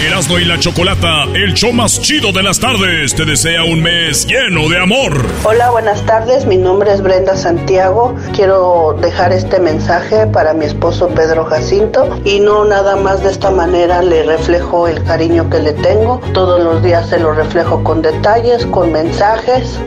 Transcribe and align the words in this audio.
Erasmo 0.00 0.38
y 0.38 0.44
la 0.44 0.60
Chocolata, 0.60 1.24
el 1.34 1.54
show 1.54 1.72
más 1.72 2.00
chido 2.00 2.30
de 2.30 2.44
las 2.44 2.60
tardes, 2.60 3.16
te 3.16 3.24
desea 3.24 3.64
un 3.64 3.82
mes 3.82 4.28
lleno 4.28 4.68
de 4.68 4.78
amor. 4.78 5.26
Hola, 5.42 5.70
buenas 5.70 6.06
tardes. 6.06 6.46
Mi 6.46 6.56
nombre 6.56 6.92
es 6.92 7.02
Brenda 7.02 7.36
Santiago. 7.36 8.14
Quiero 8.32 8.96
dejar 9.02 9.32
este 9.32 9.58
mensaje 9.58 10.28
para 10.28 10.54
mi 10.54 10.66
esposo 10.66 11.08
Pedro 11.08 11.46
Jacinto 11.46 12.16
y 12.24 12.38
no 12.38 12.64
nada 12.64 12.94
más 12.94 13.24
de 13.24 13.32
esta 13.32 13.50
manera 13.50 14.00
le 14.00 14.22
reflejo 14.22 14.86
el 14.86 15.02
cariño 15.02 15.50
que 15.50 15.58
le 15.58 15.72
tengo. 15.72 16.20
Todos 16.32 16.62
los 16.62 16.80
días 16.80 17.08
se 17.08 17.18
lo 17.18 17.32
reflejo 17.32 17.82
con 17.82 18.00
detalles, 18.00 18.66
con 18.66 18.92
mensajes, 18.92 19.80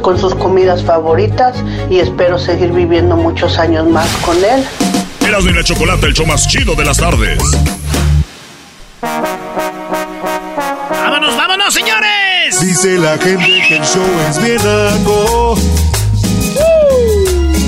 con 0.00 0.16
sus 0.16 0.36
comidas 0.36 0.84
favoritas 0.84 1.56
y 1.90 1.98
espero 1.98 2.38
seguir 2.38 2.70
viviendo 2.70 3.16
muchos 3.16 3.58
años 3.58 3.88
más 3.88 4.08
con 4.18 4.36
él. 4.36 4.64
Erasmo 5.26 5.50
y 5.50 5.54
la 5.54 5.64
Chocolata, 5.64 6.06
el 6.06 6.14
show 6.14 6.24
más 6.24 6.46
chido 6.46 6.76
de 6.76 6.84
las 6.84 6.98
tardes. 6.98 7.40
¡Vámonos, 10.90 11.36
vámonos, 11.36 11.74
señores! 11.74 12.60
Dice 12.60 12.98
la 12.98 13.18
gente 13.18 13.62
que 13.68 13.76
el 13.76 13.84
show 13.84 14.06
es 14.30 14.42
bien 14.42 14.60
algo. 14.60 15.54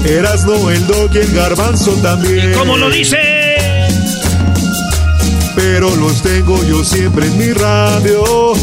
Erasno, 0.04 0.70
el 0.70 0.86
dog 0.86 1.10
y 1.14 1.18
el 1.18 1.34
garbanzo 1.34 1.92
también. 2.02 2.54
¿Cómo 2.54 2.76
lo 2.76 2.88
dice? 2.88 3.18
Pero 5.54 5.94
los 5.96 6.22
tengo 6.22 6.62
yo 6.64 6.82
siempre 6.84 7.26
en 7.26 7.36
mi 7.36 7.52
radio. 7.52 8.54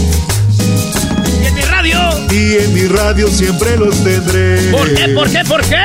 ¿Y 1.41 1.45
en 1.45 1.53
mi 1.53 1.61
radio? 1.61 1.99
Y 2.31 2.57
en 2.57 2.73
mi 2.73 2.87
radio 2.87 3.27
siempre 3.27 3.77
los 3.77 3.95
tendré. 4.03 4.71
¿Por 4.71 4.93
qué, 4.93 5.09
por 5.09 5.29
qué, 5.29 5.43
por 5.45 5.61
qué? 5.61 5.75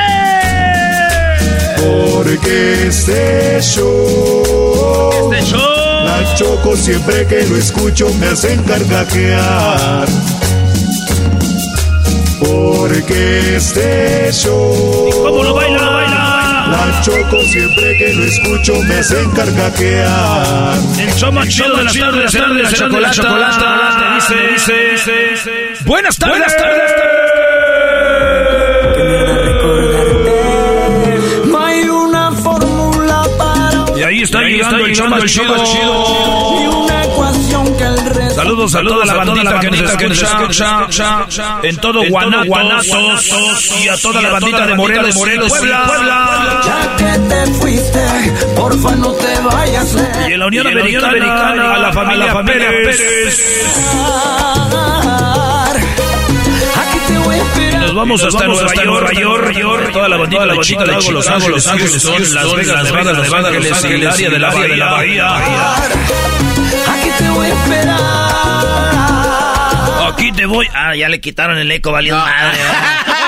Porque 1.77 2.87
este 2.87 3.61
show. 3.61 5.33
Este 5.33 5.51
show. 5.51 5.70
La 6.21 6.35
choco 6.35 6.77
siempre 6.77 7.27
que 7.27 7.47
lo 7.47 7.57
escucho 7.57 8.13
me 8.21 8.27
hacen 8.27 8.63
carcajear. 8.65 10.07
Porque 12.39 13.57
este 13.57 14.31
show. 14.31 15.09
¿Cómo 15.25 15.43
lo 15.43 15.55
baila, 15.55 15.83
lo 15.83 15.93
baila? 15.93 16.67
La 16.73 17.01
choco 17.01 17.41
siempre 17.45 17.97
que 17.97 18.13
lo 18.13 18.25
escucho 18.25 18.75
me 18.83 18.97
hacen 18.97 19.31
carcajear. 19.31 20.79
El 20.99 21.11
show 21.15 21.33
más 21.33 21.49
chido 21.49 21.75
de 21.75 21.85
las 21.85 21.95
tardes, 21.95 22.33
tardes, 22.33 23.01
la 23.01 23.11
chocolata, 23.13 24.19
Buenas 25.87 26.19
tardes. 26.19 26.29
Buenas 26.29 26.57
tardes. 26.57 27.30
Ahí 34.21 34.61
está 34.61 34.77
llegando 34.77 35.17
el 35.17 35.29
show 35.29 35.45
chido. 35.65 36.87
Resto. 37.81 38.35
Saludos 38.35 38.75
a 38.75 38.83
la 39.07 39.15
bandita 39.15 39.97
que 39.97 40.09
nos 40.09 40.23
escucha 40.23 41.27
en 41.63 41.77
todo 41.79 42.03
Guanajuato 42.09 42.99
y 43.83 43.89
a 43.89 43.97
toda 43.97 44.21
la 44.21 44.31
bandita 44.31 44.67
de 44.67 44.75
Morelos, 44.75 45.15
Puebla. 45.17 46.63
Ya 46.65 46.97
que 46.97 47.19
te 47.29 47.47
fuiste, 47.55 48.01
porfa 48.57 48.95
no 48.97 49.13
te 49.13 49.41
vayas. 49.41 49.97
Y 50.29 50.33
en 50.33 50.41
la 50.41 50.47
Unión 50.47 50.67
Americana 50.67 51.75
a 51.75 51.79
la 51.79 51.93
familia 51.93 52.43
Pérez. 52.45 53.01
Vamos 58.01 58.23
hasta 58.25 58.47
Nueva 58.85 59.13
York, 59.13 59.53
York, 59.53 59.93
toda 59.93 60.09
la 60.09 60.17
bandita 60.17 60.47
de 60.47 60.59
Chicago, 60.61 61.11
Los 61.13 61.29
Ángeles, 61.29 61.67
Houston, 61.67 62.35
Las 62.35 62.55
Vegas, 62.55 62.85
Nevada, 62.85 63.13
Los 63.13 63.33
Ángeles 63.33 63.85
y 63.85 63.87
el 63.93 64.07
área 64.07 64.31
de 64.31 64.39
la 64.39 64.49
Bahía 64.51 64.69
de 64.69 64.77
la 64.77 64.91
Bahía. 64.91 65.75
Aquí 66.89 67.11
te 67.19 67.29
voy 67.31 67.47
a 67.47 67.51
esperar. 67.51 68.01
Aquí 70.13 70.33
te 70.33 70.47
voy. 70.47 70.67
Ah, 70.75 70.97
ya 70.97 71.09
le 71.09 71.21
quitaron 71.21 71.59
el 71.59 71.71
eco, 71.71 71.93
valió 71.93 72.17
madre. 72.17 72.59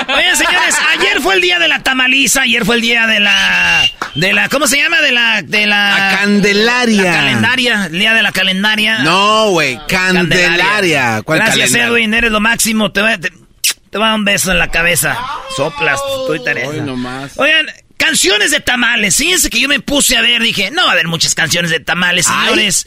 Oye, 0.15 0.37
señores, 0.37 0.75
ayer 0.99 1.21
fue 1.21 1.35
el 1.37 1.41
día 1.41 1.59
de 1.59 1.69
la 1.69 1.83
tamaliza, 1.83 2.43
ayer 2.43 2.65
fue 2.65 2.77
el 2.77 2.81
día 2.81 3.07
de 3.07 3.21
la 3.21 3.83
de 4.15 4.33
la 4.33 4.49
¿cómo 4.49 4.67
se 4.67 4.77
llama? 4.79 5.01
De 5.01 5.13
la 5.13 5.43
de 5.43 5.67
la 5.67 5.91
La 5.99 6.19
Candelaria. 6.19 7.05
La 7.05 7.13
calendaria, 7.13 7.87
el 7.87 7.99
día 7.99 8.15
de 8.15 8.23
la 8.23 8.33
calendaria. 8.33 8.99
No, 9.01 9.51
güey, 9.51 9.79
Candelaria. 9.87 11.23
¿Cuál 11.25 11.39
Gracias, 11.39 11.71
calendario? 11.71 11.97
Edwin, 11.97 12.15
eres 12.15 12.33
lo 12.33 12.41
máximo. 12.41 12.91
Te 12.91 13.01
voy, 13.03 13.13
a- 13.13 13.19
te, 13.19 13.31
te 13.93 13.99
voy 13.99 14.07
a 14.07 14.11
dar 14.11 14.19
un 14.19 14.25
beso 14.25 14.51
en 14.51 14.59
la 14.59 14.71
cabeza. 14.71 15.19
Soplas, 15.55 16.01
tú 16.27 16.35
y 16.35 16.43
Teresa. 16.43 16.71
Hoy 16.71 16.81
nomás. 16.81 17.33
Oigan, 17.37 17.67
canciones 17.99 18.51
de 18.51 18.61
tamales. 18.61 19.15
Fíjense 19.15 19.51
que 19.51 19.61
yo 19.61 19.69
me 19.69 19.81
puse 19.81 20.17
a 20.17 20.23
ver, 20.23 20.41
dije, 20.41 20.71
no 20.71 20.85
va 20.85 20.89
a 20.89 20.93
haber 20.93 21.09
muchas 21.09 21.35
canciones 21.35 21.71
de 21.71 21.79
tamales, 21.79 22.27
Ay. 22.27 22.41
señores. 22.41 22.87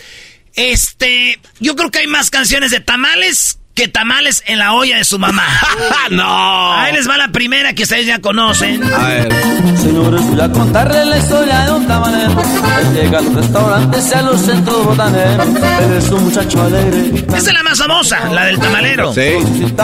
Este, 0.55 1.39
yo 1.59 1.75
creo 1.75 1.91
que 1.91 1.99
hay 1.99 2.07
más 2.07 2.31
canciones 2.31 2.71
de 2.71 2.79
tamales 2.79 3.59
que 3.75 3.89
tamales 3.89 4.41
en 4.47 4.57
la 4.57 4.73
olla 4.73 4.97
de 4.97 5.03
su 5.03 5.19
mamá. 5.19 5.43
no. 6.11 6.73
Ahí 6.73 6.93
les 6.93 7.07
va 7.07 7.17
la 7.17 7.27
primera 7.27 7.73
que 7.73 7.83
ustedes 7.83 8.07
ya 8.07 8.19
conocen. 8.19 8.81
A 8.81 9.07
ver. 9.09 9.33
Señores, 9.77 10.21
voy 10.21 10.39
a 10.41 10.49
contarle 10.49 11.05
la 11.05 11.17
historia 11.17 11.65
de 11.65 11.71
un 11.73 11.85
tamalero. 11.85 12.41
Él 12.79 12.93
llega 12.93 13.19
a 13.19 13.21
los 13.21 13.35
restaurantes 13.35 14.09
y 14.09 14.13
a 14.13 14.21
los 14.21 14.41
centros 14.41 14.85
botaneros. 14.85 15.47
Él 15.47 15.93
es 15.97 16.09
un 16.09 16.23
muchacho 16.23 16.61
alegre. 16.63 17.19
Esta 17.19 17.37
es 17.37 17.53
la 17.53 17.63
más 17.63 17.77
famosa, 17.77 18.29
la 18.29 18.45
del 18.45 18.59
tamalero. 18.59 19.13
Sí. 19.13 19.21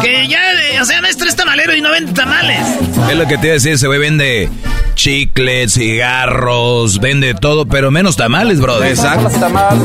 Que 0.01 0.28
ya, 0.28 0.40
eh, 0.53 0.81
o 0.81 0.85
sea, 0.85 1.01
maestro 1.01 1.28
es 1.28 1.35
tamalero 1.35 1.75
y 1.75 1.81
no 1.81 1.91
vende 1.91 2.13
tamales. 2.13 2.66
Es 3.09 3.18
lo 3.18 3.28
que 3.28 3.38
te 3.38 3.47
iba 3.47 3.51
a 3.51 3.56
decir, 3.56 3.74
ese 3.74 3.88
güey 3.88 4.00
vende 4.00 4.50
chicles, 4.96 5.74
cigarros, 5.74 7.00
vende 7.00 7.34
todo, 7.34 7.66
pero 7.66 7.91
menos 7.91 8.16
tamales, 8.16 8.62
brother. 8.62 8.90
Exacto. 8.90 9.30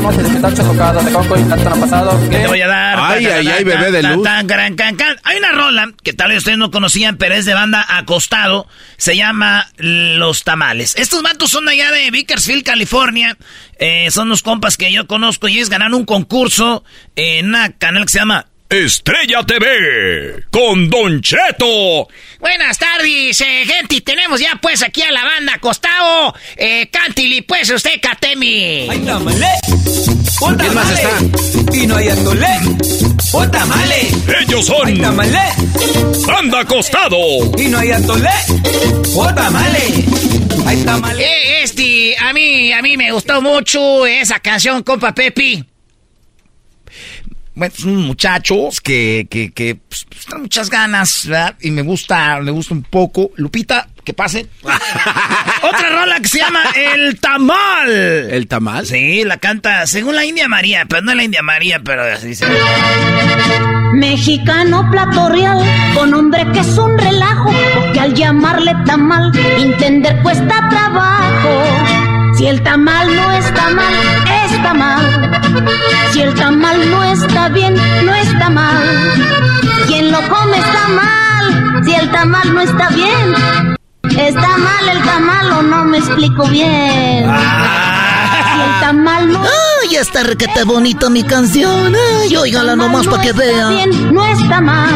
No 0.01 0.11
se 0.11 0.23
les 0.23 0.31
está 0.33 0.53
chocada, 0.53 1.03
de 1.03 1.11
coco 1.11 1.37
y 1.37 1.43
plátano 1.43 1.75
pasado. 1.77 2.19
¿Qué 2.29 2.37
te 2.37 2.47
voy 2.47 2.61
a 2.61 2.67
dar? 2.67 2.99
Ay, 2.99 3.25
ay, 3.25 3.47
ay, 3.47 3.63
bebé 3.63 3.91
de 3.97 4.03
ta, 4.03 4.15
luz. 4.15 4.23
ta, 4.23 4.43
gran, 4.43 4.75
can, 4.75 4.95
can. 4.95 5.17
Hay 5.23 5.37
una 5.37 5.51
rola 5.51 5.91
que 6.03 6.13
tal 6.13 6.29
vez 6.29 6.39
ustedes 6.39 6.57
no 6.57 6.71
conocían, 6.71 7.17
pero 7.17 7.35
es 7.35 7.45
de 7.45 7.53
banda 7.53 7.85
Acostado. 7.87 8.67
Se 8.97 9.15
llama 9.15 9.67
Los 9.77 10.43
Tamales. 10.43 10.95
Estos 10.97 11.21
matos 11.21 11.51
son 11.51 11.65
de 11.65 11.73
allá 11.73 11.91
de 11.91 12.11
Bakersfield, 12.11 12.63
California. 12.63 13.37
Eh, 13.79 14.09
son 14.11 14.29
los 14.29 14.41
compas 14.41 14.77
que 14.77 14.91
yo 14.91 15.07
conozco 15.07 15.47
y 15.47 15.55
ellos 15.55 15.69
ganaron 15.69 15.95
un 15.95 16.05
concurso 16.05 16.83
en 17.15 17.47
una 17.47 17.73
canal 17.73 18.05
que 18.05 18.11
se 18.11 18.19
llama 18.19 18.47
Estrella 18.69 19.43
TV 19.43 20.43
con 20.51 20.89
Don 20.89 21.21
Cheto. 21.21 22.07
Buenas 22.39 22.77
tardes, 22.77 23.39
eh, 23.39 23.65
gente. 23.65 24.01
Tenemos 24.01 24.41
ya 24.41 24.59
pues 24.61 24.83
aquí 24.83 25.01
a 25.01 25.11
la 25.11 25.23
banda 25.23 25.53
acostado. 25.53 26.35
Eh, 26.57 26.89
cántili 26.91 27.41
pues 27.43 27.69
usted. 27.69 27.99
Hay 28.89 28.99
tamale, 29.05 29.47
o 30.41 30.55
¿Quién 30.55 30.73
más 30.73 30.91
está? 30.91 31.19
Y 31.73 31.87
no 31.87 31.95
hay 31.95 32.09
atole, 32.09 32.47
o 33.31 33.49
tamale. 33.49 34.07
Ellos 34.41 34.69
Hay 34.69 34.95
son 34.95 35.01
tamale, 35.01 35.39
Banda 36.25 36.59
Acostado. 36.59 37.17
y 37.57 37.67
no 37.69 37.79
hay 37.79 37.91
atole, 37.91 38.29
o 39.15 39.33
tamale. 39.33 40.05
Hay 40.65 40.83
tamale. 40.83 41.23
Eh, 41.23 41.63
este, 41.63 42.15
a 42.19 42.33
mí, 42.33 42.71
a 42.73 42.81
mí 42.81 42.97
me 42.97 43.11
gustó 43.11 43.41
mucho 43.41 44.05
esa 44.05 44.39
canción, 44.39 44.83
compa 44.83 45.13
Pepi. 45.15 45.63
Bueno, 47.57 47.73
son 47.75 47.95
muchachos 47.95 48.79
que, 48.81 49.25
que, 49.31 49.51
que 49.51 49.73
pues, 49.73 50.05
pues, 50.07 50.27
traen 50.27 50.43
muchas 50.43 50.69
ganas, 50.69 51.25
¿verdad? 51.25 51.55
Y 51.59 51.71
me 51.71 51.81
gusta, 51.81 52.39
me 52.39 52.51
gusta 52.51 52.75
un 52.75 52.83
poco. 52.83 53.31
Lupita, 53.35 53.87
que 54.03 54.13
pase. 54.13 54.45
Otra 55.63 55.89
rola 55.89 56.19
que 56.19 56.27
se 56.27 56.37
llama 56.37 56.61
El 56.75 57.19
Tamal. 57.19 57.89
¿El 57.89 58.47
tamal? 58.47 58.85
Sí, 58.85 59.23
la 59.23 59.37
canta 59.37 59.87
según 59.87 60.15
la 60.15 60.23
India 60.23 60.47
María, 60.47 60.85
pero 60.87 61.01
no 61.01 61.15
la 61.15 61.23
India 61.23 61.41
María, 61.41 61.81
pero 61.83 62.03
así 62.03 62.35
se 62.35 62.45
Mexicano 63.93 64.87
plato 64.91 65.27
real, 65.29 65.59
con 65.95 66.13
hombre 66.13 66.45
que 66.53 66.59
es 66.59 66.77
un 66.77 66.95
relajo, 66.95 67.51
porque 67.73 67.99
al 67.99 68.13
llamarle 68.13 68.75
tamal, 68.85 69.31
entender 69.57 70.21
cuesta 70.21 70.69
trabajo. 70.69 72.06
Si 72.37 72.45
el 72.45 72.61
tamal 72.61 73.15
no 73.15 73.31
está 73.31 73.69
mal, 73.71 73.93
está 74.45 74.73
mal. 74.73 75.31
Si 76.11 76.21
el 76.21 76.35
tamal 76.35 76.91
no 76.91 77.03
está 77.03 77.49
bien, 77.49 77.75
no 78.05 78.13
está 78.13 78.49
mal. 78.49 78.83
Quien 79.87 80.11
lo 80.11 80.19
come 80.29 80.57
está 80.57 80.87
mal. 80.89 81.83
Si 81.83 81.93
el 81.95 82.11
tamal 82.11 82.53
no 82.53 82.61
está 82.61 82.89
bien, 82.89 83.33
está 84.15 84.57
mal 84.57 84.89
el 84.89 85.01
tamal 85.01 85.51
o 85.53 85.61
no 85.63 85.85
me 85.85 85.97
explico 85.97 86.45
bien. 86.47 87.25
Si 87.25 88.61
el 88.61 88.79
tamal 88.81 89.31
no 89.33 89.41
Ay, 89.41 89.95
está 89.95 90.21
requete 90.23 90.63
bonito 90.63 91.09
mi 91.09 91.23
canción. 91.23 91.93
Ay, 92.21 92.35
óigala 92.35 92.75
nomás 92.75 93.07
para 93.07 93.23
que 93.23 93.31
vea. 93.33 93.69
bien, 93.69 94.13
no 94.13 94.23
está 94.25 94.61
mal. 94.61 94.91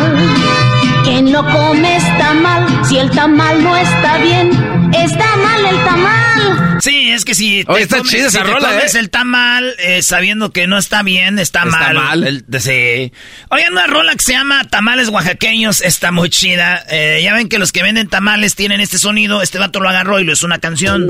Quien 1.03 1.31
lo 1.31 1.43
come 1.43 1.97
está 1.97 2.33
mal. 2.35 2.67
Si 2.85 2.99
el 2.99 3.09
tamal 3.09 3.63
no 3.63 3.75
está 3.75 4.17
bien, 4.17 4.51
está 4.93 5.35
mal 5.37 5.65
el 5.65 5.83
tamal. 5.83 6.81
Sí, 6.81 7.11
es 7.11 7.25
que 7.25 7.35
si 7.35 7.63
Oye, 7.67 7.83
está 7.83 8.01
chida 8.01 8.27
esa 8.27 8.39
si 8.39 8.45
te 8.45 8.51
rola, 8.51 8.69
comes 8.69 8.95
¿eh? 8.95 8.99
el 8.99 9.09
tamal 9.11 9.75
eh, 9.79 10.01
sabiendo 10.01 10.51
que 10.51 10.65
no 10.65 10.77
está 10.79 11.03
bien, 11.03 11.37
está, 11.37 11.59
Está 11.63 11.77
mal. 11.77 11.95
mal. 11.95 12.23
El- 12.27 12.43
de- 12.47 12.59
sí. 12.59 13.13
Oigan, 13.51 13.73
una 13.73 13.85
rola 13.87 14.13
que 14.13 14.23
se 14.23 14.31
llama 14.33 14.63
Tamales 14.65 15.09
Oaxaqueños 15.09 15.81
está 15.81 16.11
muy 16.11 16.29
chida. 16.31 16.83
Eh, 16.89 17.21
ya 17.23 17.33
ven 17.35 17.49
que 17.49 17.59
los 17.59 17.71
que 17.71 17.83
venden 17.83 18.07
tamales 18.07 18.55
tienen 18.55 18.81
este 18.81 18.97
sonido. 18.97 19.41
Este 19.43 19.59
vato 19.59 19.79
lo 19.79 19.89
agarró 19.89 20.19
y 20.19 20.23
lo 20.23 20.33
hizo 20.33 20.45
una 20.47 20.57
canción. 20.59 21.07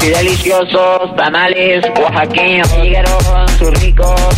Deliciosos 0.00 1.16
tamales 1.16 1.84
oaxaqueños 1.98 2.68
llegaron, 2.76 3.18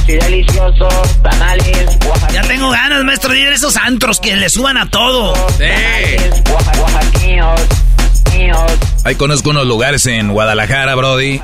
deliciosos 0.07 1.23
tamales. 1.23 1.99
Ya 2.33 2.43
tengo 2.43 2.71
ganas, 2.71 3.05
maestro, 3.05 3.33
de 3.33 3.41
ir 3.41 3.49
a 3.49 3.55
esos 3.55 3.77
antros 3.77 4.21
que 4.21 4.37
le 4.37 4.49
suban 4.49 4.77
a 4.77 4.91
todo. 4.91 5.33
Oaxaqueños, 6.53 7.61
Ahí 9.05 9.15
conozco 9.15 9.51
unos 9.51 9.67
lugares 9.67 10.07
en 10.07 10.33
Guadalajara, 10.33 10.95
Brody. 10.95 11.41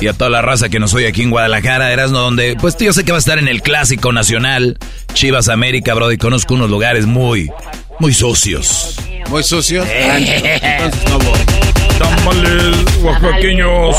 Y 0.00 0.08
a 0.08 0.14
toda 0.14 0.30
la 0.30 0.40
raza 0.40 0.68
que 0.70 0.78
nos 0.78 0.94
oye 0.94 1.08
aquí 1.08 1.22
en 1.22 1.30
Guadalajara, 1.30 1.92
Erasmo, 1.92 2.18
donde, 2.18 2.56
pues 2.58 2.76
yo 2.78 2.92
sé 2.92 3.04
que 3.04 3.12
va 3.12 3.18
a 3.18 3.20
estar 3.20 3.38
en 3.38 3.48
el 3.48 3.60
clásico 3.60 4.12
nacional, 4.12 4.78
Chivas 5.12 5.48
América, 5.48 5.92
Brody. 5.94 6.16
Conozco 6.16 6.54
unos 6.54 6.70
lugares 6.70 7.06
muy, 7.06 7.50
muy 7.98 8.14
sucios. 8.14 8.96
Muy 9.28 9.42
sucio. 9.42 9.84
Eh. 9.84 10.60
Entonces 10.62 11.10
no 11.10 11.18
voy. 11.18 11.79
Tamales 12.00 12.76
oaxaqueños. 13.02 13.96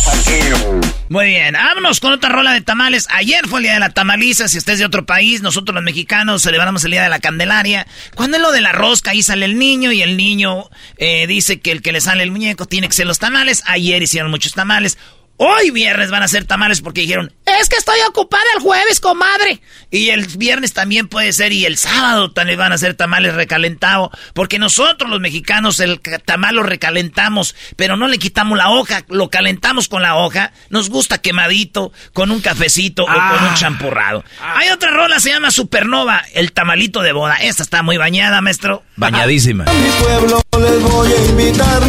Muy 1.09 1.25
bien, 1.27 1.53
vámonos 1.53 1.99
con 1.99 2.13
otra 2.13 2.29
rola 2.29 2.51
de 2.53 2.61
tamales. 2.61 3.07
Ayer 3.11 3.47
fue 3.47 3.59
el 3.59 3.63
día 3.65 3.73
de 3.75 3.79
la 3.79 3.91
tamaliza. 3.91 4.47
Si 4.47 4.57
usted 4.57 4.77
de 4.77 4.85
otro 4.85 5.05
país, 5.05 5.43
nosotros 5.43 5.75
los 5.75 5.83
mexicanos 5.83 6.41
celebramos 6.41 6.83
el 6.83 6.91
día 6.91 7.03
de 7.03 7.09
la 7.09 7.19
Candelaria. 7.19 7.85
Cuando 8.15 8.37
es 8.37 8.43
lo 8.43 8.51
de 8.51 8.61
la 8.61 8.71
rosca, 8.71 9.11
ahí 9.11 9.21
sale 9.21 9.45
el 9.45 9.59
niño 9.59 9.91
y 9.91 10.01
el 10.01 10.17
niño 10.17 10.69
eh, 10.97 11.27
dice 11.27 11.59
que 11.59 11.71
el 11.71 11.83
que 11.83 11.91
le 11.91 12.01
sale 12.01 12.23
el 12.23 12.31
muñeco 12.31 12.65
tiene 12.65 12.87
que 12.87 12.93
ser 12.93 13.05
los 13.05 13.19
tamales. 13.19 13.61
Ayer 13.67 14.01
hicieron 14.01 14.31
muchos 14.31 14.53
tamales. 14.53 14.97
Hoy 15.43 15.71
viernes 15.71 16.11
van 16.11 16.21
a 16.21 16.25
hacer 16.25 16.45
tamales 16.45 16.81
porque 16.81 17.01
dijeron, 17.01 17.33
es 17.59 17.67
que 17.67 17.75
estoy 17.75 17.99
ocupada 18.07 18.43
el 18.55 18.61
jueves, 18.61 18.99
comadre. 18.99 19.59
Y 19.89 20.09
el 20.09 20.27
viernes 20.37 20.73
también 20.73 21.07
puede 21.07 21.33
ser 21.33 21.51
y 21.51 21.65
el 21.65 21.77
sábado 21.77 22.31
también 22.31 22.59
van 22.59 22.71
a 22.71 22.75
hacer 22.75 22.93
tamales 22.93 23.33
recalentado. 23.33 24.11
Porque 24.35 24.59
nosotros 24.59 25.09
los 25.09 25.19
mexicanos 25.19 25.79
el 25.79 25.99
tamal 25.99 26.53
lo 26.53 26.61
recalentamos, 26.61 27.55
pero 27.75 27.97
no 27.97 28.07
le 28.07 28.19
quitamos 28.19 28.55
la 28.55 28.69
hoja, 28.69 29.03
lo 29.09 29.31
calentamos 29.31 29.87
con 29.87 30.03
la 30.03 30.15
hoja. 30.15 30.53
Nos 30.69 30.91
gusta 30.91 31.17
quemadito, 31.17 31.91
con 32.13 32.29
un 32.29 32.39
cafecito 32.39 33.05
o 33.05 33.07
con 33.07 33.43
un 33.43 33.55
champurrado. 33.55 34.23
Hay 34.43 34.69
otra 34.69 34.91
rola, 34.91 35.19
se 35.19 35.31
llama 35.31 35.49
Supernova, 35.49 36.23
el 36.35 36.51
tamalito 36.51 37.01
de 37.01 37.13
boda. 37.13 37.37
Esta 37.37 37.63
está 37.63 37.81
muy 37.81 37.97
bañada, 37.97 38.41
maestro. 38.41 38.83
Bañadísima. 38.95 39.63
A 39.63 39.73
mi 39.73 39.89
pueblo 39.89 40.41
les 40.59 40.81
voy 40.83 41.11
a 41.11 41.25
invitar 41.31 41.81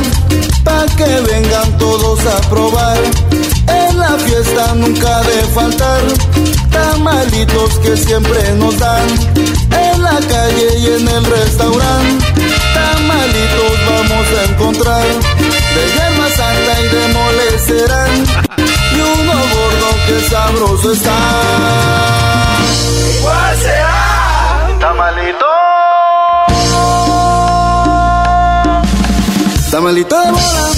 para 0.65 0.87
que 0.97 1.21
vengan 1.33 1.77
todos 1.77 2.25
a 2.25 2.41
probar. 2.49 3.42
En 3.67 3.99
la 3.99 4.19
fiesta 4.19 4.75
nunca 4.75 5.19
ha 5.19 5.23
de 5.23 5.43
faltar 5.55 6.01
tamalitos 6.71 7.79
que 7.79 7.97
siempre 7.97 8.53
nos 8.55 8.79
dan. 8.79 9.09
En 9.71 10.03
la 10.03 10.19
calle 10.21 10.79
y 10.79 10.87
en 10.87 11.09
el 11.09 11.25
restaurante 11.25 12.27
tamalitos 12.75 13.73
vamos 13.91 14.27
a 14.39 14.45
encontrar. 14.51 15.07
De 15.75 15.85
yerba 15.95 16.29
santa 16.37 16.81
y 16.81 16.89
de 16.95 17.09
mole 17.15 17.59
serán 17.67 18.25
y 18.59 19.01
uno 19.01 19.33
gordo 19.33 19.89
que 20.07 20.29
sabroso 20.29 20.93
está. 20.93 21.19
¿Cuál 23.23 23.57
será? 23.59 24.79
Tamalito. 24.81 25.47
Tamalito 29.71 30.21
de 30.21 30.31
bola, 30.33 30.71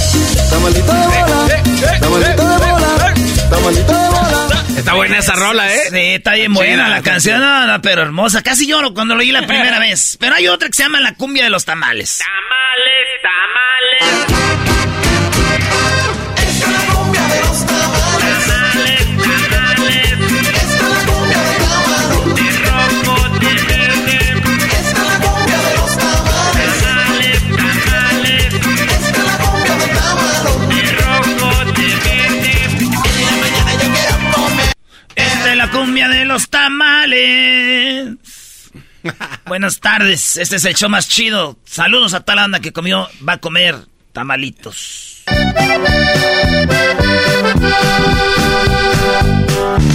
tamalito 0.50 0.93
de 0.93 1.23
bola, 1.23 2.00
tamalito 2.00 2.58
de 2.58 2.73
bola, 2.73 3.14
tamalito 3.50 3.93
de 3.93 4.08
bola. 4.08 4.64
Está 4.76 4.94
buena 4.94 5.19
esa 5.19 5.32
rola, 5.35 5.73
¿eh? 5.73 5.81
Sí, 5.91 5.99
está 6.14 6.35
bien 6.35 6.52
buena 6.52 6.88
la 6.88 7.02
canción, 7.02 7.41
no, 7.41 7.67
no, 7.67 7.81
pero 7.81 8.02
hermosa. 8.02 8.43
Casi 8.43 8.67
lloro 8.67 8.93
cuando 8.93 9.14
lo 9.14 9.20
oí 9.20 9.32
la 9.32 9.43
primera 9.46 9.79
vez. 9.79 10.17
Pero 10.20 10.35
hay 10.35 10.49
otra 10.49 10.69
que 10.69 10.75
se 10.75 10.82
llama 10.82 11.00
La 11.00 11.14
cumbia 11.14 11.44
de 11.44 11.50
los 11.50 11.64
tamales. 11.64 12.20
Esta 12.20 12.29
es 14.69 14.73
cumbia 35.94 36.08
de 36.08 36.25
los 36.25 36.49
tamales. 36.49 38.17
Buenas 39.46 39.79
tardes, 39.79 40.37
este 40.38 40.56
es 40.56 40.64
el 40.64 40.75
show 40.75 40.91
más 40.91 41.08
chido. 41.08 41.56
Saludos 41.65 42.15
a 42.15 42.20
toda 42.22 42.34
la 42.34 42.43
banda 42.43 42.58
que 42.58 42.72
comió, 42.72 43.08
va 43.27 43.34
a 43.34 43.39
comer 43.39 43.77
tamalitos. 44.13 45.22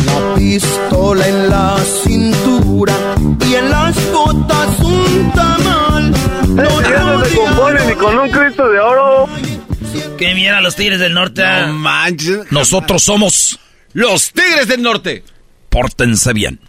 La 0.05 0.35
pistola 0.37 1.27
en 1.27 1.49
la 1.49 1.77
cintura 2.05 2.93
y 3.45 3.55
en 3.55 3.69
las 3.69 4.11
botas 4.13 4.79
un 4.79 5.33
tamal. 5.33 6.11
No 6.47 7.25
se 7.25 7.35
compone 7.35 7.85
ni 7.87 7.93
con 7.95 8.19
un 8.19 8.31
Cristo 8.31 8.69
de 8.69 8.79
oro. 8.79 9.27
Que 10.17 10.33
mira 10.33 10.61
los 10.61 10.77
tigres 10.77 11.01
del 11.01 11.13
norte. 11.13 11.43
No 11.43 11.73
manches. 11.73 12.49
Nosotros 12.53 13.03
somos 13.03 13.59
Los 13.91 14.31
Tigres 14.31 14.69
del 14.69 14.81
Norte. 14.81 15.25
Pórtense 15.69 16.33
bien. 16.33 16.59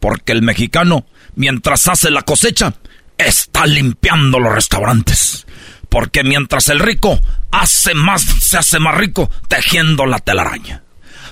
Porque 0.00 0.32
el 0.32 0.42
mexicano, 0.42 1.06
mientras 1.34 1.88
hace 1.88 2.10
la 2.10 2.22
cosecha, 2.22 2.74
está 3.16 3.66
limpiando 3.66 4.38
los 4.38 4.54
restaurantes. 4.54 5.46
Porque 5.88 6.22
mientras 6.22 6.68
el 6.68 6.78
rico 6.80 7.18
hace 7.50 7.94
más, 7.94 8.22
se 8.22 8.58
hace 8.58 8.78
más 8.78 8.94
rico 8.96 9.30
tejiendo 9.48 10.06
la 10.06 10.18
telaraña. 10.18 10.82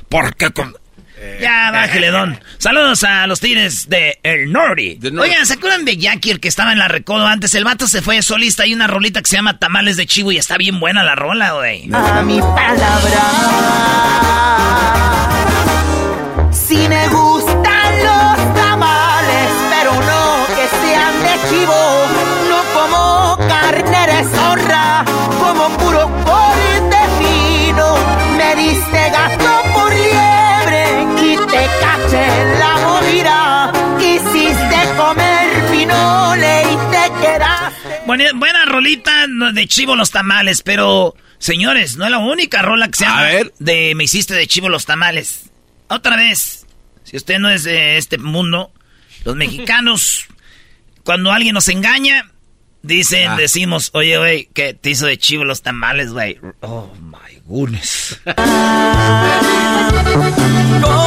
Porque 0.08 0.50
con... 0.50 0.74
Ya, 1.40 1.70
bájale, 1.70 2.10
don. 2.10 2.38
Saludos 2.58 3.02
a 3.02 3.26
los 3.26 3.40
tigres 3.40 3.88
de 3.88 4.20
El 4.22 4.52
norte. 4.52 4.98
Oigan, 5.18 5.46
¿se 5.46 5.54
acuerdan 5.54 5.86
de 5.86 5.96
Jackie, 5.96 6.30
el 6.30 6.40
que 6.40 6.48
estaba 6.48 6.72
en 6.72 6.78
la 6.78 6.88
recodo 6.88 7.26
antes? 7.26 7.54
El 7.54 7.64
vato 7.64 7.88
se 7.88 8.02
fue 8.02 8.20
solista. 8.22 8.64
Hay 8.64 8.74
una 8.74 8.86
rolita 8.86 9.22
que 9.22 9.30
se 9.30 9.36
llama 9.36 9.58
Tamales 9.58 9.96
de 9.96 10.06
Chivo 10.06 10.30
y 10.32 10.36
está 10.36 10.58
bien 10.58 10.78
buena 10.78 11.02
la 11.02 11.14
rola, 11.14 11.52
güey. 11.52 11.88
A 11.92 12.22
mi 12.22 12.38
palabra. 12.40 13.22
Buena, 38.16 38.32
buena 38.38 38.64
rolita 38.64 39.26
no, 39.26 39.52
de 39.52 39.66
Chivo 39.66 39.94
los 39.94 40.10
Tamales, 40.10 40.62
pero... 40.62 41.14
Señores, 41.38 41.98
no 41.98 42.06
es 42.06 42.10
la 42.10 42.16
única 42.18 42.62
rola 42.62 42.88
que 42.88 42.96
se 42.96 43.04
llama 43.04 43.26
de 43.58 43.94
Me 43.94 44.04
hiciste 44.04 44.32
de 44.32 44.46
Chivo 44.46 44.70
los 44.70 44.86
Tamales. 44.86 45.50
Otra 45.88 46.16
vez, 46.16 46.64
si 47.04 47.18
usted 47.18 47.38
no 47.38 47.50
es 47.50 47.64
de 47.64 47.98
este 47.98 48.16
mundo, 48.16 48.72
los 49.24 49.36
mexicanos, 49.36 50.24
cuando 51.04 51.30
alguien 51.30 51.52
nos 51.52 51.68
engaña, 51.68 52.30
dicen, 52.80 53.32
Ah. 53.32 53.36
decimos, 53.36 53.90
oye, 53.92 54.16
güey, 54.16 54.48
¿qué 54.54 54.72
te 54.72 54.88
hizo 54.90 55.04
de 55.04 55.18
chivo 55.18 55.44
los 55.44 55.60
tamales, 55.60 56.12
güey? 56.12 56.38
Oh, 56.60 56.90
my 57.02 57.38
goodness. 57.44 58.18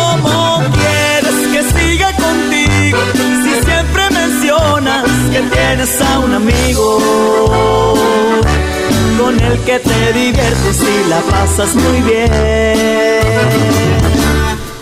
que 5.31 5.41
tienes 5.41 6.01
a 6.01 6.19
un 6.19 6.33
amigo 6.33 7.95
con 9.17 9.39
el 9.39 9.59
que 9.59 9.79
te 9.79 10.13
diviertes 10.13 10.81
y 10.81 11.09
la 11.09 11.19
pasas 11.21 11.75
muy 11.75 12.01
bien? 12.01 13.19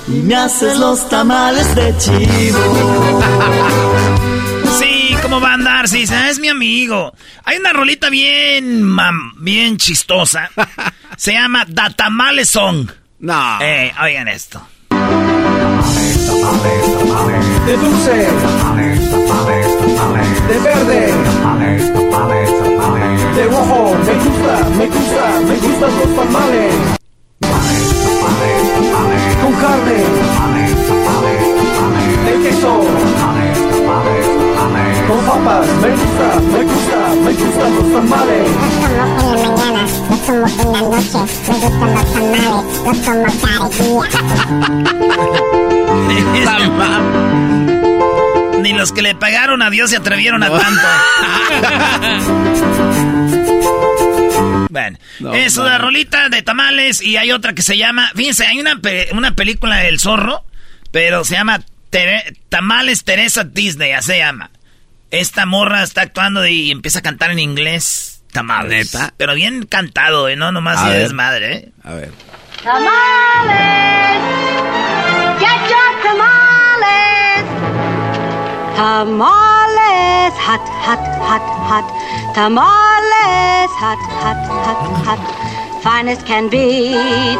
Y 0.08 0.22
me 0.24 0.36
haces 0.36 0.78
los 0.78 1.08
tamales 1.10 1.76
de 1.76 1.96
chivo. 1.98 2.60
Sí, 4.80 5.16
¿cómo 5.24 5.40
va 5.42 5.52
a 5.52 5.54
andar? 5.56 5.88
Sí, 5.88 6.04
es 6.04 6.40
mi 6.40 6.50
amigo. 6.50 7.14
Hay 7.46 7.58
una 7.58 7.74
rolita 7.74 8.10
bien, 8.10 8.84
mam, 8.84 9.34
bien 9.38 9.78
chistosa. 9.78 10.52
Se 11.18 11.32
llama 11.34 11.66
Datamales 11.68 12.50
Song. 12.50 12.88
No. 13.20 13.58
Eh, 13.60 13.92
oigan 14.04 14.28
esto. 14.28 14.62
De 17.66 17.78
dulce, 17.78 18.28
de 20.48 20.60
verde, 20.60 21.14
de 23.36 23.44
rojo, 23.48 23.96
me 24.06 24.14
gusta, 24.16 24.54
me 24.78 24.86
gusta, 24.88 25.24
me 25.46 25.56
gustan 25.56 25.92
los 26.00 26.10
tamales. 26.16 26.74
Con 29.42 29.54
carne, 29.54 29.98
de 32.26 32.34
queso, 32.44 32.74
con 35.08 35.20
papas, 35.26 35.68
me 35.82 35.90
gusta, 35.92 36.28
me 36.54 36.62
gusta, 36.64 36.98
me 37.24 37.32
gustan 37.34 37.72
los 37.76 37.88
tamales. 37.94 38.48
Ni 48.62 48.74
los 48.74 48.92
que 48.92 49.02
le 49.02 49.16
pagaron 49.16 49.62
a 49.62 49.70
Dios 49.70 49.90
se 49.92 49.98
atrevieron 49.98 50.44
a 50.44 50.50
tanto. 50.50 50.82
bueno, 54.70 54.98
No, 55.20 55.34
es 55.34 55.58
una 55.58 55.78
rolita 55.78 56.30
de 56.30 56.42
tamales 56.42 57.02
y 57.02 57.18
hay 57.18 57.32
otra 57.32 57.54
que 57.54 57.62
se 57.62 57.78
llama. 57.78 58.12
Fíjense, 58.16 58.46
hay 58.46 58.60
una, 58.60 58.80
pe- 58.80 59.10
una 59.14 59.36
película 59.36 59.78
del 59.78 60.00
zorro, 60.00 60.44
pero 60.92 61.24
se 61.24 61.36
llama 61.36 61.62
Tere- 61.92 62.36
Tamales 62.50 63.04
Teresa 63.04 63.44
Disney, 63.44 63.92
así 63.94 64.14
se 64.14 64.18
llama. 64.20 64.50
Esta 65.12 65.46
morra 65.46 65.84
está 65.84 66.02
actuando 66.02 66.46
y 66.46 66.72
empieza 66.72 67.00
a 67.00 67.04
cantar 67.04 67.32
en 67.32 67.40
inglés. 67.40 68.14
Tamales. 68.34 68.94
¿Neta? 68.94 69.14
Pero 69.18 69.34
bien 69.36 69.66
cantado, 69.66 70.28
¿eh? 70.28 70.36
No 70.36 70.52
nomás 70.52 70.78
A 70.80 70.86
de 70.90 70.92
ver. 70.92 71.02
desmadre, 71.04 71.54
¿eh? 71.56 71.70
A 71.84 71.94
ver. 71.94 72.12
Tamales, 72.62 74.22
Tamales, 78.78 80.38
hot, 80.38 80.62
hot, 80.86 81.02
hot, 81.26 81.42
hot. 81.66 81.88
Tamales, 82.36 83.72
hot, 83.74 83.98
hot, 84.22 84.38
hot, 84.62 85.18
hot. 85.18 85.47
Fine 85.88 86.10
as 86.12 86.22
can 86.26 86.50
be, 86.50 86.92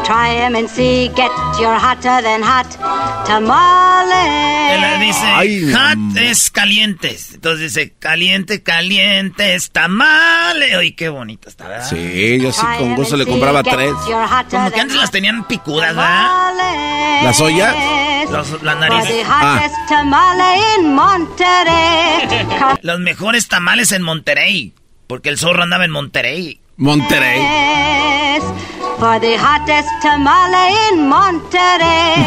try 0.06 0.30
'em 0.38 0.56
and 0.56 0.70
see. 0.70 1.10
Get 1.16 1.30
your 1.60 1.76
hotter 1.78 2.22
than 2.24 2.42
hot 2.42 2.68
tamales. 3.26 4.16
Él 4.72 5.00
dice, 5.02 5.26
Ay, 5.26 5.74
hot 5.74 6.18
es 6.18 6.50
calientes. 6.50 7.34
Entonces 7.34 7.74
dice, 7.74 7.94
caliente, 8.00 8.64
calientes, 8.64 9.70
tamales. 9.72 10.74
Ay, 10.78 10.94
qué 10.94 11.10
bonito 11.10 11.50
está, 11.50 11.68
¿verdad? 11.68 11.90
Sí, 11.90 12.40
yo 12.42 12.52
sí 12.54 12.62
con 12.78 12.96
gusto 12.96 13.18
le 13.18 13.26
compraba 13.26 13.64
tres. 13.64 13.92
Como 13.92 14.72
que 14.72 14.80
antes 14.80 14.96
las 14.96 15.12
tenían 15.12 15.46
picudas, 15.46 15.90
¿verdad? 15.96 16.28
tamales. 16.28 17.24
¿La 17.24 17.34
soya? 17.34 17.76
Los- 18.32 18.62
la 18.64 18.74
For 18.78 18.80
nariz. 18.90 19.08
the 19.10 19.24
Ah. 19.26 19.62
Los 22.82 23.00
mejores 23.02 23.48
tamales 23.50 23.92
en 23.92 24.04
Monterrey. 24.04 24.74
Porque 25.08 25.30
el 25.30 25.38
zorro 25.38 25.64
andaba 25.64 25.84
en 25.86 25.92
Monterrey. 25.92 26.60
Monterrey. 26.78 27.42
For 29.00 29.20
the 29.20 29.38
hottest 29.38 29.90
tamale 30.02 30.74
in 30.90 31.06
Monterrey. 31.06 32.18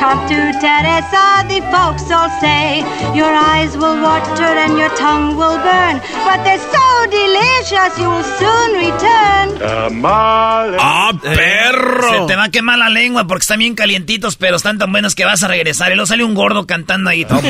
Come 0.00 0.20
to 0.28 0.52
Teresa, 0.56 1.44
the 1.48 1.60
folks 1.70 2.10
all 2.10 2.30
say. 2.40 2.80
Your 3.14 3.28
eyes 3.28 3.76
will 3.76 4.00
water 4.00 4.56
and 4.64 4.78
your 4.78 4.88
tongue 4.96 5.36
will 5.36 5.58
burn. 5.58 6.00
But 6.24 6.42
they're 6.44 6.58
so 6.58 7.06
delicious, 7.12 7.98
you'll 7.98 8.24
soon 8.40 8.72
return. 8.72 9.58
Tamales. 9.58 10.80
¡Ah, 10.80 11.12
perro! 11.22 12.08
Se 12.10 12.26
te 12.26 12.36
va 12.36 12.44
a 12.44 12.50
quemar 12.50 12.78
la 12.78 12.88
lengua 12.88 13.26
porque 13.26 13.42
están 13.42 13.58
bien 13.58 13.74
calientitos, 13.74 14.36
pero 14.36 14.56
están 14.56 14.78
tan 14.78 14.90
buenos 14.92 15.14
que 15.14 15.26
vas 15.26 15.42
a 15.42 15.48
regresar. 15.48 15.92
Y 15.92 15.94
luego 15.94 16.06
sale 16.06 16.24
un 16.24 16.34
gordo 16.34 16.66
cantando 16.66 17.10
ahí. 17.10 17.24
Hot, 17.24 17.44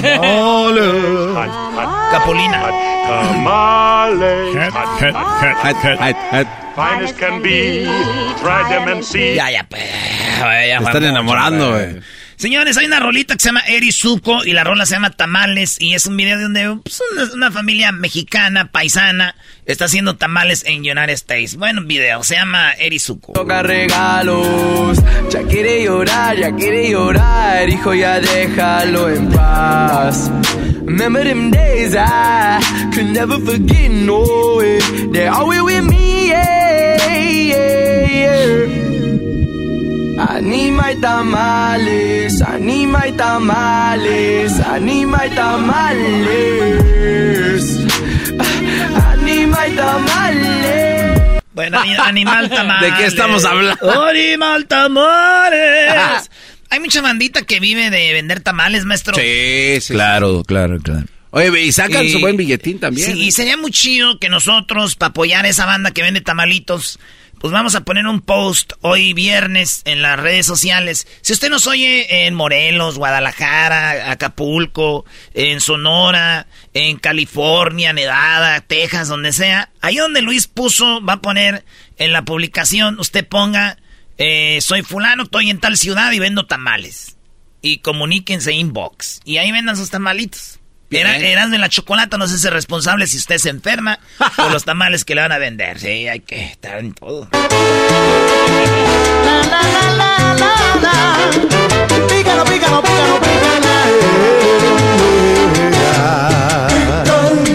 Capulina. 2.10 2.60
tamales. 3.06 4.56
Fine 6.74 7.04
as 7.04 7.12
can 7.12 7.40
be. 7.40 7.84
Try 8.40 8.68
them 8.68 8.88
and 8.88 9.04
see. 9.04 9.36
Ya, 9.36 9.50
ya, 9.50 9.64
pues. 9.68 9.82
ya 10.68 10.80
fue 10.80 10.90
están 10.90 11.04
enamorando, 11.04 11.70
güey. 11.70 11.92
güey. 11.92 12.02
Señores, 12.36 12.76
hay 12.76 12.86
una 12.86 12.98
rolita 12.98 13.34
que 13.34 13.40
se 13.40 13.48
llama 13.48 13.60
Erizuko 13.60 14.44
y 14.44 14.52
la 14.52 14.64
rola 14.64 14.84
se 14.86 14.94
llama 14.94 15.10
Tamales 15.10 15.76
y 15.80 15.94
es 15.94 16.06
un 16.06 16.16
video 16.16 16.40
donde 16.40 16.78
pues, 16.82 17.00
una, 17.12 17.32
una 17.32 17.50
familia 17.52 17.92
mexicana, 17.92 18.72
paisana, 18.72 19.36
está 19.66 19.84
haciendo 19.84 20.16
tamales 20.16 20.64
en 20.66 20.80
United 20.80 21.10
States. 21.10 21.56
Buen 21.56 21.86
video, 21.86 22.24
se 22.24 22.34
llama 22.34 22.72
Erizuko. 22.72 23.32
Toca 23.34 23.62
regalos, 23.62 24.98
ya 25.30 25.42
quiere 25.44 25.84
llorar, 25.84 26.36
ya 26.36 26.52
quiere 26.54 26.90
llorar, 26.90 27.68
hijo 27.68 27.94
ya 27.94 28.20
déjalo 28.20 29.08
en 29.10 29.30
paz. 29.30 30.30
Remember 30.84 31.24
them 31.24 31.50
days 31.50 31.94
I 31.96 32.60
could 32.94 33.06
never 33.06 33.40
forget, 33.40 33.90
no 33.90 34.56
way. 34.58 34.80
They're 35.12 35.30
always 35.30 35.62
with 35.62 35.84
me, 35.84 36.03
need 40.42 40.70
my 40.72 40.94
tamales, 41.00 42.40
need 42.60 42.86
my 42.88 43.10
tamales, 43.16 44.52
need 44.80 45.06
my 45.06 45.28
tamales. 45.34 46.84
Need 49.24 49.46
my 49.48 49.70
tamales. 49.74 51.42
Bueno, 51.54 51.78
ani- 51.80 51.96
animal 51.96 52.50
tamales. 52.50 52.90
¿De 52.90 52.96
qué 52.98 53.06
estamos 53.06 53.44
hablando? 53.44 54.02
Animal 54.06 54.66
tamales. 54.66 56.30
Hay 56.70 56.80
mucha 56.80 57.00
bandita 57.00 57.42
que 57.42 57.60
vive 57.60 57.88
de 57.90 58.12
vender 58.12 58.40
tamales, 58.40 58.84
maestro. 58.84 59.14
Sí, 59.14 59.80
sí. 59.80 59.94
Claro, 59.94 60.42
claro, 60.44 60.78
claro. 60.80 61.04
Oye, 61.30 61.62
y 61.62 61.72
sacan 61.72 62.04
Y- 62.04 62.10
su 62.10 62.18
buen 62.20 62.36
billetín 62.36 62.78
también. 62.80 63.12
Sí, 63.12 63.22
y 63.22 63.32
sería 63.32 63.56
muy 63.56 63.70
chido 63.70 64.18
que 64.18 64.28
nosotros, 64.28 64.94
para 64.96 65.10
apoyar 65.10 65.44
a 65.44 65.48
esa 65.48 65.64
banda 65.66 65.90
que 65.92 66.02
vende 66.02 66.20
tamalitos, 66.20 66.98
pues 67.44 67.52
vamos 67.52 67.74
a 67.74 67.82
poner 67.82 68.06
un 68.06 68.22
post 68.22 68.72
hoy 68.80 69.12
viernes 69.12 69.82
en 69.84 70.00
las 70.00 70.18
redes 70.18 70.46
sociales. 70.46 71.06
Si 71.20 71.34
usted 71.34 71.50
nos 71.50 71.66
oye 71.66 72.24
en 72.24 72.32
Morelos, 72.32 72.96
Guadalajara, 72.96 74.10
Acapulco, 74.10 75.04
en 75.34 75.60
Sonora, 75.60 76.46
en 76.72 76.96
California, 76.96 77.92
Nevada, 77.92 78.62
Texas, 78.62 79.08
donde 79.08 79.34
sea, 79.34 79.70
ahí 79.82 79.96
donde 79.96 80.22
Luis 80.22 80.46
puso, 80.46 81.04
va 81.04 81.12
a 81.12 81.20
poner 81.20 81.66
en 81.98 82.12
la 82.12 82.24
publicación, 82.24 82.98
usted 82.98 83.28
ponga, 83.28 83.76
eh, 84.16 84.60
soy 84.62 84.80
fulano, 84.80 85.24
estoy 85.24 85.50
en 85.50 85.60
tal 85.60 85.76
ciudad 85.76 86.12
y 86.12 86.20
vendo 86.20 86.46
tamales. 86.46 87.18
Y 87.60 87.80
comuníquense 87.80 88.54
inbox. 88.54 89.20
Y 89.26 89.36
ahí 89.36 89.52
vendan 89.52 89.76
sus 89.76 89.90
tamalitos. 89.90 90.60
Era, 90.90 91.16
Erasmo 91.16 91.56
y 91.56 91.58
la 91.58 91.68
chocolata 91.68 92.18
no 92.18 92.26
se 92.28 92.36
hace 92.36 92.50
responsable 92.50 93.06
si 93.06 93.16
usted 93.16 93.38
se 93.38 93.50
enferma 93.50 93.98
por 94.36 94.52
los 94.52 94.64
tamales 94.64 95.04
que 95.04 95.14
le 95.14 95.22
van 95.22 95.32
a 95.32 95.38
vender. 95.38 95.78
Sí, 95.78 96.08
hay 96.08 96.20
que 96.20 96.44
estar 96.44 96.78
en 96.78 96.92
todo. 96.94 97.28
Pícalo, 102.08 102.44
pícalo, 102.44 102.82
pícalo, 102.82 103.20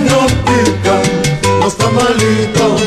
No 0.09 0.27
pican 0.45 1.59
los 1.59 1.77
tamalitos. 1.77 2.81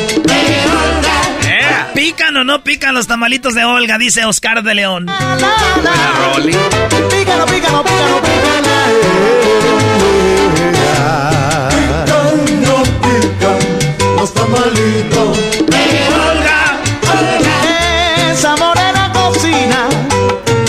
¿Pican 1.95 2.37
o 2.37 2.45
no 2.45 2.65
pican 2.65 2.95
los 2.95 3.07
tamalitos 3.07 3.55
de 3.55 3.65
Olga? 3.65 3.99
Dice 3.99 4.25
Oscar 4.25 4.63
de 4.63 4.75
León. 4.75 5.07
Pícalo, 7.11 7.47
pícalo, 7.47 7.83
pícalo, 7.85 8.21
No 8.21 9.42
unos 14.23 14.35
tamalitos. 14.35 15.39
Eh, 15.75 16.09
Olga, 16.31 16.79
Olga. 17.11 18.31
Esa 18.31 18.57
morena 18.57 19.11
cocina. 19.13 19.89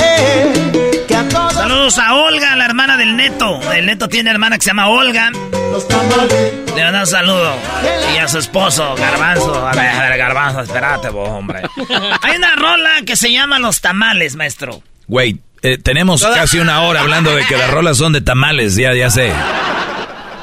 Eh, 0.01 1.05
que 1.07 1.15
a. 1.15 1.29
Saludos 1.51 2.00
a 2.00 2.15
Olga, 2.15 2.55
la 2.55 2.65
hermana 2.65 2.98
del 2.98 3.15
Neto. 3.15 3.60
El 3.72 3.86
Neto 3.86 4.10
tiene 4.10 4.24
una 4.29 4.31
hermana 4.31 4.57
que 4.57 4.63
se 4.63 4.69
llama 4.72 4.89
Olga. 4.89 5.31
Los 5.72 5.88
tamalitos. 5.88 6.75
Le 6.75 6.83
mandan 6.83 7.01
un 7.01 7.07
saludo. 7.07 7.55
Y 8.13 8.17
a 8.17 8.27
su 8.27 8.39
esposo, 8.39 8.95
Garbanzo. 8.95 9.67
A 9.67 9.74
ver, 9.74 9.88
a 9.88 10.10
ver 10.10 10.17
Garbanzo, 10.17 10.62
espérate 10.62 11.10
vos, 11.10 11.29
hombre. 11.29 11.62
Hay 12.22 12.38
una 12.38 12.55
rola 12.55 13.01
que 13.05 13.15
se 13.15 13.31
llama 13.31 13.60
Los 13.60 13.81
Tamales, 13.81 14.36
maestro. 14.36 14.81
Güey, 15.07 15.39
eh, 15.62 15.77
tenemos 15.77 16.24
casi 16.24 16.57
una 16.57 16.81
hora 16.81 17.01
hablando 17.01 17.36
de 17.36 17.45
que 17.45 17.55
las 17.55 17.69
rolas 17.72 17.98
son 17.98 18.13
de 18.13 18.22
tamales, 18.22 18.75
ya, 18.75 18.95
ya 18.95 19.12
sé. 19.12 19.31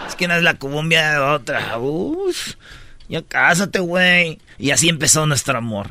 Es 0.09 0.15
que 0.15 0.27
una 0.27 0.37
es 0.37 0.43
la 0.45 0.55
cumbia, 0.55 1.33
otra. 1.33 1.77
Uf. 1.79 2.55
Ya 3.11 3.23
cásate, 3.23 3.81
güey. 3.81 4.39
Y 4.57 4.71
así 4.71 4.89
empezó 4.89 5.27
nuestro 5.27 5.59
amor. 5.59 5.91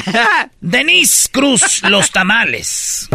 Denise 0.62 1.28
Cruz, 1.30 1.82
Los 1.82 2.10
Tamales. 2.10 3.10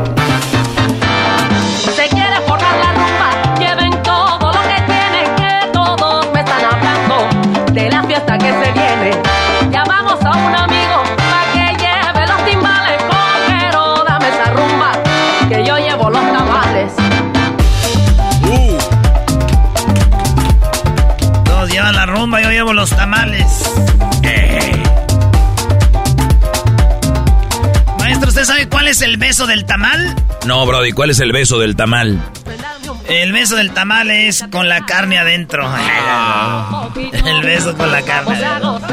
Se 1.95 2.07
quiere 2.09 2.39
forrar 2.47 2.77
la 2.77 2.93
rumba, 2.93 3.55
lleven 3.57 4.03
todo 4.03 4.51
lo 4.53 4.61
que 4.61 4.81
tienen, 4.85 5.35
que 5.37 5.71
todos 5.73 6.31
me 6.31 6.39
están 6.41 6.65
hablando 6.65 7.73
de 7.73 7.89
la 7.89 8.03
fiesta 8.03 8.37
que 8.37 8.51
se 8.51 8.73
los 22.75 22.89
tamales. 22.89 23.45
Maestro, 27.99 28.29
¿usted 28.29 28.43
sabe 28.45 28.67
cuál 28.69 28.87
es 28.87 29.01
el 29.01 29.17
beso 29.17 29.47
del 29.47 29.65
tamal? 29.65 30.15
No, 30.45 30.65
Brody, 30.65 30.91
¿cuál 30.91 31.09
es 31.09 31.19
el 31.19 31.31
beso 31.31 31.59
del 31.59 31.75
tamal? 31.75 32.19
El 33.07 33.31
beso 33.33 33.55
del 33.55 33.71
tamal 33.71 34.09
es 34.09 34.45
con 34.51 34.69
la 34.69 34.85
carne 34.85 35.17
adentro. 35.17 35.69
El 37.25 37.41
beso 37.43 37.75
con 37.75 37.91
la 37.91 38.01
carne 38.03 38.35
adentro. 38.43 38.81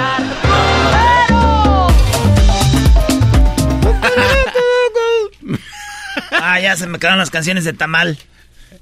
Ah, 6.41 6.61
ya 6.61 6.77
se 6.77 6.87
me 6.87 6.99
quedaron 6.99 7.19
las 7.19 7.31
canciones 7.31 7.65
de 7.65 7.73
tamal. 7.73 8.19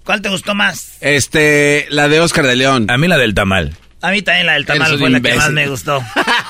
¿Cuál 0.05 0.23
te 0.23 0.29
gustó 0.29 0.55
más? 0.55 0.99
Este, 1.00 1.87
la 1.91 2.09
de 2.09 2.21
Oscar 2.21 2.47
de 2.47 2.55
León. 2.55 2.88
A 2.91 2.97
mí 2.97 3.09
la 3.09 3.19
del 3.19 3.35
tamal. 3.35 3.76
A 4.06 4.12
mí 4.12 4.22
también 4.22 4.46
la 4.46 4.52
del 4.52 4.64
tamal 4.66 4.86
Eres 4.86 5.00
fue 5.00 5.10
la 5.10 5.20
que 5.20 5.34
más 5.34 5.50
me 5.50 5.66
gustó. 5.66 6.00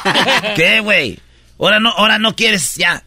¿Qué, 0.57 0.81
güey? 0.81 1.19
Ahora 1.59 1.81
no, 1.81 1.89
ahora 1.89 2.19
no 2.19 2.37
quieres, 2.37 2.75
ya. 2.77 3.03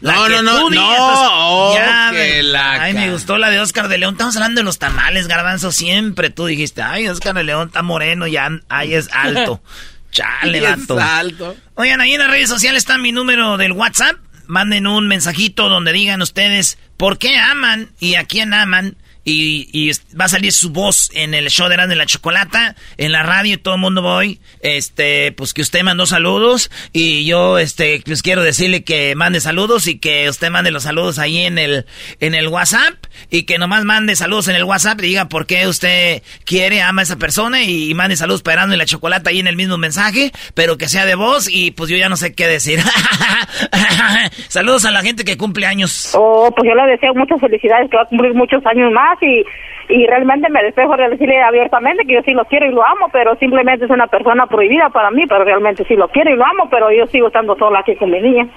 La 0.00 0.12
No, 0.12 0.24
que 0.26 0.30
no, 0.34 0.42
no, 0.42 0.60
tú 0.60 0.70
no, 0.72 0.90
oh, 0.98 1.74
ya, 1.74 2.10
que 2.12 2.16
güey. 2.18 2.42
la 2.42 2.72
Ay, 2.82 2.92
me 2.92 3.10
gustó 3.10 3.38
la 3.38 3.48
de 3.48 3.60
Oscar 3.60 3.88
de 3.88 3.96
León. 3.96 4.12
Estamos 4.12 4.36
hablando 4.36 4.60
de 4.60 4.64
los 4.66 4.78
tamales, 4.78 5.26
garbanzo. 5.26 5.72
Siempre 5.72 6.28
tú 6.28 6.44
dijiste, 6.44 6.82
ay, 6.82 7.08
Oscar 7.08 7.34
de 7.34 7.44
León 7.44 7.68
está 7.68 7.80
moreno, 7.82 8.26
ya, 8.26 8.50
ay, 8.68 8.92
es 8.92 9.08
alto. 9.10 9.62
Chale, 10.10 10.58
Y 10.58 10.64
es 10.64 10.86
vato. 10.86 11.00
alto. 11.00 11.56
Oigan, 11.74 12.02
ahí 12.02 12.12
en 12.12 12.20
las 12.20 12.30
redes 12.30 12.50
sociales 12.50 12.82
está 12.82 12.98
mi 12.98 13.10
número 13.10 13.56
del 13.56 13.72
WhatsApp. 13.72 14.16
Manden 14.46 14.86
un 14.86 15.08
mensajito 15.08 15.70
donde 15.70 15.94
digan 15.94 16.20
ustedes 16.20 16.76
por 16.98 17.16
qué 17.16 17.38
aman 17.38 17.88
y 18.00 18.16
a 18.16 18.24
quién 18.24 18.52
aman. 18.52 18.98
Y, 19.24 19.68
y 19.72 19.90
va 20.18 20.26
a 20.26 20.28
salir 20.28 20.52
su 20.52 20.70
voz 20.70 21.10
en 21.14 21.34
el 21.34 21.48
show 21.48 21.68
de 21.68 21.74
y 21.74 21.94
la 21.94 22.06
Chocolata, 22.06 22.76
en 22.98 23.12
la 23.12 23.22
radio, 23.22 23.54
y 23.54 23.56
todo 23.56 23.74
el 23.74 23.80
mundo 23.80 24.02
voy. 24.02 24.40
Este, 24.60 25.32
pues 25.32 25.54
que 25.54 25.62
usted 25.62 25.82
mandó 25.82 26.06
saludos. 26.06 26.70
Y 26.92 27.24
yo, 27.24 27.58
este, 27.58 28.02
pues 28.04 28.22
quiero 28.22 28.42
decirle 28.42 28.84
que 28.84 29.14
mande 29.14 29.40
saludos 29.40 29.86
y 29.86 29.98
que 29.98 30.28
usted 30.28 30.50
mande 30.50 30.70
los 30.70 30.84
saludos 30.84 31.18
ahí 31.18 31.40
en 31.40 31.58
el, 31.58 31.86
en 32.20 32.34
el 32.34 32.48
WhatsApp. 32.48 32.94
Y 33.30 33.44
que 33.44 33.58
nomás 33.58 33.84
mande 33.84 34.16
saludos 34.16 34.48
en 34.48 34.56
el 34.56 34.64
WhatsApp 34.64 34.98
y 35.00 35.08
diga 35.08 35.28
por 35.28 35.46
qué 35.46 35.66
usted 35.66 36.22
quiere, 36.44 36.82
ama 36.82 37.02
a 37.02 37.04
esa 37.04 37.16
persona. 37.16 37.62
Y, 37.62 37.94
mande 37.94 38.16
saludos 38.16 38.42
para 38.42 38.64
y 38.64 38.76
la 38.76 38.86
Chocolata 38.86 39.30
ahí 39.30 39.40
en 39.40 39.46
el 39.46 39.56
mismo 39.56 39.78
mensaje. 39.78 40.32
Pero 40.54 40.78
que 40.78 40.88
sea 40.88 41.06
de 41.06 41.14
voz 41.14 41.48
y 41.50 41.70
pues 41.70 41.90
yo 41.90 41.96
ya 41.96 42.08
no 42.08 42.16
sé 42.16 42.34
qué 42.34 42.46
decir. 42.46 42.80
saludos 44.48 44.84
a 44.84 44.90
la 44.90 45.02
gente 45.02 45.24
que 45.24 45.36
cumple 45.36 45.66
años. 45.66 46.14
Oh, 46.14 46.52
pues 46.54 46.68
yo 46.68 46.74
le 46.74 46.92
deseo 46.92 47.14
muchas 47.14 47.40
felicidades, 47.40 47.90
que 47.90 47.96
va 47.96 48.02
a 48.02 48.06
cumplir 48.06 48.34
muchos 48.34 48.64
años 48.66 48.92
más 48.92 49.13
y, 49.20 49.44
y 49.88 50.06
realmente 50.06 50.48
me 50.50 50.62
despejo 50.62 50.96
de 50.96 51.10
decirle 51.10 51.42
abiertamente 51.42 52.04
que 52.06 52.14
yo 52.14 52.22
sí 52.24 52.32
lo 52.32 52.44
quiero 52.46 52.66
y 52.66 52.72
lo 52.72 52.84
amo, 52.84 53.08
pero 53.12 53.36
simplemente 53.36 53.84
es 53.84 53.90
una 53.90 54.06
persona 54.06 54.46
prohibida 54.46 54.88
para 54.90 55.10
mí, 55.10 55.24
pero 55.28 55.44
realmente 55.44 55.84
sí 55.86 55.96
lo 55.96 56.08
quiero 56.08 56.30
y 56.30 56.36
lo 56.36 56.44
amo, 56.44 56.68
pero 56.70 56.90
yo 56.90 57.06
sigo 57.08 57.28
estando 57.28 57.56
sola 57.56 57.80
aquí 57.80 57.94
con 57.96 58.10
mi 58.10 58.20
niña. 58.20 58.48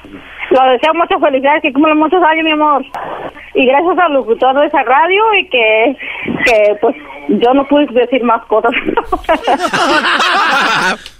Le 0.50 0.72
deseo 0.72 0.93
muchas 0.93 1.20
felicidades, 1.20 1.62
que 1.62 1.74
cumple 1.74 1.93
muchos 1.96 2.24
años, 2.24 2.46
mi 2.46 2.52
amor. 2.52 2.86
Y 3.54 3.65
gracias 3.65 3.98
al 3.98 4.13
locutor 4.13 4.58
de 4.60 4.67
esa 4.67 4.84
radio 4.84 5.24
y 5.39 5.50
que, 5.50 5.98
que 6.46 6.76
pues 6.80 6.96
yo 7.30 7.54
no 7.54 7.67
pude 7.67 7.88
decir 7.88 8.24
más 8.24 8.46
cosas. 8.46 8.72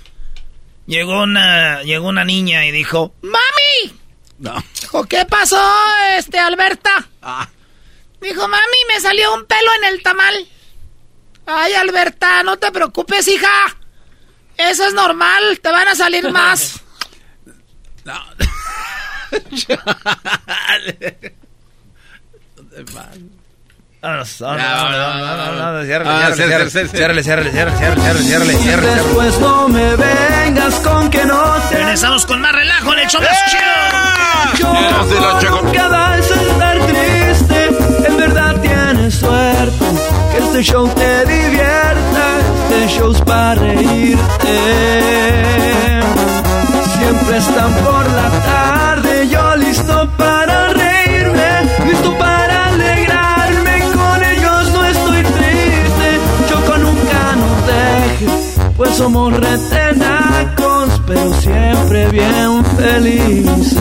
Llegó 0.88 1.24
una, 1.24 1.84
llegó 1.84 2.08
una 2.08 2.24
niña 2.24 2.66
y 2.66 2.72
dijo, 2.72 3.12
¡Mami! 3.22 3.94
No. 4.40 4.54
Dijo, 4.82 5.04
¿qué 5.04 5.26
pasó, 5.26 5.62
este, 6.18 6.40
Alberta? 6.40 6.92
Dijo, 8.22 8.48
mami, 8.48 8.78
me 8.94 9.00
salió 9.00 9.34
un 9.34 9.46
pelo 9.46 9.70
en 9.82 9.94
el 9.94 10.04
tamal. 10.04 10.48
Ay, 11.46 11.74
Alberta, 11.74 12.44
no 12.44 12.58
te 12.58 12.72
preocupes, 12.72 13.28
hija. 13.28 13.78
Eso 14.58 14.86
es 14.86 14.94
normal, 14.94 15.60
te 15.62 15.72
van 15.72 15.88
a 15.88 15.96
salir 15.96 16.30
más. 16.32 16.82
Vámonos, 24.02 24.40
vámonos, 24.40 25.86
ciérrale, 25.86 27.24
ciérrale, 27.24 27.24
ciérrale. 28.58 28.96
Después 28.96 29.40
no 29.40 29.68
me 29.70 29.96
vengas 29.96 30.76
con 30.76 31.10
que 31.10 31.26
no 31.26 31.56
te 31.70 31.78
Regresamos 31.78 32.26
con 32.26 32.42
más 32.42 32.54
relajo 32.54 32.94
en 32.94 33.00
el 33.00 33.08
show 33.08 33.22
más 33.22 33.38
chido. 33.50 33.62
Yo 34.60 35.72
cada 35.74 36.10
vez 36.16 36.32
estar 36.32 36.78
triste, 36.88 36.98
en 36.98 37.02
verdad 37.02 37.17
suerte. 39.12 39.86
Que 40.32 40.38
este 40.38 40.64
show 40.64 40.88
te 40.88 41.26
divierta, 41.26 42.40
este 42.70 42.88
show 42.96 43.12
es 43.12 43.22
para 43.22 43.56
reírte. 43.56 44.56
Siempre 46.98 47.38
están 47.38 47.74
por 47.74 48.06
la 48.12 48.30
tarde, 48.46 49.28
yo 49.30 49.56
listo 49.56 50.10
para 50.18 50.74
reírme, 50.74 51.50
listo 51.86 52.18
para 52.18 52.68
alegrarme. 52.68 53.84
Con 53.94 54.24
ellos 54.24 54.72
no 54.74 54.86
estoy 54.86 55.24
triste, 55.24 56.20
Choco 56.50 56.78
nunca 56.78 57.36
nos 57.42 57.68
dejes, 57.68 58.58
pues 58.76 58.96
somos 58.96 59.34
retenacos, 59.34 61.02
pero 61.06 61.34
siempre 61.42 62.10
bien 62.10 62.66
felices. 62.78 63.78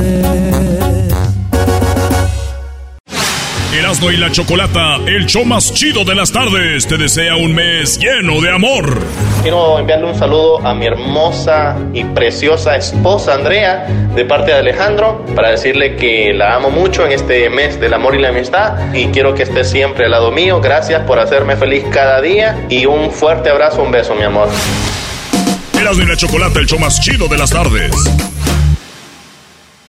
Erasmo 3.78 4.10
y 4.10 4.16
la 4.16 4.30
Chocolata, 4.32 4.96
el 5.06 5.26
show 5.26 5.44
más 5.44 5.70
chido 5.74 6.02
de 6.02 6.14
las 6.14 6.32
tardes, 6.32 6.86
te 6.86 6.96
desea 6.96 7.36
un 7.36 7.54
mes 7.54 7.98
lleno 7.98 8.40
de 8.40 8.50
amor. 8.50 9.02
Quiero 9.42 9.78
enviarle 9.78 10.06
un 10.06 10.14
saludo 10.14 10.66
a 10.66 10.74
mi 10.74 10.86
hermosa 10.86 11.76
y 11.92 12.02
preciosa 12.04 12.74
esposa 12.76 13.34
Andrea 13.34 13.86
de 14.14 14.24
parte 14.24 14.52
de 14.52 14.60
Alejandro 14.60 15.22
para 15.34 15.50
decirle 15.50 15.94
que 15.96 16.32
la 16.32 16.54
amo 16.54 16.70
mucho 16.70 17.04
en 17.04 17.12
este 17.12 17.50
mes 17.50 17.78
del 17.78 17.92
amor 17.92 18.14
y 18.14 18.22
la 18.22 18.30
amistad 18.30 18.94
y 18.94 19.08
quiero 19.08 19.34
que 19.34 19.42
esté 19.42 19.62
siempre 19.62 20.06
al 20.06 20.12
lado 20.12 20.30
mío. 20.30 20.58
Gracias 20.62 21.02
por 21.02 21.18
hacerme 21.18 21.54
feliz 21.56 21.84
cada 21.92 22.22
día 22.22 22.66
y 22.70 22.86
un 22.86 23.10
fuerte 23.10 23.50
abrazo, 23.50 23.82
un 23.82 23.92
beso, 23.92 24.14
mi 24.14 24.22
amor. 24.22 24.48
Erasmo 25.78 26.02
y 26.02 26.06
la 26.06 26.16
Chocolata, 26.16 26.60
el 26.60 26.66
show 26.66 26.78
más 26.78 26.98
chido 27.02 27.28
de 27.28 27.36
las 27.36 27.50
tardes. 27.50 27.92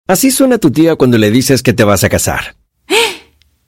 Así 0.08 0.30
suena 0.30 0.56
tu 0.56 0.70
tía 0.70 0.96
cuando 0.96 1.18
le 1.18 1.30
dices 1.30 1.62
que 1.62 1.74
te 1.74 1.84
vas 1.84 2.02
a 2.02 2.08
casar. 2.08 2.63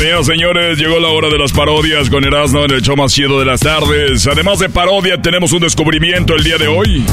Señoras 0.00 0.24
señores, 0.24 0.78
llegó 0.78 0.98
la 0.98 1.08
hora 1.08 1.28
de 1.28 1.36
las 1.36 1.52
parodias 1.52 2.08
con 2.08 2.24
Erasmo 2.24 2.64
en 2.64 2.70
el 2.70 2.80
show 2.80 2.96
más 2.96 3.12
chido 3.12 3.38
de 3.38 3.44
las 3.44 3.60
tardes. 3.60 4.26
Además 4.26 4.58
de 4.58 4.70
parodia, 4.70 5.20
tenemos 5.20 5.52
un 5.52 5.60
descubrimiento 5.60 6.34
el 6.34 6.42
día 6.42 6.56
de 6.56 6.68
hoy. 6.68 7.04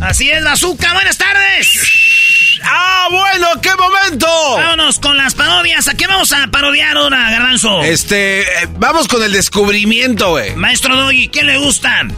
Así 0.00 0.30
es, 0.30 0.42
Bazooka, 0.42 0.94
buenas 0.94 1.18
tardes. 1.18 2.58
¡Ah, 2.64 3.08
bueno! 3.10 3.60
¡Qué 3.60 3.68
momento! 3.78 4.26
Vámonos 4.56 4.98
con 4.98 5.18
las 5.18 5.34
parodias. 5.34 5.86
¿A 5.86 5.94
qué 5.94 6.06
vamos 6.06 6.32
a 6.32 6.46
parodiar 6.46 6.96
ahora, 6.96 7.30
Garbanzo? 7.30 7.82
Este, 7.82 8.40
eh, 8.40 8.68
vamos 8.78 9.06
con 9.06 9.22
el 9.22 9.32
descubrimiento, 9.32 10.30
güey. 10.30 10.56
Maestro 10.56 10.96
Doggy, 10.96 11.28
¿qué 11.28 11.42
le 11.42 11.58
gustan? 11.58 12.10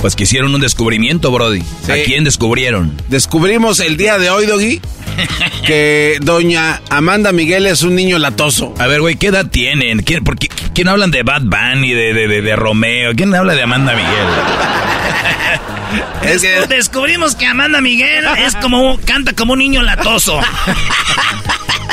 Pues 0.00 0.14
que 0.14 0.24
hicieron 0.24 0.54
un 0.54 0.60
descubrimiento, 0.60 1.30
Brody. 1.32 1.62
Sí. 1.84 1.92
¿A 1.92 2.04
quién 2.04 2.24
descubrieron? 2.24 3.00
Descubrimos 3.08 3.80
el 3.80 3.96
día 3.96 4.18
de 4.18 4.30
hoy, 4.30 4.46
Doggy, 4.46 4.80
que 5.66 6.18
doña 6.20 6.80
Amanda 6.88 7.32
Miguel 7.32 7.66
es 7.66 7.82
un 7.82 7.96
niño 7.96 8.18
latoso. 8.18 8.74
A 8.78 8.86
ver, 8.86 9.00
güey, 9.00 9.16
¿qué 9.16 9.28
edad 9.28 9.46
tienen? 9.46 10.02
¿Quién, 10.02 10.22
por 10.22 10.38
qué, 10.38 10.48
quién 10.74 10.86
hablan 10.88 11.10
de 11.10 11.24
Bad 11.24 11.42
Bunny, 11.42 11.92
de, 11.92 12.14
de, 12.14 12.28
de, 12.28 12.42
de 12.42 12.56
Romeo? 12.56 13.12
¿Quién 13.16 13.34
habla 13.34 13.54
de 13.54 13.62
Amanda 13.62 13.94
Miguel? 13.94 14.08
Es 16.22 16.42
que 16.42 16.66
descubrimos 16.66 17.34
que 17.34 17.46
Amanda 17.46 17.80
Miguel 17.80 18.26
es 18.44 18.54
como 18.56 18.98
canta 19.06 19.32
como 19.32 19.54
un 19.54 19.60
niño 19.60 19.82
latoso. 19.82 20.38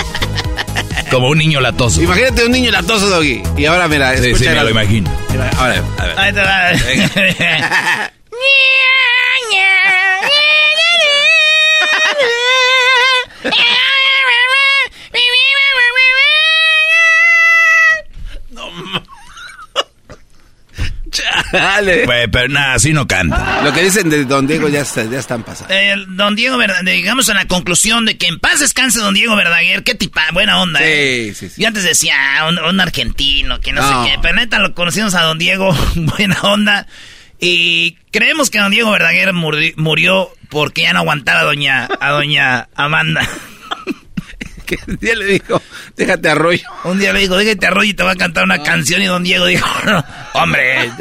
Como 1.16 1.30
un 1.30 1.38
niño 1.38 1.62
latoso. 1.62 2.02
Imagínate 2.02 2.44
un 2.44 2.52
niño 2.52 2.72
latoso, 2.72 3.08
Doggy. 3.08 3.42
Y 3.56 3.64
ahora, 3.64 3.88
mira, 3.88 4.18
Sí, 4.18 4.32
escucha 4.32 4.52
sí, 4.52 4.58
me 4.58 4.64
lo 4.66 4.70
imagino. 4.70 5.10
Mira, 5.32 5.50
Ahora, 5.58 5.82
a 5.98 6.06
ver. 6.08 6.20
Dale. 21.52 22.06
Güey, 22.06 22.28
pero 22.28 22.48
nada, 22.50 22.74
así 22.76 22.94
no 22.94 23.08
canta. 23.08 23.62
Lo 23.64 23.74
que 23.74 23.84
dicen 23.84 24.10
de 24.10 24.26
Don 24.26 24.48
Diego 24.48 24.70
ya, 24.70 24.82
está- 24.82 25.04
ya 25.06 25.20
están 25.20 25.44
pasando. 25.44 25.74
Eh, 25.74 25.96
don 26.10 26.36
Diego 26.36 26.58
Verdaguer, 26.58 26.86
llegamos 26.96 27.30
a 27.30 27.34
la 27.34 27.46
conclusión 27.46 28.06
de 28.06 28.18
que 28.18 28.28
en 28.28 28.40
paz 28.40 28.60
descanse 28.60 29.00
Don 29.00 29.14
Diego 29.14 29.36
Verdaguer. 29.36 29.84
Qué 29.84 29.96
tipa, 29.96 30.24
buena 30.34 30.60
onda, 30.62 30.80
¿eh? 30.84 31.32
Sí, 31.34 31.48
sí, 31.48 31.56
sí. 31.56 31.62
Yo 31.62 31.68
antes 31.68 31.84
decía, 31.84 32.16
ah, 32.40 32.48
un, 32.48 32.60
un 32.60 32.80
argentino, 32.82 33.60
que 33.62 33.72
no, 33.72 33.82
No. 33.82 34.06
sé 34.06 34.12
qué. 34.12 34.20
Pero 34.22 34.36
neta 34.36 34.60
lo 34.60 34.74
conocimos 34.74 35.16
a 35.16 35.22
Don 35.24 35.38
Diego, 35.38 35.76
buena 35.96 36.40
onda. 36.42 36.88
Y 37.40 37.98
creemos 38.12 38.50
que 38.50 38.60
Don 38.60 38.72
Diego 38.72 38.92
Verdaguer 38.92 39.34
muri- 39.34 39.74
murió 39.78 40.30
porque 40.50 40.84
ya 40.84 40.94
no 40.94 41.00
aguantaba 41.00 41.42
a 41.42 41.44
doña, 41.44 41.88
a 42.00 42.10
doña 42.12 42.70
Amanda. 42.76 43.28
Que 44.68 44.78
un 44.88 44.98
día 44.98 45.16
le 45.16 45.26
dijo, 45.26 45.62
déjate 45.96 46.30
arroyo. 46.30 46.68
Un 46.84 47.00
día 47.00 47.14
le 47.14 47.20
dijo, 47.20 47.38
déjate 47.38 47.68
arroyo 47.68 47.90
y 47.92 47.94
te 47.94 48.04
va 48.04 48.12
a 48.12 48.16
cantar 48.16 48.44
una 48.44 48.62
canción. 48.64 49.02
Y 49.02 49.06
Don 49.06 49.24
Diego 49.24 49.46
dijo, 49.46 49.68
no, 49.86 50.04
hombre, 50.34 50.92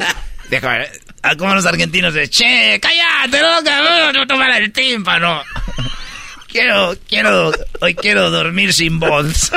déjame. 0.51 0.87
Ah, 1.23 1.37
Como 1.37 1.55
los 1.55 1.65
argentinos 1.65 2.13
de, 2.13 2.29
che, 2.29 2.79
cállate, 2.81 3.41
loca, 3.41 4.13
no, 4.13 4.27
tomar 4.27 4.51
el 4.61 4.73
tímpano. 4.73 5.43
Quiero, 6.47 6.95
quiero, 7.09 7.51
hoy 7.81 7.97
quiero 7.97 8.31
dormir 8.31 8.73
sin 8.73 9.01
voz. 9.01 9.51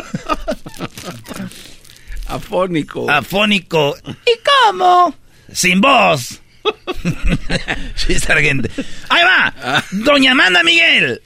Afónico. 2.26 3.08
Afónico. 3.08 3.96
¿Y 4.26 4.32
cómo? 4.44 5.16
Sin 5.54 5.80
voz. 5.80 6.42
sargento. 8.20 8.68
Ahí 9.10 9.24
va. 9.24 9.84
Doña 9.92 10.32
Amanda 10.32 10.64
Miguel 10.64 11.22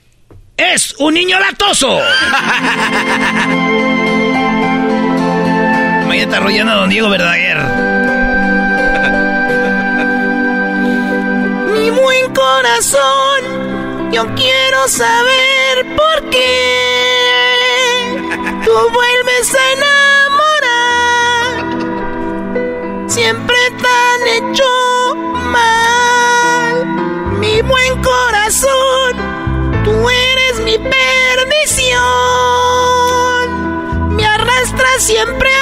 es 0.62 0.94
un 0.98 1.14
niño 1.14 1.38
latoso. 1.40 2.00
Imagínate 6.04 6.36
arrollando 6.36 6.72
a 6.72 6.76
don 6.76 6.90
Diego 6.90 7.08
Verdaguer. 7.08 7.58
Mi 11.74 11.90
buen 11.90 12.32
corazón, 12.34 14.10
yo 14.12 14.26
quiero 14.34 14.88
saber 14.88 15.86
por 15.96 16.30
qué 16.30 18.18
tú 18.64 18.72
vuelves 18.92 19.54
a 19.54 19.72
enamorar. 19.72 20.70
Siempre 23.08 23.56
tan 23.82 24.28
hecho 24.28 24.64
mal. 25.46 26.86
Mi 27.40 27.60
buen 27.62 28.02
corazón, 28.02 29.16
tú 29.84 30.08
eres 30.08 30.21
mi 30.72 30.78
perdición. 30.78 31.96
Me 34.16 34.24
arrastras 34.24 35.02
siempre 35.02 35.50
al 35.54 35.61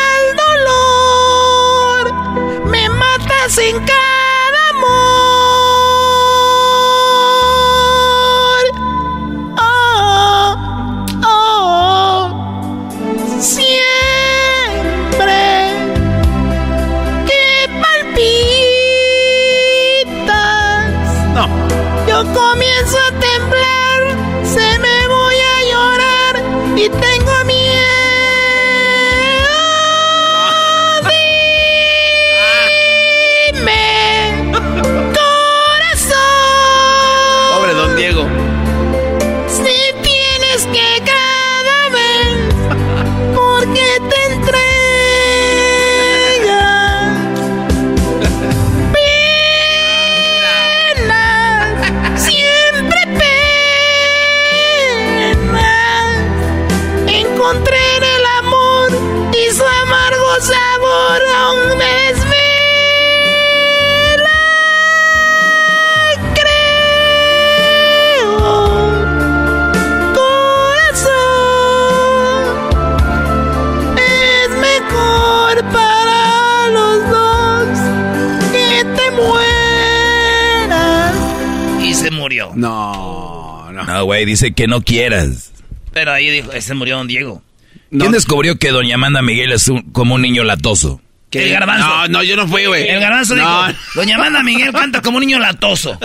No, 82.54 83.70
no. 83.72 83.84
No, 83.84 84.04
güey, 84.04 84.24
dice 84.24 84.52
que 84.52 84.66
no 84.66 84.82
quieras. 84.82 85.52
Pero 85.92 86.12
ahí 86.12 86.30
dijo, 86.30 86.50
se 86.60 86.74
murió 86.74 86.96
don 86.98 87.06
Diego. 87.06 87.42
¿Quién 87.90 88.12
descubrió 88.12 88.56
que 88.58 88.70
doña 88.70 88.94
Amanda 88.94 89.22
Miguel 89.22 89.52
es 89.52 89.66
un- 89.68 89.82
como 89.90 90.14
un 90.14 90.22
niño 90.22 90.44
latoso? 90.44 91.00
El 91.32 91.50
garbanzo. 91.50 91.86
No, 91.86 92.08
no, 92.08 92.22
yo 92.24 92.36
no 92.36 92.46
fui, 92.48 92.66
güey. 92.66 92.88
El 92.88 93.00
garbanzo 93.00 93.34
No. 93.36 93.66
dijo, 93.66 93.78
doña 93.94 94.16
Amanda 94.16 94.42
Miguel 94.42 94.72
canta 94.72 95.00
como 95.02 95.18
un 95.18 95.26
niño 95.26 95.38
latoso. 95.38 95.98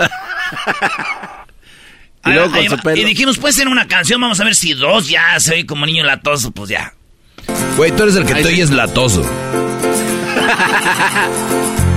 Y 2.24 2.30
luego 2.30 2.50
con 2.50 2.58
Ahí 2.60 2.68
su 2.68 2.78
pelo. 2.78 2.96
Y 2.96 3.04
dijimos, 3.04 3.38
puede 3.38 3.52
ser 3.54 3.68
una 3.68 3.86
canción, 3.86 4.20
vamos 4.20 4.40
a 4.40 4.44
ver 4.44 4.54
si 4.56 4.72
dos 4.74 5.08
ya 5.08 5.38
se 5.38 5.54
oye 5.54 5.66
como 5.66 5.86
niño 5.86 6.04
latoso, 6.04 6.50
pues 6.50 6.70
ya. 6.70 6.92
Güey, 7.76 7.92
tú 7.92 8.02
eres 8.04 8.16
el 8.16 8.26
que 8.26 8.34
te 8.34 8.48
oyes 8.48 8.70
latoso. 8.70 9.22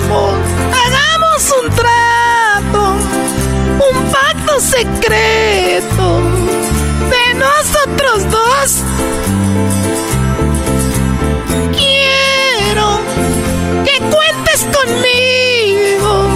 Vamos, 0.00 0.38
secreto 4.60 6.20
de 7.10 7.34
nosotros 7.34 8.30
dos. 8.30 8.82
Quiero 11.76 13.00
que 13.84 13.98
cuentes 14.00 14.66
conmigo, 14.76 16.28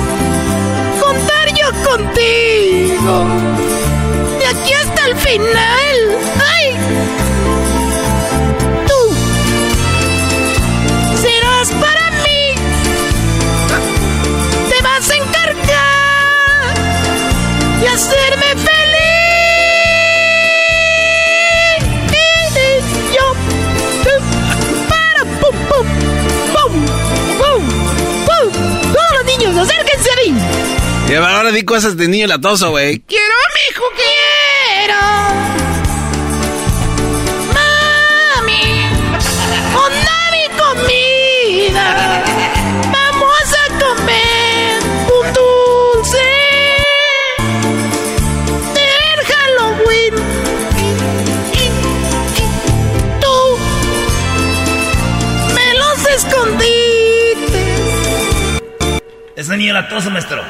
contar 1.01 1.49
yo 1.55 1.69
contigo, 1.91 3.27
de 4.39 4.47
aquí 4.47 4.73
hasta 4.73 5.07
el 5.07 5.17
final. 5.17 5.82
Hacerme 17.93 18.49
feliz. 18.57 19.03
Yo, 23.15 23.27
para, 24.89 25.23
pum, 25.41 25.57
pum, 25.69 25.87
pum, 26.53 26.73
pum, 27.39 27.63
pum. 28.27 28.47
Todos 28.93 29.13
los 29.17 29.25
niños, 29.27 29.57
acérquense 29.57 30.11
a 30.11 30.17
mí. 30.17 30.29
Y 31.09 31.15
ahora 31.15 31.51
di 31.53 31.63
cosas 31.65 31.97
de 31.97 32.09
niño 32.09 32.27
latoso, 32.27 32.71
güey. 32.71 33.01
Quiero, 33.01 33.35
mijo, 33.69 33.85
quiero. 34.01 35.01
Mami, 37.53 38.65
onda 39.77 40.17
mi 40.33 40.45
comida. 40.59 41.87
Es 59.43 59.49
un 59.49 59.59
niño 59.59 59.73
latoso, 59.75 60.09
maestro. 60.09 60.41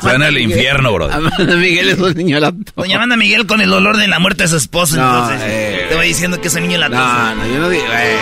Se 0.00 0.06
van 0.06 0.22
al 0.22 0.38
infierno, 0.38 0.94
bro. 0.94 1.12
Amanda 1.12 1.56
Miguel 1.56 1.90
es 1.90 1.98
un 1.98 2.14
niño 2.14 2.40
latoso. 2.40 2.72
Doña 2.74 2.96
Amanda 2.96 3.16
Miguel 3.16 3.46
con 3.46 3.60
el 3.60 3.70
olor 3.70 3.98
de 3.98 4.08
la 4.08 4.18
muerte 4.18 4.44
de 4.44 4.48
su 4.48 4.56
esposo, 4.56 4.96
No, 4.96 5.12
entonces. 5.24 5.42
eh. 5.44 5.86
te 5.90 5.94
voy 5.96 6.06
diciendo 6.08 6.40
que 6.40 6.48
es 6.48 6.54
un 6.54 6.62
niño 6.62 6.78
latoso. 6.78 7.02
No, 7.02 7.34
no, 7.34 7.46
yo 7.46 7.58
no 7.58 7.68
digo, 7.68 7.84
güey. 7.84 8.16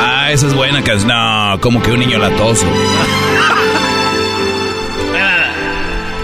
Ah, 0.00 0.30
esa 0.32 0.46
es 0.46 0.54
buena 0.54 0.82
canción. 0.82 1.08
No, 1.08 1.58
como 1.60 1.82
que 1.82 1.90
un 1.92 1.98
niño 2.00 2.18
latoso. 2.18 2.64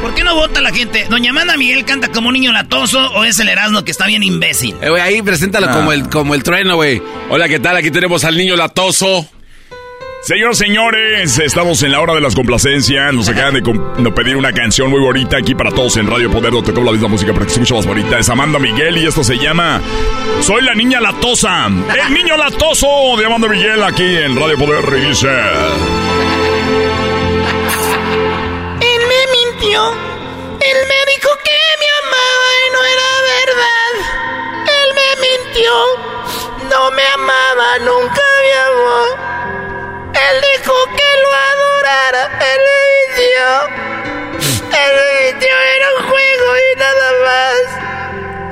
¿Por 0.02 0.14
qué 0.14 0.24
no 0.24 0.34
vota 0.34 0.60
la 0.62 0.72
gente? 0.72 1.06
¿Doña 1.10 1.30
Amanda 1.30 1.56
Miguel 1.58 1.84
canta 1.84 2.08
como 2.10 2.28
un 2.28 2.34
niño 2.34 2.52
latoso 2.52 2.98
o 3.12 3.24
es 3.24 3.38
el 3.40 3.48
Erasmo 3.50 3.84
que 3.84 3.90
está 3.90 4.06
bien 4.06 4.22
imbécil? 4.22 4.74
Eh, 4.80 4.88
güey, 4.88 5.02
ahí 5.02 5.20
preséntalo 5.20 5.66
Ah. 5.68 5.72
como, 5.72 5.92
el, 5.92 6.08
como 6.08 6.34
el 6.34 6.42
trueno, 6.42 6.76
güey. 6.76 7.02
Hola, 7.28 7.46
¿qué 7.48 7.58
tal? 7.60 7.76
Aquí 7.76 7.90
tenemos 7.90 8.24
al 8.24 8.36
niño 8.38 8.56
latoso. 8.56 9.28
Señoras, 10.22 10.58
señores, 10.58 11.38
estamos 11.38 11.82
en 11.82 11.92
la 11.92 12.00
hora 12.00 12.12
de 12.12 12.20
las 12.20 12.34
complacencias. 12.34 13.14
Nos 13.14 13.30
acaban 13.30 13.54
de, 13.54 14.10
pedir 14.12 14.36
una 14.36 14.52
canción 14.52 14.90
muy 14.90 15.00
bonita 15.00 15.38
aquí 15.38 15.54
para 15.54 15.70
todos 15.70 15.96
en 15.96 16.06
Radio 16.06 16.30
Poder, 16.30 16.52
donde 16.52 16.66
tocamos 16.66 16.86
la 16.86 16.92
misma 16.92 17.08
música 17.08 17.32
para 17.32 17.46
que 17.46 17.50
se 17.50 17.54
escuche 17.54 17.74
más 17.74 17.86
bonita. 17.86 18.18
Es 18.18 18.28
Amanda 18.28 18.58
Miguel 18.58 18.98
y 18.98 19.06
esto 19.06 19.24
se 19.24 19.38
llama 19.38 19.80
Soy 20.42 20.62
la 20.62 20.74
niña 20.74 21.00
latosa. 21.00 21.68
El 21.68 22.12
niño 22.12 22.36
latoso 22.36 23.16
de 23.18 23.24
Amanda 23.24 23.48
Miguel 23.48 23.82
aquí 23.82 24.04
en 24.04 24.36
Radio 24.38 24.58
Poder. 24.58 25.08
Dice... 25.08 25.28
Él 28.80 29.02
me 29.08 29.22
mintió. 29.32 29.90
Él 30.60 30.78
me 30.86 31.12
dijo 31.14 31.30
que 31.42 31.60
me 31.80 31.88
amaba 32.04 32.48
y 32.60 32.70
no 32.72 32.84
era 32.84 33.08
verdad. 33.38 33.92
Él 34.82 34.88
me 34.94 35.08
mintió. 35.22 35.72
No 36.68 36.90
me 36.90 37.06
amaba, 37.06 37.78
nunca 37.78 38.22
me 38.42 38.52
amó. 38.68 39.39
Él 40.14 40.40
dijo 40.40 40.74
que 40.96 41.10
lo 41.22 41.30
adorara. 41.50 42.24
Él 42.40 42.60
me 42.66 42.78
mintió. 42.94 43.46
Él 44.78 44.92
me 44.96 45.08
mintió. 45.24 45.52
Era 45.76 45.88
un 45.98 46.02
juego 46.08 46.46
y 46.56 46.78
nada 46.78 47.08
más. 47.24 47.62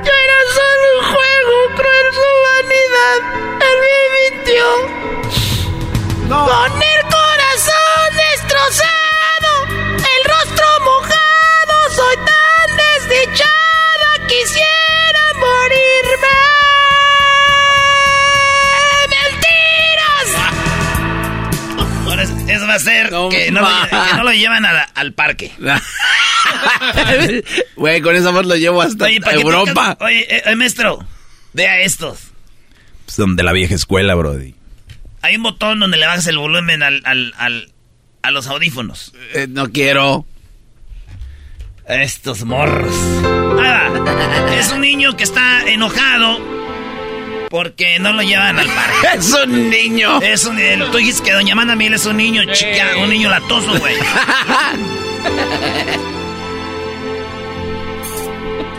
Yo 0.05 0.11
era 0.25 0.39
solo 0.57 0.85
un 0.99 1.03
juego, 1.13 1.53
cruel 1.75 2.07
su 2.13 2.29
vanidad. 2.49 3.19
Él 3.67 3.77
me 3.85 3.99
mintió. 4.17 4.65
Con 6.29 6.83
el 6.83 6.98
va 22.69 22.75
a 22.75 22.79
ser 22.79 23.09
que, 23.29 23.51
no 23.51 23.61
lo, 23.61 23.67
que 23.89 24.15
no 24.15 24.23
lo 24.23 24.31
llevan 24.33 24.65
a 24.65 24.73
la- 24.73 24.83
al 24.95 25.13
parque. 25.13 25.51
Güey, 27.75 28.01
con 28.01 28.15
esa 28.15 28.31
voz 28.31 28.45
lo 28.45 28.55
llevo 28.55 28.81
hasta 28.81 29.05
Oye, 29.05 29.19
¿para 29.21 29.35
qué 29.35 29.41
Europa. 29.41 29.97
Oye, 29.99 30.25
eh, 30.35 30.41
eh, 30.45 30.55
maestro, 30.55 31.05
vea 31.53 31.79
estos. 31.81 32.19
Pues 33.05 33.17
donde 33.17 33.43
la 33.43 33.51
vieja 33.53 33.75
escuela, 33.75 34.15
brody. 34.15 34.55
Hay 35.21 35.35
un 35.35 35.43
botón 35.43 35.79
donde 35.79 35.97
le 35.97 36.05
bajas 36.07 36.27
el 36.27 36.37
volumen 36.37 36.81
al, 36.83 37.01
al, 37.05 37.33
al- 37.37 37.71
a 38.21 38.31
los 38.31 38.47
audífonos. 38.47 39.13
Eh, 39.33 39.47
no 39.49 39.69
quiero. 39.71 40.25
Estos 41.87 42.43
morros. 42.45 42.93
Va. 43.25 44.55
Es 44.55 44.71
un 44.71 44.81
niño 44.81 45.17
que 45.17 45.23
está 45.23 45.67
enojado 45.67 46.39
porque 47.49 47.99
no 47.99 48.13
lo 48.13 48.21
llevan 48.21 48.59
al 48.59 48.67
parque. 48.67 49.07
Es 49.17 49.33
un 49.33 49.69
niño. 49.69 50.21
Es 50.21 50.45
un, 50.45 50.59
el- 50.59 50.89
tú 50.91 50.97
dijiste 50.97 51.23
que 51.23 51.31
Doña 51.33 51.53
Amanda 51.53 51.75
Miguel 51.75 51.93
es 51.95 52.05
un 52.05 52.17
niño 52.17 52.43
chica, 52.53 52.91
un 53.01 53.09
niño 53.09 53.29
latoso, 53.29 53.77
güey. 53.79 53.95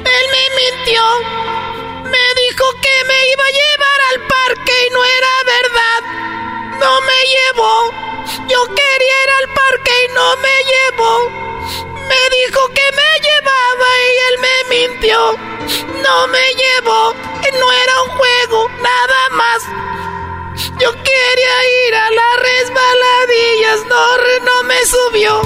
Él 0.04 0.24
me 0.35 0.44
mintió. 0.61 1.02
Me 2.04 2.24
dijo 2.42 2.64
que 2.83 2.94
me 3.06 3.18
iba 3.33 3.44
a 3.44 3.56
llevar 3.61 4.00
al 4.12 4.18
parque 4.26 4.72
y 4.87 4.90
no 4.94 5.00
era 5.04 5.33
verdad. 5.56 6.00
No 6.80 7.00
me 7.02 7.18
llevó. 7.35 7.74
Yo 8.48 8.61
quería 8.66 9.16
ir 9.24 9.30
al 9.40 9.48
parque 9.54 9.92
y 10.04 10.14
no 10.14 10.37
me 10.37 10.56
llevó. 10.72 11.49
Me 12.11 12.23
dijo 12.37 12.61
que 12.75 12.87
me 12.99 13.11
llevaba 13.27 13.88
y 14.07 14.12
él 14.29 14.37
me 14.46 14.57
mintió. 14.75 15.18
No 16.03 16.27
me 16.27 16.44
llevó. 16.55 17.14
No 17.61 17.73
era 17.73 18.03
un 18.03 18.11
juego, 18.11 18.68
nada 18.81 19.29
más. 19.31 19.62
Yo 20.79 20.90
quería 20.92 21.57
ir 21.87 21.94
a 21.94 22.11
las 22.11 22.35
resbaladillas, 22.49 23.87
no, 23.88 24.05
no 24.49 24.62
me 24.64 24.87
subió. 24.87 25.40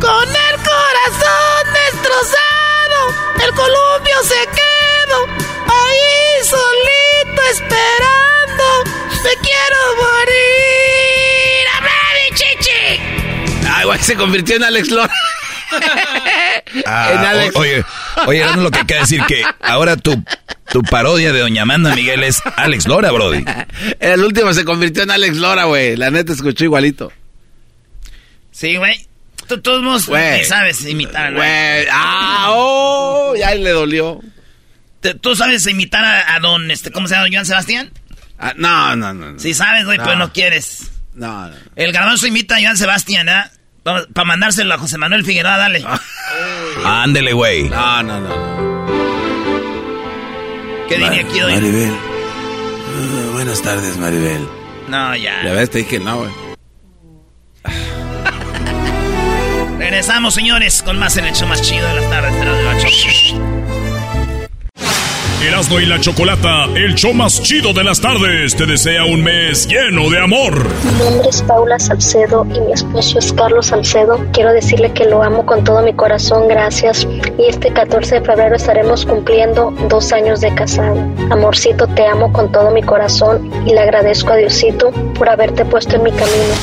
Con 0.00 0.28
el 0.28 0.56
corazón 0.70 1.72
destrozado, 1.72 2.98
el 3.44 3.54
columpio 3.54 4.22
se 4.22 4.40
quedó 4.58 5.26
ahí 5.68 6.44
solito 6.44 7.42
esperando. 7.50 8.66
Me 9.22 9.36
quiero 9.36 9.78
morir. 9.96 11.66
¡Habla 11.74 12.36
chichi! 12.36 13.13
Ay, 13.68 13.84
güey, 13.84 13.98
se 14.00 14.14
convirtió 14.16 14.56
en 14.56 14.64
Alex 14.64 14.90
Lora. 14.90 15.12
Ah, 16.86 17.10
En 17.12 17.18
Alex. 17.18 17.56
o- 17.56 17.60
oye, 17.60 17.84
oye, 18.26 18.40
era 18.40 18.56
lo 18.56 18.70
que 18.70 18.84
quiere 18.84 19.02
decir 19.02 19.22
que 19.26 19.42
ahora 19.60 19.96
tu, 19.96 20.22
tu 20.70 20.82
parodia 20.82 21.32
de 21.32 21.40
Doña 21.40 21.62
Amanda 21.62 21.94
Miguel 21.94 22.22
es 22.22 22.40
Alex 22.56 22.86
Lora, 22.86 23.10
brody. 23.10 23.44
El 24.00 24.22
último 24.24 24.52
se 24.54 24.64
convirtió 24.64 25.02
en 25.02 25.10
Alex 25.10 25.36
Lora, 25.36 25.64
güey. 25.64 25.96
La 25.96 26.10
neta 26.10 26.32
escuchó 26.32 26.64
igualito. 26.64 27.12
Sí, 28.52 28.76
güey. 28.76 29.06
Tú 29.48 29.60
todos 29.60 30.04
sabes 30.46 30.84
imitar, 30.86 31.32
¿no? 31.32 31.38
Güey. 31.38 31.86
Ah, 31.92 32.46
oh, 32.50 33.34
ya 33.36 33.54
le 33.54 33.70
dolió. 33.70 34.20
¿Tú 35.20 35.34
sabes 35.36 35.66
imitar 35.66 36.04
a, 36.04 36.34
a 36.36 36.40
don, 36.40 36.70
este, 36.70 36.90
¿cómo 36.92 37.08
se 37.08 37.14
llama, 37.14 37.24
don 37.26 37.32
Joan 37.34 37.46
Sebastián? 37.46 37.90
Ah, 38.38 38.54
no, 38.56 38.96
no, 38.96 39.12
no. 39.12 39.32
no. 39.32 39.38
Sí 39.38 39.52
sabes, 39.54 39.84
güey, 39.84 39.98
No. 39.98 40.04
pero 40.04 40.16
no 40.16 40.32
quieres. 40.32 40.90
No, 41.14 41.48
no. 41.48 41.56
El 41.76 41.92
garbanzo 41.92 42.26
invita 42.26 42.56
a 42.56 42.60
Joan 42.60 42.76
Sebastián, 42.76 43.28
¿eh? 43.28 43.44
Para 43.82 44.24
mandárselo 44.24 44.74
a 44.74 44.78
José 44.78 44.98
Manuel 44.98 45.24
Figueroa, 45.24 45.56
dale. 45.58 45.84
Ándele, 46.84 47.32
güey. 47.34 47.68
No, 47.68 48.02
no, 48.02 48.20
no. 48.20 48.54
¿Qué 50.88 50.96
diría 50.96 51.22
aquí 51.22 51.40
hoy? 51.40 51.52
Maribel. 51.54 51.92
Uh, 51.92 53.32
buenas 53.32 53.62
tardes, 53.62 53.96
Maribel. 53.98 54.48
No, 54.88 55.14
ya. 55.16 55.44
Ya 55.44 55.52
ves, 55.52 55.70
te 55.70 55.78
dije 55.78 55.98
no, 55.98 56.18
güey. 56.18 56.30
Regresamos, 59.78 60.34
señores, 60.34 60.82
con 60.82 60.98
más 60.98 61.16
en 61.16 61.26
el 61.26 61.34
show 61.34 61.46
más 61.48 61.60
chido 61.62 61.86
de 61.86 61.94
las 62.00 62.10
tardes. 62.10 62.32
de 62.38 62.44
la 62.44 62.72
noche. 62.74 62.88
Erasmo 65.42 65.78
y 65.78 65.86
la 65.86 66.00
Chocolata, 66.00 66.64
el 66.74 66.94
show 66.94 67.12
más 67.12 67.42
chido 67.42 67.72
de 67.72 67.84
las 67.84 68.00
tardes, 68.00 68.56
te 68.56 68.64
desea 68.66 69.04
un 69.04 69.22
mes 69.22 69.66
lleno 69.66 70.08
de 70.08 70.18
amor. 70.18 70.66
Mi 70.84 71.04
nombre 71.04 71.28
es 71.28 71.42
Paula 71.42 71.78
Salcedo 71.78 72.46
y 72.54 72.60
mi 72.60 72.72
esposo 72.72 73.18
es 73.18 73.32
Carlos 73.32 73.66
Salcedo. 73.66 74.24
Quiero 74.32 74.52
decirle 74.52 74.92
que 74.92 75.04
lo 75.04 75.22
amo 75.22 75.44
con 75.44 75.62
todo 75.62 75.82
mi 75.82 75.92
corazón, 75.92 76.48
gracias. 76.48 77.06
Y 77.38 77.48
este 77.48 77.72
14 77.72 78.20
de 78.20 78.20
febrero 78.22 78.56
estaremos 78.56 79.04
cumpliendo 79.04 79.72
dos 79.88 80.12
años 80.12 80.40
de 80.40 80.54
casado. 80.54 80.98
Amorcito, 81.30 81.86
te 81.88 82.06
amo 82.06 82.32
con 82.32 82.50
todo 82.50 82.70
mi 82.70 82.82
corazón 82.82 83.50
y 83.66 83.74
le 83.74 83.80
agradezco 83.80 84.32
a 84.32 84.36
Diosito 84.36 84.92
por 85.18 85.28
haberte 85.28 85.64
puesto 85.64 85.96
en 85.96 86.04
mi 86.04 86.10
camino. 86.10 86.54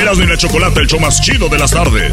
Erasmo 0.00 0.24
y 0.24 0.26
la 0.26 0.36
Chocolata, 0.36 0.80
el 0.80 0.86
show 0.86 1.00
más 1.00 1.20
chido 1.22 1.48
de 1.48 1.58
las 1.58 1.70
tardes. 1.70 2.12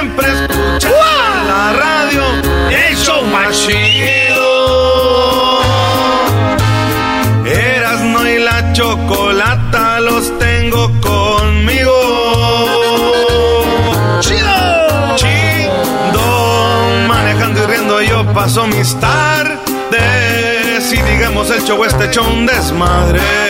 Siempre 0.00 0.28
escuchando 0.28 0.96
en 0.96 1.48
la 1.48 1.72
radio 1.74 2.22
el 2.70 2.96
show 2.96 3.22
más 3.26 3.54
chido. 3.54 4.50
Erasno 7.44 8.26
y 8.26 8.38
la 8.38 8.72
chocolata 8.72 10.00
los 10.00 10.38
tengo 10.38 10.90
conmigo. 11.02 11.92
Chido, 14.20 15.16
chido, 15.16 17.06
manejando 17.06 17.62
y 17.62 17.66
riendo 17.66 18.00
yo 18.00 18.24
paso 18.32 18.66
mis 18.68 18.98
tardes. 19.00 19.60
Y 20.94 20.96
digamos 20.96 21.50
el 21.50 21.62
show 21.62 21.84
este 21.84 22.06
hecho 22.06 22.22
un 22.22 22.46
desmadre. 22.46 23.49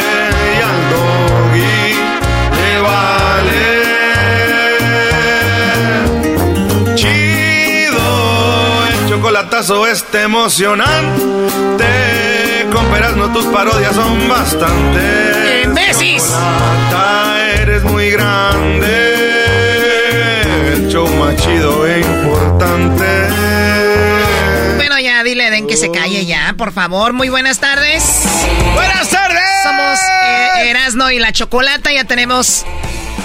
Chocolatazo 9.60 9.86
este 9.86 10.22
emocionante. 10.22 11.84
Con 12.72 12.90
no 13.18 13.32
tus 13.32 13.44
parodias 13.46 13.94
son 13.94 14.28
bastante. 14.28 15.62
¡Imbécis! 15.64 16.22
Chocolata, 16.22 17.36
eres 17.60 17.82
muy 17.82 18.10
grande. 18.10 19.14
El 20.72 20.88
show 20.88 21.06
más 21.08 21.36
chido 21.36 21.86
e 21.86 22.00
importante. 22.00 23.04
Bueno, 24.76 24.98
ya 24.98 25.22
dile 25.24 25.50
Den 25.50 25.66
que 25.66 25.76
se 25.76 25.90
calle 25.90 26.24
ya, 26.24 26.54
por 26.56 26.72
favor. 26.72 27.12
Muy 27.12 27.28
buenas 27.28 27.58
tardes. 27.58 28.22
¡Buenas 28.74 29.10
tardes! 29.10 29.42
Somos 29.62 29.98
eh, 30.00 30.70
Erasno 30.70 31.10
y 31.10 31.18
la 31.18 31.32
Chocolata. 31.32 31.92
Ya 31.92 32.04
tenemos 32.04 32.64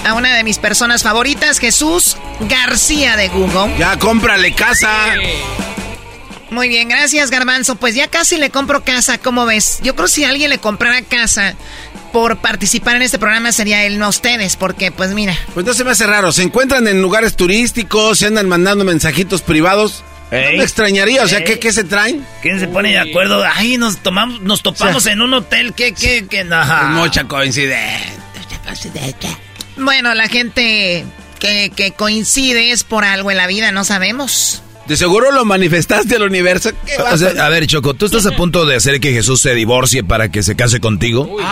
a 0.04 0.12
una 0.14 0.34
de 0.34 0.44
mis 0.44 0.58
personas 0.58 1.02
favoritas, 1.02 1.58
Jesús 1.58 2.18
García 2.40 3.16
de 3.16 3.28
Google. 3.28 3.78
Ya 3.78 3.98
cómprale 3.98 4.52
casa. 4.54 4.90
Muy 6.50 6.68
bien, 6.68 6.88
gracias 6.88 7.30
Garbanzo. 7.30 7.76
Pues 7.76 7.94
ya 7.94 8.08
casi 8.08 8.36
le 8.36 8.50
compro 8.50 8.84
casa, 8.84 9.18
¿cómo 9.18 9.46
ves? 9.46 9.80
Yo 9.82 9.94
creo 9.94 10.06
que 10.06 10.12
si 10.12 10.24
alguien 10.24 10.50
le 10.50 10.58
comprara 10.58 11.02
casa 11.02 11.54
por 12.12 12.38
participar 12.38 12.96
en 12.96 13.02
este 13.02 13.18
programa 13.18 13.52
sería 13.52 13.84
él, 13.84 13.98
no 13.98 14.08
ustedes, 14.08 14.56
porque 14.56 14.92
pues 14.92 15.10
mira. 15.10 15.36
Pues 15.54 15.66
no 15.66 15.74
se 15.74 15.84
me 15.84 15.90
hace 15.90 16.06
raro. 16.06 16.32
Se 16.32 16.42
encuentran 16.42 16.86
en 16.88 17.02
lugares 17.02 17.36
turísticos, 17.36 18.18
se 18.18 18.26
andan 18.26 18.48
mandando 18.48 18.84
mensajitos 18.84 19.42
privados. 19.42 20.04
No 20.30 20.38
me 20.38 20.62
extrañaría, 20.62 21.22
o 21.22 21.28
sea, 21.28 21.44
¿qué, 21.44 21.60
¿qué 21.60 21.72
se 21.72 21.84
traen? 21.84 22.26
¿Quién 22.42 22.58
se 22.58 22.66
pone 22.66 22.90
de 22.90 22.98
acuerdo? 22.98 23.44
Ay, 23.54 23.76
nos 23.78 23.98
tomamos, 23.98 24.40
nos 24.40 24.60
topamos 24.60 24.96
O 24.96 25.00
sea, 25.00 25.12
en 25.12 25.20
un 25.20 25.32
hotel, 25.34 25.72
¿qué, 25.72 25.92
qué, 25.92 26.26
qué? 26.28 26.42
No. 26.42 26.64
Mucha 26.90 27.24
coincidencia. 27.24 28.02
Bueno, 29.76 30.14
la 30.14 30.28
gente 30.28 31.04
que, 31.38 31.70
que 31.74 31.92
coincide 31.92 32.72
es 32.72 32.82
por 32.82 33.04
algo 33.04 33.30
en 33.30 33.36
la 33.36 33.46
vida, 33.46 33.70
no 33.70 33.84
sabemos. 33.84 34.62
De 34.88 34.96
seguro 34.96 35.32
lo 35.32 35.44
manifestaste 35.44 36.16
al 36.16 36.22
universo. 36.22 36.70
¿Qué 36.84 37.00
O 37.00 37.04
vas 37.04 37.20
sea, 37.20 37.44
a 37.44 37.48
ver, 37.48 37.66
Choco, 37.66 37.94
¿tú 37.94 38.06
estás 38.06 38.26
a 38.26 38.32
punto 38.32 38.66
de 38.66 38.76
hacer 38.76 39.00
que 39.00 39.12
Jesús 39.12 39.40
se 39.40 39.54
divorcie 39.54 40.04
para 40.04 40.30
que 40.30 40.42
se 40.42 40.56
case 40.56 40.80
contigo? 40.80 41.36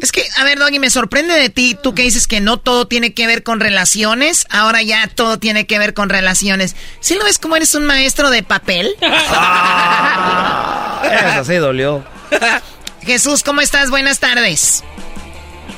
Es 0.00 0.12
que, 0.12 0.24
a 0.38 0.44
ver, 0.44 0.58
Doggy, 0.58 0.78
me 0.78 0.88
sorprende 0.88 1.34
de 1.34 1.50
ti, 1.50 1.76
tú 1.80 1.94
que 1.94 2.02
dices 2.02 2.26
que 2.26 2.40
no 2.40 2.56
todo 2.56 2.86
tiene 2.86 3.12
que 3.12 3.26
ver 3.26 3.42
con 3.42 3.60
relaciones, 3.60 4.46
ahora 4.48 4.82
ya 4.82 5.06
todo 5.08 5.38
tiene 5.38 5.66
que 5.66 5.78
ver 5.78 5.92
con 5.92 6.08
relaciones. 6.08 6.74
¿Sí 7.00 7.16
lo 7.16 7.24
ves 7.24 7.38
como 7.38 7.56
eres 7.56 7.74
un 7.74 7.84
maestro 7.84 8.30
de 8.30 8.42
papel? 8.42 8.88
Eso 9.02 9.14
sí 11.44 11.54
dolió. 11.56 12.02
Jesús, 13.02 13.42
¿cómo 13.42 13.60
estás? 13.60 13.90
Buenas 13.90 14.20
tardes. 14.20 14.82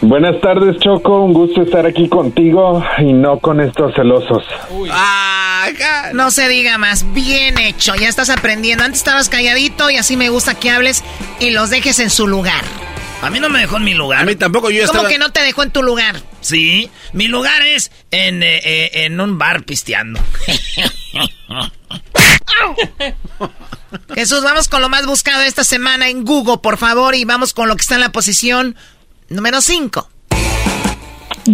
Buenas 0.02 0.40
tardes, 0.40 0.78
Choco. 0.80 1.20
Un 1.20 1.32
gusto 1.32 1.62
estar 1.62 1.86
aquí 1.86 2.08
contigo 2.08 2.84
y 2.98 3.12
no 3.12 3.38
con 3.38 3.60
estos 3.60 3.94
celosos. 3.94 4.42
No 6.12 6.32
se 6.32 6.48
diga 6.48 6.76
más, 6.76 7.12
bien 7.14 7.56
hecho, 7.56 7.94
ya 7.94 8.08
estás 8.08 8.28
aprendiendo. 8.28 8.82
Antes 8.82 8.98
estabas 8.98 9.28
calladito 9.28 9.90
y 9.90 9.96
así 9.96 10.16
me 10.16 10.28
gusta 10.28 10.54
que 10.56 10.70
hables 10.70 11.04
y 11.38 11.50
los 11.50 11.70
dejes 11.70 12.00
en 12.00 12.10
su 12.10 12.26
lugar. 12.26 12.64
A 13.22 13.30
mí 13.30 13.38
no 13.38 13.48
me 13.48 13.60
dejó 13.60 13.76
en 13.76 13.84
mi 13.84 13.94
lugar. 13.94 14.22
A 14.22 14.24
mí 14.24 14.34
tampoco, 14.34 14.70
yo 14.70 14.84
¿Cómo 14.86 14.92
estaba... 14.92 15.08
que 15.08 15.18
no 15.18 15.30
te 15.30 15.42
dejó 15.42 15.62
en 15.62 15.70
tu 15.70 15.84
lugar? 15.84 16.20
Sí, 16.40 16.90
mi 17.12 17.28
lugar 17.28 17.62
es 17.62 17.92
en, 18.10 18.42
eh, 18.42 18.60
eh, 18.64 18.90
en 19.04 19.20
un 19.20 19.38
bar 19.38 19.62
pisteando. 19.62 20.18
Jesús, 24.14 24.42
vamos 24.42 24.68
con 24.68 24.82
lo 24.82 24.88
más 24.88 25.06
buscado 25.06 25.42
esta 25.42 25.62
semana 25.62 26.08
en 26.08 26.24
Google, 26.24 26.58
por 26.58 26.78
favor, 26.78 27.14
y 27.14 27.24
vamos 27.24 27.52
con 27.52 27.68
lo 27.68 27.76
que 27.76 27.82
está 27.82 27.94
en 27.94 28.00
la 28.00 28.10
posición 28.10 28.74
número 29.32 29.60
5. 29.60 30.08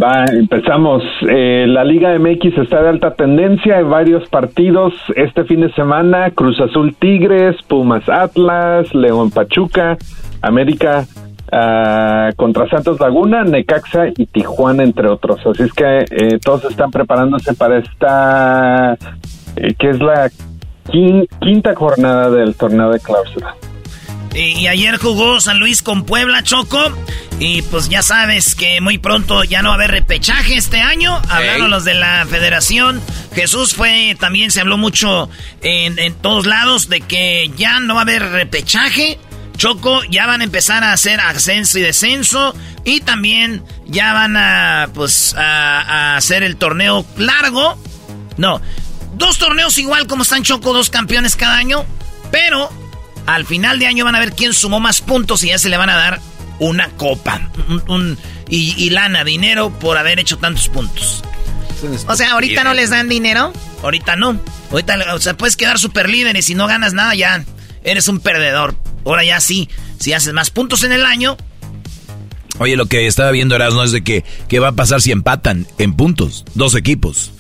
Va, 0.03 0.25
empezamos. 0.31 1.03
Eh, 1.31 1.65
la 1.67 1.83
Liga 1.83 2.19
MX 2.19 2.59
está 2.59 2.83
de 2.83 2.91
alta 2.91 3.15
tendencia. 3.15 3.79
Hay 3.79 3.85
varios 3.85 4.29
partidos 4.29 4.93
este 5.17 5.45
fin 5.45 5.63
de 5.63 5.73
semana. 5.73 6.31
Cruz 6.33 6.61
Azul 6.61 6.95
Tigres, 6.99 7.57
Pumas 7.67 8.07
Atlas, 8.09 8.95
León 8.95 9.31
Pachuca, 9.31 9.97
América 10.43 11.07
ah, 11.51 12.31
contra 12.37 12.69
Santos 12.69 13.01
Laguna, 13.01 13.45
Necaxa 13.45 14.09
y 14.15 14.27
Tijuana, 14.27 14.83
entre 14.85 15.09
otros. 15.09 15.41
Así 15.47 15.63
es 15.63 15.73
que 15.73 16.05
eh, 16.11 16.39
todos 16.45 16.67
están 16.67 16.91
preparándose 16.91 17.55
para 17.55 17.79
esta, 17.79 18.93
eh, 19.57 19.75
que 19.79 19.89
es 19.89 20.01
la 20.01 20.29
quin- 20.89 21.27
quinta 21.41 21.75
jornada 21.75 22.29
del 22.31 22.55
torneo 22.57 22.91
de 22.91 23.01
clausura. 23.01 23.55
Y, 24.35 24.61
y 24.61 24.69
ayer 24.69 24.99
jugó 24.99 25.41
San 25.41 25.59
Luis 25.59 25.83
con 25.83 26.05
Puebla, 26.05 26.43
Choco. 26.43 26.93
Y 27.41 27.63
pues 27.63 27.89
ya 27.89 28.03
sabes 28.03 28.55
que 28.55 28.81
muy 28.81 28.99
pronto 28.99 29.45
ya 29.45 29.63
no 29.63 29.69
va 29.69 29.75
a 29.75 29.77
haber 29.77 29.93
repechaje 29.93 30.57
este 30.57 30.81
año. 30.81 31.21
Hablaron 31.29 31.71
los 31.71 31.85
de 31.85 31.95
la 31.95 32.27
federación. 32.29 33.01
Jesús 33.35 33.75
fue, 33.75 34.17
también 34.19 34.51
se 34.51 34.61
habló 34.61 34.77
mucho 34.77 35.31
en, 35.63 35.99
en 35.99 36.15
todos 36.15 36.47
lados 36.47 36.89
de 36.89 37.01
que 37.01 37.51
ya 37.57 37.79
no 37.79 37.95
va 37.95 38.01
a 38.01 38.03
haber 38.03 38.23
repechaje. 38.31 39.19
Choco, 39.57 40.03
ya 40.05 40.27
van 40.27 40.41
a 40.41 40.45
empezar 40.45 40.85
a 40.85 40.93
hacer 40.93 41.21
ascenso 41.21 41.79
y 41.79 41.83
descenso. 41.83 42.55
Y 42.85 43.01
también 43.01 43.65
ya 43.87 44.13
van 44.13 44.37
a, 44.37 44.89
pues, 44.95 45.35
a, 45.37 45.81
a 45.81 46.17
hacer 46.17 46.43
el 46.43 46.57
torneo 46.57 47.07
largo. 47.17 47.81
No, 48.37 48.61
dos 49.15 49.39
torneos 49.39 49.79
igual 49.79 50.07
como 50.07 50.23
están 50.23 50.43
Choco, 50.43 50.73
dos 50.73 50.91
campeones 50.91 51.37
cada 51.37 51.57
año. 51.57 51.85
Pero 52.31 52.71
al 53.29 53.45
final 53.45 53.79
de 53.79 53.87
año 53.87 54.07
van 54.07 54.15
a 54.15 54.21
ver 54.21 54.33
quién 54.33 54.55
sumó 54.55 54.81
más 54.81 55.03
puntos 55.03 55.45
y 55.45 55.49
ya 55.49 55.59
se 55.59 55.69
le 55.69 55.77
van 55.77 55.91
a 55.91 55.97
dar 55.97 56.21
una 56.59 56.89
copa. 56.91 57.51
Y 58.49 58.91
lana, 58.91 59.23
dinero 59.23 59.71
por 59.79 59.99
haber 59.99 60.19
hecho 60.19 60.39
tantos 60.39 60.69
puntos. 60.69 61.23
O 62.07 62.17
sea, 62.17 62.33
¿ahorita 62.33 62.65
no 62.65 62.73
les 62.73 62.89
dan 62.89 63.09
dinero? 63.09 63.53
Ahorita 63.83 64.17
no. 64.17 64.41
Ahorita, 64.71 65.15
o 65.15 65.21
sea, 65.21 65.37
puedes 65.37 65.57
quedar 65.57 65.79
super 65.79 66.09
líder 66.09 66.37
y 66.37 66.43
si 66.43 66.55
no 66.55 66.67
ganas 66.67 66.95
nada 66.95 67.15
ya 67.15 67.45
eres 67.85 68.09
un 68.09 68.19
perdedor. 68.21 68.75
Ahora 69.05 69.25
ya 69.25 69.41
sí, 69.41 69.69
si 70.01 70.15
haces 70.15 70.33
más 70.33 70.51
puntos 70.51 70.83
en 70.83 70.93
el 70.93 71.05
año, 71.05 71.37
Oye, 72.61 72.77
lo 72.77 72.87
que 72.87 73.07
estaba 73.07 73.31
viendo 73.31 73.55
Erasmo 73.55 73.85
es 73.85 73.93
de 73.93 74.03
que 74.03 74.25
qué 74.49 74.59
va 74.59 74.69
a 74.69 74.73
pasar 74.73 75.01
si 75.01 75.13
empatan 75.13 75.67
en 75.79 75.95
puntos, 75.95 76.45
dos 76.55 76.75
equipos. 76.75 77.33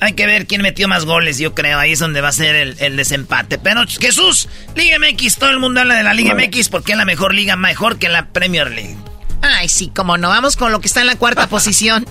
Hay 0.00 0.12
que 0.12 0.26
ver 0.26 0.46
quién 0.46 0.62
metió 0.62 0.88
más 0.88 1.04
goles, 1.04 1.38
yo 1.38 1.54
creo. 1.54 1.78
Ahí 1.78 1.92
es 1.92 1.98
donde 1.98 2.20
va 2.20 2.28
a 2.28 2.32
ser 2.32 2.54
el, 2.54 2.76
el 2.78 2.96
desempate. 2.96 3.58
Pero 3.58 3.82
Jesús, 3.86 4.48
Liga 4.74 4.98
MX, 4.98 5.36
todo 5.36 5.50
el 5.50 5.58
mundo 5.58 5.80
habla 5.80 5.94
de 5.94 6.02
la 6.02 6.14
Liga 6.14 6.34
MX 6.34 6.68
porque 6.68 6.92
es 6.92 6.98
la 6.98 7.04
mejor 7.04 7.34
liga, 7.34 7.56
mejor 7.56 7.98
que 7.98 8.08
la 8.08 8.26
Premier 8.26 8.70
League. 8.70 8.96
Ay, 9.42 9.68
sí, 9.68 9.90
como 9.94 10.16
no. 10.16 10.28
Vamos 10.28 10.56
con 10.56 10.72
lo 10.72 10.80
que 10.80 10.86
está 10.86 11.00
en 11.00 11.06
la 11.06 11.16
cuarta 11.16 11.46
posición. 11.48 12.04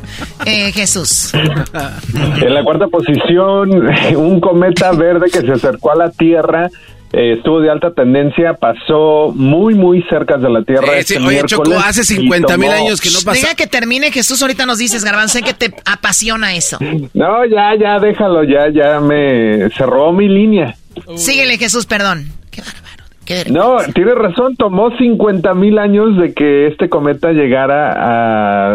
Eh, 0.45 0.71
Jesús. 0.71 1.33
En 1.33 2.53
la 2.53 2.63
cuarta 2.63 2.87
posición, 2.87 3.71
un 4.15 4.39
cometa 4.39 4.91
verde 4.91 5.29
que 5.31 5.41
se 5.41 5.51
acercó 5.51 5.91
a 5.91 5.95
la 5.95 6.09
Tierra. 6.11 6.69
Eh, 7.17 7.33
estuvo 7.37 7.61
de 7.61 7.69
alta 7.71 7.91
tendencia, 7.91 8.53
pasó 8.55 9.31
muy, 9.33 9.73
muy 9.73 10.01
cerca 10.09 10.37
de 10.37 10.49
la 10.49 10.63
Tierra. 10.63 10.87
Eh, 10.95 10.99
este 10.99 11.15
sí, 11.15 11.25
oye, 11.25 11.43
Choco, 11.45 11.63
miércoles 11.63 11.87
hace 11.87 12.01
y 12.01 12.17
50 12.17 12.57
mil 12.57 12.69
años 12.71 12.99
que 12.99 13.09
no 13.09 13.19
pasa. 13.23 13.39
Deja 13.39 13.55
que 13.55 13.67
termine 13.67 14.11
Jesús, 14.11 14.41
ahorita 14.41 14.65
nos 14.65 14.77
dices, 14.79 15.05
Garbanzo, 15.05 15.37
sé 15.39 15.43
que 15.43 15.53
te 15.53 15.73
apasiona 15.85 16.55
eso. 16.55 16.77
No, 17.13 17.45
ya, 17.45 17.73
ya, 17.79 17.99
déjalo, 17.99 18.43
ya, 18.43 18.69
ya 18.69 18.99
me 18.99 19.69
cerró 19.71 20.11
mi 20.11 20.27
línea. 20.27 20.75
Síguele, 21.15 21.57
Jesús, 21.57 21.85
perdón. 21.85 22.25
Qué 22.51 22.61
bárbaro. 22.61 22.83
Qué 23.25 23.45
No, 23.49 23.77
tiene 23.93 24.13
razón, 24.13 24.55
tomó 24.55 24.95
50 24.97 25.53
mil 25.55 25.79
años 25.79 26.15
de 26.17 26.33
que 26.33 26.67
este 26.67 26.89
cometa 26.89 27.31
llegara 27.31 27.93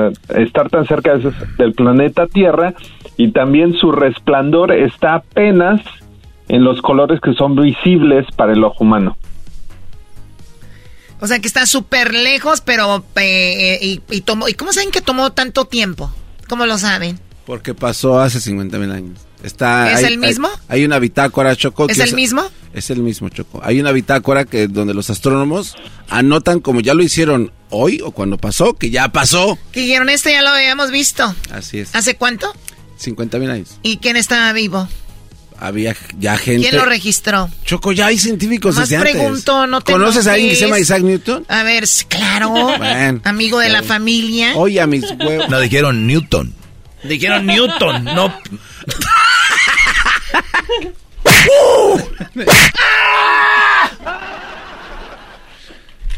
a 0.06 0.10
estar 0.36 0.68
tan 0.70 0.86
cerca 0.86 1.16
de- 1.18 1.32
del 1.56 1.72
planeta 1.72 2.26
Tierra 2.26 2.74
y 3.16 3.30
también 3.32 3.74
su 3.74 3.92
resplandor 3.92 4.72
está 4.72 5.14
apenas 5.14 5.80
en 6.54 6.64
los 6.64 6.80
colores 6.82 7.20
que 7.22 7.32
son 7.34 7.54
visibles 7.56 8.26
para 8.36 8.52
el 8.52 8.62
ojo 8.64 8.84
humano. 8.84 9.16
O 11.20 11.26
sea, 11.26 11.38
que 11.38 11.46
está 11.46 11.66
súper 11.66 12.14
lejos, 12.14 12.60
pero... 12.62 13.04
eh, 13.16 13.78
y, 13.82 14.00
y 14.10 14.20
tomó, 14.22 14.48
¿Y 14.48 14.54
cómo 14.54 14.72
saben 14.72 14.90
que 14.90 15.00
tomó 15.02 15.30
tanto 15.32 15.66
tiempo? 15.66 16.10
¿Cómo 16.48 16.66
lo 16.66 16.78
saben? 16.78 17.20
Porque 17.46 17.74
pasó 17.74 18.20
hace 18.20 18.40
50 18.40 18.78
mil 18.78 18.90
años. 18.90 19.18
Está, 19.42 19.92
¿Es 19.92 19.98
hay- 19.98 20.04
el 20.12 20.18
mismo? 20.18 20.48
Hay, 20.68 20.80
hay 20.80 20.84
una 20.84 20.98
bitácora, 20.98 21.54
Choco. 21.56 21.88
¿Es 21.88 21.96
que 21.98 22.04
el 22.04 22.14
mismo? 22.14 22.42
Es 22.72 22.90
el 22.90 23.00
mismo, 23.02 23.28
Choco. 23.28 23.60
Hay 23.62 23.80
una 23.80 23.92
bitácora 23.92 24.44
que 24.44 24.66
donde 24.66 24.92
los 24.94 25.08
astrónomos 25.10 25.76
anotan 26.08 26.60
como 26.60 26.80
ya 26.80 26.94
lo 26.94 27.02
hicieron 27.02 27.52
hoy 27.70 28.00
o 28.02 28.10
cuando 28.12 28.36
pasó, 28.38 28.74
que 28.74 28.90
ya 28.90 29.08
pasó. 29.10 29.58
Que 29.72 29.80
dijeron, 29.80 30.08
este 30.08 30.32
ya 30.32 30.42
lo 30.42 30.48
habíamos 30.50 30.90
visto. 30.90 31.34
Así 31.52 31.78
es. 31.80 31.94
¿Hace 31.94 32.16
cuánto? 32.16 32.52
50 32.96 33.38
mil 33.38 33.50
años. 33.50 33.78
¿Y 33.82 33.96
quién 33.98 34.16
estaba 34.16 34.52
vivo? 34.52 34.88
Había 35.62 35.94
ya 36.18 36.38
gente. 36.38 36.62
¿Quién 36.70 36.76
lo 36.80 36.86
registró? 36.86 37.50
Choco, 37.66 37.92
ya 37.92 38.06
hay 38.06 38.18
científicos 38.18 38.74
Más 38.76 38.88
desde 38.88 38.96
antes. 38.96 39.12
pregunto, 39.14 39.66
no 39.66 39.82
te 39.82 39.92
¿Conoces 39.92 40.26
a 40.26 40.32
alguien 40.32 40.50
que 40.50 40.56
se 40.56 40.62
llama. 40.64 40.78
Isaac 40.78 41.02
Newton? 41.02 41.44
A 41.48 41.62
ver, 41.62 41.84
claro. 42.08 42.54
Amigo 43.24 43.58
de 43.58 43.68
la 43.68 43.82
familia. 43.82 44.54
Oye, 44.56 44.80
a 44.80 44.86
mis 44.86 45.04
huevos. 45.18 45.50
No, 45.50 45.60
dijeron 45.60 46.06
Newton. 46.06 46.54
Dijeron 47.04 47.44
Newton, 47.46 48.04
no. 48.04 48.34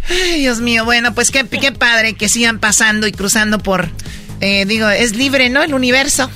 Ay, 0.08 0.40
Dios 0.40 0.60
mío, 0.60 0.84
bueno, 0.84 1.14
pues 1.14 1.30
qué, 1.30 1.46
qué 1.46 1.72
padre 1.72 2.14
que 2.14 2.28
sigan 2.28 2.58
pasando 2.58 3.06
y 3.06 3.12
cruzando 3.12 3.58
por... 3.58 3.88
eh, 4.40 4.64
digo, 4.66 4.88
es 4.88 5.14
libre, 5.16 5.48
¿no? 5.48 5.62
El 5.62 5.74
universo. 5.74 6.30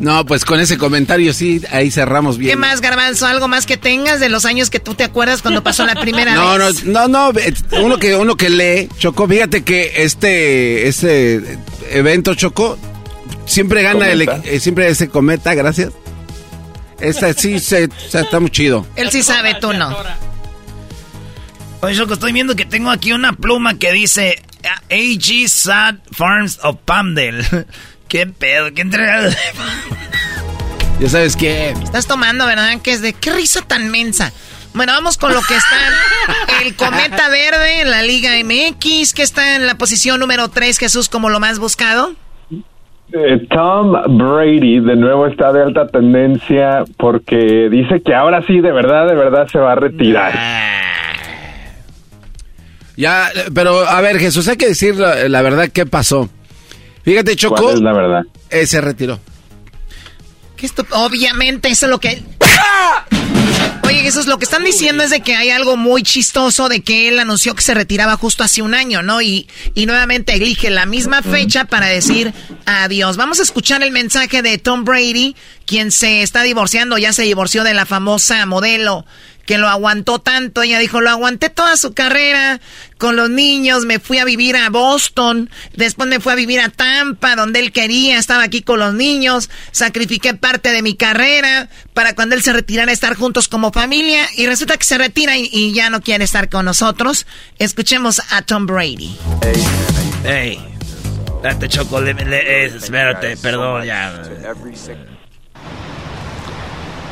No, 0.00 0.26
pues 0.26 0.44
con 0.44 0.58
ese 0.58 0.78
comentario 0.78 1.32
sí, 1.32 1.60
ahí 1.70 1.90
cerramos 1.90 2.36
bien. 2.38 2.50
¿Qué 2.52 2.56
más, 2.56 2.80
Garbanzo? 2.80 3.26
¿Algo 3.26 3.46
más 3.46 3.66
que 3.66 3.76
tengas 3.76 4.18
de 4.20 4.28
los 4.28 4.44
años 4.44 4.68
que 4.70 4.80
tú 4.80 4.94
te 4.94 5.04
acuerdas 5.04 5.42
cuando 5.42 5.62
pasó 5.62 5.84
la 5.86 5.94
primera 6.00 6.34
No, 6.34 6.58
no, 6.58 6.64
vez? 6.66 6.84
no, 6.84 7.08
no, 7.08 7.30
eh, 7.38 7.54
uno 7.82 7.98
que 7.98 8.16
uno 8.16 8.36
que 8.36 8.50
lee, 8.50 8.88
Choco, 8.98 9.28
fíjate 9.28 9.62
que 9.62 9.92
este 10.02 10.88
este 10.88 11.58
evento 11.90 12.34
Choco 12.34 12.78
siempre 13.46 13.82
gana 13.82 14.08
el 14.10 14.24
Cometa. 14.26 14.48
eh, 14.48 14.58
siempre 14.60 14.88
ese 14.88 15.08
cometa, 15.08 15.54
gracias. 15.54 15.90
Esta 17.00 17.32
sí 17.32 17.58
se, 17.60 17.88
se- 18.08 18.20
está 18.20 18.40
muy 18.40 18.50
chido. 18.50 18.86
Él 18.96 19.10
sí 19.10 19.22
sabe, 19.22 19.54
tú 19.60 19.72
no. 19.72 19.96
Oye, 21.80 21.96
Choco, 21.96 22.14
estoy 22.14 22.32
viendo 22.32 22.54
que 22.56 22.64
tengo 22.64 22.90
aquí 22.90 23.12
una 23.12 23.32
pluma 23.32 23.76
que 23.78 23.92
dice 23.92 24.40
AG 24.88 25.48
Sad 25.48 25.96
Farms 26.12 26.58
of 26.62 26.76
Palmdale. 26.84 27.44
¿Qué 28.12 28.26
pedo? 28.26 28.66
¿Qué 28.74 28.82
entregado? 28.82 29.30
Ya 31.00 31.08
sabes 31.08 31.34
que 31.34 31.70
Estás 31.70 32.06
tomando, 32.06 32.44
¿verdad? 32.44 32.78
Que 32.82 32.92
es 32.92 33.00
de 33.00 33.14
qué 33.14 33.32
risa 33.32 33.62
tan 33.62 33.90
mensa. 33.90 34.34
Bueno, 34.74 34.92
vamos 34.92 35.16
con 35.16 35.32
lo 35.32 35.40
que 35.40 35.56
está 35.56 36.60
el 36.62 36.76
cometa 36.76 37.30
verde 37.30 37.80
en 37.80 37.90
la 37.90 38.02
Liga 38.02 38.32
MX, 38.44 39.14
que 39.14 39.22
está 39.22 39.56
en 39.56 39.66
la 39.66 39.78
posición 39.78 40.20
número 40.20 40.48
3, 40.48 40.76
Jesús, 40.76 41.08
como 41.08 41.30
lo 41.30 41.40
más 41.40 41.58
buscado. 41.58 42.12
Eh, 43.14 43.46
Tom 43.48 44.18
Brady 44.18 44.80
de 44.80 44.96
nuevo 44.96 45.26
está 45.26 45.50
de 45.54 45.62
alta 45.62 45.86
tendencia 45.86 46.84
porque 46.98 47.70
dice 47.70 48.02
que 48.04 48.14
ahora 48.14 48.42
sí, 48.46 48.60
de 48.60 48.72
verdad, 48.72 49.06
de 49.08 49.14
verdad 49.14 49.48
se 49.50 49.58
va 49.58 49.72
a 49.72 49.76
retirar. 49.76 50.34
ya, 52.94 53.30
pero 53.54 53.88
a 53.88 54.02
ver, 54.02 54.18
Jesús, 54.18 54.48
hay 54.48 54.58
que 54.58 54.68
decir 54.68 54.96
la, 54.96 55.30
la 55.30 55.40
verdad 55.40 55.70
qué 55.72 55.86
pasó. 55.86 56.28
Fíjate, 57.04 57.36
Choco. 57.36 57.62
¿Cuál 57.62 57.74
es 57.74 57.80
la 57.80 57.92
verdad? 57.92 58.22
eh, 58.50 58.66
se 58.66 58.80
retiró. 58.80 59.18
Esto, 60.60 60.86
obviamente, 60.92 61.68
eso 61.70 61.86
es 61.86 61.90
lo 61.90 61.98
que... 61.98 62.22
Oye, 63.84 63.98
Jesús, 63.98 64.26
lo 64.26 64.38
que 64.38 64.44
están 64.44 64.62
diciendo 64.62 65.02
es 65.02 65.10
de 65.10 65.20
que 65.20 65.34
hay 65.34 65.50
algo 65.50 65.76
muy 65.76 66.04
chistoso 66.04 66.68
de 66.68 66.82
que 66.82 67.08
él 67.08 67.18
anunció 67.18 67.56
que 67.56 67.62
se 67.62 67.74
retiraba 67.74 68.16
justo 68.16 68.44
hace 68.44 68.62
un 68.62 68.72
año, 68.72 69.02
¿no? 69.02 69.20
Y, 69.20 69.48
y 69.74 69.86
nuevamente 69.86 70.34
elige 70.34 70.70
la 70.70 70.86
misma 70.86 71.20
fecha 71.20 71.64
para 71.64 71.88
decir 71.88 72.32
adiós. 72.64 73.16
Vamos 73.16 73.40
a 73.40 73.42
escuchar 73.42 73.82
el 73.82 73.90
mensaje 73.90 74.40
de 74.40 74.56
Tom 74.58 74.84
Brady, 74.84 75.34
quien 75.66 75.90
se 75.90 76.22
está 76.22 76.42
divorciando, 76.42 76.96
ya 76.96 77.12
se 77.12 77.22
divorció 77.22 77.64
de 77.64 77.74
la 77.74 77.84
famosa 77.84 78.46
modelo 78.46 79.04
que 79.46 79.58
lo 79.58 79.68
aguantó 79.68 80.18
tanto. 80.20 80.62
Ella 80.62 80.78
dijo, 80.78 81.00
lo 81.00 81.10
aguanté 81.10 81.50
toda 81.50 81.76
su 81.76 81.92
carrera 81.94 82.60
con 82.98 83.16
los 83.16 83.28
niños, 83.30 83.84
me 83.84 83.98
fui 83.98 84.18
a 84.18 84.24
vivir 84.24 84.54
a 84.56 84.70
Boston, 84.70 85.50
después 85.74 86.08
me 86.08 86.20
fui 86.20 86.32
a 86.32 86.36
vivir 86.36 86.60
a 86.60 86.68
Tampa, 86.68 87.34
donde 87.34 87.58
él 87.58 87.72
quería, 87.72 88.16
estaba 88.16 88.44
aquí 88.44 88.62
con 88.62 88.78
los 88.78 88.94
niños, 88.94 89.50
sacrifiqué 89.72 90.34
parte 90.34 90.70
de 90.70 90.82
mi 90.82 90.94
carrera 90.94 91.68
para 91.94 92.14
cuando 92.14 92.36
él 92.36 92.42
se 92.42 92.52
retirara 92.52 92.92
estar 92.92 93.16
juntos 93.16 93.48
como 93.48 93.72
familia 93.72 94.24
y 94.36 94.46
resulta 94.46 94.76
que 94.76 94.84
se 94.84 94.98
retira 94.98 95.36
y, 95.36 95.48
y 95.52 95.72
ya 95.72 95.90
no 95.90 96.00
quiere 96.00 96.22
estar 96.22 96.48
con 96.48 96.64
nosotros. 96.64 97.26
Escuchemos 97.58 98.22
a 98.30 98.42
Tom 98.42 98.66
Brady. 98.66 99.16
Ey, 100.24 100.60
date 101.42 101.68
Choco, 101.68 102.00
le- 102.00 102.14
le- 102.14 102.64
eh, 102.66 102.72
espérate, 102.76 103.36
perdón, 103.38 103.84
ya. 103.84 104.22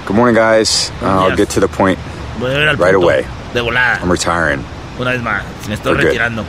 Good 0.07 0.14
morning, 0.16 0.35
guys. 0.35 0.93
Uh, 1.03 1.07
I'll 1.07 1.37
get 1.37 1.49
to 1.51 1.61
the 1.61 1.68
point 1.68 1.99
Voy 2.41 2.51
a 2.53 2.59
ver 2.59 2.68
al 2.68 2.76
right 2.76 2.95
punto. 2.95 3.07
away. 3.07 3.26
De 3.55 3.61
volada, 3.61 4.01
I'm 4.03 4.11
retiring. 4.11 4.64
una 4.99 5.12
vez 5.12 5.22
más, 5.22 5.43
me 5.68 5.74
estoy 5.74 5.93
We're 5.93 6.03
good. 6.03 6.07
retirando. 6.09 6.45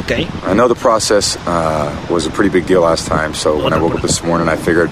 ¿Ok? 0.00 0.12
I 0.46 0.54
know 0.54 0.68
the 0.68 0.74
process 0.76 1.36
uh, 1.46 1.90
was 2.08 2.26
a 2.26 2.30
pretty 2.30 2.50
big 2.50 2.66
deal 2.66 2.82
last 2.82 3.06
time, 3.08 3.34
so 3.34 3.56
when 3.62 3.72
I 3.72 3.78
woke 3.80 3.94
up 3.96 4.02
this 4.02 4.22
morning, 4.22 4.48
I 4.48 4.54
figured 4.56 4.90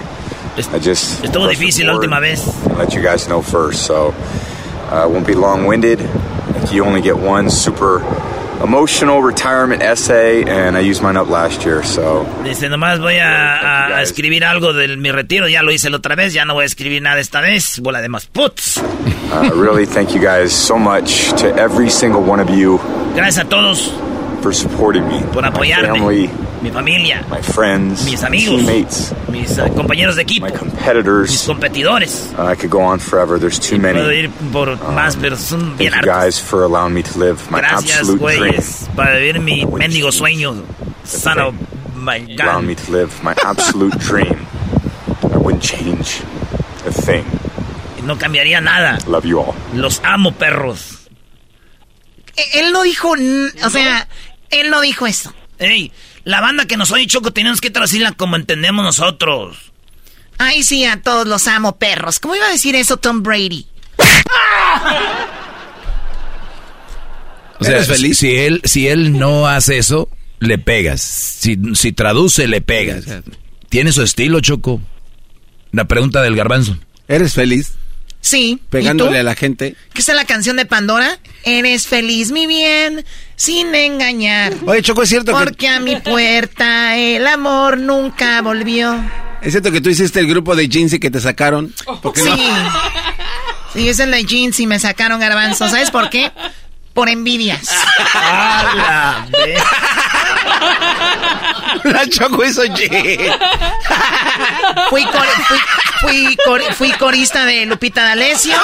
I 0.57 0.79
just 0.79 1.23
Estuvo 1.23 1.47
difícil 1.47 1.85
la 1.87 1.93
última 1.93 2.19
vez. 2.19 2.43
let 2.77 2.93
you 2.93 3.01
guys 3.01 3.27
know 3.27 3.41
first. 3.41 3.85
So 3.85 4.13
uh, 4.91 5.03
I 5.03 5.05
won't 5.05 5.25
be 5.27 5.33
long-winded. 5.35 5.99
You 6.71 6.83
only 6.83 7.01
get 7.01 7.15
one 7.17 7.49
super 7.49 7.99
emotional 8.63 9.21
retirement 9.21 9.81
essay, 9.81 10.43
and 10.43 10.75
I 10.77 10.81
used 10.81 11.01
mine 11.01 11.17
up 11.17 11.29
last 11.29 11.63
year. 11.65 11.83
So 11.83 12.25
Dice, 12.43 12.69
nomás 12.69 12.99
voy 12.99 13.17
a, 13.17 13.97
a- 13.97 14.01
escribir 14.01 14.43
algo 14.45 14.73
de 14.73 14.95
mi 14.97 15.11
retiro, 15.11 15.47
ya 15.47 15.61
lo 15.63 15.71
hice 15.71 15.89
la 15.89 15.97
otra 15.97 16.15
vez, 16.15 16.33
ya 16.33 16.45
no 16.45 16.53
voy 16.53 16.63
a 16.63 16.65
escribir 16.67 17.01
nada 17.01 17.19
esta 17.19 17.41
vez, 17.41 17.79
bola 17.79 18.01
de 18.01 18.09
más 18.09 18.25
puts. 18.25 18.77
uh, 18.77 19.51
really 19.53 19.85
thank 19.85 20.13
you 20.13 20.19
guys 20.21 20.51
so 20.53 20.77
much 20.77 21.31
to 21.39 21.47
every 21.57 21.89
single 21.89 22.21
one 22.21 22.39
of 22.41 22.49
you 22.49 22.79
Gracias 23.13 23.45
a 23.45 23.49
todos 23.49 23.91
for 24.41 24.53
supporting 24.53 25.07
me. 25.07 25.19
por 25.33 25.41
My 25.41 25.49
apoyarme. 25.49 26.29
Family, 26.57 26.63
Mi 26.63 26.71
familia, 26.71 27.25
my 27.29 27.41
friends, 27.41 28.03
mis 28.05 28.23
amigos, 28.23 28.65
teammates, 28.65 29.13
mis 29.29 29.57
eh, 29.57 29.69
compañeros 29.75 30.15
de 30.15 30.21
equipo, 30.23 30.45
mis 30.45 30.57
competitors. 30.57 31.45
competidores. 31.45 32.33
Uh, 32.37 32.43
I 32.51 32.55
could 32.55 32.69
go 32.71 32.81
on 32.81 32.99
forever. 32.99 33.39
There's 33.39 33.59
too 33.59 33.77
many. 33.77 33.99
Puedo 33.99 34.11
ir 34.13 34.29
por 34.51 34.77
más, 34.93 35.15
pero 35.17 35.35
son 35.37 35.59
Thank 35.59 35.77
bien 35.77 35.91
you 35.93 35.99
hartos. 35.99 36.05
guys 36.23 36.39
for 36.39 36.63
allowing 36.63 36.93
me 36.93 37.03
to 37.03 37.19
live 37.19 37.39
my 37.51 37.59
Gracias, 37.61 37.99
absolute 37.99 38.19
dream. 38.19 38.39
güeyes, 38.51 38.89
para 38.95 39.17
vivir 39.17 39.39
mi 39.39 39.65
mendigo 39.65 40.11
sueño. 40.11 40.55
Son 41.03 41.39
of 41.39 41.53
my 41.95 42.17
Allowing 42.17 42.35
God. 42.37 42.63
me 42.63 42.75
to 42.75 42.91
live 42.91 43.11
my 43.23 43.33
absolute 43.45 43.97
dream. 43.99 44.35
I 45.23 45.37
wouldn't 45.37 45.63
change 45.63 46.21
a 46.85 46.91
thing. 46.91 47.23
No 48.03 48.15
cambiaría 48.17 48.61
nada. 48.61 48.97
Love 49.07 49.25
you 49.25 49.39
all. 49.39 49.53
Los 49.73 49.99
amo, 50.03 50.31
perros. 50.31 51.07
E- 52.35 52.59
Él 52.59 52.71
no 52.71 52.83
dijo, 52.83 53.11
o 53.11 53.69
sea, 53.69 54.07
él 54.49 54.69
no 54.69 54.79
dijo 54.81 55.07
eso. 55.07 55.33
Ey, 55.59 55.91
la 56.27 56.41
banda 56.41 56.65
que 56.65 56.75
nos 56.75 56.91
oye 56.91 57.07
Choco 57.07 57.31
tenemos 57.31 57.61
que 57.61 57.71
traducirla 57.71 58.11
como 58.11 58.35
entendemos 58.35 58.83
nosotros. 58.83 59.71
Ay, 60.37 60.61
sí, 60.61 60.83
a 60.83 61.01
todos 61.01 61.25
los 61.25 61.47
amo, 61.47 61.77
perros. 61.77 62.19
¿Cómo 62.19 62.35
iba 62.35 62.45
a 62.45 62.51
decir 62.51 62.75
eso 62.75 62.97
Tom 62.97 63.23
Brady? 63.23 63.65
O 67.59 67.63
sea, 67.63 67.81
feliz? 67.83 68.17
Si 68.17 68.35
él, 68.35 68.61
si 68.65 68.87
él 68.87 69.17
no 69.17 69.47
hace 69.47 69.77
eso, 69.77 70.09
le 70.39 70.57
pegas. 70.57 71.01
Si, 71.01 71.57
si 71.73 71.91
traduce, 71.93 72.45
le 72.47 72.61
pegas. 72.61 73.05
Tiene 73.69 73.91
su 73.93 74.03
estilo, 74.03 74.41
Choco. 74.41 74.81
La 75.71 75.85
pregunta 75.85 76.21
del 76.21 76.35
garbanzo. 76.35 76.77
¿Eres 77.07 77.33
feliz? 77.33 77.71
Sí. 78.27 78.59
Pegándole 78.69 79.19
a 79.19 79.23
la 79.23 79.35
gente. 79.35 79.75
¿Qué 79.93 80.01
es 80.01 80.07
la 80.09 80.25
canción 80.25 80.57
de 80.57 80.65
Pandora? 80.65 81.17
Eres 81.45 81.87
feliz, 81.87 82.31
mi 82.31 82.45
bien, 82.45 83.05
sin 83.37 83.73
engañar. 83.73 84.53
Oye, 84.65 84.81
Choco, 84.81 85.03
es 85.03 85.09
cierto 85.09 85.31
que- 85.37 85.43
Porque 85.45 85.69
a 85.69 85.79
mi 85.79 85.95
puerta 85.95 86.97
el 86.97 87.25
amor 87.25 87.77
nunca 87.77 88.41
volvió. 88.41 88.99
¿Es 89.41 89.51
cierto 89.53 89.71
que 89.71 89.79
tú 89.79 89.89
hiciste 89.89 90.19
el 90.19 90.27
grupo 90.27 90.57
de 90.57 90.67
jeans 90.67 90.91
y 90.91 90.99
que 90.99 91.09
te 91.09 91.21
sacaron? 91.21 91.73
Porque 92.01 92.19
Sí. 92.21 92.27
no- 92.29 92.35
Sí, 93.73 93.87
es 93.87 93.99
en 93.99 94.11
la 94.11 94.19
jeans 94.19 94.59
y 94.59 94.67
me 94.67 94.77
sacaron 94.79 95.21
garbanzo. 95.21 95.69
¿Sabes 95.69 95.89
por 95.89 96.09
qué? 96.09 96.29
Por 96.93 97.07
envidias. 97.07 97.69
La 101.83 102.07
Choco 102.09 102.43
hizo. 102.45 102.61
Fui, 104.89 105.03
cor- 105.05 105.27
fui, 105.47 105.59
fui 106.01 106.37
cor- 106.45 106.73
fui 106.73 106.91
corista 106.93 107.45
de 107.45 107.65
Lupita 107.65 108.03
D'Alessio. 108.03 108.55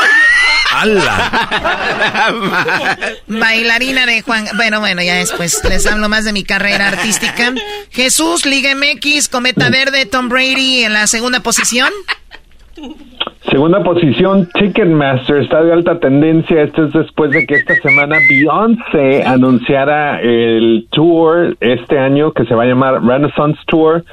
Bailarina 3.27 4.05
de 4.05 4.21
Juan. 4.21 4.47
Bueno, 4.55 4.79
bueno, 4.79 5.01
ya 5.01 5.15
después 5.15 5.61
les 5.65 5.85
hablo 5.85 6.09
más 6.09 6.25
de 6.25 6.33
mi 6.33 6.43
carrera 6.43 6.87
artística. 6.87 7.53
Jesús, 7.91 8.45
Liga 8.45 8.73
MX, 8.75 9.29
Cometa 9.29 9.69
Verde, 9.69 10.05
Tom 10.05 10.29
Brady 10.29 10.83
en 10.83 10.93
la 10.93 11.07
segunda 11.07 11.41
posición. 11.41 11.91
Segunda 13.49 13.83
posición, 13.83 14.49
Ticketmaster 14.53 15.37
está 15.37 15.63
de 15.63 15.73
alta 15.73 15.99
tendencia. 15.99 16.63
Esto 16.63 16.85
es 16.85 16.93
después 16.93 17.31
de 17.31 17.45
que 17.45 17.55
esta 17.55 17.75
semana 17.75 18.17
Beyoncé 18.29 19.23
anunciara 19.23 20.19
el 20.21 20.87
tour 20.89 21.55
este 21.59 21.99
año 21.99 22.31
que 22.31 22.45
se 22.45 22.55
va 22.55 22.63
a 22.63 22.67
llamar 22.67 23.03
Renaissance 23.03 23.59
Tour. 23.67 24.03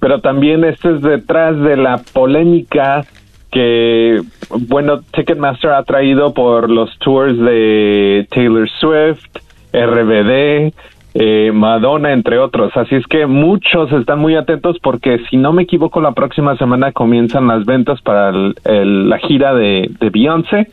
Pero 0.00 0.20
también 0.20 0.64
esto 0.64 0.96
es 0.96 1.02
detrás 1.02 1.58
de 1.60 1.76
la 1.76 1.98
polémica 2.12 3.04
que, 3.50 4.20
bueno, 4.50 5.00
Ticketmaster 5.12 5.70
ha 5.70 5.82
traído 5.82 6.34
por 6.34 6.70
los 6.70 6.96
tours 6.98 7.38
de 7.38 8.26
Taylor 8.30 8.68
Swift, 8.80 9.28
RBD, 9.72 10.72
eh, 11.14 11.50
Madonna, 11.52 12.12
entre 12.12 12.38
otros. 12.38 12.76
Así 12.76 12.94
es 12.94 13.06
que 13.06 13.26
muchos 13.26 13.90
están 13.92 14.18
muy 14.20 14.36
atentos 14.36 14.76
porque, 14.82 15.18
si 15.30 15.36
no 15.36 15.52
me 15.52 15.62
equivoco, 15.62 16.00
la 16.00 16.12
próxima 16.12 16.56
semana 16.56 16.92
comienzan 16.92 17.46
las 17.48 17.64
ventas 17.64 18.00
para 18.02 18.30
el- 18.30 18.54
el- 18.64 19.08
la 19.08 19.18
gira 19.18 19.54
de, 19.54 19.90
de 20.00 20.10
Beyoncé. 20.10 20.70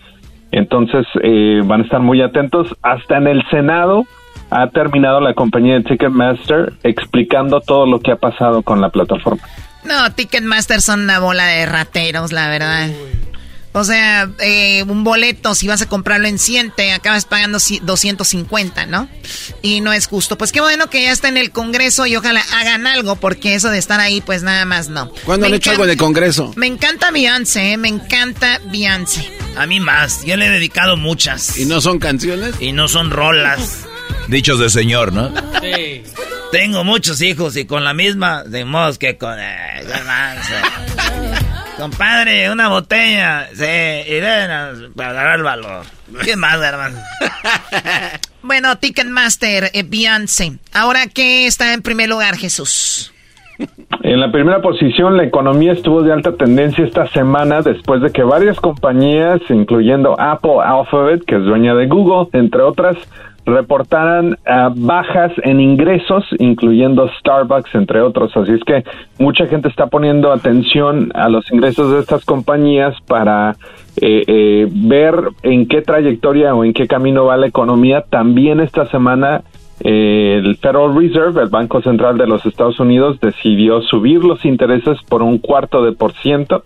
Entonces 0.51 1.05
eh, 1.23 1.61
van 1.65 1.81
a 1.81 1.83
estar 1.83 1.99
muy 2.01 2.21
atentos. 2.21 2.73
Hasta 2.81 3.17
en 3.17 3.27
el 3.27 3.43
Senado 3.49 4.05
ha 4.49 4.67
terminado 4.69 5.19
la 5.19 5.33
compañía 5.33 5.73
de 5.75 5.83
Ticketmaster 5.83 6.71
explicando 6.83 7.59
todo 7.59 7.85
lo 7.85 7.99
que 7.99 8.11
ha 8.11 8.15
pasado 8.15 8.61
con 8.61 8.79
la 8.79 8.89
plataforma. 8.89 9.43
No, 9.83 10.11
Ticketmaster 10.15 10.81
son 10.81 11.01
una 11.01 11.19
bola 11.19 11.45
de 11.47 11.65
rateros, 11.65 12.31
la 12.31 12.49
verdad. 12.49 12.88
O 13.78 13.84
sea, 13.84 14.30
eh, 14.39 14.84
un 14.84 15.03
boleto, 15.03 15.55
si 15.55 15.67
vas 15.67 15.82
a 15.82 15.88
comprarlo 15.88 16.28
en 16.28 16.39
100, 16.39 16.71
te 16.75 16.91
acabas 16.93 17.25
pagando 17.25 17.57
ci- 17.59 17.80
250, 17.82 18.86
¿no? 18.88 19.07
Y 19.61 19.82
no 19.82 19.93
es 19.93 20.07
justo. 20.07 20.38
Pues 20.38 20.51
qué 20.51 20.61
bueno 20.61 20.89
que 20.89 21.03
ya 21.03 21.11
está 21.11 21.28
en 21.28 21.38
el 21.38 21.51
Congreso 21.51 22.05
y 22.05 22.15
ojalá 22.15 22.41
hagan 22.53 22.88
algo, 22.88 23.15
porque 23.17 23.55
eso 23.55 23.69
de 23.69 23.78
estar 23.78 23.99
ahí, 23.99 24.21
pues 24.21 24.43
nada 24.43 24.65
más 24.65 24.89
no. 24.89 25.09
¿Cuándo 25.25 25.43
Me 25.45 25.47
han 25.47 25.53
hecho 25.55 25.69
encanta- 25.71 25.71
algo 25.71 25.86
de 25.88 25.97
Congreso? 25.97 26.53
Me 26.55 26.67
encanta 26.67 27.11
Beyoncé, 27.11 27.73
¿eh? 27.73 27.78
me 27.78 27.88
encanta 27.89 28.59
Beyoncé. 28.71 29.32
A 29.55 29.65
mí 29.65 29.80
más. 29.80 30.23
Yo 30.25 30.38
le 30.38 30.45
he 30.47 30.49
dedicado 30.49 30.97
muchas. 30.97 31.57
¿Y 31.57 31.65
no 31.65 31.82
son 31.82 31.99
canciones? 31.99 32.55
Y 32.59 32.71
no 32.73 32.88
son 32.88 33.09
rolas. 33.11 33.80
Dichos 34.28 34.59
de 34.59 34.69
señor, 34.69 35.13
¿no? 35.13 35.32
Sí. 35.61 36.03
Tengo 36.51 36.84
muchos 36.84 37.21
hijos 37.21 37.55
y 37.57 37.65
con 37.65 37.84
la 37.84 37.93
misma, 37.93 38.43
de 38.43 38.65
modos 38.65 38.97
que 38.97 39.17
con... 39.17 39.38
eh. 39.39 39.84
Compadre, 41.78 42.51
una 42.51 42.69
botella. 42.69 43.47
Sí, 43.53 44.11
Irena, 44.11 44.73
para 44.95 45.13
dar 45.13 45.38
el 45.38 45.43
valor. 45.43 45.86
¿Qué 46.23 46.36
más, 46.36 46.59
garbanzo? 46.59 46.99
Bueno, 48.43 48.78
Ticketmaster, 48.78 49.71
eh, 49.73 49.84
Beyoncé. 49.86 50.53
Ahora, 50.73 51.07
¿qué 51.13 51.47
está 51.47 51.73
en 51.73 51.82
primer 51.82 52.07
lugar, 52.07 52.38
Jesús? 52.38 53.13
En 54.03 54.21
la 54.21 54.32
primera 54.32 54.61
posición, 54.61 55.17
la 55.17 55.25
economía 55.25 55.73
estuvo 55.73 56.01
de 56.01 56.13
alta 56.13 56.32
tendencia 56.32 56.86
esta 56.86 57.07
semana 57.07 57.61
después 57.61 58.01
de 58.01 58.11
que 58.11 58.23
varias 58.23 58.57
compañías, 58.61 59.41
incluyendo 59.49 60.17
Apple 60.17 60.59
Alphabet, 60.63 61.25
que 61.25 61.36
es 61.36 61.43
dueña 61.43 61.75
de 61.75 61.88
Google, 61.88 62.30
entre 62.32 62.61
otras, 62.61 62.95
reportaran 63.47 64.37
ah, 64.45 64.71
bajas 64.75 65.31
en 65.43 65.61
ingresos, 65.61 66.25
incluyendo 66.37 67.09
Starbucks, 67.19 67.73
entre 67.75 68.01
otros. 68.01 68.35
Así 68.35 68.51
es 68.51 68.63
que 68.65 68.83
mucha 69.17 69.47
gente 69.47 69.69
está 69.69 69.87
poniendo 69.87 70.31
atención 70.31 71.11
a 71.15 71.29
los 71.29 71.49
ingresos 71.51 71.91
de 71.91 71.99
estas 71.99 72.25
compañías 72.25 72.93
para 73.07 73.55
eh, 74.01 74.23
eh, 74.27 74.67
ver 74.69 75.29
en 75.43 75.67
qué 75.67 75.81
trayectoria 75.81 76.53
o 76.53 76.65
en 76.65 76.73
qué 76.73 76.87
camino 76.87 77.25
va 77.25 77.37
la 77.37 77.47
economía. 77.47 78.01
También 78.01 78.59
esta 78.59 78.85
semana 78.87 79.43
eh, 79.79 80.41
el 80.43 80.57
Federal 80.57 80.93
Reserve, 80.93 81.41
el 81.41 81.49
Banco 81.49 81.81
Central 81.81 82.17
de 82.17 82.27
los 82.27 82.45
Estados 82.45 82.79
Unidos, 82.81 83.19
decidió 83.21 83.81
subir 83.81 84.23
los 84.25 84.43
intereses 84.43 84.97
por 85.07 85.23
un 85.23 85.37
cuarto 85.37 85.83
de 85.83 85.93
por 85.93 86.11
ciento. 86.13 86.63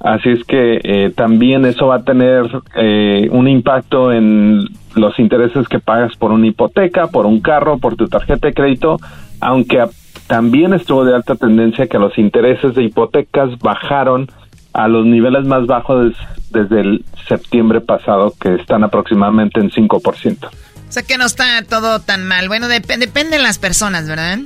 Así 0.00 0.28
es 0.30 0.44
que 0.44 0.80
eh, 0.84 1.12
también 1.16 1.64
eso 1.64 1.88
va 1.88 1.96
a 1.96 2.02
tener 2.04 2.44
eh, 2.76 3.28
un 3.32 3.48
impacto 3.48 4.12
en 4.12 4.64
los 4.94 5.18
intereses 5.18 5.66
que 5.68 5.80
pagas 5.80 6.16
por 6.16 6.30
una 6.30 6.46
hipoteca, 6.46 7.08
por 7.08 7.26
un 7.26 7.40
carro, 7.40 7.78
por 7.78 7.96
tu 7.96 8.06
tarjeta 8.08 8.46
de 8.48 8.54
crédito, 8.54 8.98
aunque 9.40 9.80
a- 9.80 9.88
también 10.28 10.72
estuvo 10.74 11.04
de 11.04 11.14
alta 11.14 11.34
tendencia 11.34 11.86
que 11.88 11.98
los 11.98 12.16
intereses 12.18 12.74
de 12.74 12.84
hipotecas 12.84 13.58
bajaron 13.58 14.28
a 14.72 14.86
los 14.86 15.04
niveles 15.06 15.44
más 15.46 15.66
bajos 15.66 16.10
des- 16.10 16.16
desde 16.50 16.80
el 16.80 17.04
septiembre 17.28 17.80
pasado, 17.80 18.32
que 18.40 18.54
están 18.54 18.84
aproximadamente 18.84 19.58
en 19.60 19.70
5%. 19.70 20.46
O 20.46 20.50
sea 20.92 21.02
que 21.02 21.18
no 21.18 21.26
está 21.26 21.62
todo 21.68 22.00
tan 22.00 22.26
mal. 22.26 22.48
Bueno, 22.48 22.66
dep- 22.68 22.98
depende 22.98 23.36
de 23.36 23.42
las 23.42 23.58
personas, 23.58 24.06
¿verdad? 24.08 24.38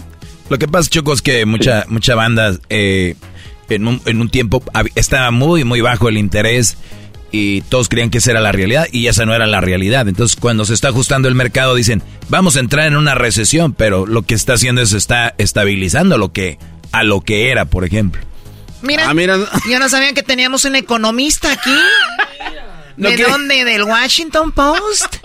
Lo 0.49 0.59
que 0.59 0.67
pasa, 0.67 0.89
Choco, 0.91 1.13
es 1.13 1.23
que 1.23 1.45
mucha, 1.47 1.85
mucha 1.89 2.15
banda 2.15 2.53
eh, 2.69 3.15
en, 3.69 3.87
un, 3.87 4.01
en 4.05 4.21
un 4.21 4.29
tiempo 4.31 4.63
estaba 4.95 5.31
muy, 5.31 5.65
muy 5.65 5.81
bajo 5.81 6.09
el 6.09 6.19
interés 6.19 6.77
y 7.31 7.63
todos 7.63 7.89
creían 7.89 8.11
que 8.11 8.19
esa 8.19 8.33
era 8.33 8.41
la 8.41 8.53
realidad 8.53 8.87
y 8.93 9.07
esa 9.07 9.25
no 9.25 9.35
era 9.35 9.47
la 9.47 9.61
realidad. 9.61 10.07
Entonces, 10.09 10.37
cuando 10.39 10.65
se 10.65 10.75
está 10.75 10.89
ajustando 10.89 11.29
el 11.29 11.35
mercado, 11.35 11.75
dicen, 11.75 12.03
vamos 12.29 12.57
a 12.57 12.61
entrar 12.61 12.87
en 12.87 12.97
una 12.97 13.15
recesión, 13.15 13.73
pero 13.73 14.07
lo 14.07 14.23
que 14.23 14.35
está 14.35 14.53
haciendo 14.55 14.83
es 14.83 14.93
está 14.93 15.35
estabilizando 15.39 16.19
lo 16.19 16.33
que, 16.33 16.59
a 16.93 17.03
lo 17.05 17.23
que 17.23 17.51
era, 17.51 17.65
por 17.65 17.85
ejemplo. 17.85 18.21
Mira, 18.83 19.09
Ah, 19.09 19.15
mira. 19.15 19.39
yo 19.71 19.79
no 19.79 19.89
sabía 19.89 20.13
que 20.13 20.23
teníamos 20.23 20.65
un 20.67 20.77
economista 20.77 21.53
aquí. 21.53 21.75
¿De 22.97 23.17
dónde? 23.17 23.65
¿Del 23.65 23.85
Washington 23.85 24.53
Post? 24.53 25.17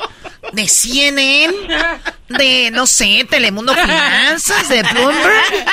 ¿De 0.54 0.68
CNN? 0.68 1.54
¿De, 2.30 2.72
no 2.72 2.88
sé, 2.88 3.28
Telemundo 3.30 3.74
Finanzas? 3.74 4.70
¿De 4.70 4.84
Bloomberg? 4.84 5.66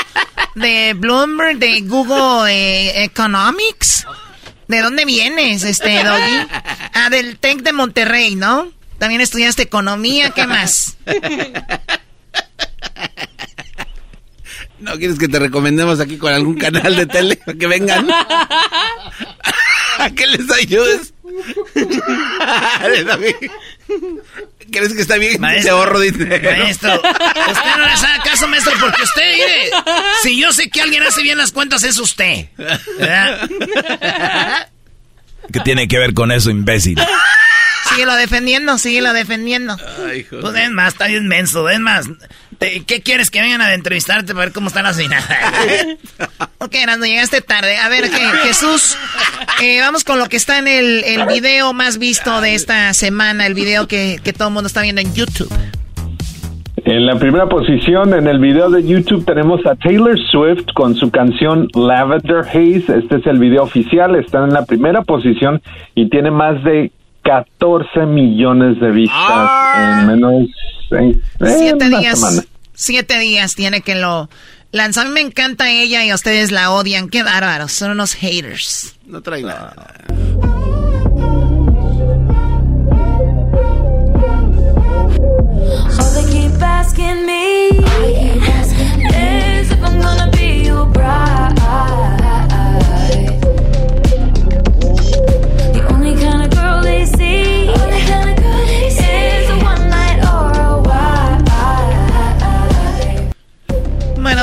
¿De 0.55 0.95
Bloomberg? 0.95 1.59
¿De 1.59 1.81
Google 1.83 2.53
eh, 2.53 3.05
Economics? 3.05 4.07
¿De 4.68 4.81
dónde 4.81 5.05
vienes, 5.05 5.64
este, 5.64 6.03
Doggy? 6.03 6.47
Ah, 6.95 7.11
del 7.11 7.39
TEC 7.39 7.62
de 7.62 7.72
Monterrey, 7.72 8.35
¿no? 8.35 8.72
También 8.99 9.20
estudiaste 9.20 9.62
economía, 9.62 10.31
¿qué 10.31 10.47
más? 10.47 10.97
¿No 14.79 14.97
quieres 14.99 15.18
que 15.18 15.29
te 15.29 15.39
recomendemos 15.39 16.01
aquí 16.01 16.18
con 16.18 16.33
algún 16.33 16.57
canal 16.57 16.97
de 16.97 17.07
tele 17.07 17.37
para 17.37 17.59
que 17.59 17.66
vengan? 17.66 18.09
¿A 19.99 20.11
qué 20.11 20.27
les 20.27 20.51
ayudes? 20.51 21.14
¿Crees 24.71 24.95
que 24.95 25.03
está 25.03 25.17
bien? 25.17 25.41
Maestro, 25.41 25.77
ahorro 25.77 26.01
dinero. 26.01 26.51
Maestro, 26.59 26.95
usted 26.95 27.77
no 27.77 27.87
le 27.87 27.93
hace 27.93 28.07
caso, 28.25 28.49
maestro, 28.49 28.73
porque 28.81 29.03
usted, 29.03 29.33
mire, 29.33 29.71
si 30.23 30.41
yo 30.41 30.53
sé 30.53 30.71
que 30.71 30.81
alguien 30.81 31.03
hace 31.03 31.23
bien 31.23 31.39
las 31.39 31.53
cuentas 31.53 31.83
es 31.83 31.99
usted. 31.99 32.49
¿verdad? 32.99 33.49
¿Qué 35.53 35.61
tiene 35.61 35.89
que 35.89 35.99
ver 35.99 36.15
con 36.15 36.33
eso, 36.33 36.51
imbécil? 36.51 36.99
Síguelo 37.91 38.17
defendiendo, 38.17 38.79
síguelo 38.79 39.12
defendiendo. 39.12 39.77
Pues 40.41 40.57
es 40.57 40.71
más, 40.71 40.95
está 40.95 41.07
bien 41.07 41.29
menso, 41.29 41.69
es 41.69 41.81
más. 41.81 42.07
¿Qué 42.59 43.02
quieres 43.02 43.30
que 43.30 43.40
vengan 43.40 43.61
a 43.61 43.74
entrevistarte 43.74 44.32
para 44.32 44.46
ver 44.46 44.52
cómo 44.52 44.68
están 44.68 44.84
las 44.84 44.96
finanzas? 45.00 45.36
ok, 46.59 46.74
Erasmo, 46.74 47.05
llegaste 47.05 47.40
tarde. 47.40 47.76
A 47.76 47.88
ver, 47.88 48.09
Jesús, 48.44 48.96
eh, 49.62 49.80
vamos 49.80 50.05
con 50.05 50.18
lo 50.18 50.28
que 50.28 50.36
está 50.36 50.59
en 50.59 50.68
el, 50.68 51.05
el 51.05 51.26
video 51.26 51.72
más 51.72 51.98
visto 51.98 52.40
de 52.40 52.55
esta 52.55 52.92
semana, 52.94 53.46
el 53.46 53.55
video 53.55 53.86
que, 53.86 54.18
que 54.22 54.32
todo 54.32 54.48
el 54.48 54.55
mundo 54.55 54.66
está 54.66 54.82
viendo 54.82 55.00
en 55.00 55.14
YouTube. 55.14 55.52
En 56.84 57.07
la 57.07 57.18
primera 57.18 57.48
posición 57.48 58.12
en 58.12 58.26
el 58.26 58.38
video 58.38 58.68
de 58.68 58.86
YouTube 58.86 59.24
tenemos 59.24 59.64
a 59.64 59.74
Taylor 59.74 60.18
Swift 60.30 60.66
con 60.74 60.94
su 60.94 61.11
canción 61.11 61.68
Lavender 61.74 62.40
Haze. 62.40 62.98
Este 62.98 63.16
es 63.16 63.26
el 63.26 63.38
video 63.38 63.62
oficial, 63.62 64.16
está 64.16 64.44
en 64.44 64.52
la 64.52 64.66
primera 64.66 65.00
posición 65.00 65.62
y 65.94 66.11
tiene 66.11 66.30
más 66.30 66.62
de 66.62 66.92
14 67.22 68.05
millones 68.05 68.78
de 68.80 68.90
vistas 68.90 69.50
en 69.78 70.09
menos 70.09 70.50
Siete 71.40 71.86
una 71.86 71.99
días. 72.01 72.18
semana. 72.18 72.45
Siete 72.74 73.18
días 73.18 73.55
tiene 73.55 73.80
que 73.82 73.95
lo 73.95 74.28
lanzar. 74.72 75.07
A 75.07 75.09
mí 75.09 75.14
me 75.14 75.20
encanta 75.20 75.70
ella 75.70 76.05
y 76.05 76.11
a 76.11 76.14
ustedes 76.14 76.51
la 76.51 76.70
odian. 76.72 77.09
Qué 77.09 77.22
bárbaros. 77.22 77.72
Son 77.72 77.90
unos 77.90 78.14
haters. 78.14 78.95
No 79.07 79.20
trae 79.22 79.42
nada. 79.42 79.74
Oh, 85.97 86.11
they 86.14 86.32
keep 86.32 86.61
asking 86.61 87.24
me 87.26 87.68
is 87.68 89.70
if 89.70 89.82
I'm 89.82 90.01
gonna 90.01 90.30
be 90.32 90.64
your 90.66 90.86
bride. 90.86 91.34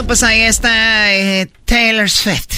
Bueno, 0.02 0.08
pues 0.08 0.24
ahí 0.24 0.42
está 0.42 1.14
eh, 1.14 1.48
Taylor 1.66 2.10
Swift. 2.10 2.58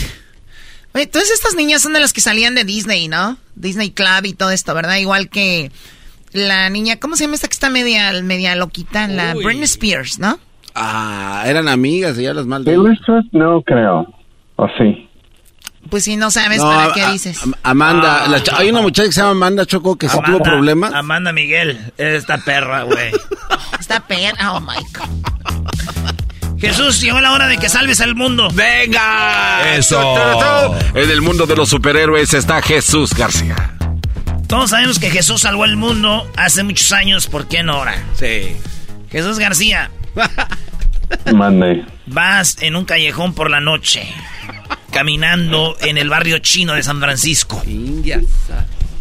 Oye, 0.94 1.08
todas 1.08 1.30
estas 1.30 1.56
niñas 1.56 1.82
son 1.82 1.92
de 1.92 2.00
las 2.00 2.14
que 2.14 2.22
salían 2.22 2.56
de 2.56 2.64
Disney, 2.64 3.10
¿no? 3.10 3.36
Disney 3.56 3.92
Club 3.92 4.24
y 4.24 4.32
todo 4.34 4.50
esto, 4.52 4.74
¿verdad? 4.74 4.96
Igual 4.96 5.28
que 5.28 5.70
la 6.32 6.70
niña, 6.70 7.00
¿cómo 7.02 7.18
se 7.18 7.26
llama 7.26 7.36
esta 7.36 7.50
que 7.50 7.54
está 7.56 7.70
media, 7.70 8.14
media 8.24 8.56
loquita? 8.56 9.10
La 9.10 9.36
Uy. 9.36 9.44
Britney 9.44 9.66
Spears, 9.66 10.20
¿no? 10.20 10.40
Ah, 10.74 11.44
eran 11.46 11.68
amigas 11.68 12.18
y 12.18 12.24
ya 12.24 12.34
las 12.34 12.46
mal. 12.46 12.64
Taylor 12.64 12.98
Swift 13.06 13.28
no 13.34 13.62
creo. 13.64 14.08
¿O 14.56 14.68
sí? 14.78 15.10
Pues 15.90 16.06
si 16.06 16.16
no 16.16 16.32
sabes, 16.32 16.60
No, 16.60 16.70
¿para 16.70 16.86
a- 16.86 16.94
qué 16.94 17.02
a- 17.02 17.12
dices? 17.12 17.42
Amanda, 17.64 18.26
la 18.30 18.42
cha- 18.42 18.56
hay 18.58 18.70
una 18.70 18.82
muchacha 18.82 19.08
que 19.10 19.12
se 19.12 19.20
llama 19.20 19.32
Amanda 19.32 19.66
Choco 19.66 19.98
que 19.98 20.08
sí 20.08 20.18
tuvo 20.26 20.40
problemas. 20.40 20.94
Amanda 20.94 21.34
Miguel, 21.34 21.92
esta 21.98 22.38
perra, 22.38 22.84
güey. 22.84 23.12
esta 23.78 24.00
perra, 24.00 24.54
oh 24.54 24.62
my 24.62 24.78
God. 24.98 25.73
Jesús, 26.68 27.02
llegó 27.02 27.20
la 27.20 27.34
hora 27.34 27.48
de 27.48 27.58
que 27.58 27.68
salves 27.70 28.00
al 28.02 28.16
mundo. 28.16 28.48
¡Venga! 28.54 29.76
Eso. 29.76 30.76
En 30.96 31.10
el 31.10 31.22
mundo 31.22 31.46
de 31.46 31.56
los 31.56 31.70
superhéroes 31.70 32.34
está 32.34 32.62
Jesús 32.62 33.14
García. 33.14 33.74
Todos 34.48 34.70
sabemos 34.70 35.00
que 35.00 35.10
Jesús 35.10 35.42
salvó 35.42 35.66
el 35.66 35.76
mundo 35.76 36.30
hace 36.38 36.64
muchos 36.64 36.92
años, 36.94 37.28
¿por 37.28 37.48
qué 37.48 37.64
no 37.64 37.74
ahora? 37.74 37.96
Sí. 38.18 38.56
Jesús 39.12 39.40
García, 39.40 39.92
Mande. 41.34 41.86
vas 42.06 42.58
en 42.62 42.76
un 42.76 42.86
callejón 42.86 43.34
por 43.34 43.50
la 43.50 43.60
noche, 43.60 44.08
caminando 44.92 45.76
en 45.82 45.98
el 45.98 46.10
barrio 46.10 46.40
chino 46.40 46.74
de 46.74 46.84
San 46.84 47.00
Francisco. 47.00 47.62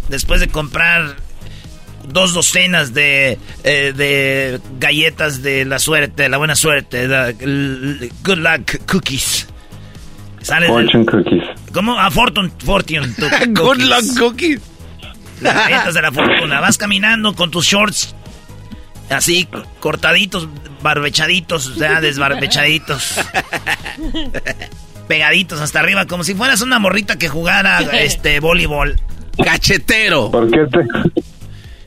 Después 0.09 0.41
de 0.41 0.49
comprar 0.49 1.17
dos 2.09 2.35
docenas 2.35 2.93
de, 2.95 3.39
eh, 3.65 3.93
de 3.97 4.61
galletas 4.79 5.43
de 5.43 5.65
la 5.65 5.79
suerte, 5.79 6.25
de 6.25 6.29
la 6.29 6.37
buena 6.39 6.57
suerte, 6.57 7.07
good 8.25 8.39
luck 8.39 8.85
cookies. 8.91 9.49
Sales 10.43 10.69
Fortune 10.69 11.07
Cookies. 11.07 11.45
¿Cómo? 11.73 11.99
A 11.99 12.11
Fortune, 12.11 12.51
Fortune. 12.65 13.09
tu- 13.15 13.29
Good 13.49 13.55
cookies. 13.55 13.87
luck 13.89 14.19
cookies. 14.19 14.61
Las 15.41 15.55
galletas 15.55 15.95
de 15.95 16.03
la 16.03 16.11
fortuna. 16.13 16.61
Vas 16.61 16.79
caminando 16.79 17.35
con 17.35 17.51
tus 17.51 17.65
shorts 17.67 18.15
así 19.11 19.47
cortaditos, 19.81 20.49
barbechaditos, 20.83 21.67
o 21.69 21.75
sea, 21.75 22.01
desbarbechaditos. 22.01 23.21
Pegaditos 25.09 25.61
hasta 25.61 25.81
arriba, 25.81 26.07
como 26.07 26.25
si 26.25 26.35
fueras 26.35 26.61
una 26.63 26.79
morrita 26.79 27.17
que 27.19 27.29
jugara 27.29 27.81
este 27.93 28.41
voleibol. 28.41 28.99
Cachetero. 29.45 30.31
¿Por 30.31 30.51
qué 30.51 30.67
te.? 30.71 31.23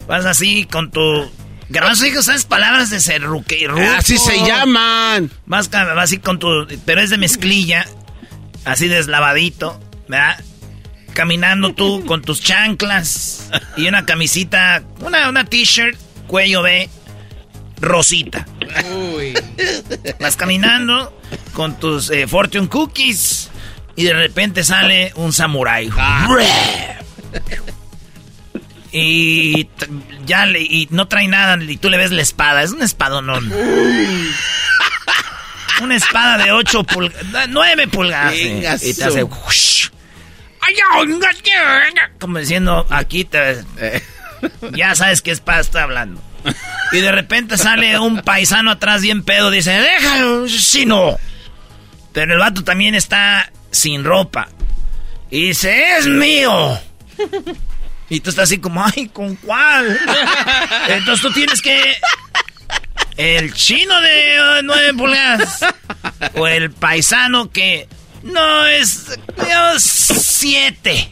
Vas 0.08 0.26
así 0.26 0.66
con 0.66 0.92
tu. 0.92 1.32
Garbanzo, 1.70 2.06
hijo, 2.06 2.22
¿sabes 2.22 2.46
palabras 2.46 2.92
de 2.92 3.00
serruque 3.00 3.58
y 3.60 3.68
ruco? 3.68 3.82
Así 3.98 4.18
se 4.18 4.38
llaman. 4.46 5.32
Vas, 5.46 5.70
así 5.74 6.20
con 6.20 6.40
tu. 6.40 6.68
Pero 6.86 7.02
es 7.02 7.10
de 7.10 7.18
mezclilla. 7.18 7.86
Así 8.66 8.88
deslavadito, 8.88 9.80
¿verdad? 10.08 10.44
Caminando 11.14 11.74
tú 11.74 12.04
con 12.06 12.22
tus 12.22 12.42
chanclas 12.42 13.50
y 13.78 13.88
una 13.88 14.06
camisita, 14.06 14.84
una, 15.00 15.30
una 15.30 15.46
t-shirt, 15.46 15.98
cuello 16.28 16.62
B, 16.62 16.90
rosita. 17.80 18.46
Vas 20.20 20.36
caminando 20.36 21.18
con 21.54 21.80
tus 21.80 22.10
eh, 22.10 22.28
Fortune 22.28 22.68
Cookies 22.68 23.50
y 23.96 24.04
de 24.04 24.14
repente 24.14 24.64
sale 24.64 25.14
un 25.16 25.32
samurái. 25.32 25.90
Y 28.98 29.68
ya 30.26 30.46
le, 30.46 30.62
y 30.62 30.88
no 30.90 31.10
trae 31.10 31.28
nada 31.28 31.62
y 31.62 31.76
tú 31.76 31.90
le 31.90 31.98
ves 31.98 32.12
la 32.12 32.22
espada. 32.22 32.64
Es 32.64 32.72
una 32.72 32.86
espadonón. 32.86 33.52
Una 35.82 35.98
espada 35.98 36.42
de 36.42 36.54
8 36.54 36.86
pulgadas, 36.86 37.50
9 37.50 37.88
pulgadas. 37.90 38.32
Venga, 38.32 38.78
y 38.82 38.94
te 38.94 39.04
hace... 39.04 39.24
whoosh. 39.24 39.90
Como 42.18 42.40
diciendo, 42.40 42.88
aquí 42.90 43.26
te... 43.26 43.66
Ya 44.72 44.96
sabes 44.96 45.22
qué 45.22 45.32
espada 45.32 45.60
está 45.60 45.84
hablando. 45.84 46.24
Y 46.94 47.02
de 47.02 47.12
repente 47.12 47.58
sale 47.58 48.00
un 48.00 48.22
paisano 48.22 48.72
atrás 48.72 49.02
bien 49.02 49.24
pedo. 49.24 49.52
Dice, 49.52 49.72
déjalo, 49.72 50.48
si 50.48 50.86
no. 50.86 51.18
Pero 52.14 52.32
el 52.32 52.40
vato 52.40 52.64
también 52.64 52.96
está 52.96 53.52
sin 53.72 54.06
ropa. 54.06 54.48
Y 55.30 55.48
dice, 55.48 55.98
es 55.98 56.08
mío. 56.08 56.80
Y 58.10 58.20
tú 58.20 58.30
estás 58.30 58.44
así 58.46 58.60
como, 58.60 58.84
ay, 58.86 59.10
¿con 59.10 59.36
cuál? 59.38 60.00
Entonces 60.90 61.22
tú 61.22 61.32
tienes 61.32 61.62
que... 61.62 61.96
El 63.18 63.54
chino 63.54 64.00
de 64.02 64.62
nueve 64.64 64.94
pulgadas. 64.94 65.60
O 66.36 66.48
el 66.48 66.72
paisano 66.72 67.50
que... 67.52 67.88
No, 68.24 68.66
es... 68.68 69.18
digamos, 69.42 69.82
siete. 69.84 71.12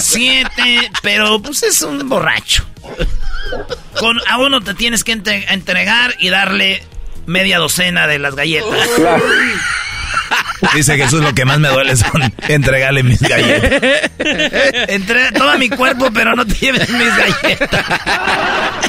Siete, 0.00 0.90
pero 1.02 1.40
pues 1.42 1.62
es 1.62 1.82
un 1.82 2.08
borracho. 2.08 2.64
Con, 3.98 4.20
a 4.28 4.38
uno 4.38 4.60
te 4.60 4.74
tienes 4.74 5.04
que 5.04 5.12
entre- 5.12 5.52
entregar 5.52 6.14
y 6.18 6.28
darle 6.30 6.82
media 7.26 7.58
docena 7.58 8.06
de 8.06 8.18
las 8.18 8.34
galletas. 8.34 8.88
Dice 10.74 10.96
Jesús, 10.96 11.22
lo 11.22 11.34
que 11.34 11.44
más 11.44 11.58
me 11.58 11.68
duele 11.68 11.96
son 11.96 12.22
entregarle 12.48 13.02
mis 13.02 13.20
galletas. 13.20 14.10
Entrega 14.88 15.32
todo 15.32 15.58
mi 15.58 15.68
cuerpo, 15.68 16.08
pero 16.14 16.36
no 16.36 16.46
te 16.46 16.54
lleves 16.54 16.88
mis 16.90 17.16
galletas. 17.16 17.84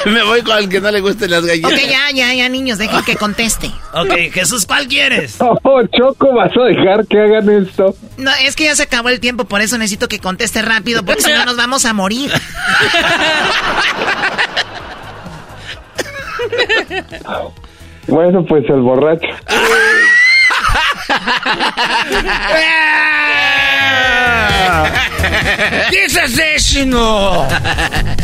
Me 0.05 0.23
voy 0.23 0.41
con 0.43 0.57
el 0.57 0.69
que 0.69 0.79
no 0.79 0.91
le 0.91 1.01
gusten 1.01 1.31
las 1.31 1.45
galletas. 1.45 1.73
Ok, 1.73 1.79
ya, 1.89 2.11
ya, 2.13 2.33
ya, 2.33 2.47
niños, 2.49 2.77
dejen 2.77 3.03
que 3.03 3.15
conteste. 3.15 3.71
Ok, 3.93 4.31
Jesús, 4.31 4.65
¿cuál 4.65 4.87
quieres? 4.87 5.37
Oh, 5.65 5.81
Choco, 5.97 6.33
¿vas 6.33 6.51
a 6.57 6.63
dejar 6.63 7.07
que 7.07 7.19
hagan 7.19 7.49
esto? 7.49 7.95
No, 8.17 8.31
es 8.41 8.55
que 8.55 8.65
ya 8.65 8.75
se 8.75 8.83
acabó 8.83 9.09
el 9.09 9.19
tiempo, 9.19 9.45
por 9.45 9.61
eso 9.61 9.77
necesito 9.77 10.07
que 10.07 10.19
conteste 10.19 10.61
rápido, 10.61 11.03
porque 11.03 11.21
si 11.21 11.31
no 11.31 11.45
nos 11.45 11.55
vamos 11.55 11.85
a 11.85 11.93
morir. 11.93 12.31
Bueno, 18.07 18.45
pues 18.45 18.65
el 18.69 18.81
borracho. 18.81 19.27
¡Dices 25.91 26.39
eso, 26.55 26.85
no! 26.85 27.47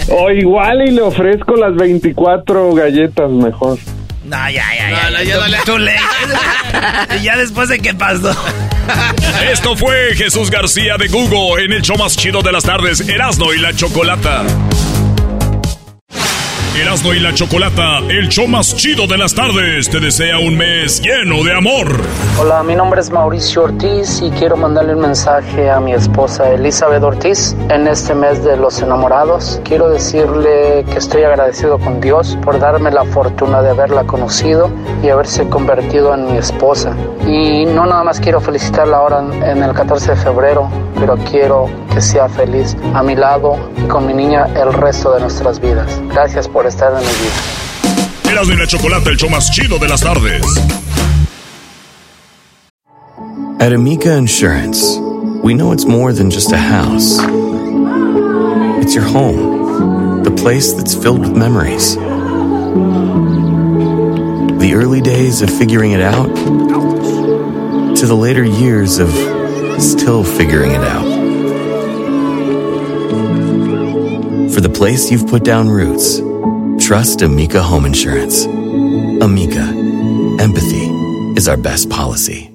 O 0.09 0.31
igual 0.31 0.87
y 0.87 0.91
le 0.91 1.01
ofrezco 1.01 1.55
las 1.55 1.75
24 1.75 2.73
galletas 2.73 3.29
mejor. 3.29 3.77
No, 4.25 4.37
ya, 4.49 4.63
ya, 4.75 4.89
ya. 4.91 5.03
No, 5.09 5.17
no, 5.17 5.23
ya 5.23 5.37
no 5.37 5.47
le- 5.47 5.57
Too 5.59 5.77
late. 5.77 5.99
Y 7.19 7.23
ya 7.23 7.35
después 7.37 7.69
de 7.69 7.79
que 7.79 7.93
pasó. 7.93 8.35
Esto 9.51 9.75
fue 9.75 10.15
Jesús 10.15 10.49
García 10.51 10.97
de 10.97 11.07
Google 11.07 11.63
en 11.65 11.73
el 11.73 11.81
show 11.81 11.97
más 11.97 12.15
chido 12.15 12.41
de 12.41 12.51
las 12.51 12.63
tardes, 12.63 13.01
Erasno 13.01 13.53
y 13.53 13.59
la 13.59 13.73
Chocolata. 13.73 14.43
Erasmo 16.81 17.13
y 17.13 17.19
la 17.19 17.33
Chocolata, 17.33 17.97
el 18.07 18.29
show 18.29 18.47
más 18.47 18.73
chido 18.73 19.05
de 19.05 19.17
las 19.17 19.35
tardes, 19.35 19.89
te 19.89 19.99
desea 19.99 20.39
un 20.39 20.57
mes 20.57 21.01
lleno 21.01 21.43
de 21.43 21.53
amor. 21.53 21.87
Hola, 22.39 22.63
mi 22.63 22.73
nombre 22.73 23.01
es 23.01 23.09
Mauricio 23.11 23.63
Ortiz 23.63 24.21
y 24.21 24.31
quiero 24.31 24.55
mandarle 24.55 24.95
un 24.95 25.01
mensaje 25.01 25.69
a 25.69 25.81
mi 25.81 25.91
esposa 25.91 26.49
Elizabeth 26.53 27.03
Ortiz 27.03 27.53
en 27.69 27.85
este 27.85 28.15
mes 28.15 28.45
de 28.45 28.55
los 28.55 28.81
enamorados. 28.81 29.59
Quiero 29.65 29.89
decirle 29.89 30.85
que 30.89 30.99
estoy 30.99 31.23
agradecido 31.23 31.79
con 31.79 31.99
Dios 31.99 32.37
por 32.41 32.57
darme 32.59 32.91
la 32.91 33.03
fortuna 33.03 33.61
de 33.61 33.71
haberla 33.71 34.05
conocido 34.05 34.71
y 35.03 35.09
haberse 35.09 35.49
convertido 35.49 36.13
en 36.13 36.31
mi 36.31 36.37
esposa. 36.37 36.95
Y 37.27 37.65
no 37.65 37.85
nada 37.87 38.05
más 38.05 38.21
quiero 38.21 38.39
felicitarla 38.39 38.97
ahora 38.97 39.19
en 39.19 39.61
el 39.61 39.73
14 39.73 40.11
de 40.11 40.15
febrero, 40.15 40.69
pero 40.97 41.17
quiero 41.29 41.69
que 41.93 41.99
sea 41.99 42.29
feliz 42.29 42.77
a 42.93 43.03
mi 43.03 43.15
lado 43.15 43.57
y 43.77 43.81
con 43.87 44.07
mi 44.07 44.13
niña 44.13 44.47
el 44.55 44.71
resto 44.71 45.13
de 45.13 45.19
nuestras 45.19 45.59
vidas. 45.59 46.01
Gracias 46.09 46.47
por 46.47 46.68
estar 46.69 46.91
en 46.93 46.99
mi 46.99 47.05
vida. 47.05 48.31
Erasmo 48.31 48.53
y 48.53 48.57
la 48.57 48.67
Chocolata, 48.67 49.09
el 49.09 49.17
show 49.17 49.29
más 49.29 49.51
chido 49.51 49.77
de 49.79 49.87
las 49.87 50.01
tardes. 50.01 50.45
At 53.59 53.73
Amica 53.73 54.15
Insurance, 54.15 54.97
we 55.43 55.53
know 55.53 55.73
it's 55.73 55.85
more 55.85 56.13
than 56.13 56.29
just 56.31 56.51
a 56.53 56.57
house. 56.57 57.19
It's 58.81 58.95
your 58.95 59.03
home, 59.03 60.23
the 60.23 60.31
place 60.31 60.73
that's 60.73 60.95
filled 60.95 61.19
with 61.19 61.35
memories. 61.35 61.95
The 64.59 64.73
early 64.75 65.01
days 65.01 65.41
of 65.41 65.49
figuring 65.49 65.91
it 65.91 66.01
out 66.01 66.33
to 67.97 68.05
the 68.05 68.15
later 68.15 68.45
years 68.45 68.99
of 68.99 69.09
still 69.81 70.23
figuring 70.23 70.71
it 70.71 70.81
out. 70.81 71.07
For 74.53 74.61
the 74.61 74.69
place 74.69 75.11
you've 75.11 75.27
put 75.27 75.43
down 75.43 75.67
roots, 75.69 76.19
trust 76.79 77.21
Amica 77.21 77.61
Home 77.61 77.85
Insurance. 77.85 78.45
Amica, 79.21 79.63
empathy 80.39 80.87
is 81.35 81.47
our 81.47 81.57
best 81.57 81.89
policy. 81.89 82.49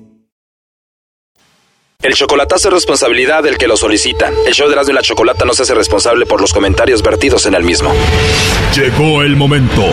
El 2.02 2.14
chocolatazo 2.14 2.68
es 2.68 2.74
responsabilidad 2.74 3.42
del 3.42 3.56
que 3.56 3.66
lo 3.66 3.78
solicita. 3.78 4.30
El 4.46 4.52
show 4.52 4.66
de 4.68 4.74
Erasmo 4.74 4.92
y 4.92 4.94
la 4.94 5.02
Chocolata 5.02 5.46
no 5.46 5.54
se 5.54 5.62
hace 5.62 5.74
responsable 5.74 6.26
por 6.26 6.40
los 6.40 6.52
comentarios 6.52 7.02
vertidos 7.02 7.46
en 7.46 7.54
el 7.54 7.62
mismo. 7.64 7.94
Llegó 8.76 9.22
el 9.22 9.36
momento 9.36 9.84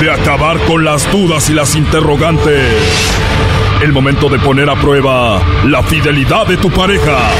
de 0.00 0.10
acabar 0.10 0.58
con 0.66 0.84
las 0.84 1.10
dudas 1.10 1.50
y 1.50 1.54
las 1.54 1.74
interrogantes. 1.74 2.62
El 3.82 3.92
momento 3.92 4.28
de 4.28 4.38
poner 4.38 4.70
a 4.70 4.80
prueba 4.80 5.42
la 5.64 5.82
fidelidad 5.82 6.46
de 6.46 6.58
tu 6.58 6.70
pareja. 6.70 7.30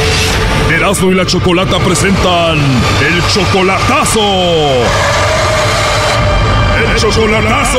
Erasmo 0.69 1.13
y 1.13 1.15
la 1.15 1.25
Chocolata 1.25 1.79
presentan 1.79 2.59
el 2.59 3.23
chocolatazo. 3.33 5.28
El 6.87 6.97
chocolatazo. 6.97 7.79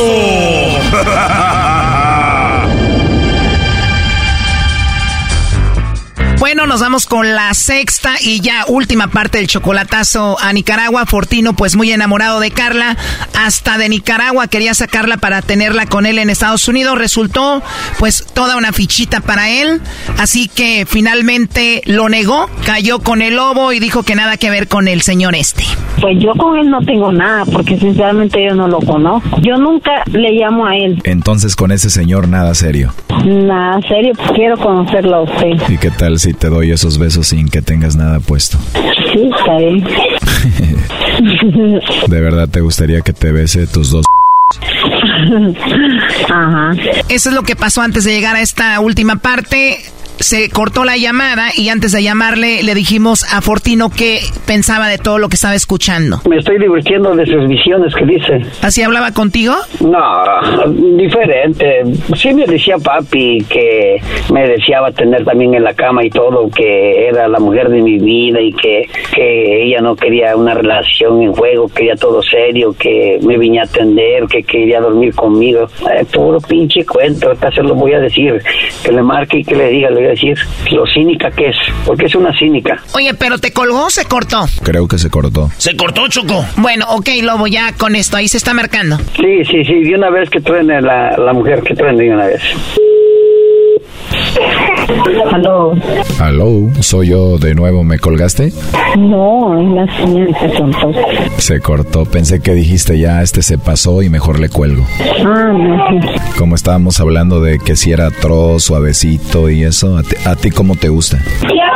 Bueno, 6.40 6.66
nos 6.68 6.80
vamos 6.80 7.06
con 7.06 7.36
la 7.36 7.54
sexta 7.54 8.12
y 8.22 8.40
ya 8.40 8.64
última 8.70 9.10
parte 9.10 9.40
del 9.40 9.48
chocolatazo 9.48 10.38
a 10.40 10.54
Nicaragua. 10.54 11.06
Fortino, 11.06 11.52
pues 11.52 11.76
muy 11.76 11.92
enamorado 11.92 12.40
de 12.40 12.50
Carla. 12.50 12.96
Hasta 13.38 13.78
de 13.78 13.90
Nicaragua 13.90 14.48
quería 14.48 14.74
sacarla 14.74 15.18
para 15.18 15.42
tenerla 15.42 15.86
con 15.86 16.06
él 16.06 16.18
en 16.18 16.30
Estados 16.30 16.70
Unidos. 16.70 16.98
Resultó, 16.98 17.62
pues, 17.98 18.26
toda 18.34 18.56
una 18.56 18.72
fichita 18.72 19.20
para 19.20 19.50
él. 19.50 19.82
Así 20.18 20.48
que 20.48 20.86
finalmente 20.88 21.82
lo 21.86 22.08
negó, 22.08 22.50
cayó 22.66 23.00
con 23.00 23.22
el 23.22 23.36
lobo 23.36 23.74
y 23.74 23.80
dijo 23.80 24.04
que 24.04 24.16
nada 24.16 24.38
que 24.38 24.50
ver 24.50 24.70
con 24.70 24.88
el 24.88 25.02
señor 25.02 25.36
este. 25.36 25.66
Pues 26.00 26.18
yo 26.22 26.32
con 26.36 26.58
él 26.58 26.70
no 26.70 26.82
tengo 26.86 27.12
nada, 27.12 27.44
porque 27.44 27.78
sinceramente 27.78 28.42
yo 28.48 28.56
no 28.56 28.70
lo 28.70 28.80
conozco. 28.80 29.42
Yo 29.42 29.58
nunca 29.58 30.04
le 30.06 30.32
llamo 30.32 30.66
a 30.66 30.78
él. 30.78 31.02
Entonces 31.04 31.58
con 31.58 31.74
ese 31.74 31.90
señor 31.90 32.30
nada 32.30 32.56
serio. 32.56 32.94
Nada 33.26 33.82
serio, 33.82 34.14
quiero 34.34 34.58
conocerlo 34.58 35.18
a 35.18 35.22
usted. 35.24 35.70
¿Y 35.70 35.78
qué 35.78 35.92
tal 35.92 36.18
si 36.18 36.29
te 36.34 36.50
doy 36.50 36.72
esos 36.72 36.98
besos 36.98 37.28
sin 37.28 37.48
que 37.50 37.62
tengas 37.62 37.96
nada 37.96 38.20
puesto? 38.20 38.58
Sí, 39.14 39.30
está 39.38 39.58
bien. 39.58 39.84
¿De 42.08 42.22
verdad 42.22 42.48
te 42.50 42.62
gustaría 42.62 43.02
que 43.02 43.14
te 43.14 43.32
bese 43.32 43.68
tus 43.68 43.92
dos? 43.92 44.06
Ajá. 46.30 46.72
Eso 47.10 47.30
es 47.30 47.36
lo 47.36 47.44
que 47.44 47.56
pasó 47.56 47.82
antes 47.82 48.04
de 48.04 48.14
llegar 48.14 48.36
a 48.36 48.42
esta 48.42 48.80
última 48.80 49.18
parte. 49.18 49.80
Se 50.20 50.50
cortó 50.50 50.84
la 50.84 50.98
llamada 50.98 51.48
y 51.56 51.70
antes 51.70 51.92
de 51.94 52.04
llamarle 52.04 52.62
le 52.64 52.76
dijimos 52.76 53.26
a 53.34 53.42
Fortino 53.42 53.90
qué 53.90 54.20
pensaba 54.46 54.88
de 54.88 54.98
todo 54.98 55.18
lo 55.18 55.30
que 55.30 55.36
estaba 55.36 55.56
escuchando. 55.56 56.22
Me 56.30 56.38
estoy 56.38 56.60
divirtiendo 56.60 57.16
de 57.16 57.26
sus 57.26 57.48
visiones 57.48 57.94
que 57.96 58.06
dice. 58.06 58.42
¿Así 58.62 58.82
hablaba 58.82 59.12
contigo? 59.12 59.54
No, 59.80 60.68
diferente. 60.98 61.84
Sí 62.16 62.34
me 62.34 62.46
decía 62.46 62.76
papi 62.78 63.46
que 63.50 64.02
me 64.34 64.48
deseaba 64.48 64.92
tener 64.92 65.24
también 65.24 65.54
en 65.54 65.64
la 65.64 65.74
cama 65.74 66.04
y 66.04 66.10
todo, 66.10 66.50
que 66.50 67.08
era 67.08 67.28
la 67.28 67.40
mujer 67.40 67.70
de 67.70 67.82
mi 67.82 67.98
vida 67.98 68.42
y 68.42 68.52
que, 68.54 68.90
que 69.14 69.64
ella 69.66 69.82
no 69.82 69.96
quería 69.96 70.36
una 70.36 70.54
relación 70.54 71.22
en 71.22 71.34
juego, 71.34 71.70
quería 71.70 71.96
todo 71.96 72.22
serio, 72.22 72.76
que 72.78 73.20
me 73.24 73.38
venía 73.38 73.62
a 73.62 73.66
atender, 73.66 74.26
que 74.28 74.44
quería 74.44 74.82
dormir 74.82 75.14
conmigo. 75.16 75.68
Eh, 75.92 76.06
puro 76.14 76.40
pinche 76.42 76.86
cuento, 76.86 77.28
ahorita 77.28 77.52
se 77.52 77.64
lo 77.64 77.76
voy 77.76 77.94
a 77.94 78.00
decir. 78.00 78.42
Que 78.84 78.92
le 78.92 79.02
marque 79.02 79.40
y 79.40 79.44
que 79.44 79.56
le 79.56 79.70
diga, 79.70 79.90
le 79.90 79.96
voy 79.96 80.06
a 80.06 80.09
decir 80.10 80.38
lo 80.72 80.86
cínica 80.86 81.32
que 81.32 81.48
es, 81.50 81.56
porque 81.86 82.06
es 82.06 82.16
una 82.16 82.32
cínica. 82.38 82.82
Oye, 82.94 83.14
pero 83.14 83.38
¿te 83.38 83.52
colgó 83.52 83.86
o 83.86 83.90
se 83.90 84.06
cortó? 84.06 84.46
Creo 84.64 84.88
que 84.88 84.98
se 84.98 85.10
cortó. 85.10 85.50
Se 85.58 85.76
cortó, 85.76 86.08
Choco. 86.08 86.46
Bueno, 86.58 86.86
ok, 86.90 87.10
Lobo, 87.24 87.48
ya 87.48 87.74
con 87.74 87.96
esto, 87.96 88.18
ahí 88.18 88.28
se 88.28 88.38
está 88.38 88.54
marcando. 88.54 88.98
Sí, 89.16 89.44
sí, 89.50 89.64
sí, 89.66 89.84
de 89.84 89.96
una 89.96 90.10
vez 90.10 90.30
que 90.30 90.42
truene 90.42 90.82
la, 90.82 91.18
la 91.18 91.34
mujer, 91.34 91.62
que 91.64 91.74
truene 91.76 92.04
de 92.04 92.14
una 92.14 92.26
vez. 92.28 92.42
Aló. 95.34 95.74
Aló, 96.20 96.70
soy 96.82 97.10
yo 97.10 97.38
de 97.38 97.54
nuevo, 97.56 97.84
¿me 97.84 98.00
colgaste? 98.00 98.52
No, 98.98 99.54
la 99.76 99.86
señal 99.98 100.36
se 100.40 100.50
cortó. 100.58 100.92
Se 101.38 101.60
cortó, 101.60 102.06
pensé 102.06 102.42
que 102.42 102.54
dijiste 102.54 102.98
ya, 103.00 103.22
este 103.22 103.42
se 103.42 103.58
pasó 103.58 104.02
y 104.02 104.10
mejor 104.10 104.40
le 104.40 104.50
cuelgo. 104.50 104.84
Ah, 105.26 105.52
no. 105.54 106.00
Como 106.38 106.56
estábamos 106.56 107.00
hablando 107.00 107.42
de 107.42 107.60
que 107.60 107.76
si 107.76 107.92
era 107.92 108.08
atroz, 108.08 108.64
suavecito 108.64 109.50
y 109.50 109.64
eso, 109.64 109.98
¿a 109.98 110.04
ti, 110.04 110.16
a 110.26 110.36
ti 110.36 110.50
cómo 110.50 110.76
te 110.76 110.90
gusta? 110.90 111.20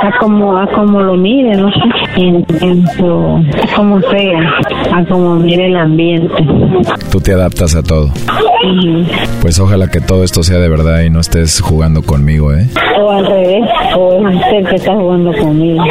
A 0.04 0.18
como, 0.20 0.58
a 0.58 0.68
como 0.68 1.02
lo 1.02 1.16
mire, 1.16 1.56
no 1.56 1.70
sé. 1.72 1.80
En, 2.18 2.46
en 2.62 2.86
su, 2.98 3.06
a 3.08 3.76
como 3.76 4.02
sea, 4.02 4.98
a 4.98 5.06
como 5.06 5.36
mire 5.36 5.68
el 5.68 5.78
ambiente. 5.78 6.34
Tú 7.12 7.22
te 7.22 7.34
adaptas 7.34 7.76
a 7.76 7.84
todo. 7.84 8.12
Pues 9.42 9.60
ojalá 9.60 9.90
que 9.90 10.02
todo 10.02 10.24
esto 10.24 10.44
sea 10.44 10.60
de 10.60 10.70
verdad 10.70 11.02
y 11.02 11.10
no 11.10 11.20
estés 11.20 11.62
jugando 11.62 12.02
conmigo, 12.24 12.54
¿eh? 12.54 12.70
O 13.02 13.12
al 13.12 13.26
revés, 13.26 13.64
o 13.98 14.30
es 14.30 14.36
usted 14.36 14.70
que 14.70 14.76
está 14.78 14.94
jugando 14.94 15.34
conmigo. 15.34 15.84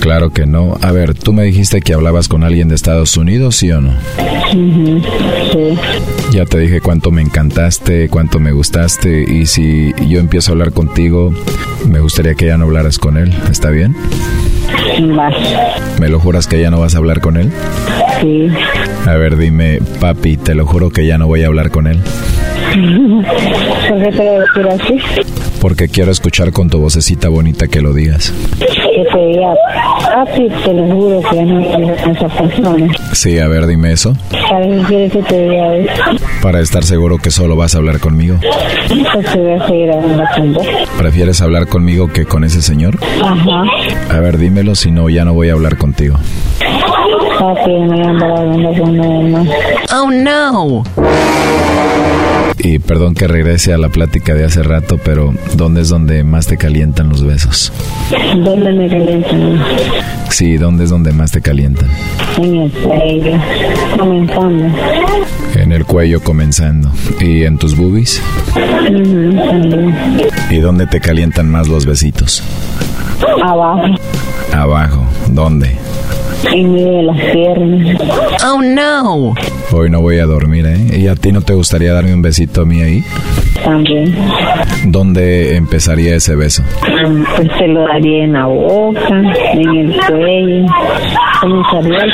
Claro 0.00 0.30
que 0.30 0.44
no. 0.44 0.76
A 0.82 0.90
ver, 0.90 1.14
tú 1.14 1.32
me 1.32 1.44
dijiste 1.44 1.80
que 1.80 1.94
hablabas 1.94 2.26
con 2.26 2.42
alguien 2.42 2.68
de 2.68 2.74
Estados 2.74 3.16
Unidos, 3.16 3.54
¿sí 3.54 3.70
o 3.70 3.80
no? 3.80 3.90
Ujú, 4.52 5.00
Sí. 5.52 5.78
Ya 6.32 6.44
te 6.44 6.58
dije 6.58 6.80
cuánto 6.80 7.12
me 7.12 7.22
encantaste, 7.22 8.08
cuánto 8.08 8.40
me 8.40 8.50
gustaste 8.50 9.22
y 9.22 9.46
si 9.46 9.92
yo 10.08 10.18
empiezo 10.18 10.50
a 10.50 10.52
hablar 10.54 10.72
contigo, 10.72 11.32
me 11.88 12.00
gustaría 12.00 12.34
que 12.34 12.46
ya 12.46 12.56
no 12.56 12.64
hablaras 12.64 12.98
con 12.98 13.16
él. 13.16 13.32
¿Está 13.48 13.70
bien? 13.70 13.94
Va. 15.16 15.30
¿Me 16.00 16.08
lo 16.08 16.18
juras 16.18 16.48
que 16.48 16.60
ya 16.60 16.70
no 16.72 16.80
vas 16.80 16.96
a 16.96 16.98
hablar 16.98 17.20
con 17.20 17.36
él? 17.36 17.52
Sí. 18.20 18.48
A 19.06 19.14
ver, 19.14 19.36
dime, 19.36 19.78
papi, 20.00 20.36
te 20.36 20.54
lo 20.56 20.66
juro 20.66 20.90
que 20.90 21.06
ya 21.06 21.16
no 21.16 21.28
voy 21.28 21.42
a 21.44 21.46
hablar 21.46 21.70
con 21.70 21.86
él. 21.86 22.00
¿Por 23.88 24.02
qué 24.02 24.12
te 24.12 24.24
lo 24.24 24.40
decir 24.40 24.68
así? 24.68 25.24
Porque 25.60 25.88
quiero 25.88 26.10
escuchar 26.10 26.52
con 26.52 26.70
tu 26.70 26.78
vocecita 26.78 27.28
bonita 27.28 27.68
que 27.68 27.82
lo 27.82 27.92
digas. 27.92 28.32
Que 28.58 29.04
te 29.12 29.26
diga, 29.26 29.54
papi, 30.04 30.48
te 30.64 30.72
lo 30.72 30.86
juro 30.86 31.20
que 31.30 31.42
no 31.42 31.58
a 31.58 32.10
esa 32.12 32.28
persona. 32.28 32.92
Sí, 33.12 33.38
a 33.38 33.46
ver, 33.48 33.66
dime 33.66 33.92
eso. 33.92 34.16
¿Para 34.48 34.66
qué 34.66 34.82
quieres 34.88 35.12
que 35.12 35.22
te 35.22 35.48
diga 35.50 35.76
eso? 35.76 35.92
Para 36.40 36.60
estar 36.60 36.82
seguro 36.84 37.18
que 37.18 37.30
solo 37.30 37.56
vas 37.56 37.74
a 37.74 37.78
hablar 37.78 38.00
conmigo. 38.00 38.36
Pues 39.12 39.32
te 39.32 39.38
voy 39.38 39.52
a 39.52 39.66
seguir 39.66 39.90
hablando 39.92 40.24
con 40.34 40.52
vos. 40.54 40.66
¿Prefieres 40.96 41.42
hablar 41.42 41.66
conmigo 41.66 42.08
que 42.08 42.24
con 42.24 42.44
ese 42.44 42.62
señor? 42.62 42.98
Ajá. 43.22 43.64
A 44.10 44.20
ver, 44.20 44.38
dímelo, 44.38 44.74
si 44.74 44.90
no, 44.90 45.10
ya 45.10 45.24
no 45.26 45.34
voy 45.34 45.50
a 45.50 45.52
hablar 45.52 45.76
contigo. 45.76 46.16
Papi, 47.38 47.72
no 47.72 47.86
voy 47.94 48.00
a 48.02 48.08
andar 48.10 48.30
hablando 48.30 48.82
con 48.82 48.96
nadie 48.96 49.22
más. 49.24 49.48
Oh, 49.92 50.10
no. 50.10 50.84
Y 52.58 52.78
perdón 52.78 53.14
que 53.14 53.26
regrese 53.26 53.72
a 53.72 53.78
la 53.78 53.88
plática 53.88 54.34
de 54.34 54.44
hace 54.44 54.62
rato, 54.62 54.98
pero 55.02 55.32
¿dónde 55.54 55.80
es 55.82 55.88
donde 55.88 56.24
más 56.24 56.46
te 56.46 56.56
calientan 56.56 57.08
los 57.08 57.24
besos? 57.24 57.72
¿Dónde 58.36 58.72
me 58.72 58.88
calientan? 58.88 59.62
Sí, 60.30 60.56
¿dónde 60.56 60.84
es 60.84 60.90
donde 60.90 61.12
más 61.12 61.32
te 61.32 61.40
calientan? 61.40 61.88
En 62.38 62.56
el 62.56 62.70
cuello. 62.70 63.32
Comenzando. 63.98 64.64
En 65.56 65.72
el 65.72 65.84
cuello 65.84 66.22
comenzando. 66.22 66.90
¿Y 67.20 67.44
en 67.44 67.58
tus 67.58 67.76
boobies? 67.76 68.22
También. 68.54 69.94
¿Y 70.50 70.56
dónde 70.58 70.86
te 70.86 71.00
calientan 71.00 71.50
más 71.50 71.68
los 71.68 71.86
besitos? 71.86 72.42
Abajo. 73.42 73.82
Abajo. 74.52 75.04
¿Dónde? 75.30 75.76
En 76.52 76.72
medio 76.72 76.92
de 76.92 77.02
las 77.02 77.20
piernas. 77.32 77.98
Oh, 78.44 78.62
no. 78.62 79.34
Hoy 79.72 79.90
no 79.90 80.00
voy 80.00 80.18
a 80.18 80.26
dormir, 80.26 80.66
¿eh? 80.66 80.98
¿Y 80.98 81.06
a 81.06 81.14
ti 81.14 81.30
no 81.32 81.42
te 81.42 81.52
gustaría 81.52 81.92
darme 81.92 82.14
un 82.14 82.22
besito 82.22 82.49
a 82.58 82.64
mí 82.64 82.80
ahí? 82.82 83.04
También. 83.64 84.14
¿Dónde 84.86 85.56
empezaría 85.56 86.16
ese 86.16 86.34
beso? 86.34 86.62
Pues 87.36 87.48
te 87.58 87.68
lo 87.68 87.82
daría 87.82 88.24
en 88.24 88.32
la 88.32 88.46
boca, 88.46 89.08
en 89.08 89.76
el 89.76 89.96
cuello. 90.06 90.66
Comenzaría 91.40 91.98
el 92.04 92.12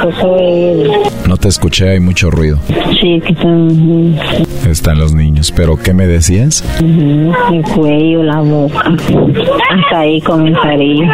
todo 0.00 0.36
él. 0.38 0.90
No 1.28 1.36
te 1.36 1.48
escuché, 1.48 1.90
hay 1.90 2.00
mucho 2.00 2.30
ruido. 2.30 2.58
Sí, 3.00 3.20
que 3.24 3.32
están... 3.32 4.16
Están 4.68 4.98
los 4.98 5.14
niños, 5.14 5.52
pero 5.54 5.76
¿qué 5.76 5.94
me 5.94 6.06
decías? 6.06 6.64
el 6.80 7.62
cuello, 7.74 8.22
la 8.22 8.40
boca. 8.40 8.80
Hasta 8.80 10.00
ahí 10.00 10.20
comenzaría. 10.20 11.08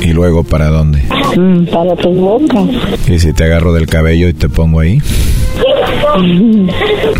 ¿Y 0.00 0.12
luego 0.12 0.44
para 0.44 0.68
dónde? 0.68 1.02
Mm, 1.36 1.66
para 1.66 1.94
tu 1.96 2.10
boca. 2.10 2.60
¿Y 3.08 3.18
si 3.18 3.32
te 3.32 3.44
agarro 3.44 3.72
del 3.72 3.86
cabello 3.86 4.28
y 4.28 4.34
te 4.34 4.48
pongo 4.48 4.80
ahí? 4.80 5.00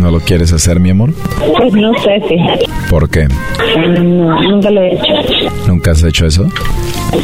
¿No 0.01 0.11
lo 0.11 0.20
quieres 0.20 0.53
hacer, 0.53 0.80
mi 0.80 0.91
amor? 0.91 1.12
Pues 1.57 1.72
no 1.72 1.93
sé 2.01 2.22
si. 2.28 2.37
¿Por 2.91 3.09
qué? 3.09 3.26
No, 3.76 4.43
nunca 4.43 4.70
lo 4.70 4.82
he 4.82 4.95
hecho. 4.95 5.51
¿Nunca 5.66 5.93
has 5.93 6.03
hecho 6.03 6.26
eso? 6.26 6.47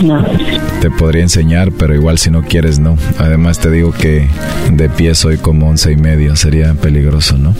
No. 0.03 0.25
Te 0.81 0.91
podría 0.91 1.23
enseñar, 1.23 1.73
pero 1.73 1.95
igual 1.95 2.19
si 2.19 2.31
no 2.31 2.43
quieres, 2.43 2.79
no. 2.79 2.97
Además 3.19 3.59
te 3.59 3.71
digo 3.71 3.93
que 3.93 4.29
de 4.71 4.89
pie 4.89 5.15
soy 5.15 5.37
como 5.39 5.69
once 5.69 5.93
y 5.93 5.97
medio, 5.97 6.37
sería 6.37 6.75
peligroso, 6.75 7.37
¿no? 7.39 7.55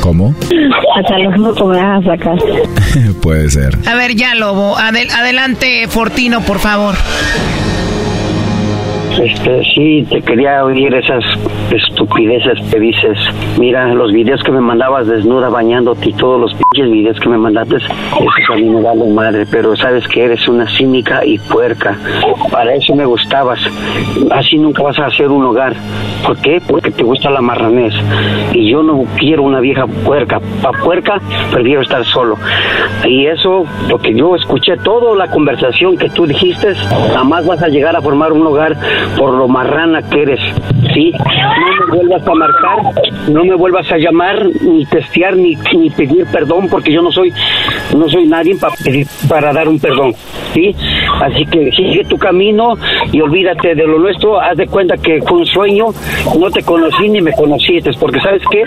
¿Cómo? 0.00 0.34
Hasta 0.96 1.18
los 1.18 1.36
mocos 1.38 1.68
me 1.68 1.82
vas 1.82 2.06
a 2.06 2.10
sacar. 2.16 2.38
Puede 3.22 3.50
ser. 3.50 3.76
A 3.86 3.94
ver, 3.94 4.14
ya, 4.14 4.34
Lobo. 4.34 4.76
adelante, 4.78 5.86
Fortino, 5.88 6.40
por 6.42 6.58
favor. 6.58 6.94
Este, 9.16 9.62
sí, 9.74 10.06
te 10.08 10.22
quería 10.22 10.64
oír 10.64 10.94
esas 10.94 11.24
estupideces 11.72 12.58
que 12.70 12.78
dices. 12.78 13.18
Mira, 13.58 13.92
los 13.94 14.12
videos 14.12 14.42
que 14.42 14.52
me 14.52 14.60
mandabas 14.60 15.06
desnuda 15.06 15.48
bañándote 15.48 16.10
y 16.10 16.12
todos 16.12 16.40
los 16.40 16.54
pinches 16.54 16.90
videos 16.92 17.18
que 17.18 17.28
me 17.28 17.38
mandaste, 17.38 17.76
eso 17.76 18.52
a 18.52 18.56
mí 18.56 18.64
me 18.64 18.80
vale 18.80 19.08
madre, 19.10 19.44
pero 19.50 19.74
sabes 19.76 20.06
que 20.08 20.24
eres 20.24 20.46
una 20.46 20.68
cínica 20.68 21.24
y 21.24 21.38
puerca. 21.38 21.96
Para 22.50 22.74
eso 22.74 22.94
me 22.94 23.04
gustabas. 23.04 23.58
Así 24.30 24.56
nunca 24.56 24.82
vas 24.82 24.98
a 24.98 25.06
hacer 25.06 25.28
un 25.28 25.44
hogar. 25.44 25.74
¿Por 26.24 26.36
qué? 26.38 26.60
Porque 26.66 26.90
te 26.90 27.02
gusta 27.02 27.30
la 27.30 27.40
marranés. 27.40 27.94
Y 28.52 28.70
yo 28.70 28.82
no 28.82 29.04
quiero 29.16 29.42
una 29.42 29.60
vieja 29.60 29.86
puerca. 29.86 30.40
Pa' 30.62 30.72
puerca, 30.72 31.20
prefiero 31.50 31.82
estar 31.82 32.04
solo. 32.04 32.36
Y 33.04 33.26
eso, 33.26 33.64
porque 33.90 34.14
yo 34.14 34.36
escuché 34.36 34.76
toda 34.76 35.16
la 35.16 35.30
conversación 35.30 35.96
que 35.96 36.08
tú 36.08 36.26
dijiste, 36.26 36.74
jamás 37.14 37.46
vas 37.46 37.62
a 37.62 37.68
llegar 37.68 37.96
a 37.96 38.02
formar 38.02 38.32
un 38.32 38.46
hogar 38.46 38.76
por 39.16 39.34
lo 39.34 39.48
marrana 39.48 40.02
que 40.02 40.22
eres. 40.22 40.40
¿Sí? 40.94 41.12
No 41.12 41.86
me 41.86 41.96
vuelvas 41.96 42.26
a 42.26 42.34
marcar, 42.34 42.78
no 43.28 43.44
me 43.44 43.54
vuelvas 43.54 43.92
a 43.92 43.98
llamar, 43.98 44.46
ni 44.60 44.84
testear, 44.86 45.36
ni, 45.36 45.56
ni 45.76 45.90
pedir 45.90 46.26
perdón, 46.26 46.68
porque 46.68 46.92
yo 46.92 47.02
no 47.02 47.10
soy, 47.12 47.32
no 47.96 48.08
soy 48.08 48.26
nadie 48.26 48.56
para 48.56 48.74
para 49.28 49.52
dar 49.52 49.68
un 49.68 49.78
perdón. 49.78 50.14
¿Sí? 50.54 50.74
Así 51.20 51.44
que 51.46 51.70
sigue 51.72 52.04
tu 52.04 52.16
camino 52.16 52.74
y 53.12 53.20
olvídate 53.20 53.74
de 53.74 53.86
lo 53.86 53.98
nuestro. 53.98 54.40
Haz 54.40 54.56
de 54.56 54.66
cuenta 54.66 54.96
que 54.96 55.20
fue 55.22 55.38
un 55.38 55.46
sueño, 55.46 55.86
no 56.38 56.50
te 56.50 56.62
conocí 56.62 57.08
ni 57.08 57.20
me 57.20 57.32
conociste, 57.32 57.90
porque 57.98 58.20
¿sabes 58.20 58.42
qué? 58.50 58.64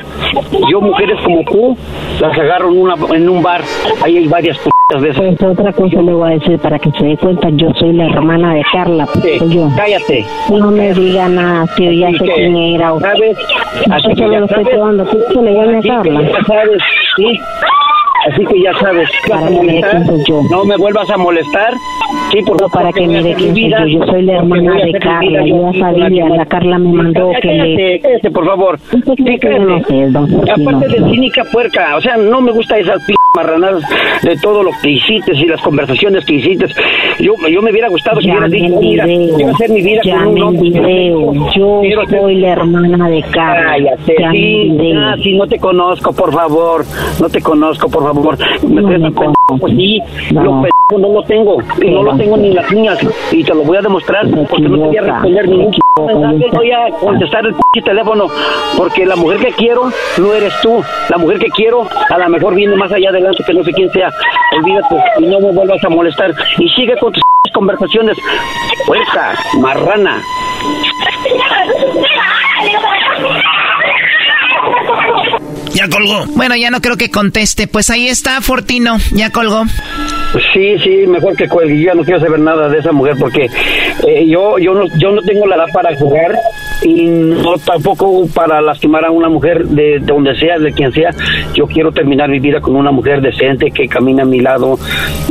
Yo, 0.70 0.82
mujeres 0.82 1.20
como 1.24 1.44
tú, 1.44 1.78
las 2.20 2.38
agarro 2.38 2.72
en, 2.72 2.78
una, 2.78 2.96
en 3.16 3.30
un 3.30 3.42
bar. 3.42 3.62
Ahí 4.04 4.18
hay 4.18 4.28
varias 4.28 4.58
pues 5.00 5.44
otra 5.44 5.72
cosa 5.72 6.02
le 6.02 6.14
voy 6.14 6.32
a 6.32 6.34
decir 6.34 6.60
para 6.60 6.78
que 6.78 6.92
se 6.92 7.06
dé 7.06 7.18
cuenta, 7.18 7.50
yo 7.52 7.72
soy 7.80 7.94
la 7.94 8.08
hermana 8.08 8.54
de 8.56 8.64
Carla. 8.72 9.08
Sí, 9.22 9.40
yo. 9.50 9.70
Cállate. 9.76 10.26
No 10.50 10.72
me 10.72 10.94
diga 10.94 11.30
nada, 11.30 11.66
tío, 11.76 11.92
ya 11.92 12.12
sé 12.12 12.18
quién 12.36 12.56
era. 12.56 12.94
¿Sabes? 13.00 13.38
Así 13.90 14.10
que 14.10 14.22
ya 14.22 14.40
lo 14.40 14.46
estoy 14.46 14.66
probando. 14.66 15.06
¿Tú 15.06 15.42
le 15.42 15.54
llamas 15.54 15.86
a 15.86 15.88
Carla? 15.88 16.22
Ya 16.22 16.44
sabes, 16.46 16.82
sí. 17.16 17.40
Así 18.30 18.46
que 18.46 18.62
ya 18.62 18.72
sabes, 18.76 19.10
no 20.52 20.64
me 20.64 20.78
vuelvas 20.78 21.10
a 21.10 21.18
molestar. 21.18 21.74
Sí, 22.32 22.40
por 22.46 22.62
no, 22.62 22.70
para 22.70 22.92
que 22.92 23.08
mire 23.08 23.34
quién 23.34 23.56
soy 23.56 23.72
yo. 23.72 23.86
Yo 23.88 24.06
soy 24.06 24.22
la 24.24 24.34
hermana 24.38 24.76
de 24.76 24.92
Carla. 25.00 25.46
Yo 25.46 25.72
ya 25.72 25.80
sabía, 25.80 26.30
la 26.30 26.46
Carla 26.46 26.78
me 26.78 26.94
mandó 26.94 27.32
que 27.42 27.48
le... 27.48 28.00
Cállate, 28.00 28.30
por 28.30 28.46
favor. 28.46 28.80
Sí, 28.80 29.40
Aparte 30.52 30.88
de 30.88 31.10
cínica 31.10 31.44
puerca, 31.52 31.96
o 31.96 32.02
sea, 32.02 32.18
no 32.18 32.42
me 32.42 32.52
gusta 32.52 32.78
esas 32.78 33.04
p 33.06 33.16
marranadas 33.36 33.84
de 34.24 34.36
todo 34.38 34.62
lo 34.62 34.72
que 34.82 34.90
hiciste 34.90 35.32
y 35.34 35.46
las 35.46 35.62
conversaciones 35.62 36.26
que 36.26 36.34
hiciste. 36.34 36.66
Yo, 37.20 37.34
yo 37.50 37.62
me 37.62 37.72
hubiera 37.72 37.88
gustado 37.88 38.20
que 38.20 38.26
hubieras 38.26 38.52
dicho, 38.52 38.80
mira, 38.80 39.06
quiero 39.06 39.54
hacer 39.54 39.70
mi 39.70 39.82
vida 39.82 40.02
con 40.04 40.28
un 40.28 40.44
hombre. 40.44 41.10
Yo 41.56 41.82
soy 42.10 42.36
la 42.36 42.50
hermana 42.50 43.10
de 43.10 43.22
Carla. 43.24 43.72
Cállate, 43.72 44.16
sí, 44.32 44.94
ah, 44.98 45.16
sí, 45.24 45.38
no 45.38 45.48
te 45.48 45.58
conozco, 45.60 46.12
por 46.12 46.34
favor. 46.34 46.84
No 47.22 47.30
te 47.30 47.42
conozco, 47.42 47.90
por 47.90 48.04
favor. 48.04 48.38
Me 48.68 48.82
no, 48.82 49.12
pues 49.60 49.74
sí, 49.76 50.02
no. 50.34 50.44
lo 50.44 50.81
no 50.98 51.10
lo 51.10 51.24
tengo. 51.24 51.58
Y 51.82 51.90
no 51.90 52.04
lo 52.04 52.16
tengo 52.16 52.38
ni 52.38 52.52
las 52.52 52.72
niñas. 52.72 53.00
Y 53.32 53.44
te 53.44 53.54
lo 53.54 53.64
voy 53.64 53.78
a 53.78 53.82
demostrar 53.82 54.28
porque 54.30 54.68
no 54.68 54.76
te 54.78 54.84
voy 54.84 54.98
a 54.98 55.02
responder 55.02 55.48
ningún 55.48 55.72
mensaje. 56.06 56.50
Voy 56.54 56.72
a 56.72 56.90
contestar 57.00 57.46
el 57.46 57.84
teléfono 57.84 58.28
porque 58.78 59.06
la 59.06 59.16
mujer 59.16 59.40
que 59.40 59.52
quiero 59.54 59.90
no 60.18 60.34
eres 60.34 60.54
tú. 60.62 60.84
La 61.10 61.18
mujer 61.18 61.40
que 61.40 61.50
quiero 61.50 61.88
a 62.10 62.18
lo 62.18 62.30
mejor 62.30 62.56
viene 62.56 62.76
más 62.76 62.92
allá 62.92 63.10
adelante 63.10 63.44
que 63.46 63.54
no 63.54 63.64
sé 63.64 63.72
quién 63.74 63.90
sea. 63.92 64.10
Olvídate 64.58 64.96
y 65.20 65.26
no 65.26 65.40
me 65.40 65.52
vuelvas 65.52 65.84
a 65.84 65.90
molestar. 65.90 66.34
Y 66.58 66.70
sigue 66.70 66.98
con 66.98 67.14
tus 67.14 67.24
conversaciones. 67.54 68.18
Puerca, 68.86 69.34
marrana. 69.60 70.22
Ya 75.74 75.88
colgó. 75.88 76.26
Bueno, 76.36 76.56
ya 76.56 76.70
no 76.70 76.82
creo 76.82 76.98
que 76.98 77.10
conteste. 77.10 77.68
Pues 77.68 77.90
ahí 77.90 78.08
está, 78.08 78.42
Fortino. 78.42 78.98
Ya 79.14 79.30
colgó. 79.30 79.64
Sí, 80.54 80.78
sí, 80.84 81.08
mejor 81.08 81.36
que 81.36 81.48
cuelgue. 81.48 81.82
Ya 81.82 81.94
no 81.94 82.04
quiero 82.04 82.20
saber 82.20 82.40
nada 82.40 82.70
de 82.70 82.80
esa 82.80 82.92
mujer 82.92 83.16
porque 83.20 83.48
eh, 84.08 84.28
yo, 84.28 84.58
yo, 84.60 84.74
no, 84.74 84.86
yo 84.98 85.12
no 85.12 85.22
tengo 85.22 85.48
la 85.48 85.56
edad 85.56 85.68
para 85.74 85.96
jugar 85.98 86.38
y 86.84 87.04
no 87.04 87.58
tampoco 87.58 88.28
para 88.34 88.62
lastimar 88.62 89.06
a 89.06 89.12
una 89.12 89.30
mujer 89.30 89.66
de, 89.66 90.00
donde 90.00 90.36
sea, 90.36 90.58
de 90.58 90.72
quien 90.74 90.92
sea. 90.92 91.12
Yo 91.54 91.68
quiero 91.68 91.92
terminar 91.92 92.30
mi 92.30 92.40
vida 92.40 92.60
con 92.60 92.76
una 92.76 92.92
mujer 92.92 93.22
decente 93.22 93.72
que 93.72 93.88
camina 93.88 94.24
a 94.24 94.26
mi 94.26 94.40
lado 94.40 94.78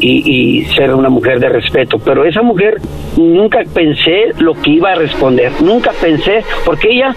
y, 0.01 0.61
y 0.61 0.64
ser 0.74 0.95
una 0.95 1.09
mujer 1.09 1.41
de 1.41 1.49
respeto. 1.49 1.99
Pero 1.99 2.24
esa 2.24 2.43
mujer 2.43 2.80
nunca 3.16 3.61
pensé 3.74 4.32
lo 4.38 4.55
que 4.55 4.70
iba 4.70 4.93
a 4.93 4.95
responder. 4.95 5.53
Nunca 5.62 5.93
pensé, 6.01 6.45
porque 6.64 6.88
ella 6.91 7.14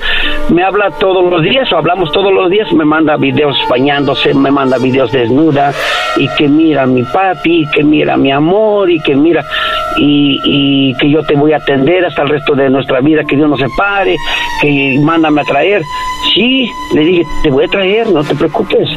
me 0.50 0.64
habla 0.64 0.92
todos 1.00 1.30
los 1.30 1.42
días 1.44 1.72
o 1.72 1.78
hablamos 1.78 2.12
todos 2.12 2.34
los 2.34 2.50
días, 2.50 2.72
me 2.74 2.86
manda 2.86 3.13
videos 3.18 3.58
bañándose, 3.70 4.34
me 4.34 4.52
manda 4.52 4.78
videos 4.78 5.12
desnuda 5.12 5.74
y 6.18 6.28
que 6.30 6.48
mira 6.48 6.86
mi 6.86 7.04
papi, 7.04 7.68
que 7.74 7.84
mira 7.84 8.18
mi 8.18 8.32
amor 8.32 8.90
y 8.92 9.00
que 9.00 9.16
mira 9.16 9.46
y, 9.98 10.94
que 11.00 11.10
yo 11.10 11.24
te 11.24 11.36
voy 11.36 11.54
a 11.54 11.58
atender 11.58 12.06
hasta 12.06 12.24
el 12.24 12.30
resto 12.30 12.56
de 12.56 12.70
nuestra 12.70 13.00
vida, 13.02 13.24
que 13.24 13.36
Dios 13.36 13.50
nos 13.50 13.60
separe, 13.60 14.16
que 14.62 15.00
mándame 15.02 15.42
a 15.42 15.44
traer. 15.44 15.82
Sí, 16.34 16.70
le 16.96 17.02
dije, 17.02 17.24
te 17.44 17.52
voy 17.52 17.66
a 17.66 17.68
traer, 17.68 18.10
no 18.10 18.24
te 18.24 18.36
preocupes. 18.36 18.90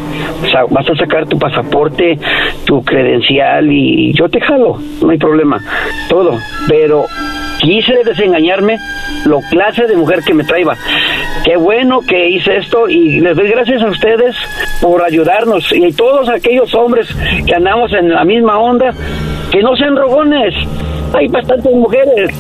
O 0.43 0.49
sea, 0.49 0.65
vas 0.71 0.89
a 0.89 0.97
sacar 0.97 1.27
tu 1.27 1.39
pasaporte, 1.39 2.19
tu 2.65 2.83
credencial 2.83 3.71
y 3.71 4.13
yo 4.15 4.29
te 4.29 4.41
jalo, 4.41 4.79
no 5.03 5.11
hay 5.11 5.19
problema, 5.19 5.61
todo. 6.09 6.39
Pero 6.69 7.07
quise 7.61 8.05
desengañarme 8.05 8.79
lo 9.27 9.41
clase 9.51 9.87
de 9.87 9.97
mujer 9.97 10.23
que 10.25 10.35
me 10.35 10.45
traía. 10.45 10.77
Qué 11.45 11.57
bueno 11.57 12.01
que 12.01 12.29
hice 12.29 12.57
esto 12.57 12.89
y 12.89 13.21
les 13.21 13.37
doy 13.37 13.49
gracias 13.49 13.83
a 13.83 13.87
ustedes 13.87 14.06
por 14.81 15.03
ayudarnos 15.03 15.73
y 15.73 15.93
todos 15.93 16.29
aquellos 16.29 16.75
hombres 16.75 17.09
que 17.47 17.55
andamos 17.55 17.93
en 17.93 18.11
la 18.11 18.25
misma 18.25 18.59
onda, 18.59 18.93
que 19.51 19.63
no 19.63 19.77
sean 19.77 19.97
rogones. 19.97 20.55
Hay 21.15 21.29
bastantes 21.29 21.73
mujeres 21.73 22.31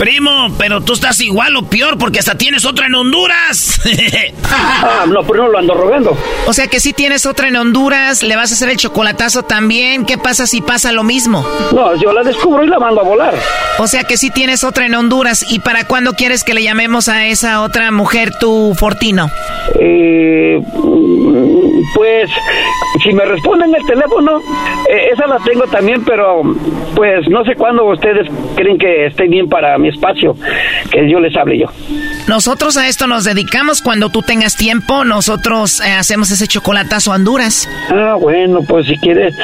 Primo, 0.00 0.48
pero 0.56 0.80
tú 0.80 0.94
estás 0.94 1.20
igual 1.20 1.54
o 1.56 1.62
peor 1.64 1.98
porque 1.98 2.20
hasta 2.20 2.34
tienes 2.34 2.64
otra 2.64 2.86
en 2.86 2.94
Honduras. 2.94 3.82
ah, 4.50 5.04
no, 5.06 5.20
pero 5.24 5.42
no 5.42 5.50
lo 5.50 5.58
ando 5.58 5.74
rogando. 5.74 6.16
O 6.46 6.54
sea 6.54 6.68
que 6.68 6.80
si 6.80 6.94
tienes 6.94 7.26
otra 7.26 7.48
en 7.48 7.56
Honduras, 7.56 8.22
le 8.22 8.34
vas 8.34 8.50
a 8.50 8.54
hacer 8.54 8.70
el 8.70 8.78
chocolatazo 8.78 9.42
también. 9.42 10.06
¿Qué 10.06 10.16
pasa 10.16 10.46
si 10.46 10.62
pasa 10.62 10.90
lo 10.92 11.02
mismo? 11.02 11.46
No, 11.74 11.94
yo 11.96 12.14
la 12.14 12.22
descubro 12.22 12.64
y 12.64 12.68
la 12.68 12.78
mando 12.78 13.02
a 13.02 13.04
volar. 13.04 13.34
O 13.78 13.86
sea 13.86 14.04
que 14.04 14.16
si 14.16 14.30
tienes 14.30 14.64
otra 14.64 14.86
en 14.86 14.94
Honduras. 14.94 15.44
¿Y 15.50 15.58
para 15.58 15.84
cuándo 15.84 16.14
quieres 16.14 16.44
que 16.44 16.54
le 16.54 16.62
llamemos 16.62 17.10
a 17.10 17.26
esa 17.26 17.60
otra 17.60 17.90
mujer 17.90 18.32
tu 18.40 18.74
Fortino? 18.78 19.30
Eh, 19.78 20.62
pues, 21.94 22.30
si 23.02 23.12
me 23.12 23.26
responden 23.26 23.74
el 23.74 23.84
teléfono, 23.84 24.40
eh, 24.88 25.10
esa 25.12 25.26
la 25.26 25.36
tengo 25.40 25.64
también, 25.64 26.02
pero 26.06 26.42
pues 26.94 27.28
no 27.28 27.44
sé 27.44 27.54
cuándo 27.54 27.84
ustedes 27.84 28.26
creen 28.56 28.78
que 28.78 29.06
esté 29.06 29.26
bien 29.26 29.48
para 29.48 29.76
mi 29.78 29.89
espacio, 29.90 30.36
que 30.90 31.10
yo 31.10 31.20
les 31.20 31.36
hable 31.36 31.58
yo. 31.58 31.66
Nosotros 32.28 32.76
a 32.76 32.88
esto 32.88 33.06
nos 33.06 33.24
dedicamos 33.24 33.82
cuando 33.82 34.08
tú 34.10 34.22
tengas 34.22 34.56
tiempo, 34.56 35.04
nosotros 35.04 35.80
eh, 35.80 35.92
hacemos 35.92 36.30
ese 36.30 36.46
chocolatazo 36.46 37.12
a 37.12 37.16
Honduras. 37.16 37.68
Ah, 37.90 38.16
bueno, 38.20 38.60
pues 38.66 38.86
si 38.86 38.96
quieres. 38.96 39.34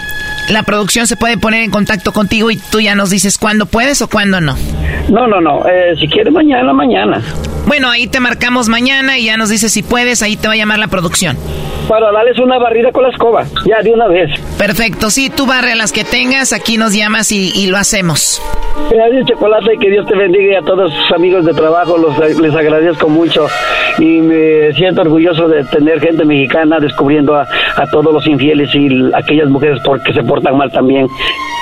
La 0.51 0.63
producción 0.63 1.07
se 1.07 1.17
puede 1.17 1.39
poner 1.39 1.63
en 1.63 1.71
contacto 1.71 2.13
contigo 2.13 2.51
y 2.51 2.57
tú 2.57 2.81
ya 2.81 2.95
nos 2.95 3.11
dices 3.11 3.37
cuándo 3.39 3.67
puedes 3.67 4.01
o 4.03 4.09
cuándo 4.09 4.41
no. 4.41 4.57
No, 5.09 5.27
no, 5.27 5.41
no. 5.41 5.67
Eh, 5.67 5.97
si 5.99 6.09
quiere 6.09 6.31
mañana, 6.31 6.73
mañana. 6.73 7.23
Bueno, 7.67 7.91
ahí 7.91 8.07
te 8.07 8.21
marcamos 8.21 8.69
mañana 8.69 9.19
y 9.19 9.25
ya 9.25 9.37
nos 9.37 9.49
dices 9.49 9.73
si 9.73 9.83
puedes, 9.83 10.23
ahí 10.23 10.37
te 10.37 10.47
va 10.47 10.55
a 10.55 10.57
llamar 10.57 10.79
la 10.79 10.89
producción. 10.89 11.37
Para 11.89 12.11
darles 12.11 12.39
una 12.39 12.59
barrida 12.59 12.91
con 12.93 13.03
la 13.05 13.11
escoba, 13.11 13.45
ya 13.65 13.81
de 13.83 13.93
una 13.93 14.09
vez. 14.09 14.31
Perfecto, 14.59 15.11
sí, 15.11 15.31
tú 15.31 15.47
barre 15.47 15.77
las 15.77 15.93
que 15.93 16.05
tengas, 16.05 16.53
aquí 16.53 16.79
nos 16.79 16.95
llamas 16.95 17.31
y, 17.31 17.53
y 17.55 17.67
lo 17.69 17.77
hacemos. 17.77 18.43
Gracias, 18.91 19.27
Chocolate, 19.27 19.75
y 19.75 19.79
que 19.79 19.91
Dios 19.91 20.07
te 20.07 20.17
bendiga 20.17 20.53
y 20.53 20.57
a 20.57 20.63
todos 20.63 20.93
sus 20.93 21.13
amigos 21.13 21.45
de 21.45 21.55
trabajo, 21.55 21.97
los, 21.97 22.19
les 22.41 22.55
agradezco 22.55 23.09
mucho 23.09 23.47
y 23.99 24.21
me 24.21 24.73
siento 24.75 25.03
orgulloso 25.03 25.49
de 25.49 25.65
tener 25.65 26.01
gente 26.01 26.25
mexicana 26.25 26.79
descubriendo 26.79 27.35
a, 27.37 27.47
a 27.77 27.87
todos 27.91 28.13
los 28.13 28.27
infieles 28.27 28.69
y 28.75 28.89
aquellas 29.15 29.49
mujeres 29.49 29.79
porque 29.85 30.13
se 30.13 30.23
portan 30.23 30.57
mal 30.57 30.71
también. 30.71 31.07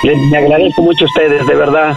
Les 0.03 0.17
me 0.31 0.37
agradezco 0.37 0.81
mucho 0.83 1.05
a 1.05 1.07
ustedes, 1.07 1.47
de 1.47 1.55
verdad. 1.55 1.93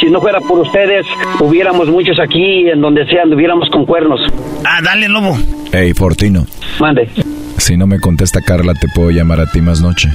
Si 0.00 0.06
no 0.08 0.20
fuera 0.20 0.40
por 0.40 0.60
ustedes, 0.60 1.04
hubiéramos 1.40 1.88
muchos 1.88 2.18
aquí, 2.18 2.68
en 2.70 2.80
donde 2.80 3.06
sea, 3.06 3.24
con 3.70 3.84
cuernos. 3.84 4.20
Ah, 4.64 4.80
dale, 4.82 5.08
lobo. 5.08 5.36
Hey, 5.72 5.92
Fortino. 5.94 6.46
Mande. 6.78 7.08
Si 7.56 7.76
no 7.76 7.86
me 7.86 8.00
contesta 8.00 8.40
Carla, 8.40 8.74
te 8.74 8.88
puedo 8.94 9.10
llamar 9.10 9.40
a 9.40 9.46
ti 9.46 9.60
más 9.60 9.82
noche. 9.82 10.08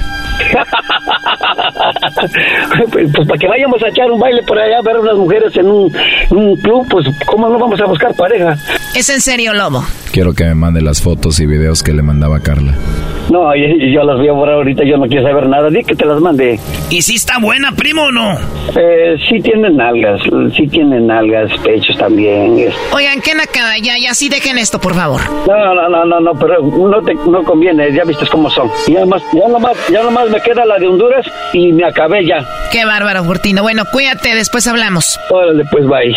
pues, 2.90 3.10
pues 3.14 3.28
para 3.28 3.38
que 3.38 3.46
vayamos 3.46 3.82
a 3.82 3.88
echar 3.88 4.10
un 4.10 4.18
baile 4.18 4.42
por 4.42 4.58
allá, 4.58 4.78
a 4.78 4.82
ver 4.82 4.96
a 4.96 5.00
unas 5.00 5.16
mujeres 5.16 5.56
en 5.56 5.66
un, 5.66 5.92
un 6.30 6.56
club, 6.56 6.86
pues 6.90 7.06
¿cómo 7.26 7.48
no 7.48 7.58
vamos 7.58 7.80
a 7.80 7.86
buscar 7.86 8.14
pareja? 8.14 8.56
Es 8.94 9.10
en 9.10 9.20
serio, 9.20 9.52
lobo. 9.52 9.84
Quiero 10.12 10.32
que 10.32 10.44
me 10.44 10.54
mande 10.54 10.80
las 10.80 11.02
fotos 11.02 11.38
y 11.40 11.46
videos 11.46 11.82
que 11.82 11.92
le 11.92 12.00
mandaba 12.02 12.40
Carla. 12.40 12.72
No, 13.30 13.54
yo, 13.54 13.66
yo 13.92 14.02
las 14.04 14.16
voy 14.18 14.28
a 14.28 14.32
borrar 14.32 14.54
ahorita, 14.54 14.84
yo 14.84 14.96
no 14.96 15.06
quiero 15.06 15.26
saber 15.26 15.48
nada, 15.48 15.68
di 15.68 15.82
que 15.84 15.94
te 15.94 16.06
las 16.06 16.20
mande. 16.20 16.58
¿Y 16.88 17.02
si 17.02 17.16
está 17.16 17.38
buena, 17.38 17.72
primo, 17.72 18.04
o 18.04 18.12
no? 18.12 18.38
Eh, 18.74 19.16
sí 19.28 19.40
tienen 19.40 19.78
algas, 19.80 20.20
sí 20.56 20.66
tienen 20.68 21.10
algas, 21.10 21.50
pechos 21.62 21.98
también. 21.98 22.58
es- 22.58 22.74
Oigan, 22.92 23.20
qué 23.20 23.34
nacada, 23.34 23.76
ya, 23.82 23.98
ya, 24.00 24.14
sí 24.14 24.28
dejen 24.30 24.56
esto, 24.56 24.80
por 24.80 24.94
favor. 24.94 25.20
No, 25.46 25.74
no, 25.74 25.88
no, 25.90 26.04
no, 26.06 26.20
no, 26.20 26.32
pero 26.38 26.62
no 26.62 27.02
te 27.02 27.14
no 27.14 27.42
conviene, 27.42 27.92
ya 27.92 28.04
viste 28.04 28.26
cómo 28.28 28.48
son. 28.48 28.70
Ya 28.88 29.00
nomás, 29.00 29.22
ya 29.34 29.48
nomás, 29.48 29.72
ya 29.92 30.02
nomás 30.02 30.30
me 30.30 30.40
queda 30.40 30.64
la 30.64 30.78
de 30.78 30.86
Honduras 30.86 31.26
y 31.52 31.72
me 31.72 31.84
acabé 31.84 32.24
ya. 32.26 32.46
Qué 32.72 32.84
bárbaro, 32.86 33.24
Fortino. 33.24 33.62
Bueno, 33.62 33.84
cuídate, 33.92 34.34
después 34.34 34.66
hablamos. 34.68 35.18
Órale, 35.30 35.64
pues 35.70 35.86
bye. 35.86 36.16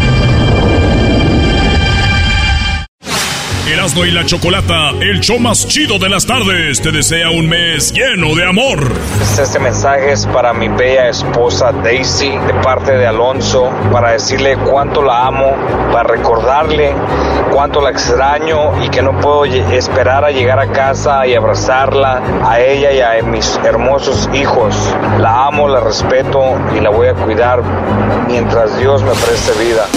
Erasno 3.71 4.05
y 4.05 4.11
la 4.11 4.25
Chocolata, 4.25 4.89
el 4.99 5.21
show 5.21 5.39
más 5.39 5.65
chido 5.65 5.97
de 5.97 6.09
las 6.09 6.25
tardes, 6.25 6.81
te 6.81 6.91
desea 6.91 7.29
un 7.29 7.47
mes 7.47 7.93
lleno 7.93 8.35
de 8.35 8.45
amor. 8.45 8.91
Este 9.41 9.59
mensaje 9.59 10.11
es 10.11 10.25
para 10.25 10.51
mi 10.51 10.67
bella 10.67 11.07
esposa 11.07 11.71
Daisy 11.71 12.31
de 12.31 12.53
parte 12.61 12.91
de 12.91 13.07
Alonso 13.07 13.71
para 13.89 14.11
decirle 14.11 14.57
cuánto 14.57 15.01
la 15.01 15.25
amo, 15.25 15.55
para 15.89 16.03
recordarle 16.03 16.93
cuánto 17.49 17.79
la 17.79 17.91
extraño 17.91 18.83
y 18.83 18.89
que 18.89 19.01
no 19.01 19.17
puedo 19.21 19.45
esperar 19.45 20.25
a 20.25 20.31
llegar 20.31 20.59
a 20.59 20.69
casa 20.73 21.25
y 21.25 21.33
abrazarla 21.33 22.21
a 22.45 22.59
ella 22.59 22.91
y 22.91 22.99
a 22.99 23.23
mis 23.23 23.57
hermosos 23.63 24.29
hijos. 24.33 24.75
La 25.17 25.47
amo, 25.47 25.69
la 25.69 25.79
respeto 25.79 26.59
y 26.75 26.81
la 26.81 26.89
voy 26.89 27.07
a 27.07 27.13
cuidar 27.13 27.63
mientras 28.27 28.77
Dios 28.77 29.01
me 29.01 29.11
preste 29.11 29.53
vida. 29.63 29.87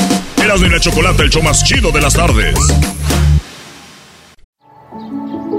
Erasno 0.41 0.68
y 0.68 0.70
la 0.70 0.79
Chocolata, 0.79 1.25
el 1.25 1.31
show 1.31 1.43
más 1.43 1.64
chido 1.64 1.91
de 1.91 2.01
las 2.01 2.14
tardes. 2.14 2.55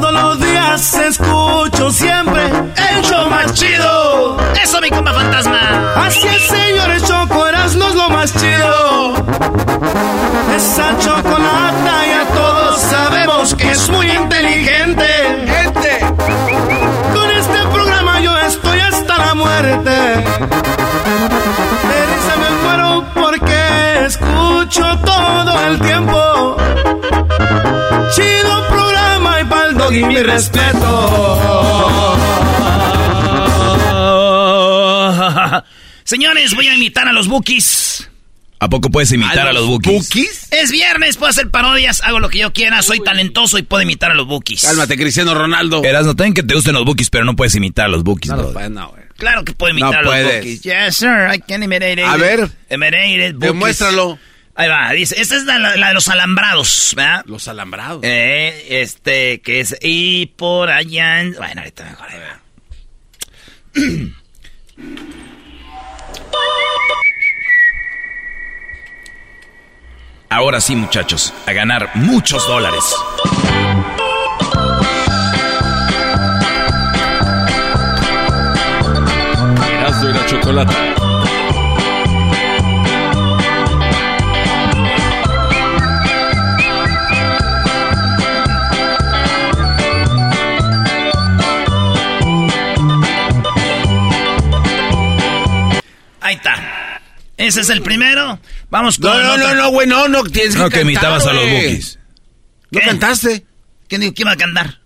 Todos 0.00 0.12
los 0.12 0.38
días 0.38 0.94
escucho 0.94 1.90
siempre 1.90 2.46
el 2.46 3.02
show 3.02 3.28
más 3.28 3.52
chido. 3.52 4.36
Eso, 4.62 4.80
mi 4.80 4.90
compa 4.90 5.12
fantasma. 5.12 5.58
Así 5.96 6.28
es, 6.28 6.42
señores, 6.42 7.02
Choco 7.02 7.48
Erasmo 7.48 7.88
es 7.88 7.94
lo 7.96 8.08
más 8.08 8.32
chido. 8.32 9.14
Esa 10.54 10.96
chocolata 11.00 12.06
ya 12.06 12.24
todos 12.32 12.80
sabemos 12.80 13.56
que 13.56 13.72
es 13.72 13.90
muy 13.90 14.08
inteligente. 14.08 15.08
Con 17.12 17.30
este 17.32 17.58
programa 17.72 18.20
yo 18.20 18.38
estoy 18.38 18.78
hasta 18.78 19.18
la 19.18 19.34
muerte. 19.34 19.90
De 19.90 20.22
risa 22.06 22.36
me 22.36 22.50
muero 22.62 23.04
porque 23.14 24.04
escucho 24.06 24.96
todo 25.04 25.60
el 25.66 25.80
tiempo. 25.80 26.56
Chido 28.14 28.68
doggy 29.88 30.04
mi 30.04 30.22
respeto. 30.22 30.86
Señores, 36.04 36.54
voy 36.54 36.68
a 36.68 36.74
imitar 36.74 37.08
a 37.08 37.12
los 37.12 37.28
Bookies. 37.28 38.08
¿A 38.60 38.68
poco 38.68 38.90
puedes 38.90 39.12
imitar 39.12 39.46
a 39.46 39.52
los, 39.52 39.68
bookies? 39.68 40.48
Es 40.50 40.72
viernes, 40.72 41.16
puedo 41.16 41.30
hacer 41.30 41.48
parodias, 41.48 42.02
hago 42.02 42.18
lo 42.18 42.28
que 42.28 42.40
yo 42.40 42.52
quiera, 42.52 42.82
soy 42.82 42.98
talentoso 42.98 43.56
y 43.56 43.62
puedo 43.62 43.84
imitar 43.84 44.10
a 44.10 44.14
los 44.14 44.26
Bookies. 44.26 44.62
Cálmate, 44.62 44.96
Cristiano 44.96 45.32
Ronaldo. 45.32 45.84
Erasno, 45.84 46.16
también 46.16 46.34
que 46.34 46.42
te 46.42 46.54
gusten 46.54 46.74
los 46.74 46.84
bookies, 46.84 47.08
pero 47.08 47.24
no 47.24 47.36
puedes 47.36 47.54
imitar 47.54 47.86
a 47.86 47.88
los 47.88 48.02
bookies. 48.02 48.32
No, 48.32 48.36
no, 48.38 48.50
brother. 48.50 48.70
no, 48.72 48.88
güey. 48.88 49.04
Claro 49.16 49.44
que 49.44 49.52
puedo 49.52 49.70
imitar 49.70 49.92
No 49.92 49.98
a 49.98 50.02
los 50.02 50.12
puedes. 50.12 50.36
Bookies. 50.38 50.62
Yes, 50.62 50.96
sir, 50.96 51.28
I 51.32 51.38
can 51.38 51.62
imitate 51.62 52.02
it. 52.02 52.08
A 52.08 52.16
ver. 52.16 52.50
Imitate 52.68 53.28
it, 53.28 53.34
Bookies. 53.34 53.52
Demuéstralo. 53.52 54.18
Ahí 54.60 54.68
va, 54.68 54.90
dice, 54.90 55.20
esta 55.20 55.36
es 55.36 55.44
la, 55.44 55.70
de 55.70 55.94
los 55.94 56.08
alambrados, 56.08 56.92
¿verdad? 56.96 57.22
Los 57.26 57.46
alambrados. 57.46 58.00
Eh, 58.02 58.66
este, 58.82 59.40
que 59.40 59.60
es, 59.60 59.76
y 59.80 60.26
por 60.26 60.68
allá, 60.68 61.20
en- 61.20 61.34
bueno, 61.34 61.60
ahorita 61.60 61.84
mejor, 61.84 62.08
ahí 62.10 62.18
va. 62.18 62.40
Ahora 70.30 70.60
sí, 70.60 70.76
muchachos, 70.76 71.32
a 71.46 71.52
ganar 71.52 71.90
muchos 71.94 72.46
dólares. 72.46 72.84
Erasmo 79.72 80.08
y 80.08 80.12
la 80.12 80.26
chocolata. 80.26 80.74
Ese 97.38 97.60
es 97.62 97.70
el 97.70 97.80
primero. 97.82 98.38
Vamos 98.68 98.98
con 98.98 99.10
No, 99.10 99.22
no, 99.22 99.32
otra. 99.34 99.54
no, 99.54 99.62
no, 99.62 99.70
güey, 99.70 99.86
no, 99.86 100.08
no, 100.08 100.22
tienes 100.24 100.54
que 100.54 100.58
No, 100.58 100.64
que 100.68 100.70
cantar, 100.76 100.82
imitabas 100.82 101.26
a 101.26 101.32
los 101.32 101.44
bookies. 101.44 101.98
¿No 102.70 102.80
¿Qué? 102.80 102.86
cantaste? 102.86 103.44
¿Quién 103.88 104.00
dijo 104.02 104.12
que 104.12 104.22
iba 104.22 104.32
a 104.32 104.36
cantar? 104.36 104.80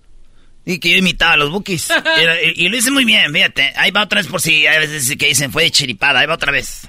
Y 0.65 0.79
que 0.79 0.91
yo 0.91 0.97
imitaba 0.99 1.33
a 1.33 1.37
los 1.39 1.51
bookies. 1.51 1.89
Y, 2.55 2.67
y 2.67 2.69
lo 2.69 2.77
hice 2.77 2.91
muy 2.93 3.05
bien, 3.05 3.33
fíjate. 3.33 3.73
Ahí 3.77 3.91
va 3.91 4.03
otra 4.05 4.21
vez 4.21 4.29
por 4.31 4.41
si 4.41 4.67
hay 4.67 4.87
veces 4.87 5.17
que 5.19 5.27
dicen 5.27 5.51
fue 5.51 5.65
de 5.65 5.71
chiripada. 5.73 6.21
Ahí 6.21 6.27
va 6.27 6.35
otra 6.35 6.53
vez. 6.53 6.83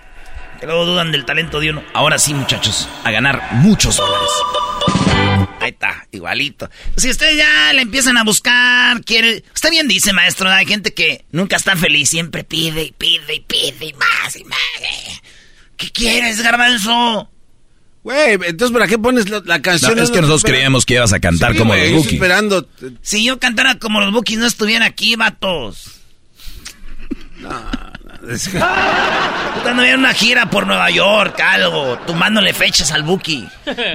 Que 0.60 0.68
luego 0.68 0.86
dudan 0.86 1.12
del 1.12 1.26
talento 1.26 1.60
de 1.60 1.72
uno. 1.72 1.84
Ahora 1.94 2.20
sí, 2.20 2.34
muchachos, 2.34 2.88
a 3.04 3.10
ganar 3.12 3.42
muchos 3.54 3.98
dólares. 3.98 4.30
Ahí 5.60 5.72
está, 5.72 6.08
igualito. 6.12 6.70
Si 6.98 7.10
ustedes 7.10 7.38
ya 7.38 7.74
le 7.74 7.82
empiezan 7.82 8.18
a 8.18 8.24
buscar, 8.24 9.02
quiere... 9.04 9.44
Está 9.54 9.70
bien, 9.70 9.88
dice 9.88 10.14
maestro, 10.14 10.50
hay 10.50 10.66
gente 10.66 10.94
que 10.94 11.26
nunca 11.32 11.56
está 11.56 11.76
feliz, 11.76 12.10
siempre 12.10 12.44
pide 12.44 12.84
y 12.84 12.92
pide 12.92 13.36
y 13.36 13.40
pide 13.42 13.86
y 13.88 13.94
más 13.94 14.36
y 14.36 14.44
más. 14.44 14.60
¿Qué 15.84 15.92
quieres, 15.92 16.42
garbanzo? 16.42 17.30
Güey, 18.04 18.34
entonces 18.34 18.72
¿para 18.72 18.88
qué 18.88 19.00
pones 19.00 19.30
la, 19.30 19.42
la 19.46 19.62
canción? 19.62 19.96
No, 19.96 20.04
es 20.04 20.12
que 20.12 20.18
nosotros 20.22 20.44
creíamos 20.44 20.86
que 20.86 20.96
ibas 20.96 21.14
a 21.14 21.20
cantar 21.20 21.54
Sí, 21.54 21.58
como 21.58 21.74
güey, 21.74 21.92
los 21.92 22.00
Bookies. 22.02 22.14
esperando. 22.14 22.68
Si 23.02 23.24
yo 23.24 23.40
cantara 23.40 23.80
como 23.80 24.02
los 24.02 24.12
Bookies 24.12 24.40
no 24.40 24.46
estuvieran 24.46 24.84
aquí, 24.84 25.16
vatos. 25.16 26.02
Cuando 29.64 29.82
hubiera 29.82 29.98
una 29.98 30.14
gira 30.14 30.50
por 30.50 30.66
Nueva 30.68 30.90
York, 30.90 31.40
algo, 31.42 31.98
tomándole 32.08 32.54
fechas 32.54 32.92
al 32.92 33.04
Buki. 33.04 33.48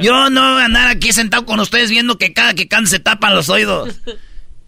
Yo 0.02 0.30
no 0.30 0.54
voy 0.54 0.62
a 0.62 0.66
andar 0.66 0.88
aquí 0.88 1.12
sentado 1.12 1.44
con 1.46 1.60
ustedes 1.60 1.90
viendo 1.90 2.18
que 2.18 2.32
cada 2.32 2.54
que 2.54 2.68
canta 2.68 2.90
se 2.90 2.98
tapan 2.98 3.34
los 3.34 3.48
oídos. 3.48 3.96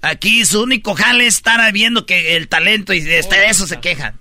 Aquí 0.03 0.45
su 0.47 0.63
único 0.63 0.95
jale 0.95 1.27
es 1.27 1.37
estar 1.37 1.73
viendo 1.73 2.07
que 2.07 2.37
el 2.37 2.49
talento 2.49 2.93
y 2.95 3.01
de 3.01 3.19
eso 3.49 3.67
se 3.67 3.81
quejan. 3.81 4.19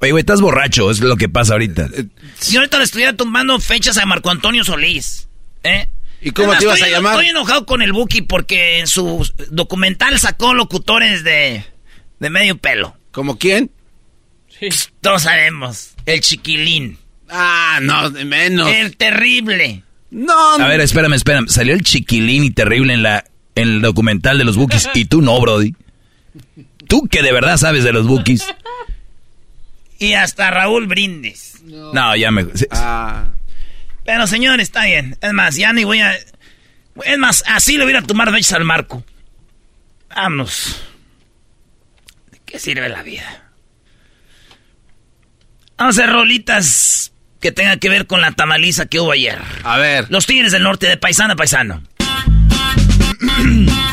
Oye, 0.00 0.12
güey, 0.12 0.20
estás 0.22 0.40
borracho, 0.40 0.90
es 0.90 1.00
lo 1.00 1.16
que 1.16 1.28
pasa 1.28 1.52
ahorita. 1.54 1.88
Si 2.38 2.56
ahorita 2.56 2.78
le 2.78 2.84
estuviera 2.84 3.14
tomando 3.14 3.58
fechas 3.60 3.98
a 3.98 4.06
Marco 4.06 4.30
Antonio 4.30 4.64
Solís, 4.64 5.28
¿eh? 5.62 5.88
¿Y 6.22 6.30
cómo 6.32 6.52
Además, 6.52 6.58
te 6.58 6.64
ibas 6.64 6.76
estoy- 6.78 6.90
a 6.92 6.96
llamar? 6.96 7.14
Estoy 7.14 7.28
enojado 7.30 7.66
con 7.66 7.82
el 7.82 7.92
Buki 7.92 8.22
porque 8.22 8.78
en 8.80 8.86
su 8.86 9.26
documental 9.50 10.18
sacó 10.18 10.54
locutores 10.54 11.22
de, 11.24 11.64
de 12.18 12.30
medio 12.30 12.56
pelo. 12.58 12.94
¿Como 13.10 13.38
quién? 13.38 13.70
Todos 15.00 15.22
sabemos. 15.22 15.90
El 16.06 16.20
chiquilín. 16.20 16.98
Ah, 17.30 17.78
no, 17.82 18.10
de 18.10 18.24
menos. 18.24 18.68
El 18.68 18.96
terrible. 18.96 19.82
No, 20.10 20.54
A 20.54 20.66
ver, 20.66 20.80
espérame, 20.80 21.14
espérame. 21.14 21.46
Salió 21.48 21.72
el 21.74 21.82
chiquilín 21.82 22.44
y 22.44 22.50
terrible 22.50 22.92
en 22.94 23.02
la 23.02 23.24
en 23.54 23.68
el 23.68 23.80
documental 23.82 24.36
de 24.38 24.44
los 24.44 24.56
Bookies 24.56 24.88
y 24.94 25.04
tú 25.06 25.22
no, 25.22 25.40
Brody. 25.40 25.74
Tú 26.88 27.06
que 27.08 27.22
de 27.22 27.32
verdad 27.32 27.56
sabes 27.56 27.84
de 27.84 27.92
los 27.92 28.06
Bookies. 28.06 28.44
Y 30.00 30.14
hasta 30.14 30.50
Raúl 30.50 30.86
Brindis. 30.86 31.60
No, 31.62 32.16
ya 32.16 32.30
me... 32.30 32.46
Pero 34.04 34.26
señor, 34.26 34.58
está 34.58 34.86
bien. 34.86 35.16
Es 35.20 35.32
más, 35.34 35.56
ya 35.56 35.74
ni 35.74 35.84
voy 35.84 36.00
a... 36.00 36.16
Es 37.04 37.18
más, 37.18 37.44
así 37.46 37.76
le 37.76 37.84
voy 37.84 37.92
a 37.92 37.98
ir 37.98 38.02
a 38.02 38.06
tomar 38.06 38.32
fechas 38.32 38.54
al 38.54 38.64
Marco. 38.64 39.04
Vámonos. 40.08 40.82
¿De 42.32 42.40
qué 42.46 42.58
sirve 42.58 42.88
la 42.88 43.02
vida? 43.02 43.44
Vamos 45.76 45.98
a 45.98 46.02
hacer 46.02 46.14
rolitas 46.14 47.12
que 47.38 47.52
tengan 47.52 47.78
que 47.78 47.90
ver 47.90 48.06
con 48.06 48.22
la 48.22 48.32
tamaliza 48.32 48.86
que 48.86 49.00
hubo 49.00 49.12
ayer. 49.12 49.38
A 49.64 49.76
ver. 49.76 50.06
Los 50.08 50.24
Tigres 50.24 50.52
del 50.52 50.62
Norte 50.62 50.88
de 50.88 50.96
paisano 50.96 51.34
a 51.34 51.36
paisano. 51.36 51.82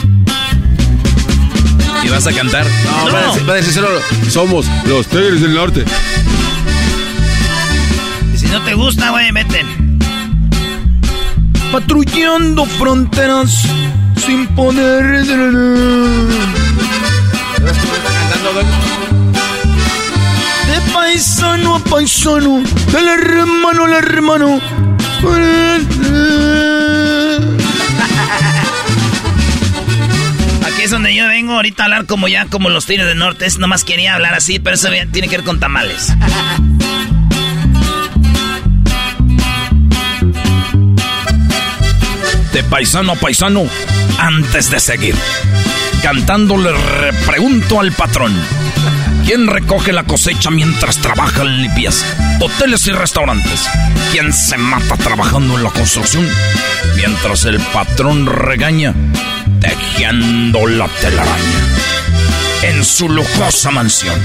¿Y 2.08 2.10
vas 2.10 2.26
a 2.26 2.32
cantar? 2.32 2.66
No, 3.06 3.12
Va, 3.12 3.20
a 3.20 3.28
decir, 3.28 3.50
va 3.50 3.54
a 3.54 3.56
decir 3.58 3.74
solo, 3.74 3.90
somos 4.30 4.66
los 4.86 5.08
Tigres 5.08 5.42
del 5.42 5.54
Norte. 5.54 5.84
Y 8.34 8.38
si 8.38 8.46
no 8.46 8.62
te 8.64 8.74
gusta, 8.76 9.10
güey, 9.10 9.30
meten. 9.34 10.00
Patrullando 11.70 12.66
fronteras 12.66 13.62
sin 14.26 14.48
poder... 14.56 15.26
De 20.66 20.82
paisano 20.94 21.76
a 21.76 21.80
paisano, 21.80 22.64
del 22.94 23.08
hermano 23.10 23.84
al 23.84 23.94
hermano. 23.96 24.62
Donde 30.98 31.14
yo 31.14 31.28
vengo 31.28 31.54
ahorita 31.54 31.84
a 31.84 31.86
hablar 31.86 32.06
como 32.08 32.28
ya, 32.28 32.46
como 32.48 32.70
los 32.70 32.88
Tigres 32.88 33.06
del 33.06 33.20
Norte. 33.20 33.46
Nomás 33.60 33.84
quería 33.84 34.16
hablar 34.16 34.34
así, 34.34 34.58
pero 34.58 34.74
eso 34.74 34.90
tiene 35.12 35.28
que 35.28 35.38
ver 35.38 35.46
con 35.46 35.60
tamales. 35.60 36.12
De 42.54 42.64
paisano 42.64 43.12
a 43.14 43.16
paisano, 43.16 43.66
antes 44.18 44.72
de 44.72 44.80
seguir. 44.80 45.16
Cantando 46.02 46.58
le 46.58 46.72
re- 46.72 47.14
pregunto 47.26 47.80
al 47.80 47.92
patrón. 47.92 48.34
¿Quién 49.26 49.48
recoge 49.48 49.92
la 49.92 50.04
cosecha 50.04 50.50
mientras 50.50 50.98
trabaja 50.98 51.42
en 51.44 51.62
limpieza? 51.62 52.06
Hoteles 52.40 52.88
y 52.88 52.92
restaurantes. 52.92 53.70
¿Quién 54.12 54.32
se 54.34 54.58
mata 54.58 54.96
trabajando 54.96 55.58
en 55.58 55.64
la 55.64 55.70
construcción? 55.70 56.28
Mientras 56.96 57.46
el 57.46 57.60
patrón 57.60 58.26
regaña, 58.26 58.94
tejiendo 59.60 60.68
la 60.68 60.88
telaraña. 60.88 61.60
En 62.64 62.84
su 62.84 63.10
lujosa 63.10 63.72
mansión. 63.72 64.20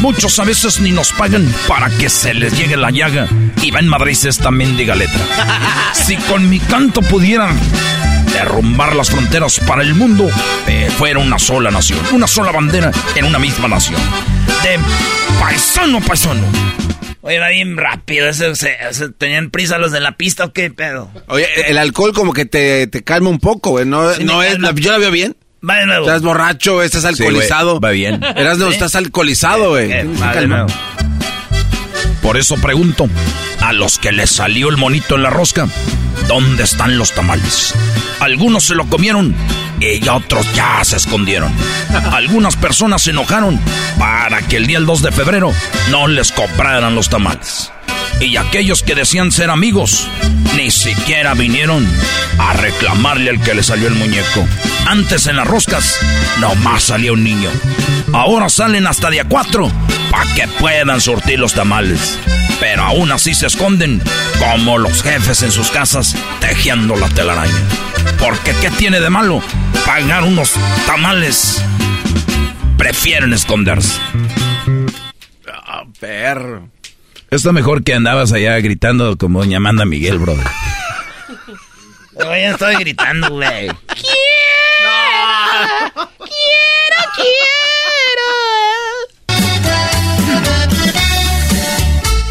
Muchos 0.00 0.38
a 0.38 0.44
veces 0.44 0.80
ni 0.80 0.92
nos 0.92 1.12
pagan 1.12 1.52
para 1.66 1.88
que 1.90 2.08
se 2.08 2.32
les 2.34 2.56
llegue 2.56 2.76
la 2.76 2.90
llaga. 2.90 3.26
Y 3.62 3.70
va 3.70 3.80
en 3.80 3.88
Madrid 3.88 4.16
esta 4.24 4.50
mendiga 4.50 4.94
letra. 4.94 5.20
Si 5.94 6.14
con 6.16 6.48
mi 6.48 6.60
canto 6.60 7.00
pudieran 7.02 7.58
derrumbar 8.32 8.94
las 8.94 9.10
fronteras 9.10 9.58
para 9.66 9.82
el 9.82 9.94
mundo, 9.94 10.30
eh, 10.68 10.88
fuera 10.96 11.18
una 11.18 11.38
sola 11.38 11.70
nación, 11.70 11.98
una 12.12 12.26
sola 12.28 12.52
bandera 12.52 12.92
en 13.16 13.24
una 13.24 13.38
misma 13.40 13.66
nación. 13.66 14.00
De 14.62 14.78
paisano 15.40 15.98
a 15.98 16.00
paisano. 16.02 16.42
Oye, 17.22 17.38
va 17.40 17.48
bien 17.48 17.76
rápido. 17.76 18.28
ese- 18.28 18.54
se- 18.54 18.76
se- 18.92 19.08
¿Tenían 19.08 19.50
prisa 19.50 19.78
los 19.78 19.90
de 19.90 19.98
la 20.00 20.12
pista 20.12 20.44
o 20.44 20.52
qué 20.52 20.70
pedo? 20.70 21.10
Oye, 21.26 21.46
el 21.68 21.78
alcohol 21.78 22.12
como 22.12 22.32
que 22.32 22.44
te, 22.44 22.86
te 22.86 23.02
calma 23.02 23.30
un 23.30 23.40
poco, 23.40 23.70
güey. 23.70 23.84
No, 23.86 24.12
Sí, 24.14 24.22
no 24.22 24.42
es, 24.44 24.60
la- 24.60 24.72
yo 24.72 24.92
la 24.92 24.98
veo 24.98 25.10
bien. 25.10 25.34
Va 25.68 25.76
de 25.76 25.86
nuevo. 25.86 26.06
Estás 26.06 26.22
borracho, 26.22 26.82
estás 26.82 27.04
alcoholizado. 27.04 27.80
va 27.80 27.90
bien. 27.90 28.22
Eras 28.36 28.58
no, 28.58 28.68
estás 28.68 28.94
alcoholizado, 28.94 29.70
güey. 29.70 29.90
Eh. 29.90 30.06
Por 32.22 32.36
eso 32.36 32.56
pregunto, 32.56 33.08
a 33.60 33.72
los 33.72 33.98
que 33.98 34.12
les 34.12 34.30
salió 34.30 34.68
el 34.68 34.76
monito 34.76 35.14
en 35.14 35.22
la 35.22 35.30
rosca, 35.30 35.68
¿dónde 36.28 36.64
están 36.64 36.98
los 36.98 37.12
tamales? 37.12 37.74
Algunos 38.20 38.64
se 38.64 38.74
lo 38.74 38.86
comieron 38.86 39.34
y 39.80 40.08
otros 40.08 40.46
ya 40.54 40.84
se 40.84 40.96
escondieron. 40.96 41.52
Algunas 42.12 42.56
personas 42.56 43.02
se 43.02 43.10
enojaron 43.10 43.60
para 43.98 44.42
que 44.42 44.56
el 44.56 44.66
día 44.66 44.78
del 44.78 44.86
2 44.86 45.02
de 45.02 45.12
febrero 45.12 45.52
no 45.90 46.08
les 46.08 46.32
compraran 46.32 46.94
los 46.94 47.08
tamales. 47.08 47.72
Y 48.20 48.36
aquellos 48.36 48.82
que 48.82 48.94
decían 48.94 49.30
ser 49.30 49.50
amigos, 49.50 50.08
ni 50.56 50.70
siquiera 50.70 51.34
vinieron 51.34 51.86
a 52.38 52.54
reclamarle 52.54 53.30
al 53.30 53.42
que 53.42 53.54
le 53.54 53.62
salió 53.62 53.88
el 53.88 53.94
muñeco. 53.94 54.46
Antes 54.86 55.26
en 55.26 55.36
las 55.36 55.46
roscas, 55.46 55.98
nomás 56.40 56.84
salía 56.84 57.12
un 57.12 57.22
niño. 57.22 57.50
Ahora 58.12 58.48
salen 58.48 58.86
hasta 58.86 59.10
día 59.10 59.24
4 59.28 59.70
para 60.10 60.34
que 60.34 60.48
puedan 60.58 61.00
surtir 61.00 61.38
los 61.38 61.52
tamales. 61.52 62.18
Pero 62.58 62.84
aún 62.84 63.12
así 63.12 63.34
se 63.34 63.46
esconden 63.46 64.02
como 64.38 64.78
los 64.78 65.02
jefes 65.02 65.42
en 65.42 65.52
sus 65.52 65.70
casas 65.70 66.16
tejiendo 66.40 66.96
la 66.96 67.08
telaraña. 67.10 67.52
Porque 68.18 68.54
¿qué 68.60 68.70
tiene 68.70 69.00
de 69.00 69.10
malo 69.10 69.42
pagar 69.84 70.24
unos 70.24 70.52
tamales? 70.86 71.62
Prefieren 72.78 73.34
esconderse. 73.34 74.00
Ah, 75.46 75.82
perro. 76.00 76.68
Está 77.36 77.52
mejor 77.52 77.84
que 77.84 77.92
andabas 77.94 78.32
allá 78.32 78.58
gritando 78.60 79.16
como 79.18 79.40
doña 79.40 79.58
Amanda 79.58 79.84
Miguel, 79.84 80.18
brother. 80.18 80.46
Ya 82.18 82.50
estoy 82.50 82.76
gritando, 82.76 83.28
güey. 83.30 83.68
Quiero, 83.68 83.76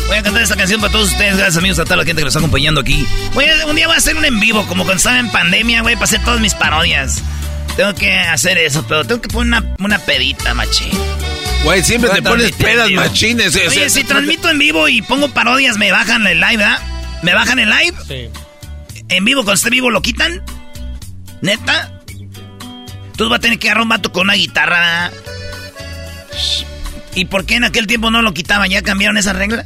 Voy 0.07 0.17
a 0.17 0.23
cantar 0.23 0.41
esta 0.43 0.55
canción 0.55 0.79
para 0.81 0.91
todos 0.91 1.11
ustedes, 1.11 1.35
gracias 1.37 1.57
amigos, 1.57 1.79
a 1.79 1.83
toda 1.83 1.97
la 1.97 2.03
gente 2.05 2.21
que 2.21 2.25
nos 2.25 2.31
está 2.35 2.39
acompañando 2.39 2.81
aquí. 2.81 3.05
Voy 3.33 3.45
a- 3.45 3.65
un 3.67 3.75
día 3.75 3.87
voy 3.87 3.95
a 3.95 3.97
hacer 3.99 4.15
un 4.15 4.25
en 4.25 4.39
vivo, 4.39 4.65
como 4.67 4.83
cuando 4.85 4.97
estaba 4.97 5.19
en 5.19 5.29
pandemia, 5.31 5.81
güey, 5.81 5.95
para 5.95 6.05
hacer 6.05 6.23
todas 6.23 6.39
mis 6.39 6.53
parodias. 6.53 7.21
Tengo 7.75 7.93
que 7.95 8.11
hacer 8.11 8.57
eso, 8.57 8.85
pero 8.87 9.03
tengo 9.05 9.21
que 9.21 9.27
poner 9.29 9.59
una, 9.61 9.75
una 9.79 9.99
pedita, 9.99 10.53
machín. 10.53 10.89
Güey, 11.65 11.83
siempre 11.83 12.09
te 12.11 12.21
pones 12.21 12.51
pedas 12.53 12.89
machines. 12.91 13.55
eh, 13.55 13.63
Oye, 13.67 13.71
sea, 13.71 13.89
si 13.89 14.03
transmito 14.03 14.49
en 14.49 14.59
vivo 14.59 14.87
y 14.87 15.01
pongo 15.01 15.29
parodias, 15.29 15.77
¿me 15.77 15.91
bajan 15.91 16.25
el 16.27 16.39
live, 16.39 16.57
¿verdad? 16.57 16.79
¿Me 17.23 17.33
bajan 17.33 17.59
el 17.59 17.69
live? 17.69 17.97
Sí. 18.07 18.29
¿En 19.09 19.25
vivo, 19.25 19.41
cuando 19.41 19.53
esté 19.55 19.69
vivo, 19.71 19.89
lo 19.89 20.01
quitan? 20.01 20.41
¿Neta? 21.41 21.91
Entonces 22.07 23.31
va 23.31 23.37
a 23.37 23.39
tener 23.39 23.57
que 23.59 23.67
agarrar 23.69 23.83
un 23.83 23.89
vato 23.89 24.11
con 24.11 24.23
una 24.23 24.33
guitarra. 24.35 25.11
¿Y 27.15 27.25
por 27.25 27.45
qué 27.45 27.55
en 27.55 27.63
aquel 27.63 27.87
tiempo 27.87 28.11
no 28.11 28.21
lo 28.21 28.33
quitaban? 28.33 28.69
¿Ya 28.69 28.81
cambiaron 28.81 29.17
esa 29.17 29.33
regla? 29.33 29.65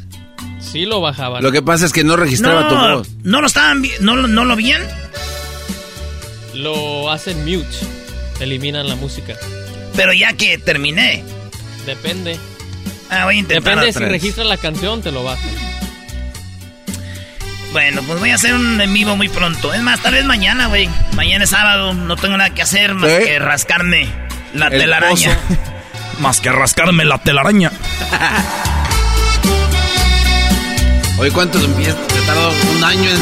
Sí 0.62 0.86
lo 0.86 1.02
bajaban. 1.02 1.42
Lo 1.44 1.52
que 1.52 1.62
pasa 1.62 1.86
es 1.86 1.92
que 1.94 2.04
no 2.04 2.16
registraba 2.16 2.68
tu 2.70 2.76
No, 2.76 2.98
voz. 3.00 3.10
no 3.24 3.42
lo 3.42 3.48
estaban, 3.48 3.84
no, 4.02 4.16
lo- 4.16 4.28
no 4.28 4.46
lo 4.46 4.56
veían. 4.56 4.84
Lo 6.54 7.12
hacen 7.12 7.40
mute. 7.44 7.68
Eliminan 8.40 8.88
la 8.88 8.96
música. 8.96 9.36
Pero 9.96 10.14
ya 10.14 10.34
que 10.34 10.58
terminé. 10.58 11.24
Depende. 11.90 12.40
Ah, 13.10 13.26
voy 13.26 13.38
a 13.38 13.40
intentar 13.40 13.64
Depende 13.64 13.90
otra 13.90 13.94
si 13.94 14.00
vez. 14.04 14.12
registras 14.12 14.46
la 14.46 14.58
canción, 14.58 15.02
te 15.02 15.12
lo 15.12 15.24
bajan. 15.24 15.50
Bueno, 17.72 18.04
pues 18.04 18.20
voy 18.20 18.30
a 18.30 18.36
hacer 18.36 18.54
un 18.54 18.80
en 18.80 18.94
vivo 18.94 19.16
muy 19.16 19.28
pronto. 19.30 19.74
Es 19.74 19.82
más, 19.82 20.00
tal 20.02 20.14
vez 20.14 20.24
mañana, 20.26 20.68
güey. 20.68 20.88
Mañana 21.16 21.46
es 21.46 21.50
sábado, 21.50 21.96
no 21.96 22.16
tengo 22.16 22.38
nada 22.38 22.52
que 22.52 22.62
hacer 22.62 22.94
más 22.94 23.10
¿Sí? 23.12 23.24
que 23.26 23.40
rascarme 23.40 24.08
la 24.54 24.68
El 24.68 24.82
telaraña. 24.82 25.40
Más 26.20 26.40
que 26.42 26.52
rascarme 26.52 27.06
la 27.06 27.18
telaraña. 27.18 27.72
Oye, 31.18 31.32
¿cuánto 31.32 31.58
empieza? 31.60 31.96
Te 32.08 32.20
tardó 32.22 32.52
un 32.76 32.84
año 32.84 33.10
en... 33.10 33.18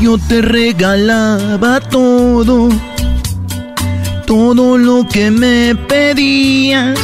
Yo 0.00 0.16
te 0.28 0.40
regalaba 0.42 1.80
todo, 1.80 2.68
todo 4.30 4.78
lo 4.78 5.08
que 5.08 5.28
me 5.28 5.74
pedías. 5.74 6.96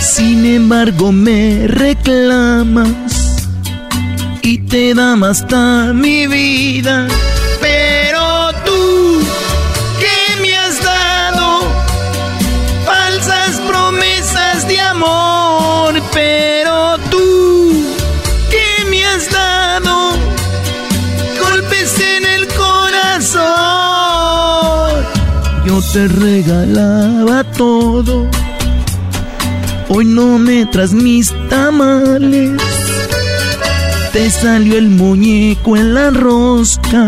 Sin 0.00 0.44
embargo 0.44 1.12
me 1.12 1.68
reclamas 1.68 2.88
y 4.42 4.58
te 4.58 4.92
da 4.92 5.14
hasta 5.24 5.92
mi 5.92 6.26
vida. 6.26 7.06
Te 25.94 26.08
regalaba 26.08 27.44
todo. 27.52 28.28
Hoy 29.88 30.04
no 30.04 30.40
me 30.40 30.66
tras 30.66 30.92
mis 30.92 31.32
tamales. 31.48 32.60
Te 34.12 34.28
salió 34.28 34.76
el 34.76 34.88
muñeco 34.88 35.76
en 35.76 35.94
la 35.94 36.10
rosca. 36.10 37.06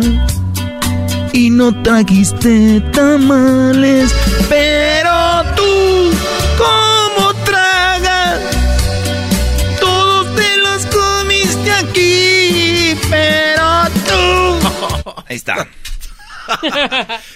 Y 1.33 1.51
no 1.51 1.83
trajiste 1.83 2.81
tamales. 2.93 4.15
Pero 4.49 5.43
tú, 5.57 6.11
¿cómo 6.57 7.35
tragas? 7.45 8.39
Todos 9.81 10.33
te 10.37 10.57
los 10.59 10.87
comiste 10.87 11.73
aquí. 11.73 12.97
Pero 13.11 13.67
tú. 14.07 15.13
Ahí 15.27 15.37
está. 15.37 15.67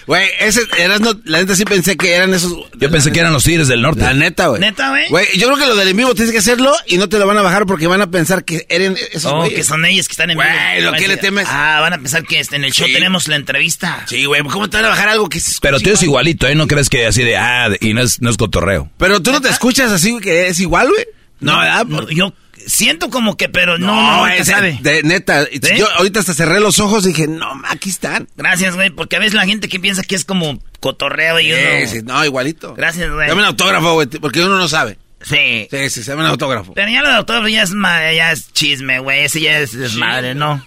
Güey, 0.07 0.27
ese, 0.39 0.61
eras 0.77 1.01
no, 1.01 1.13
la 1.25 1.39
neta 1.39 1.55
sí 1.55 1.65
pensé 1.65 1.95
que 1.97 2.13
eran 2.13 2.33
esos. 2.33 2.53
Yo 2.77 2.89
pensé 2.89 3.11
que 3.11 3.19
eran 3.19 3.33
los 3.33 3.43
tigres 3.43 3.67
del 3.67 3.81
norte. 3.81 4.01
La 4.01 4.13
neta, 4.13 4.47
güey. 4.47 4.61
¿Neta, 4.61 4.89
güey? 4.89 5.07
Güey, 5.09 5.27
yo 5.37 5.47
creo 5.47 5.57
que 5.59 5.65
lo 5.67 5.75
del 5.75 5.87
en 5.89 5.97
vivo 5.97 6.13
tienes 6.15 6.31
que 6.31 6.39
hacerlo 6.39 6.73
y 6.87 6.97
no 6.97 7.09
te 7.09 7.17
lo 7.19 7.27
van 7.27 7.37
a 7.37 7.41
bajar 7.41 7.65
porque 7.65 7.87
van 7.87 8.01
a 8.01 8.09
pensar 8.09 8.43
que 8.45 8.65
eran 8.69 8.95
esos 9.13 9.31
Oh, 9.33 9.47
que 9.47 9.63
son 9.63 9.85
ellos 9.85 10.07
que 10.07 10.13
están 10.13 10.29
en 10.31 10.35
Güey, 10.37 10.47
vivo. 10.77 10.85
¿lo 10.85 10.91
Van 10.91 10.95
a 10.95 10.97
que 11.01 11.07
le 11.07 11.17
temes? 11.17 11.47
Ah, 11.49 11.79
van 11.81 11.93
a 11.93 11.97
pensar 11.97 12.23
que 12.23 12.39
este, 12.39 12.55
en 12.55 12.63
el 12.63 12.71
show 12.73 12.87
Sí. 12.87 12.93
tenemos 12.93 13.27
la 13.27 13.35
entrevista. 13.35 14.05
Sí, 14.07 14.25
güey, 14.25 14.41
¿cómo 14.43 14.69
te 14.69 14.77
van 14.77 14.85
a 14.85 14.89
bajar 14.89 15.09
algo 15.09 15.29
que 15.29 15.37
es 15.37 15.59
Pero 15.61 15.79
tú 15.79 15.89
es 15.89 16.01
igualito, 16.03 16.47
¿eh? 16.47 16.55
No 16.55 16.67
crees 16.67 16.89
que 16.89 17.05
así 17.05 17.23
de, 17.23 17.37
ah, 17.37 17.69
de- 17.69 17.77
y 17.81 17.93
no 17.93 18.01
es, 18.01 18.21
no 18.21 18.29
es 18.29 18.37
cotorreo. 18.37 18.89
Pero 18.97 19.21
tú 19.21 19.31
no 19.31 19.41
te 19.41 19.49
escuchas 19.49 19.91
así, 19.91 20.11
güey, 20.11 20.23
que 20.23 20.47
es 20.47 20.59
igual, 20.59 20.89
güey. 20.89 21.05
No, 21.39 21.57
¿verdad? 21.57 21.85
no, 21.87 22.09
yo 22.09 22.33
siento 22.67 23.09
como 23.09 23.37
que, 23.37 23.49
pero 23.49 23.77
no, 23.77 23.87
No, 23.87 24.27
no, 24.27 24.45
sabe. 24.45 24.77
de- 24.81 25.03
neta, 25.03 25.47
yo 25.77 25.89
ahorita 25.97 26.19
hasta 26.21 26.33
cerré 26.33 26.59
los 26.59 26.79
ojos 26.79 27.05
y 27.05 27.09
dije, 27.09 27.27
no, 27.27 27.61
aquí 27.69 27.89
están. 27.89 28.27
Gracias, 28.35 28.75
güey, 28.75 28.89
porque 28.89 29.15
a 29.15 29.19
veces 29.19 29.33
la 29.33 29.45
gente 29.45 29.69
que 29.69 29.79
piensa 29.79 30.03
que 30.03 30.15
es 30.15 30.25
como 30.25 30.61
cotorreo 30.79 31.39
y 31.39 31.51
uno... 31.53 31.61
sí, 31.87 32.01
no, 32.03 32.23
igualito. 32.25 32.73
Gracias, 32.75 33.11
güey. 33.11 33.27
Dame 33.27 33.41
un 33.41 33.47
autógrafo, 33.47 33.93
güey, 33.93 34.07
porque 34.07 34.43
uno 34.43 34.57
no 34.57 34.67
sabe. 34.67 34.97
Sí. 35.21 35.67
Sí, 35.69 35.89
sí, 35.89 36.01
dame 36.03 36.21
un 36.23 36.29
autógrafo. 36.29 36.73
Pero 36.73 36.89
ya 36.89 37.01
lo 37.01 37.09
de 37.09 37.15
autógrafo 37.15 37.47
ya 37.47 37.61
es, 37.63 37.71
ma- 37.71 38.11
ya 38.11 38.31
es 38.31 38.51
chisme, 38.53 38.99
güey. 38.99 39.25
Ese 39.25 39.39
ya 39.41 39.59
es 39.59 39.71
desmadre, 39.77 40.33
¿no? 40.35 40.65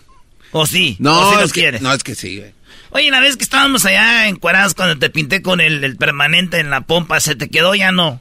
¿O 0.52 0.66
sí? 0.66 0.96
No, 1.00 1.18
¿O 1.20 1.28
sí 1.30 1.34
es 1.36 1.40
los 1.42 1.52
que- 1.52 1.60
quieres? 1.62 1.82
no, 1.82 1.92
es 1.92 2.04
que 2.04 2.14
sí, 2.14 2.38
güey. 2.38 2.52
Oye, 2.90 3.10
la 3.10 3.18
vez 3.18 3.36
que 3.36 3.42
estábamos 3.42 3.84
allá 3.86 4.28
encuerados 4.28 4.74
cuando 4.74 4.96
te 4.96 5.10
pinté 5.10 5.42
con 5.42 5.60
el, 5.60 5.82
el 5.82 5.96
permanente 5.96 6.60
en 6.60 6.70
la 6.70 6.82
pompa, 6.82 7.18
¿se 7.18 7.34
te 7.34 7.48
quedó 7.50 7.74
ya 7.74 7.90
no? 7.90 8.20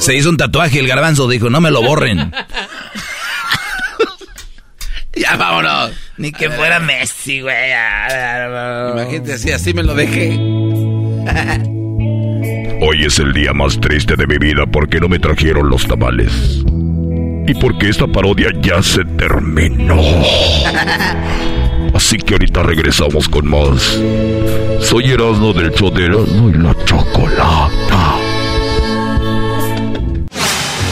Se 0.00 0.16
hizo 0.16 0.30
un 0.30 0.36
tatuaje, 0.36 0.80
el 0.80 0.88
garbanzo 0.88 1.28
dijo, 1.28 1.50
no 1.50 1.60
me 1.60 1.70
lo 1.70 1.82
borren. 1.82 2.32
Ya 5.14 5.36
vámonos. 5.36 5.90
Ni 6.16 6.30
que 6.30 6.48
fuera 6.48 6.78
Messi, 6.78 7.40
güey. 7.40 7.72
Imagínate 7.72 9.32
así, 9.32 9.50
así 9.50 9.74
me 9.74 9.82
lo 9.82 9.94
dejé. 9.94 10.36
Hoy 12.80 13.04
es 13.04 13.18
el 13.18 13.32
día 13.32 13.52
más 13.52 13.80
triste 13.80 14.14
de 14.14 14.28
mi 14.28 14.38
vida 14.38 14.64
porque 14.64 15.00
no 15.00 15.08
me 15.08 15.18
trajeron 15.18 15.68
los 15.68 15.88
tamales. 15.88 16.62
Y 17.48 17.54
porque 17.60 17.88
esta 17.88 18.06
parodia 18.06 18.50
ya 18.62 18.80
se 18.80 19.04
terminó. 19.04 20.00
Así 21.94 22.16
que 22.18 22.34
ahorita 22.34 22.62
regresamos 22.62 23.28
con 23.28 23.48
más. 23.48 23.98
Soy 24.80 25.10
Erasmo 25.10 25.52
del 25.52 25.72
show 25.72 25.90
de 25.90 26.04
Erasmo 26.04 26.50
y 26.50 26.54
la 26.54 26.76
Chocolata. 26.84 27.87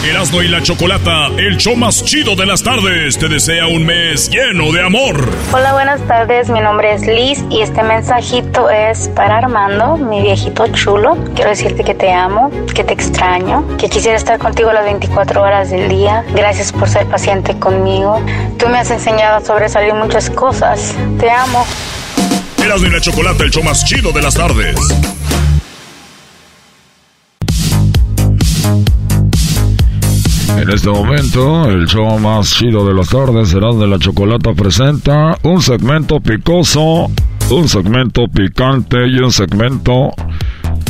Erasmo 0.08 0.40
y 0.40 0.46
la 0.46 0.62
Chocolata, 0.62 1.26
el 1.36 1.56
show 1.56 1.74
más 1.74 2.04
chido 2.04 2.36
de 2.36 2.46
las 2.46 2.62
tardes, 2.62 3.18
te 3.18 3.28
desea 3.28 3.66
un 3.66 3.84
mes 3.84 4.30
lleno 4.30 4.70
de 4.70 4.84
amor. 4.84 5.16
Hola, 5.52 5.72
buenas 5.72 6.00
tardes. 6.06 6.48
Mi 6.48 6.60
nombre 6.60 6.94
es 6.94 7.04
Liz 7.08 7.44
y 7.50 7.62
este 7.62 7.82
mensajito 7.82 8.70
es 8.70 9.08
para 9.08 9.38
Armando, 9.38 9.96
mi 9.96 10.22
viejito 10.22 10.68
chulo. 10.68 11.18
Quiero 11.34 11.50
decirte 11.50 11.82
que 11.82 11.94
te 11.94 12.12
amo, 12.12 12.52
que 12.72 12.84
te 12.84 12.94
extraño, 12.94 13.66
que 13.78 13.88
quisiera 13.88 14.16
estar 14.16 14.38
contigo 14.38 14.72
las 14.72 14.84
24 14.84 15.42
horas 15.42 15.70
del 15.70 15.88
día. 15.88 16.24
Gracias 16.36 16.70
por 16.70 16.88
ser 16.88 17.06
paciente 17.06 17.58
conmigo. 17.58 18.24
Tú 18.58 18.68
me 18.68 18.78
has 18.78 18.90
enseñado 18.92 19.38
a 19.38 19.40
sobresalir 19.44 19.92
muchas 19.92 20.30
cosas. 20.30 20.94
Te 21.18 21.28
amo. 21.28 21.66
Erasmo 22.64 22.86
y 22.86 22.90
la 22.90 23.00
Chocolata, 23.00 23.42
el 23.42 23.50
show 23.50 23.64
más 23.64 23.84
chido 23.84 24.12
de 24.12 24.22
las 24.22 24.34
tardes. 24.34 24.76
En 30.56 30.70
este 30.70 30.88
momento, 30.88 31.70
el 31.70 31.86
show 31.86 32.18
más 32.18 32.50
chido 32.50 32.86
de 32.86 32.94
las 32.94 33.10
tardes 33.10 33.50
será 33.50 33.72
de 33.72 33.86
la 33.86 33.98
Chocolata 33.98 34.54
presenta 34.54 35.38
un 35.42 35.60
segmento 35.60 36.18
picoso, 36.20 37.10
un 37.50 37.68
segmento 37.68 38.26
picante 38.26 39.06
y 39.06 39.18
un 39.18 39.30
segmento 39.30 40.12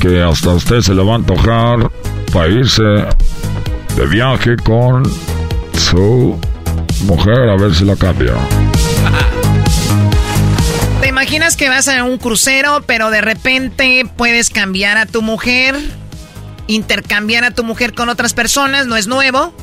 que 0.01 0.23
hasta 0.23 0.51
usted 0.51 0.81
se 0.81 0.95
le 0.95 1.03
va 1.03 1.15
a 1.15 1.17
antojar 1.17 1.91
para 2.33 2.49
irse 2.49 2.83
de 2.83 4.07
viaje 4.09 4.57
con 4.57 5.03
su 5.75 6.39
mujer 7.05 7.49
a 7.49 7.57
ver 7.57 7.75
si 7.75 7.85
la 7.85 7.97
cambia. 7.97 8.35
¿Te 11.01 11.09
imaginas 11.09 11.57
que 11.57 11.69
vas 11.69 11.89
a 11.89 12.05
un 12.05 12.19
crucero, 12.19 12.85
pero 12.87 13.11
de 13.11 13.21
repente 13.21 14.05
puedes 14.17 14.49
cambiar 14.51 14.97
a 14.97 15.07
tu 15.07 15.23
mujer? 15.23 15.77
Intercambiar 16.67 17.45
a 17.45 17.53
tu 17.53 17.65
mujer 17.65 17.95
con 17.95 18.09
otras 18.09 18.35
personas, 18.35 18.87
no 18.87 18.97
es 18.97 19.07
nuevo. 19.07 19.55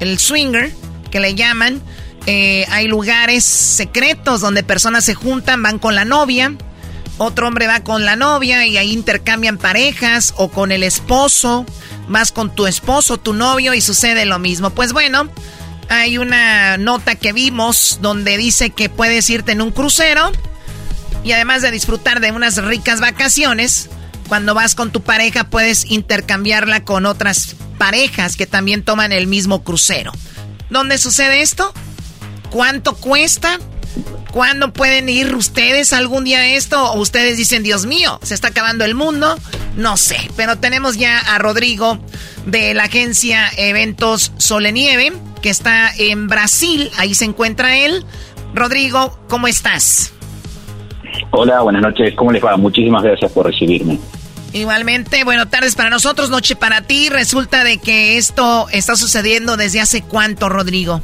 El 0.00 0.18
swinger, 0.18 0.72
que 1.10 1.20
le 1.20 1.34
llaman. 1.34 1.80
Eh, 2.26 2.66
hay 2.70 2.86
lugares 2.86 3.44
secretos 3.44 4.40
donde 4.40 4.62
personas 4.62 5.04
se 5.04 5.14
juntan, 5.14 5.62
van 5.62 5.78
con 5.78 5.94
la 5.94 6.04
novia. 6.04 6.54
Otro 7.18 7.46
hombre 7.48 7.66
va 7.66 7.80
con 7.80 8.04
la 8.04 8.16
novia 8.16 8.66
y 8.66 8.76
ahí 8.76 8.92
intercambian 8.92 9.58
parejas 9.58 10.34
o 10.36 10.48
con 10.48 10.72
el 10.72 10.82
esposo. 10.82 11.64
Vas 12.08 12.32
con 12.32 12.54
tu 12.54 12.66
esposo, 12.66 13.18
tu 13.18 13.32
novio 13.32 13.74
y 13.74 13.80
sucede 13.80 14.24
lo 14.24 14.38
mismo. 14.38 14.70
Pues 14.70 14.92
bueno, 14.92 15.28
hay 15.88 16.18
una 16.18 16.78
nota 16.78 17.14
que 17.14 17.32
vimos 17.32 17.98
donde 18.00 18.36
dice 18.38 18.70
que 18.70 18.88
puedes 18.88 19.28
irte 19.30 19.52
en 19.52 19.62
un 19.62 19.70
crucero 19.70 20.32
y 21.24 21.32
además 21.32 21.62
de 21.62 21.70
disfrutar 21.70 22.20
de 22.20 22.32
unas 22.32 22.56
ricas 22.56 23.00
vacaciones, 23.00 23.88
cuando 24.28 24.54
vas 24.54 24.74
con 24.74 24.90
tu 24.90 25.02
pareja 25.02 25.44
puedes 25.44 25.90
intercambiarla 25.90 26.84
con 26.84 27.06
otras 27.06 27.56
parejas 27.78 28.36
que 28.36 28.46
también 28.46 28.82
toman 28.82 29.12
el 29.12 29.26
mismo 29.26 29.62
crucero. 29.64 30.12
¿Dónde 30.70 30.98
sucede 30.98 31.42
esto? 31.42 31.72
¿Cuánto 32.50 32.94
cuesta? 32.94 33.58
¿Cuándo 34.30 34.72
pueden 34.72 35.08
ir 35.08 35.34
ustedes 35.34 35.92
algún 35.92 36.24
día 36.24 36.38
a 36.38 36.46
esto? 36.46 36.92
¿O 36.92 37.00
ustedes 37.00 37.36
dicen, 37.36 37.62
Dios 37.62 37.84
mío, 37.84 38.18
se 38.22 38.34
está 38.34 38.48
acabando 38.48 38.84
el 38.84 38.94
mundo? 38.94 39.38
No 39.76 39.96
sé, 39.96 40.16
pero 40.36 40.56
tenemos 40.58 40.96
ya 40.96 41.18
a 41.18 41.38
Rodrigo 41.38 41.98
de 42.46 42.72
la 42.72 42.84
agencia 42.84 43.50
Eventos 43.56 44.32
Solenieve, 44.38 45.12
que 45.42 45.50
está 45.50 45.92
en 45.96 46.28
Brasil, 46.28 46.90
ahí 46.96 47.14
se 47.14 47.26
encuentra 47.26 47.76
él. 47.76 48.06
Rodrigo, 48.54 49.18
¿cómo 49.28 49.48
estás? 49.48 50.12
Hola, 51.34 51.62
buenas 51.62 51.80
noches. 51.80 52.14
¿Cómo 52.14 52.30
les 52.30 52.44
va? 52.44 52.58
Muchísimas 52.58 53.02
gracias 53.02 53.32
por 53.32 53.46
recibirme. 53.46 53.98
Igualmente, 54.52 55.24
bueno, 55.24 55.48
tardes 55.48 55.74
para 55.74 55.88
nosotros, 55.88 56.28
noche 56.28 56.56
para 56.56 56.82
ti. 56.82 57.08
Resulta 57.10 57.64
de 57.64 57.78
que 57.78 58.18
esto 58.18 58.66
está 58.70 58.96
sucediendo 58.96 59.56
desde 59.56 59.80
hace 59.80 60.02
cuánto, 60.06 60.50
Rodrigo. 60.50 61.00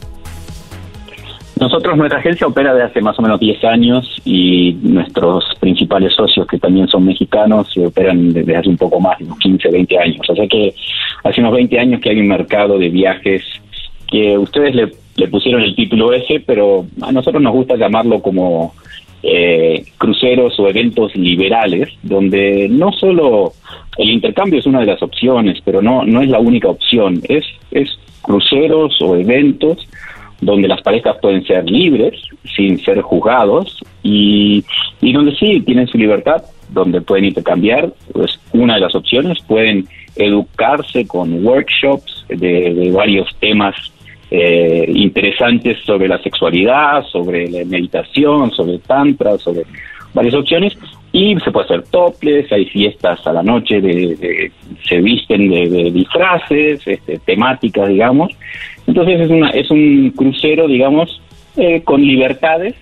Nosotros, 1.59 1.97
nuestra 1.97 2.19
agencia 2.19 2.47
opera 2.47 2.75
desde 2.75 2.91
hace 2.91 3.01
más 3.01 3.19
o 3.19 3.23
menos 3.23 3.41
10 3.41 3.65
años 3.65 4.21
y 4.27 4.75
nuestros 4.83 5.45
principales 5.61 6.13
socios, 6.15 6.47
que 6.47 6.59
también 6.59 6.87
son 6.89 7.07
mexicanos, 7.07 7.75
operan 7.79 8.35
desde 8.35 8.55
hace 8.55 8.69
un 8.69 8.77
poco 8.77 9.01
más, 9.01 9.19
unos 9.23 9.39
15, 9.39 9.71
20 9.71 9.99
años. 9.99 10.29
O 10.29 10.37
sea 10.37 10.47
que 10.47 10.75
hace 11.25 11.41
unos 11.41 11.55
20 11.55 11.79
años 11.81 12.01
que 12.03 12.11
hay 12.11 12.21
un 12.21 12.29
mercado 12.29 12.79
de 12.79 12.91
viajes 12.91 13.43
que 14.07 14.37
ustedes 14.37 14.75
le, 14.75 14.93
le 15.17 15.29
pusieron 15.29 15.63
el 15.63 15.75
título 15.75 16.13
ese, 16.13 16.41
pero 16.47 16.85
a 17.01 17.13
nosotros 17.13 17.43
nos 17.43 17.55
gusta 17.55 17.77
llamarlo 17.77 18.21
como 18.21 18.75
eh, 19.23 19.85
cruceros 19.99 20.59
o 20.59 20.69
eventos 20.69 21.15
liberales, 21.17 21.89
donde 22.03 22.69
no 22.71 22.93
solo 22.93 23.53
el 23.97 24.11
intercambio 24.11 24.61
es 24.61 24.67
una 24.67 24.81
de 24.81 24.87
las 24.87 25.03
opciones, 25.03 25.59
pero 25.65 25.83
no, 25.83 26.05
no 26.05 26.23
es 26.23 26.29
la 26.29 26.39
única 26.39 26.69
opción. 26.69 27.21
Es, 27.29 27.45
es 27.71 27.99
cruceros 28.23 29.01
o 29.01 29.17
eventos 29.17 29.89
donde 30.41 30.69
las 30.69 30.83
parejas 30.83 31.17
pueden 31.21 31.45
ser 31.45 31.69
libres, 31.69 32.15
sin 32.57 32.79
ser 32.79 33.01
juzgados, 33.01 33.81
y, 34.03 34.65
y 35.01 35.13
donde 35.13 35.35
sí 35.35 35.61
tienen 35.63 35.89
su 35.89 35.99
libertad, 35.99 36.45
donde 36.69 37.01
pueden 37.01 37.25
intercambiar, 37.25 37.93
pues 38.13 38.39
una 38.53 38.75
de 38.75 38.81
las 38.81 38.95
opciones, 38.95 39.39
pueden 39.49 39.89
educarse 40.15 41.07
con 41.07 41.45
workshops 41.45 42.25
de, 42.29 42.75
de 42.75 42.91
varios 42.93 43.29
temas 43.41 43.75
eh, 44.31 44.85
interesantes 44.89 45.79
sobre 45.85 46.09
la 46.09 46.19
sexualidad, 46.23 47.05
sobre 47.05 47.49
la 47.49 47.65
meditación, 47.65 48.51
sobre 48.53 48.79
tantra, 48.79 49.39
sobre 49.39 49.65
varias 50.13 50.35
opciones 50.35 50.77
y 51.13 51.37
se 51.41 51.51
puede 51.51 51.65
hacer 51.65 51.83
toples, 51.91 52.53
hay 52.53 52.67
fiestas 52.67 53.27
a 53.27 53.33
la 53.33 53.43
noche, 53.43 53.81
de, 53.81 54.53
se 54.87 55.01
visten 55.01 55.49
de, 55.49 55.91
disfraces, 55.91 56.87
este, 56.87 57.19
temáticas, 57.19 57.89
digamos. 57.89 58.33
Entonces 58.87 59.21
es, 59.21 59.31
una, 59.31 59.51
es 59.51 59.71
un 59.71 60.13
crucero, 60.15 60.67
digamos, 60.67 61.23
eh, 61.57 61.83
con 61.83 62.03
libertades 62.03 62.75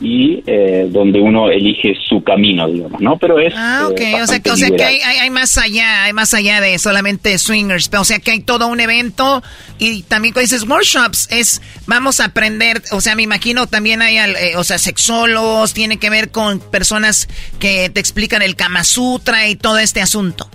y 0.00 0.42
eh, 0.46 0.86
donde 0.90 1.20
uno 1.20 1.50
elige 1.50 1.94
su 2.08 2.22
camino, 2.22 2.68
digamos, 2.68 3.00
¿no? 3.00 3.18
Pero 3.18 3.40
es 3.40 3.52
ah, 3.56 3.88
ok, 3.90 4.00
o 4.22 4.26
sea 4.26 4.40
que, 4.40 4.50
o 4.50 4.56
sea 4.56 4.70
que 4.70 4.84
hay, 4.84 5.00
hay, 5.00 5.30
más 5.30 5.58
allá, 5.58 6.04
hay 6.04 6.12
más 6.12 6.34
allá 6.34 6.60
de 6.60 6.78
solamente 6.78 7.36
swingers, 7.38 7.90
o 7.92 8.04
sea 8.04 8.18
que 8.20 8.30
hay 8.30 8.40
todo 8.40 8.68
un 8.68 8.80
evento 8.80 9.42
y 9.78 10.02
también 10.02 10.34
cuando 10.34 10.50
dices 10.50 10.68
workshops 10.68 11.28
es 11.30 11.62
vamos 11.86 12.20
a 12.20 12.26
aprender, 12.26 12.82
o 12.92 13.00
sea 13.00 13.16
me 13.16 13.22
imagino 13.22 13.66
también 13.66 14.02
hay, 14.02 14.18
eh, 14.18 14.56
o 14.56 14.64
sea 14.64 14.78
sexólogos, 14.78 15.74
tiene 15.74 15.98
que 15.98 16.10
ver 16.10 16.30
con 16.30 16.60
personas 16.60 17.28
que 17.58 17.90
te 17.90 18.00
explican 18.00 18.42
el 18.42 18.54
Kama 18.54 18.84
Sutra 18.84 19.48
y 19.48 19.56
todo 19.56 19.78
este 19.78 20.00
asunto. 20.00 20.48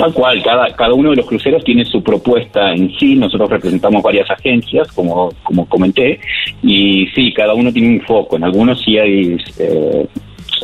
Tal 0.00 0.14
cual, 0.14 0.42
cada, 0.42 0.74
cada 0.74 0.94
uno 0.94 1.10
de 1.10 1.16
los 1.16 1.26
cruceros 1.26 1.62
tiene 1.62 1.84
su 1.84 2.02
propuesta 2.02 2.72
en 2.72 2.90
sí, 2.98 3.16
nosotros 3.16 3.50
representamos 3.50 4.02
varias 4.02 4.30
agencias, 4.30 4.90
como, 4.92 5.30
como 5.42 5.66
comenté, 5.66 6.18
y 6.62 7.06
sí, 7.14 7.34
cada 7.34 7.52
uno 7.52 7.70
tiene 7.70 7.88
un 7.88 8.00
foco, 8.00 8.36
en 8.36 8.44
algunos 8.44 8.80
sí 8.82 8.96
hay 8.96 9.36
eh, 9.58 10.06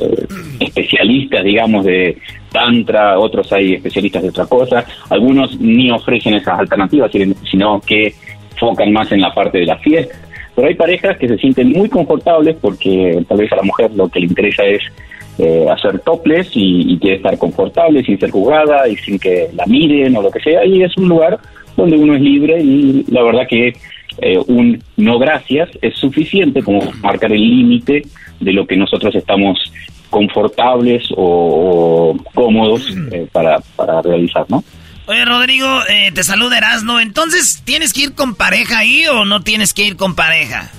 eh, 0.00 0.26
especialistas, 0.60 1.44
digamos, 1.44 1.84
de 1.84 2.16
tantra, 2.50 3.18
otros 3.18 3.52
hay 3.52 3.74
especialistas 3.74 4.22
de 4.22 4.28
otra 4.30 4.46
cosa, 4.46 4.86
algunos 5.10 5.60
ni 5.60 5.90
ofrecen 5.90 6.32
esas 6.32 6.58
alternativas, 6.58 7.10
sino 7.50 7.78
que 7.80 8.14
focan 8.58 8.90
más 8.90 9.12
en 9.12 9.20
la 9.20 9.34
parte 9.34 9.58
de 9.58 9.66
la 9.66 9.76
fiesta, 9.76 10.16
pero 10.54 10.68
hay 10.68 10.74
parejas 10.74 11.18
que 11.18 11.28
se 11.28 11.36
sienten 11.36 11.72
muy 11.72 11.90
confortables 11.90 12.56
porque 12.58 13.22
tal 13.28 13.36
vez 13.36 13.52
a 13.52 13.56
la 13.56 13.62
mujer 13.62 13.90
lo 13.94 14.08
que 14.08 14.20
le 14.20 14.26
interesa 14.26 14.64
es 14.64 14.80
eh, 15.38 15.66
hacer 15.70 15.98
toples 16.00 16.48
y, 16.54 16.98
quiere 16.98 17.16
estar 17.16 17.36
confortable 17.36 18.02
sin 18.02 18.18
ser 18.18 18.30
juzgada 18.30 18.88
y 18.88 18.96
sin 18.96 19.18
que 19.18 19.50
la 19.54 19.66
miren 19.66 20.16
o 20.16 20.22
lo 20.22 20.30
que 20.30 20.40
sea. 20.40 20.64
Y 20.64 20.82
es 20.82 20.96
un 20.96 21.08
lugar 21.08 21.38
donde 21.76 21.96
uno 21.96 22.14
es 22.14 22.22
libre 22.22 22.58
y 22.62 23.04
la 23.08 23.22
verdad 23.22 23.46
que 23.46 23.76
eh, 24.22 24.38
un 24.46 24.82
no 24.96 25.18
gracias 25.18 25.68
es 25.82 25.94
suficiente 25.96 26.62
como 26.62 26.90
marcar 27.02 27.32
el 27.32 27.42
límite 27.42 28.06
de 28.40 28.52
lo 28.52 28.66
que 28.66 28.76
nosotros 28.76 29.14
estamos 29.14 29.58
confortables 30.08 31.04
o, 31.14 32.16
cómodos 32.32 32.88
eh, 33.12 33.26
para, 33.30 33.58
para 33.76 34.00
realizar, 34.00 34.46
¿no? 34.48 34.64
Oye, 35.06 35.24
Rodrigo, 35.24 35.68
te 36.14 36.24
saluda 36.24 36.58
Erasno. 36.58 36.98
Entonces, 36.98 37.62
¿tienes 37.64 37.92
que 37.92 38.04
ir 38.04 38.14
con 38.14 38.34
pareja 38.34 38.78
ahí 38.78 39.06
o 39.06 39.24
no 39.24 39.42
tienes 39.42 39.72
que 39.74 39.84
ir 39.84 39.96
con 39.96 40.16
pareja? 40.16 40.70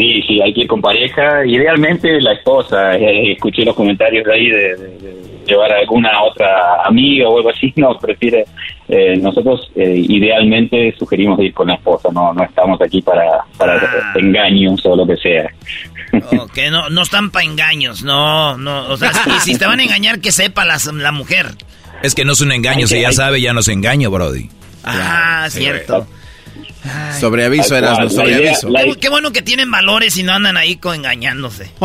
Sí, 0.00 0.22
sí, 0.26 0.40
hay 0.40 0.54
que 0.54 0.62
ir 0.62 0.66
con 0.66 0.80
pareja, 0.80 1.44
idealmente 1.44 2.22
la 2.22 2.32
esposa. 2.32 2.96
Eh, 2.96 3.32
escuché 3.32 3.66
los 3.66 3.76
comentarios 3.76 4.24
de 4.24 4.32
ahí 4.32 4.48
de, 4.48 5.44
llevar 5.46 5.70
a 5.72 5.80
alguna 5.80 6.22
otra 6.22 6.82
amiga 6.86 7.28
o 7.28 7.36
algo 7.36 7.50
así, 7.50 7.70
no, 7.76 7.98
prefiere. 7.98 8.46
Eh, 8.88 9.18
nosotros 9.18 9.70
eh, 9.76 10.02
idealmente 10.08 10.94
sugerimos 10.98 11.38
ir 11.40 11.52
con 11.52 11.68
la 11.68 11.74
esposa, 11.74 12.08
no 12.14 12.32
no 12.32 12.42
estamos 12.42 12.80
aquí 12.80 13.02
para, 13.02 13.44
para 13.58 13.74
ah. 13.74 14.14
engaños 14.16 14.80
o 14.86 14.96
lo 14.96 15.06
que 15.06 15.16
sea. 15.18 15.50
Ok, 16.40 16.58
no, 16.70 16.88
no 16.88 17.02
están 17.02 17.30
para 17.30 17.44
engaños, 17.44 18.02
no, 18.02 18.56
no, 18.56 18.88
o 18.88 18.96
sea, 18.96 19.12
si, 19.40 19.58
te 19.58 19.66
van 19.66 19.80
a 19.80 19.82
engañar, 19.82 20.20
que 20.20 20.32
sepa 20.32 20.64
la, 20.64 20.78
la 20.94 21.12
mujer. 21.12 21.48
Es 22.02 22.14
que 22.14 22.24
no 22.24 22.32
es 22.32 22.40
un 22.40 22.52
engaño, 22.52 22.86
si 22.86 23.02
ya 23.02 23.12
sabe, 23.12 23.42
ya 23.42 23.52
no 23.52 23.60
es 23.60 23.68
engaño, 23.68 24.10
Brody. 24.10 24.48
Ah, 24.82 25.46
cierto. 25.50 26.06
Sobre 27.18 27.44
aviso, 27.44 27.76
eras 27.76 28.12
sobre 28.12 28.34
aviso. 28.34 28.68
Qué, 29.00 29.08
bueno 29.08 29.32
que 29.32 29.42
tienen 29.42 29.70
valores 29.70 30.16
y 30.16 30.22
no 30.22 30.32
andan 30.32 30.56
ahí 30.56 30.76
con 30.76 30.96
engañándose. 30.96 31.70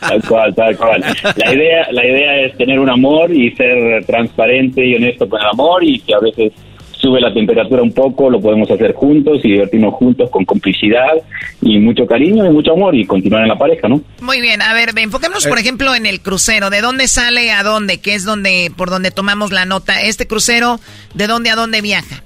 tal 0.00 0.22
cual, 0.28 0.54
tal 0.54 0.76
cual. 0.76 1.04
La 1.36 1.54
idea, 1.54 1.86
la 1.92 2.04
idea 2.04 2.46
es 2.46 2.56
tener 2.56 2.80
un 2.80 2.90
amor 2.90 3.32
y 3.32 3.54
ser 3.54 4.04
transparente 4.04 4.84
y 4.84 4.96
honesto 4.96 5.28
con 5.28 5.40
el 5.40 5.46
amor 5.46 5.84
y 5.84 6.00
que 6.00 6.14
a 6.14 6.20
veces 6.20 6.52
sube 7.00 7.20
la 7.20 7.32
temperatura 7.32 7.82
un 7.82 7.92
poco, 7.92 8.30
lo 8.30 8.40
podemos 8.40 8.70
hacer 8.70 8.94
juntos 8.94 9.40
y 9.44 9.52
divertirnos 9.52 9.94
juntos 9.94 10.30
con 10.30 10.44
complicidad 10.44 11.12
y 11.60 11.78
mucho 11.78 12.06
cariño 12.06 12.46
y 12.46 12.50
mucho 12.50 12.72
amor 12.72 12.94
y 12.94 13.04
continuar 13.04 13.42
en 13.42 13.48
la 13.48 13.58
pareja, 13.58 13.88
¿no? 13.88 14.00
Muy 14.20 14.40
bien, 14.40 14.62
a 14.62 14.72
ver, 14.74 14.90
enfoquémonos 14.96 15.46
por 15.46 15.58
eh. 15.58 15.60
ejemplo 15.60 15.94
en 15.94 16.06
el 16.06 16.20
crucero, 16.20 16.70
¿de 16.70 16.80
dónde 16.80 17.06
sale 17.06 17.52
a 17.52 17.62
dónde? 17.62 17.98
¿Qué 17.98 18.14
es 18.14 18.24
donde 18.24 18.72
por 18.76 18.90
donde 18.90 19.10
tomamos 19.10 19.52
la 19.52 19.66
nota? 19.66 20.02
Este 20.02 20.26
crucero, 20.26 20.80
¿de 21.14 21.26
dónde 21.26 21.50
a 21.50 21.56
dónde 21.56 21.80
viaja? 21.80 22.22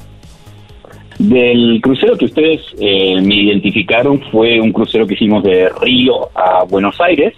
Del 1.20 1.82
crucero 1.82 2.16
que 2.16 2.24
ustedes 2.24 2.62
eh, 2.80 3.20
me 3.20 3.34
identificaron 3.34 4.22
fue 4.32 4.58
un 4.58 4.72
crucero 4.72 5.06
que 5.06 5.12
hicimos 5.12 5.42
de 5.42 5.68
Río 5.68 6.30
a 6.34 6.64
Buenos 6.64 6.98
Aires, 6.98 7.34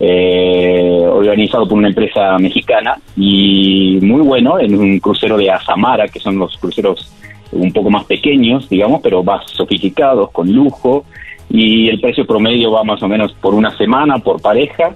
eh, 0.00 1.04
organizado 1.06 1.68
por 1.68 1.76
una 1.76 1.88
empresa 1.88 2.38
mexicana 2.38 2.96
y 3.18 3.98
muy 4.00 4.22
bueno, 4.22 4.58
en 4.58 4.74
un 4.74 4.98
crucero 5.00 5.36
de 5.36 5.50
Azamara, 5.50 6.08
que 6.08 6.18
son 6.18 6.38
los 6.38 6.56
cruceros 6.56 7.12
un 7.52 7.70
poco 7.74 7.90
más 7.90 8.06
pequeños, 8.06 8.70
digamos, 8.70 9.02
pero 9.02 9.22
más 9.22 9.50
sofisticados, 9.50 10.30
con 10.30 10.50
lujo, 10.50 11.04
y 11.50 11.90
el 11.90 12.00
precio 12.00 12.26
promedio 12.26 12.72
va 12.72 12.84
más 12.84 13.02
o 13.02 13.08
menos 13.08 13.34
por 13.34 13.52
una 13.52 13.76
semana 13.76 14.16
por 14.16 14.40
pareja, 14.40 14.94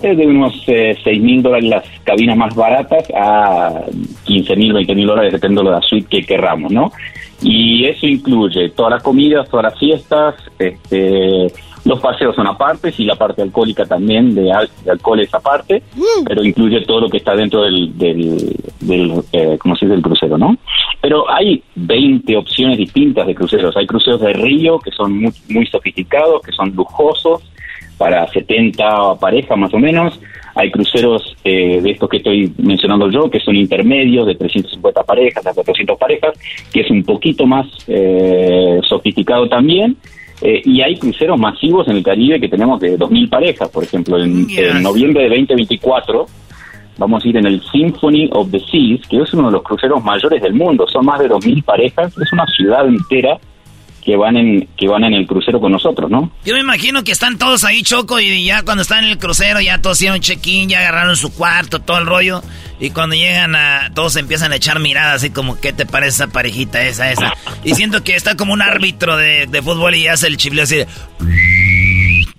de 0.00 0.24
unos 0.24 0.62
eh, 0.68 0.96
6 1.02 1.20
mil 1.20 1.42
dólares 1.42 1.68
las 1.68 1.84
cabinas 2.04 2.36
más 2.36 2.54
baratas 2.54 3.08
a 3.12 3.82
15 4.22 4.54
mil, 4.54 4.72
20 4.72 4.94
mil 4.94 5.06
dólares, 5.08 5.32
depende 5.32 5.64
de 5.64 5.70
la 5.70 5.80
suite 5.80 6.06
que 6.08 6.24
querramos, 6.24 6.70
¿no? 6.70 6.92
Y 7.42 7.84
eso 7.86 8.06
incluye 8.06 8.70
todas 8.70 8.92
las 8.92 9.02
comidas, 9.02 9.48
todas 9.48 9.64
las 9.64 9.78
fiestas, 9.78 10.34
este, 10.58 11.52
los 11.84 12.00
paseos 12.00 12.34
son 12.34 12.46
aparte, 12.46 12.92
y 12.96 13.04
la 13.04 13.14
parte 13.14 13.42
alcohólica 13.42 13.84
también, 13.84 14.34
de, 14.34 14.50
alcohol 14.90 15.20
es 15.20 15.32
aparte, 15.32 15.82
uh. 15.96 16.24
pero 16.24 16.42
incluye 16.42 16.80
todo 16.80 17.02
lo 17.02 17.08
que 17.08 17.18
está 17.18 17.36
dentro 17.36 17.62
del, 17.62 17.96
del, 17.96 19.22
eh, 19.32 19.56
¿cómo 19.60 19.76
se 19.76 19.86
dice?, 19.86 19.94
del 19.94 20.02
crucero, 20.02 20.36
¿no? 20.36 20.56
Pero 21.00 21.30
hay 21.30 21.62
20 21.76 22.36
opciones 22.36 22.78
distintas 22.78 23.26
de 23.26 23.34
cruceros. 23.34 23.76
Hay 23.76 23.86
cruceros 23.86 24.20
de 24.20 24.32
río 24.32 24.78
que 24.80 24.90
son 24.90 25.16
muy, 25.16 25.32
muy 25.48 25.66
sofisticados, 25.66 26.42
que 26.42 26.52
son 26.52 26.74
lujosos, 26.74 27.42
para 27.98 28.26
70 28.28 29.16
parejas 29.20 29.56
más 29.56 29.72
o 29.72 29.78
menos. 29.78 30.20
Hay 30.56 30.70
cruceros 30.70 31.36
eh, 31.44 31.82
de 31.82 31.90
estos 31.90 32.08
que 32.08 32.16
estoy 32.16 32.50
mencionando 32.56 33.10
yo, 33.10 33.30
que 33.30 33.40
son 33.40 33.54
intermedios, 33.54 34.26
de 34.26 34.34
350 34.34 35.02
parejas 35.02 35.46
a 35.46 35.52
400 35.52 35.98
parejas, 35.98 36.32
que 36.72 36.80
es 36.80 36.90
un 36.90 37.04
poquito 37.04 37.46
más 37.46 37.66
eh, 37.86 38.80
sofisticado 38.88 39.48
también. 39.48 39.96
Eh, 40.40 40.62
y 40.64 40.80
hay 40.80 40.96
cruceros 40.96 41.38
masivos 41.38 41.86
en 41.88 41.96
el 41.96 42.02
Caribe 42.02 42.40
que 42.40 42.48
tenemos 42.48 42.80
de 42.80 42.98
2.000 42.98 43.28
parejas, 43.28 43.68
por 43.68 43.84
ejemplo, 43.84 44.18
en, 44.18 44.46
en, 44.50 44.82
noviembre 44.82 45.24
de 45.24 45.28
2024 45.28 46.26
vamos 46.98 47.22
a 47.22 47.28
ir 47.28 47.36
en 47.36 47.46
el 47.46 47.62
Symphony 47.70 48.30
of 48.32 48.50
the 48.50 48.60
Seas, 48.60 49.06
que 49.08 49.18
es 49.18 49.34
uno 49.34 49.48
de 49.48 49.52
los 49.52 49.62
cruceros 49.62 50.02
mayores 50.02 50.40
del 50.42 50.54
mundo, 50.54 50.86
son 50.88 51.04
más 51.04 51.20
de 51.20 51.28
2.000 51.28 51.62
parejas, 51.64 52.16
es 52.18 52.32
una 52.32 52.46
ciudad 52.46 52.86
entera 52.86 53.38
que 54.06 54.16
van 54.16 54.36
en 54.36 54.68
que 54.76 54.86
van 54.86 55.02
en 55.02 55.14
el 55.14 55.26
crucero 55.26 55.60
con 55.60 55.72
nosotros, 55.72 56.08
¿no? 56.08 56.30
Yo 56.44 56.54
me 56.54 56.60
imagino 56.60 57.02
que 57.02 57.10
están 57.10 57.38
todos 57.38 57.64
ahí 57.64 57.82
choco 57.82 58.20
y 58.20 58.44
ya 58.44 58.62
cuando 58.62 58.82
están 58.82 59.04
en 59.04 59.10
el 59.10 59.18
crucero 59.18 59.60
ya 59.60 59.82
todos 59.82 59.98
hicieron 59.98 60.20
check-in, 60.20 60.68
ya 60.68 60.78
agarraron 60.78 61.16
su 61.16 61.34
cuarto, 61.34 61.80
todo 61.80 61.98
el 61.98 62.06
rollo 62.06 62.40
y 62.78 62.90
cuando 62.90 63.16
llegan 63.16 63.56
a 63.56 63.90
todos 63.94 64.14
empiezan 64.14 64.52
a 64.52 64.56
echar 64.56 64.78
miradas 64.78 65.16
así 65.16 65.30
como 65.30 65.58
¿qué 65.58 65.72
te 65.72 65.86
parece 65.86 66.22
esa 66.22 66.26
parejita 66.28 66.86
esa 66.86 67.10
esa? 67.10 67.34
Y 67.64 67.74
siento 67.74 68.04
que 68.04 68.14
está 68.14 68.36
como 68.36 68.52
un 68.52 68.62
árbitro 68.62 69.16
de, 69.16 69.48
de 69.48 69.60
fútbol 69.60 69.96
y 69.96 70.06
hace 70.06 70.28
el 70.28 70.36
chifleo 70.36 70.62
así 70.62 70.76
de, 70.76 70.86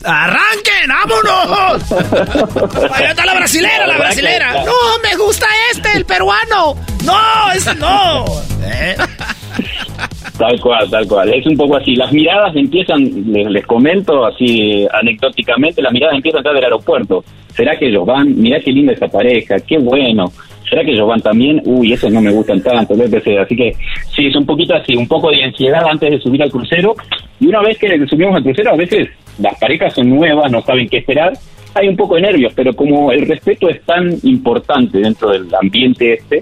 ¡Arranquen! 0.07 0.87
¡Vámonos! 0.87 1.91
Ahí 2.93 3.05
está 3.09 3.25
la 3.25 3.33
brasilera, 3.35 3.85
la 3.85 3.97
brasilera. 3.97 4.53
No, 4.63 4.71
me 5.03 5.15
gusta 5.17 5.45
este, 5.69 5.89
el 5.97 6.05
peruano. 6.05 6.75
No, 7.03 7.51
ese 7.53 7.75
no. 7.75 8.23
¿Eh? 8.63 8.95
Tal 10.37 10.61
cual, 10.61 10.89
tal 10.89 11.05
cual. 11.07 11.33
Es 11.33 11.45
un 11.45 11.57
poco 11.57 11.75
así. 11.75 11.93
Las 11.97 12.13
miradas 12.13 12.55
empiezan, 12.55 13.03
les, 13.33 13.65
comento 13.65 14.25
así 14.25 14.87
anecdóticamente, 14.93 15.81
las 15.81 15.91
miradas 15.91 16.15
empiezan 16.15 16.47
a 16.47 16.53
del 16.53 16.63
aeropuerto. 16.63 17.25
¿Será 17.53 17.77
que 17.77 17.87
ellos 17.87 18.05
van? 18.05 18.33
Mirá 18.39 18.61
qué 18.61 18.71
linda 18.71 18.93
esa 18.93 19.09
pareja, 19.09 19.57
qué 19.59 19.77
bueno. 19.77 20.31
¿Será 20.69 20.85
que 20.85 20.91
ellos 20.91 21.07
van 21.07 21.21
también? 21.21 21.61
Uy, 21.65 21.91
esos 21.91 22.11
no 22.13 22.21
me 22.21 22.31
gustan 22.31 22.61
tanto, 22.61 22.93
Así 22.93 23.55
que 23.57 23.75
sí, 24.15 24.27
es 24.27 24.35
un 24.37 24.45
poquito 24.45 24.73
así, 24.73 24.95
un 24.95 25.07
poco 25.07 25.31
de 25.31 25.43
ansiedad 25.43 25.83
antes 25.89 26.11
de 26.11 26.19
subir 26.19 26.41
al 26.43 26.51
crucero. 26.51 26.95
Y 27.41 27.47
una 27.47 27.61
vez 27.61 27.77
que 27.77 28.05
subimos 28.07 28.37
al 28.37 28.43
crucero, 28.43 28.71
a 28.71 28.77
veces 28.77 29.09
las 29.39 29.59
parejas 29.59 29.93
son 29.93 30.09
nuevas, 30.09 30.51
no 30.51 30.61
saben 30.61 30.87
qué 30.89 30.97
esperar. 30.97 31.33
Hay 31.73 31.87
un 31.87 31.95
poco 31.95 32.15
de 32.15 32.21
nervios, 32.21 32.53
pero 32.55 32.73
como 32.73 33.11
el 33.11 33.27
respeto 33.27 33.69
es 33.69 33.81
tan 33.83 34.11
importante 34.23 34.99
dentro 34.99 35.29
del 35.29 35.47
ambiente 35.53 36.13
este, 36.13 36.41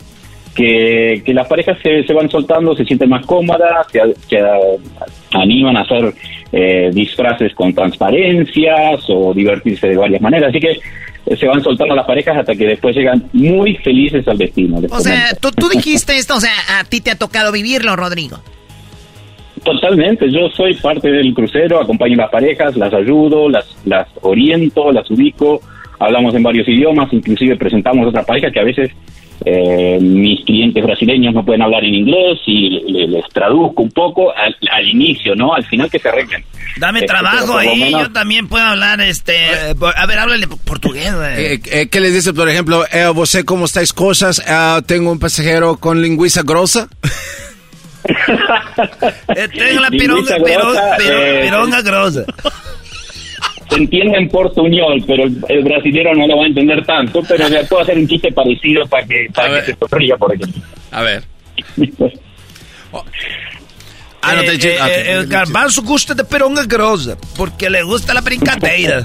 que, 0.55 1.21
que 1.25 1.33
las 1.33 1.47
parejas 1.47 1.77
se, 1.83 2.03
se 2.03 2.13
van 2.13 2.29
soltando, 2.29 2.75
se 2.75 2.85
sienten 2.85 3.09
más 3.09 3.25
cómodas, 3.25 3.87
se, 3.91 4.01
se 4.29 4.39
animan 5.33 5.77
a 5.77 5.81
hacer 5.81 6.13
eh, 6.51 6.89
disfraces 6.93 7.53
con 7.53 7.73
transparencias 7.73 9.03
o 9.09 9.33
divertirse 9.33 9.89
de 9.89 9.97
varias 9.97 10.21
maneras. 10.21 10.49
Así 10.49 10.59
que 10.59 10.79
eh, 11.25 11.35
se 11.35 11.47
van 11.47 11.61
soltando 11.61 11.95
las 11.95 12.05
parejas 12.05 12.37
hasta 12.37 12.55
que 12.55 12.65
después 12.65 12.95
llegan 12.95 13.29
muy 13.33 13.75
felices 13.77 14.25
al 14.27 14.37
destino. 14.37 14.79
O 14.89 14.99
sea, 15.01 15.33
tú, 15.41 15.51
tú 15.51 15.67
dijiste 15.67 16.15
esto, 16.15 16.35
o 16.35 16.39
sea, 16.39 16.53
a 16.79 16.83
ti 16.85 17.01
te 17.01 17.11
ha 17.11 17.17
tocado 17.17 17.51
vivirlo, 17.51 17.95
Rodrigo. 17.97 18.39
Totalmente, 19.65 20.31
yo 20.31 20.47
soy 20.55 20.75
parte 20.75 21.11
del 21.11 21.33
crucero, 21.33 21.81
acompaño 21.81 22.13
a 22.13 22.23
las 22.23 22.29
parejas, 22.29 22.77
las 22.77 22.93
ayudo, 22.93 23.49
las, 23.49 23.65
las 23.83 24.07
oriento, 24.21 24.91
las 24.91 25.09
ubico, 25.09 25.59
hablamos 25.99 26.35
en 26.35 26.43
varios 26.43 26.67
idiomas, 26.67 27.11
inclusive 27.11 27.57
presentamos 27.57 28.07
otras 28.07 28.27
parejas 28.27 28.53
que 28.53 28.59
a 28.59 28.63
veces 28.63 28.91
eh, 29.43 29.97
mis 29.99 30.45
clientes 30.45 30.83
brasileños 30.83 31.33
no 31.33 31.43
pueden 31.43 31.63
hablar 31.63 31.83
en 31.83 31.95
inglés 31.95 32.39
y 32.45 32.79
les, 33.07 33.25
traduzco 33.33 33.81
un 33.81 33.89
poco 33.89 34.31
al, 34.31 34.87
inicio, 34.87 35.35
¿no? 35.35 35.55
Al 35.55 35.65
final 35.65 35.89
que 35.89 35.97
se 35.97 36.09
arreglen. 36.09 36.43
Dame 36.77 36.99
este, 36.99 37.07
trabajo 37.07 37.57
ahí, 37.57 37.91
yo 37.91 38.11
también 38.11 38.47
puedo 38.47 38.63
hablar, 38.63 39.01
este... 39.01 39.47
a 39.47 40.05
ver, 40.05 40.19
háblale 40.19 40.47
portugués, 40.47 41.11
eh, 41.37 41.59
eh, 41.71 41.87
¿Qué 41.89 41.99
les 41.99 42.13
dice, 42.13 42.33
por 42.33 42.47
ejemplo, 42.47 42.85
eh, 42.91 43.07
¿vos 43.15 43.35
cómo 43.45 43.65
estáis 43.65 43.93
cosas? 43.93 44.43
Ah, 44.47 44.81
tengo 44.85 45.11
un 45.11 45.17
pasajero 45.17 45.77
con 45.77 46.03
lingüiza 46.03 46.43
grosa. 46.43 46.87
Eh, 49.35 49.47
tengo 49.47 49.81
la 49.81 49.89
pironga, 49.89 50.37
grosa, 50.37 50.97
eh, 51.03 51.41
pironga 51.43 51.81
grosa. 51.81 52.25
Se 53.69 53.75
entiende 53.77 54.17
en 54.17 54.29
portuñol, 54.29 55.03
pero 55.07 55.23
el, 55.23 55.43
el, 55.49 55.63
brasilero 55.63 56.13
no 56.13 56.27
lo 56.27 56.37
va 56.37 56.43
a 56.43 56.47
entender 56.47 56.85
tanto, 56.85 57.23
pero 57.27 57.49
le 57.49 57.63
puedo 57.63 57.81
hacer 57.81 57.97
un 57.97 58.07
chiste 58.07 58.31
parecido 58.31 58.85
para 58.85 59.07
que, 59.07 59.27
para 59.33 59.59
que 59.59 59.71
se 59.71 59.77
sonría, 59.79 60.15
por 60.17 60.35
ejemplo. 60.35 60.61
A 60.91 61.01
ver. 61.01 61.23
ah, 64.21 64.35
no 64.35 64.41
te 64.43 64.53
eh, 64.53 64.77
eh, 64.87 65.13
El 65.13 65.25
garbanzo 65.27 65.81
gusta 65.81 66.13
de 66.13 66.23
pironga 66.23 66.63
grosa, 66.65 67.17
porque 67.35 67.69
le 67.69 67.81
gusta 67.81 68.13
la 68.13 68.21
brincadeira. 68.21 69.03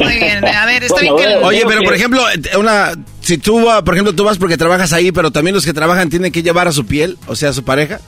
Muy 0.00 0.14
bien, 0.16 0.44
a 0.44 0.66
ver, 0.66 0.84
está 0.84 1.00
bien 1.00 1.14
Oye, 1.42 1.64
pero 1.66 1.82
por 1.82 1.94
ejemplo, 1.94 2.22
una 2.58 2.92
si 3.20 3.38
tú, 3.38 3.66
por 3.84 3.94
ejemplo, 3.94 4.14
tú 4.14 4.24
vas 4.24 4.38
porque 4.38 4.56
trabajas 4.56 4.92
ahí, 4.92 5.10
pero 5.12 5.30
también 5.30 5.54
los 5.54 5.64
que 5.64 5.72
trabajan 5.72 6.08
tienen 6.10 6.30
que 6.30 6.42
llevar 6.42 6.68
a 6.68 6.72
su 6.72 6.86
piel, 6.86 7.18
o 7.26 7.34
sea, 7.34 7.50
a 7.50 7.52
su 7.52 7.64
pareja. 7.64 8.00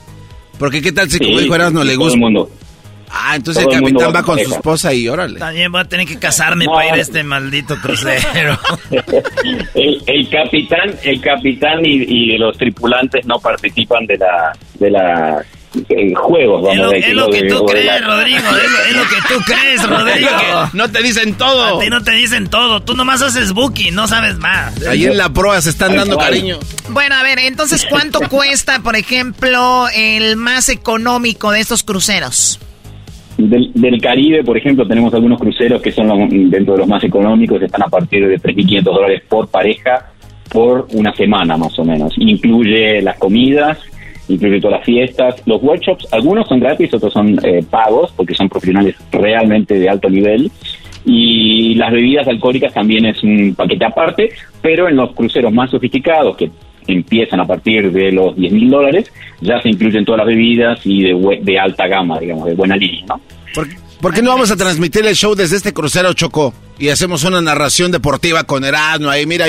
Porque 0.57 0.81
qué 0.81 0.91
tal 0.91 1.09
si 1.09 1.19
como 1.19 1.39
dijo 1.39 1.57
no 1.71 1.83
le 1.83 1.95
gusta. 1.95 2.19
Ah, 3.11 3.35
entonces 3.35 3.65
el 3.65 3.71
capitán 3.71 4.13
va 4.15 4.21
con 4.21 4.37
su 4.39 4.53
esposa 4.53 4.93
y 4.93 5.07
órale. 5.07 5.39
También 5.39 5.71
voy 5.71 5.81
a 5.81 5.85
tener 5.85 6.05
que 6.05 6.19
casarme 6.19 6.65
para 6.65 6.87
ir 6.87 6.93
a 6.93 6.97
este 6.97 7.23
maldito 7.23 7.75
crucero. 7.81 8.57
el, 9.73 10.29
capitán, 10.29 10.93
el 11.03 11.19
capitán 11.19 11.83
y, 11.83 12.03
y, 12.03 12.37
los 12.37 12.55
tripulantes 12.57 13.25
no 13.25 13.39
participan 13.39 14.05
de 14.05 14.17
la 14.17 14.57
de 14.75 14.91
la 14.91 15.43
juegos, 16.15 16.63
vamos 16.63 16.73
es 16.73 16.79
lo, 16.79 16.91
es 16.93 17.13
lo 17.13 17.29
que 17.29 17.43
tú 17.43 17.65
crees, 17.67 18.05
Rodrigo. 18.05 18.39
Es 18.89 18.95
lo, 18.95 19.03
que 19.03 19.33
tú 19.33 19.39
crees, 19.45 19.87
Rodrigo. 19.87 20.29
no 20.73 20.91
te 20.91 21.03
dicen 21.03 21.35
todo. 21.35 21.77
A 21.77 21.79
ti 21.79 21.89
no 21.89 22.01
te 22.01 22.11
dicen 22.11 22.49
todo. 22.49 22.81
Tú 22.81 22.95
nomás 22.95 23.21
haces 23.21 23.53
booking, 23.53 23.93
no 23.93 24.07
sabes 24.07 24.37
más. 24.37 24.85
Ahí 24.87 25.05
en 25.05 25.17
la 25.17 25.29
proa 25.29 25.61
se 25.61 25.69
están 25.69 25.95
dando 25.95 26.17
cariño. 26.17 26.57
Bueno, 26.89 27.15
a 27.15 27.23
ver, 27.23 27.39
entonces, 27.39 27.85
¿cuánto 27.89 28.19
cuesta, 28.29 28.79
por 28.79 28.95
ejemplo, 28.95 29.85
el 29.95 30.35
más 30.37 30.69
económico 30.69 31.51
de 31.51 31.59
estos 31.59 31.83
cruceros? 31.83 32.59
Del, 33.37 33.71
del, 33.73 34.01
Caribe, 34.01 34.43
por 34.43 34.57
ejemplo, 34.57 34.85
tenemos 34.85 35.13
algunos 35.13 35.39
cruceros 35.39 35.81
que 35.81 35.93
son 35.93 36.09
dentro 36.49 36.73
de 36.73 36.79
los 36.79 36.87
más 36.87 37.01
económicos, 37.05 37.61
están 37.61 37.83
a 37.83 37.87
partir 37.87 38.27
de 38.27 38.37
3.500 38.37 38.83
dólares 38.83 39.23
por 39.29 39.47
pareja 39.47 40.11
por 40.49 40.87
una 40.91 41.13
semana 41.13 41.55
más 41.55 41.77
o 41.79 41.85
menos. 41.85 42.13
Incluye 42.17 43.01
las 43.01 43.17
comidas, 43.17 43.77
incluye 44.29 44.61
todas 44.61 44.79
las 44.79 44.85
fiestas. 44.85 45.41
Los 45.45 45.61
workshops, 45.61 46.07
algunos 46.11 46.47
son 46.47 46.59
gratis, 46.59 46.93
otros 46.93 47.11
son 47.11 47.37
eh, 47.43 47.63
pagos, 47.69 48.13
porque 48.15 48.33
son 48.33 48.47
profesionales 48.49 48.95
realmente 49.11 49.79
de 49.79 49.89
alto 49.89 50.09
nivel. 50.09 50.51
Y 51.05 51.75
las 51.75 51.91
bebidas 51.91 52.27
alcohólicas 52.27 52.73
también 52.73 53.05
es 53.05 53.23
un 53.23 53.55
paquete 53.55 53.85
aparte, 53.85 54.29
pero 54.61 54.87
en 54.87 54.95
los 54.95 55.13
cruceros 55.13 55.51
más 55.51 55.71
sofisticados, 55.71 56.37
que 56.37 56.51
empiezan 56.87 57.39
a 57.39 57.47
partir 57.47 57.91
de 57.91 58.11
los 58.11 58.35
10 58.35 58.53
mil 58.53 58.69
dólares, 58.69 59.11
ya 59.41 59.61
se 59.61 59.69
incluyen 59.69 60.05
todas 60.05 60.19
las 60.19 60.27
bebidas 60.27 60.85
y 60.85 61.03
de, 61.03 61.39
de 61.41 61.59
alta 61.59 61.87
gama, 61.87 62.19
digamos, 62.19 62.45
de 62.45 62.55
buena 62.55 62.75
línea, 62.75 63.05
¿no? 63.07 63.21
¿Por 64.01 64.13
qué 64.13 64.21
no 64.21 64.29
vamos 64.29 64.49
a 64.49 64.55
transmitir 64.55 65.05
el 65.05 65.15
show 65.15 65.35
desde 65.35 65.57
este 65.57 65.73
crucero 65.73 66.13
Chocó? 66.13 66.53
Y 66.77 66.87
hacemos 66.87 67.25
una 67.25 67.41
narración 67.41 67.91
deportiva 67.91 68.45
con 68.45 68.63
Erasmo, 68.63 69.09
ahí 69.09 69.25
mira, 69.25 69.47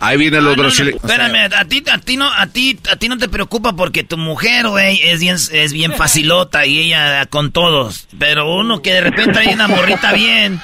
ahí, 0.00 0.16
vienen 0.16 0.42
los 0.42 0.56
ah, 0.58 0.84
espérame, 0.84 1.52
a 1.54 1.64
ti, 1.66 1.84
a 1.92 1.98
ti 1.98 2.16
no, 2.16 2.32
a 2.32 2.46
ti, 2.46 2.78
a 2.90 2.96
ti 2.96 3.08
no 3.08 3.18
te 3.18 3.28
preocupa 3.28 3.74
porque 3.76 4.02
tu 4.02 4.16
mujer, 4.16 4.68
güey, 4.68 5.02
es 5.02 5.20
bien, 5.20 5.36
es 5.52 5.72
bien 5.74 5.92
facilota 5.92 6.64
y 6.64 6.78
ella 6.78 7.26
con 7.26 7.52
todos. 7.52 8.08
Pero 8.18 8.50
uno 8.58 8.80
que 8.80 8.94
de 8.94 9.02
repente 9.02 9.38
hay 9.38 9.52
una 9.52 9.68
morrita 9.68 10.14
bien. 10.14 10.58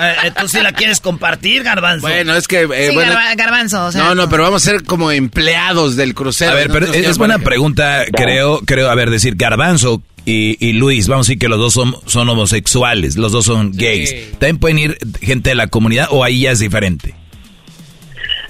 Eh, 0.00 0.14
eh, 0.24 0.32
¿Tú 0.40 0.48
sí 0.48 0.60
la 0.60 0.72
quieres 0.72 1.00
compartir, 1.00 1.64
Garbanzo? 1.64 2.06
Bueno, 2.06 2.34
es 2.36 2.46
que... 2.46 2.62
Eh, 2.62 3.34
garbanzo, 3.36 3.86
o 3.86 3.92
sea, 3.92 4.02
No, 4.02 4.14
no, 4.14 4.28
pero 4.28 4.44
vamos 4.44 4.64
a 4.64 4.70
ser 4.70 4.84
como 4.84 5.10
empleados 5.10 5.96
del 5.96 6.14
crucero. 6.14 6.52
A 6.52 6.54
ver, 6.54 6.70
pero 6.70 6.86
es, 6.86 7.18
buena 7.18 7.38
pregunta, 7.38 8.04
creo, 8.12 8.60
creo, 8.64 8.90
a 8.90 8.94
ver, 8.94 9.10
decir, 9.10 9.34
Garbanzo, 9.36 10.00
y, 10.30 10.72
Luis, 10.74 11.08
vamos 11.08 11.26
a 11.26 11.30
decir 11.30 11.38
que 11.38 11.48
los 11.48 11.58
dos 11.58 11.72
son, 11.72 11.94
son 12.04 12.28
homosexuales, 12.28 13.16
los 13.16 13.32
dos 13.32 13.46
son 13.46 13.72
gays. 13.72 14.32
¿También 14.32 14.58
pueden 14.58 14.78
ir 14.78 14.98
gente 15.20 15.50
de 15.50 15.54
la 15.54 15.68
comunidad 15.68 16.08
o 16.10 16.22
ahí 16.22 16.42
ya 16.42 16.50
es 16.50 16.60
diferente? 16.60 17.14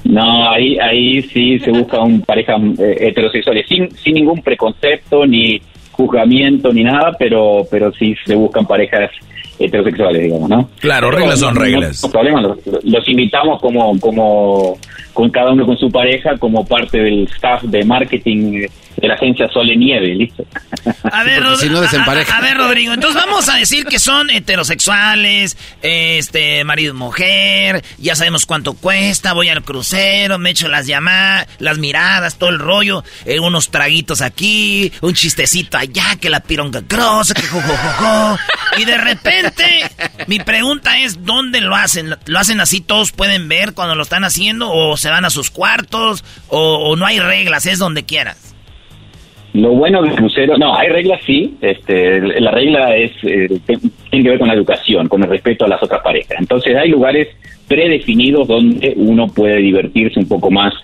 No, 0.05 0.51
ahí, 0.51 0.79
ahí 0.79 1.23
sí 1.23 1.59
se 1.61 1.71
busca 1.71 2.01
un 2.01 2.23
pareja 2.23 2.57
eh, 2.79 2.97
heterosexual, 3.01 3.63
sin, 3.69 3.91
sin 3.97 4.15
ningún 4.15 4.43
preconcepto, 4.43 5.27
ni 5.27 5.61
juzgamiento, 5.93 6.73
ni 6.73 6.83
nada, 6.83 7.15
pero, 7.19 7.63
pero 7.71 7.93
sí 7.93 8.15
se 8.25 8.35
buscan 8.35 8.67
parejas 8.67 9.11
heterosexuales, 9.59 10.23
digamos, 10.23 10.49
¿no? 10.49 10.71
Claro, 10.81 11.11
reglas 11.11 11.41
son 11.41 11.57
reglas. 11.57 12.03
No, 12.03 12.11
problema, 12.11 12.41
los, 12.41 12.59
los, 12.85 13.09
invitamos 13.09 13.61
como, 13.61 13.99
como, 14.01 14.79
con 15.13 15.31
cada 15.31 15.53
uno 15.53 15.67
con 15.67 15.77
su 15.77 15.91
pareja, 15.91 16.37
como 16.39 16.65
parte 16.65 16.99
del 16.99 17.25
staff 17.25 17.63
de 17.65 17.85
marketing 17.85 18.67
de 19.01 19.09
la 19.09 19.15
agencia 19.15 19.49
Sol 19.49 19.70
y 19.70 19.77
Nieve, 19.77 20.15
listo. 20.15 20.45
A 21.12 21.23
ver, 21.23 21.43
si 21.57 21.69
no 21.69 21.79
a, 21.79 22.41
ver, 22.41 22.57
Rodrigo, 22.57 22.93
entonces 22.93 23.20
vamos 23.20 23.49
a 23.49 23.57
decir 23.57 23.85
que 23.87 23.99
son 23.99 24.31
heterosexuales, 24.31 25.57
este, 25.81 26.65
marido 26.65 26.93
mujer, 26.93 27.83
ya 27.99 28.15
sabemos 28.15 28.47
cuánto 28.47 28.75
cuesta, 28.75 29.33
voy 29.33 29.49
al 29.49 29.62
crucero, 29.62 30.39
me 30.39 30.51
echo 30.51 30.69
las 30.69 30.87
llamadas, 30.87 31.47
las 31.59 31.79
miradas, 31.79 32.37
todo 32.37 32.51
el 32.51 32.59
rollo, 32.59 33.05
eh, 33.25 33.41
unos 33.41 33.70
traguitos 33.70 34.20
aquí, 34.20 34.93
un 35.01 35.15
chistecito 35.15 35.79
allá, 35.79 36.16
que 36.20 36.31
la 36.31 36.41
pironga 36.41 36.83
grosa, 36.87 37.35
que 37.35 37.47
jojojojo, 37.47 38.39
y 38.77 38.85
de 38.85 38.99
repente, 38.99 39.91
mi 40.27 40.41
pregunta 40.41 40.99
es, 40.99 41.25
¿dónde 41.25 41.61
lo 41.61 41.75
hacen? 41.75 42.16
¿Lo 42.27 42.39
hacen 42.39 42.61
así, 42.61 42.81
todos 42.81 43.12
pueden 43.12 43.49
ver 43.49 43.73
cuando 43.73 43.95
lo 43.95 44.03
están 44.03 44.25
haciendo, 44.25 44.70
o 44.70 44.97
se 44.97 45.11
van 45.11 45.25
a 45.25 45.31
sus 45.31 45.51
cuartos, 45.51 46.25
o 46.49 46.95
no 46.97 47.07
hay 47.07 47.20
reglas, 47.20 47.66
es 47.66 47.79
donde 47.79 48.05
quieras? 48.05 48.48
Lo 49.59 49.71
bueno 49.71 50.03
del 50.03 50.15
crucero, 50.15 50.57
no, 50.57 50.73
hay 50.77 50.89
reglas 50.89 51.21
sí, 51.27 51.57
este, 51.61 52.21
la 52.41 52.53
regla 52.53 52.97
es, 52.97 53.11
eh, 53.25 53.49
tiene 53.67 54.25
que 54.25 54.31
ver 54.31 54.39
con 54.39 54.47
la 54.47 54.55
educación, 54.55 55.09
con 55.09 55.25
el 55.25 55.29
respeto 55.29 55.65
a 55.65 55.69
las 55.69 55.83
otras 55.83 56.01
parejas. 56.01 56.37
Entonces 56.39 56.77
hay 56.77 56.91
lugares 56.91 57.27
predefinidos 57.67 58.47
donde 58.47 58.95
uno 58.97 59.27
puede 59.27 59.57
divertirse 59.57 60.21
un 60.21 60.29
poco 60.29 60.49
más 60.49 60.75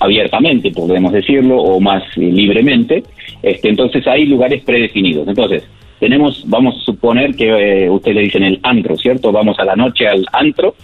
abiertamente, 0.00 0.72
podemos 0.72 1.12
decirlo, 1.12 1.56
o 1.56 1.78
más 1.78 2.02
eh, 2.16 2.20
libremente. 2.20 3.04
Este, 3.42 3.68
entonces 3.68 4.04
hay 4.08 4.26
lugares 4.26 4.60
predefinidos. 4.64 5.28
Entonces, 5.28 5.62
tenemos, 5.98 6.42
vamos 6.46 6.76
a 6.76 6.80
suponer 6.80 7.34
que 7.34 7.84
eh, 7.84 7.90
ustedes 7.90 8.16
le 8.16 8.22
dicen 8.22 8.42
el 8.42 8.60
antro, 8.62 8.96
¿cierto? 8.96 9.32
Vamos 9.32 9.58
a 9.58 9.64
la 9.64 9.76
noche 9.76 10.06
al 10.06 10.24
antro, 10.32 10.74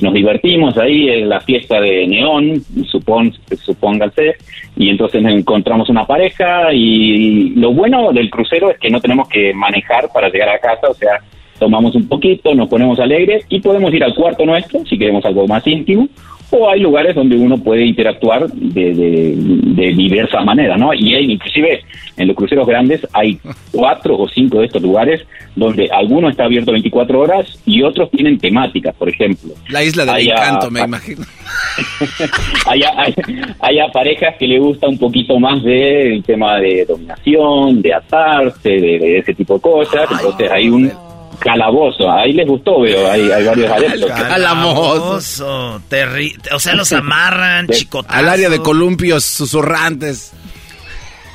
nos 0.00 0.14
divertimos 0.14 0.78
ahí 0.78 1.08
en 1.08 1.28
la 1.28 1.40
fiesta 1.40 1.80
de 1.80 2.06
neón, 2.06 2.62
supón, 2.86 3.32
supóngase, 3.56 4.36
y 4.76 4.88
entonces 4.88 5.22
encontramos 5.24 5.88
una 5.88 6.06
pareja 6.06 6.72
y 6.72 7.50
lo 7.50 7.72
bueno 7.72 8.12
del 8.12 8.30
crucero 8.30 8.70
es 8.70 8.78
que 8.78 8.90
no 8.90 9.00
tenemos 9.00 9.28
que 9.28 9.52
manejar 9.52 10.08
para 10.12 10.28
llegar 10.28 10.48
a 10.48 10.58
casa, 10.58 10.88
o 10.88 10.94
sea, 10.94 11.20
tomamos 11.58 11.94
un 11.94 12.08
poquito, 12.08 12.54
nos 12.54 12.68
ponemos 12.68 12.98
alegres 12.98 13.44
y 13.48 13.60
podemos 13.60 13.92
ir 13.94 14.02
al 14.02 14.14
cuarto 14.14 14.44
nuestro 14.44 14.84
si 14.86 14.98
queremos 14.98 15.24
algo 15.24 15.46
más 15.46 15.66
íntimo 15.66 16.08
o 16.52 16.68
hay 16.68 16.80
lugares 16.80 17.14
donde 17.14 17.36
uno 17.36 17.56
puede 17.56 17.84
interactuar 17.86 18.46
de, 18.48 18.92
de, 18.94 19.94
diversas 19.94 20.44
maneras, 20.44 20.78
¿no? 20.78 20.92
Y 20.92 21.14
hay, 21.14 21.32
inclusive 21.32 21.82
en 22.16 22.28
los 22.28 22.36
cruceros 22.36 22.66
grandes 22.66 23.06
hay 23.12 23.38
cuatro 23.72 24.18
o 24.18 24.28
cinco 24.28 24.60
de 24.60 24.66
estos 24.66 24.82
lugares 24.82 25.26
donde 25.56 25.88
alguno 25.90 26.28
está 26.28 26.44
abierto 26.44 26.72
24 26.72 27.20
horas 27.20 27.58
y 27.64 27.82
otros 27.82 28.10
tienen 28.10 28.38
temáticas, 28.38 28.94
por 28.94 29.08
ejemplo. 29.08 29.54
La 29.70 29.82
isla 29.82 30.04
del 30.04 30.28
encanto, 30.28 30.70
me 30.70 30.80
imagino. 30.80 31.24
hay, 32.66 32.82
hay, 33.60 33.78
parejas 33.92 34.36
que 34.38 34.46
le 34.46 34.58
gusta 34.58 34.88
un 34.88 34.98
poquito 34.98 35.38
más 35.38 35.62
del 35.62 36.22
tema 36.22 36.58
de 36.58 36.84
dominación, 36.86 37.80
de 37.80 37.94
atarse, 37.94 38.70
de, 38.70 39.18
ese 39.18 39.34
tipo 39.34 39.54
de 39.54 39.60
cosas, 39.60 40.08
entonces 40.10 40.50
hay 40.50 40.68
un 40.68 40.92
Calabozo, 41.42 42.10
ahí 42.10 42.32
les 42.32 42.46
gustó, 42.46 42.80
veo, 42.80 43.10
hay, 43.10 43.30
hay 43.30 43.44
varios 43.44 43.70
adeptos. 43.70 44.10
Calabozo. 44.10 45.82
o 46.52 46.58
sea, 46.58 46.74
los 46.74 46.92
amarran, 46.92 47.66
chicotazos. 47.68 48.16
Al 48.16 48.28
área 48.28 48.48
de 48.48 48.60
columpios 48.60 49.24
susurrantes. 49.24 50.32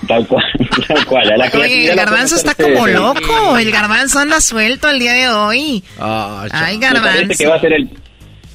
Tal 0.08 0.26
cual, 0.28 0.46
tal 0.88 1.06
cual. 1.06 1.52
Oye, 1.56 1.90
el 1.90 1.96
garbanzo 1.96 2.36
está 2.36 2.56
como 2.56 2.88
loco. 2.88 3.58
El 3.58 3.72
garbanzo 3.72 4.20
anda 4.20 4.40
suelto 4.40 4.90
el 4.90 5.00
día 5.00 5.14
de 5.14 5.30
hoy. 5.30 5.84
Ay, 6.00 6.78
garbanzo. 6.78 7.34
que 7.38 7.48
va 7.48 7.56
a 7.56 7.60
ser 7.60 7.74
el, 7.74 7.90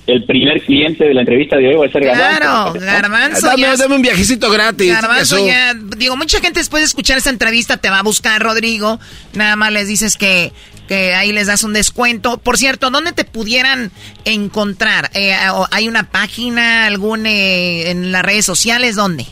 el 0.06 0.24
primer 0.24 0.60
cliente 0.62 1.04
de 1.04 1.14
la 1.14 1.20
entrevista 1.20 1.56
de 1.56 1.68
hoy 1.68 1.74
va 1.76 1.86
a 1.86 1.90
ser 1.90 2.04
Garbanzo. 2.04 2.38
Claro, 2.38 2.72
Garbanzo. 2.74 3.46
Dame, 3.46 3.94
un 3.94 4.02
viajecito 4.02 4.50
gratis. 4.50 4.92
Garbanzo 4.92 5.46
ya, 5.46 5.74
digo, 5.74 6.16
mucha 6.16 6.40
gente 6.40 6.60
después 6.60 6.82
de 6.82 6.86
escuchar 6.86 7.18
esta 7.18 7.30
entrevista 7.30 7.76
te 7.76 7.88
va 7.88 8.00
a 8.00 8.02
buscar, 8.02 8.42
Rodrigo. 8.42 8.98
Nada 9.34 9.54
más 9.56 9.72
les 9.72 9.86
dices 9.86 10.16
que, 10.16 10.52
que 10.88 11.14
ahí 11.14 11.32
les 11.32 11.46
das 11.46 11.64
un 11.64 11.72
descuento. 11.72 12.38
Por 12.38 12.56
cierto, 12.56 12.90
¿dónde 12.90 13.12
te 13.12 13.24
pudieran 13.24 13.90
encontrar? 14.24 15.10
Eh, 15.14 15.32
¿Hay 15.70 15.88
una 15.88 16.10
página, 16.10 16.86
algún 16.86 17.26
eh, 17.26 17.90
en 17.90 18.12
las 18.12 18.22
redes 18.22 18.44
sociales? 18.44 18.96
¿Dónde? 18.96 19.24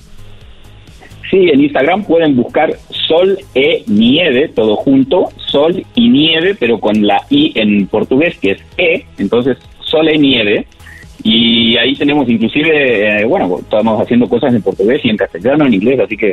Sí, 1.30 1.48
en 1.52 1.60
Instagram 1.60 2.04
pueden 2.04 2.34
buscar 2.34 2.76
Sol 3.06 3.38
e 3.54 3.84
Nieve, 3.86 4.48
todo 4.48 4.74
junto, 4.74 5.28
Sol 5.36 5.84
y 5.94 6.08
Nieve, 6.08 6.56
pero 6.58 6.80
con 6.80 7.06
la 7.06 7.24
I 7.30 7.52
en 7.54 7.86
portugués, 7.86 8.36
que 8.38 8.52
es 8.52 8.62
E, 8.76 9.04
entonces 9.18 9.56
Sol 9.80 10.08
e 10.08 10.18
Nieve. 10.18 10.66
Y 11.22 11.76
ahí 11.76 11.94
tenemos 11.94 12.28
inclusive, 12.28 13.22
eh, 13.22 13.24
bueno, 13.24 13.58
estamos 13.58 14.00
haciendo 14.00 14.28
cosas 14.28 14.54
en 14.54 14.62
portugués 14.62 15.00
y 15.04 15.10
en 15.10 15.16
castellano, 15.16 15.66
en 15.66 15.74
inglés, 15.74 16.00
así 16.00 16.16
que 16.16 16.32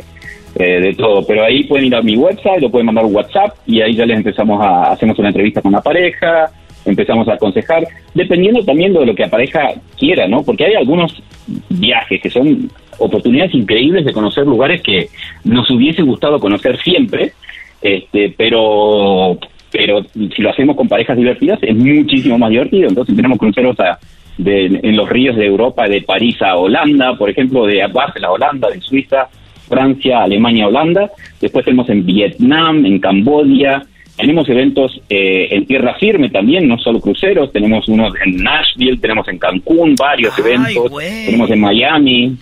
eh, 0.56 0.82
de 0.82 0.94
todo. 0.94 1.26
Pero 1.26 1.44
ahí 1.44 1.64
pueden 1.66 1.88
ir 1.88 1.96
a 1.96 2.02
mi 2.02 2.16
website, 2.16 2.62
lo 2.62 2.70
pueden 2.70 2.86
mandar 2.86 3.06
un 3.06 3.16
WhatsApp 3.16 3.56
y 3.66 3.82
ahí 3.82 3.96
ya 3.96 4.06
les 4.06 4.18
empezamos 4.18 4.64
a, 4.64 4.92
hacemos 4.92 5.20
una 5.20 5.30
entrevista 5.30 5.62
con 5.62 5.74
la 5.74 5.82
pareja, 5.82 6.50
empezamos 6.86 7.28
a 7.28 7.34
aconsejar, 7.34 7.86
dependiendo 8.14 8.64
también 8.64 8.94
de 8.94 9.06
lo 9.06 9.14
que 9.14 9.24
la 9.24 9.30
pareja 9.30 9.74
quiera, 9.98 10.28
¿no? 10.28 10.44
Porque 10.44 10.66
hay 10.66 10.76
algunos 10.76 11.22
viajes 11.70 12.22
que 12.22 12.30
son 12.30 12.70
oportunidades 12.98 13.54
increíbles 13.54 14.06
de 14.06 14.14
conocer 14.14 14.46
lugares 14.46 14.82
que 14.82 15.10
nos 15.44 15.70
hubiese 15.70 16.02
gustado 16.02 16.40
conocer 16.40 16.78
siempre, 16.80 17.34
este, 17.82 18.34
pero 18.38 19.38
pero 19.70 20.02
si 20.14 20.42
lo 20.42 20.50
hacemos 20.50 20.78
con 20.78 20.88
parejas 20.88 21.18
divertidas 21.18 21.60
es 21.62 21.76
muchísimo 21.76 22.38
más 22.38 22.50
divertido. 22.50 22.88
Entonces 22.88 23.16
tenemos 23.16 23.38
cruceros 23.38 23.78
a, 23.82 24.00
en 24.38 24.96
los 24.96 25.10
ríos 25.10 25.36
de 25.36 25.46
Europa, 25.46 25.88
de 25.88 26.02
París 26.02 26.42
a 26.42 26.56
Holanda, 26.58 27.18
por 27.18 27.30
ejemplo, 27.30 27.66
de 27.66 27.86
Basel 27.88 28.26
a 28.26 28.32
Holanda, 28.32 28.70
de 28.70 28.82
Suiza, 28.82 29.28
Francia, 29.68 30.24
Alemania, 30.24 30.68
Holanda. 30.68 31.12
Después 31.42 31.66
tenemos 31.66 31.90
en 31.90 32.06
Vietnam, 32.06 32.86
en 32.86 33.00
Camboya. 33.00 33.84
Tenemos 34.16 34.50
eventos 34.50 35.00
eh, 35.10 35.50
en 35.52 35.66
tierra 35.66 35.96
firme 36.00 36.30
también, 36.30 36.68
no 36.68 36.78
solo 36.80 37.00
cruceros. 37.00 37.52
Tenemos 37.52 37.88
unos 37.88 38.14
en 38.26 38.38
Nashville, 38.38 38.98
tenemos 38.98 39.28
en 39.28 39.38
Cancún 39.38 39.96
varios 39.96 40.38
eventos. 40.40 40.92
Tenemos 41.26 41.50
en 41.52 41.60
Miami. 41.60 42.38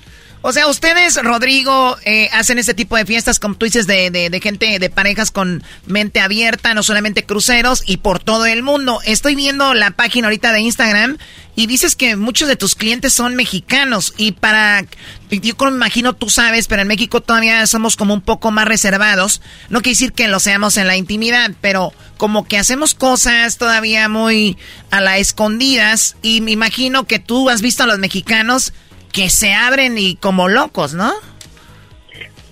O 0.48 0.54
sea, 0.54 0.68
ustedes, 0.68 1.16
Rodrigo, 1.24 1.98
eh, 2.06 2.30
hacen 2.32 2.60
este 2.60 2.76
tipo 2.76 2.96
de 2.96 3.08
fiestas, 3.08 3.40
como 3.40 3.56
tú 3.56 3.66
dices, 3.66 3.88
de, 3.88 4.12
de, 4.12 4.40
gente, 4.42 4.78
de 4.78 4.90
parejas 4.92 5.32
con 5.32 5.64
mente 5.88 6.20
abierta, 6.20 6.76
no 6.76 6.84
solamente 6.84 7.26
cruceros, 7.26 7.82
y 7.84 7.98
por 7.98 8.20
todo 8.20 8.46
el 8.46 8.62
mundo. 8.62 9.00
Estoy 9.06 9.34
viendo 9.34 9.74
la 9.74 9.90
página 9.90 10.28
ahorita 10.28 10.52
de 10.52 10.60
Instagram 10.60 11.18
y 11.56 11.66
dices 11.66 11.96
que 11.96 12.16
muchos 12.16 12.48
de 12.48 12.58
tus 12.58 12.76
clientes 12.76 13.12
son 13.12 13.34
mexicanos. 13.34 14.14
Y 14.18 14.34
para, 14.34 14.86
yo 15.32 15.56
me 15.60 15.72
imagino 15.72 16.14
tú 16.14 16.30
sabes, 16.30 16.68
pero 16.68 16.84
en 16.84 16.90
México 16.90 17.22
todavía 17.22 17.66
somos 17.66 17.96
como 17.96 18.14
un 18.14 18.22
poco 18.22 18.52
más 18.52 18.68
reservados. 18.68 19.42
No 19.70 19.82
quiere 19.82 19.96
decir 19.96 20.14
que 20.14 20.28
lo 20.28 20.40
seamos 20.40 20.78
en 20.78 20.86
la 20.86 20.96
intimidad, 20.96 21.54
pero 21.60 21.92
como 22.18 22.48
que 22.48 22.60
hacemos 22.60 22.94
cosas 22.94 23.58
todavía 23.58 24.10
muy 24.10 24.60
a 24.92 25.02
la 25.02 25.18
escondidas. 25.18 26.18
Y 26.22 26.42
me 26.42 26.52
imagino 26.52 27.06
que 27.06 27.18
tú 27.18 27.50
has 27.50 27.64
visto 27.64 27.82
a 27.82 27.88
los 27.88 27.98
mexicanos 27.98 28.74
que 29.16 29.30
se 29.30 29.54
abren 29.54 29.98
y 29.98 30.16
como 30.16 30.50
locos, 30.50 30.94
¿no? 30.94 31.10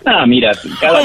Ah, 0.06 0.26
mira, 0.26 0.53
cada, 0.80 1.02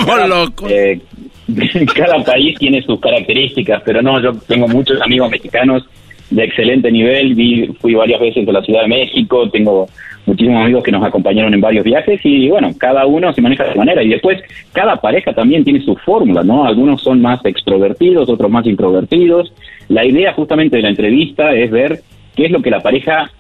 eh, 0.68 1.00
cada, 1.94 2.22
país 2.24 2.56
tiene 2.58 2.80
sus 2.82 3.00
características, 3.00 3.82
pero 3.84 4.00
no, 4.00 4.20
yo 4.22 4.34
tengo 4.46 4.68
muchos 4.68 5.00
amigos 5.02 5.30
mexicanos 5.30 5.84
de 6.30 6.44
excelente 6.44 6.92
nivel, 6.92 7.34
vi, 7.34 7.66
fui 7.80 7.94
varias 7.94 8.20
veces 8.20 8.46
a 8.46 8.52
la 8.52 8.62
Ciudad 8.62 8.82
de 8.82 8.88
México, 8.88 9.48
tengo 9.50 9.88
muchísimos 10.26 10.62
amigos 10.62 10.84
que 10.84 10.92
nos 10.92 11.04
acompañaron 11.04 11.54
en 11.54 11.60
varios 11.60 11.84
viajes 11.84 12.20
y 12.22 12.48
bueno, 12.48 12.70
cada 12.78 13.06
uno 13.06 13.32
se 13.32 13.40
maneja 13.40 13.64
de 13.64 13.74
manera 13.74 14.02
y 14.02 14.10
después 14.10 14.40
cada 14.72 15.00
pareja 15.00 15.32
también 15.32 15.64
tiene 15.64 15.80
su 15.80 15.96
fórmula, 15.96 16.44
¿no? 16.44 16.66
Algunos 16.66 17.02
son 17.02 17.20
más 17.20 17.44
extrovertidos, 17.44 18.28
otros 18.28 18.50
más 18.50 18.66
introvertidos. 18.66 19.52
La 19.88 20.04
idea 20.04 20.34
justamente 20.34 20.76
de 20.76 20.82
la 20.82 20.90
entrevista 20.90 21.52
es 21.52 21.70
ver 21.70 22.00
qué 22.36 22.46
es 22.46 22.50
lo 22.52 22.62
que 22.62 22.70
la 22.70 22.80
pareja 22.80 23.30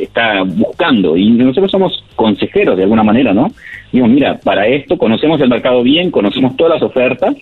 está 0.00 0.42
buscando. 0.42 1.16
Y 1.16 1.30
nosotros 1.30 1.70
somos 1.70 2.04
consejeros 2.14 2.76
de 2.76 2.84
alguna 2.84 3.02
manera, 3.02 3.32
¿no? 3.32 3.50
Digo, 3.92 4.06
mira, 4.06 4.38
para 4.38 4.66
esto 4.66 4.96
conocemos 4.98 5.40
el 5.40 5.48
mercado 5.48 5.82
bien, 5.82 6.10
conocemos 6.10 6.56
todas 6.56 6.74
las 6.74 6.82
ofertas 6.82 7.34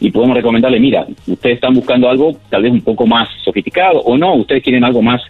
y 0.00 0.10
podemos 0.10 0.36
recomendarle, 0.36 0.80
mira, 0.80 1.06
ustedes 1.26 1.56
están 1.56 1.74
buscando 1.74 2.08
algo 2.08 2.32
tal 2.48 2.62
vez 2.62 2.72
un 2.72 2.80
poco 2.80 3.06
más 3.06 3.28
sofisticado 3.44 4.00
o 4.00 4.16
no, 4.16 4.34
ustedes 4.34 4.62
quieren 4.62 4.84
algo 4.84 5.02
más 5.02 5.20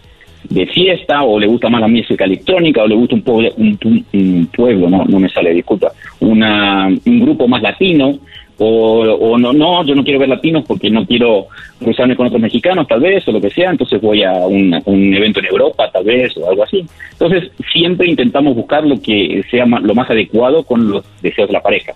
de 0.49 0.65
fiesta 0.65 1.23
o 1.23 1.39
le 1.39 1.47
gusta 1.47 1.69
más 1.69 1.81
la 1.81 1.87
música 1.87 2.25
electrónica 2.25 2.83
o 2.83 2.87
le 2.87 2.95
gusta 2.95 3.15
un, 3.15 3.21
pueblo, 3.21 3.51
un, 3.57 4.49
pueblo, 4.55 4.89
no, 4.89 5.05
no 5.05 5.19
me 5.19 5.29
sale, 5.29 5.53
disculpa, 5.53 5.91
una, 6.21 6.87
un 6.87 7.19
grupo 7.19 7.47
más 7.47 7.61
latino 7.61 8.17
o, 8.63 9.37
no, 9.39 9.53
no, 9.53 9.83
yo 9.85 9.95
no 9.95 10.03
quiero 10.03 10.19
ver 10.19 10.29
latinos 10.29 10.63
porque 10.67 10.89
no 10.89 11.05
quiero 11.05 11.47
cruzarme 11.79 12.15
con 12.15 12.27
otros 12.27 12.41
mexicanos, 12.41 12.87
tal 12.87 12.99
vez, 12.99 13.27
o 13.27 13.31
lo 13.31 13.41
que 13.41 13.49
sea, 13.49 13.71
entonces 13.71 13.99
voy 13.99 14.23
a 14.23 14.31
un, 14.33 14.73
evento 15.15 15.39
en 15.39 15.47
Europa, 15.47 15.89
tal 15.91 16.03
vez, 16.03 16.35
o 16.37 16.47
algo 16.47 16.63
así. 16.63 16.85
Entonces, 17.13 17.51
siempre 17.73 18.07
intentamos 18.07 18.55
buscar 18.55 18.83
lo 18.83 19.01
que 19.01 19.43
sea 19.49 19.65
lo 19.65 19.95
más 19.95 20.09
adecuado 20.09 20.63
con 20.63 20.91
los 20.91 21.03
deseos 21.21 21.47
de 21.47 21.53
la 21.53 21.61
pareja. 21.61 21.93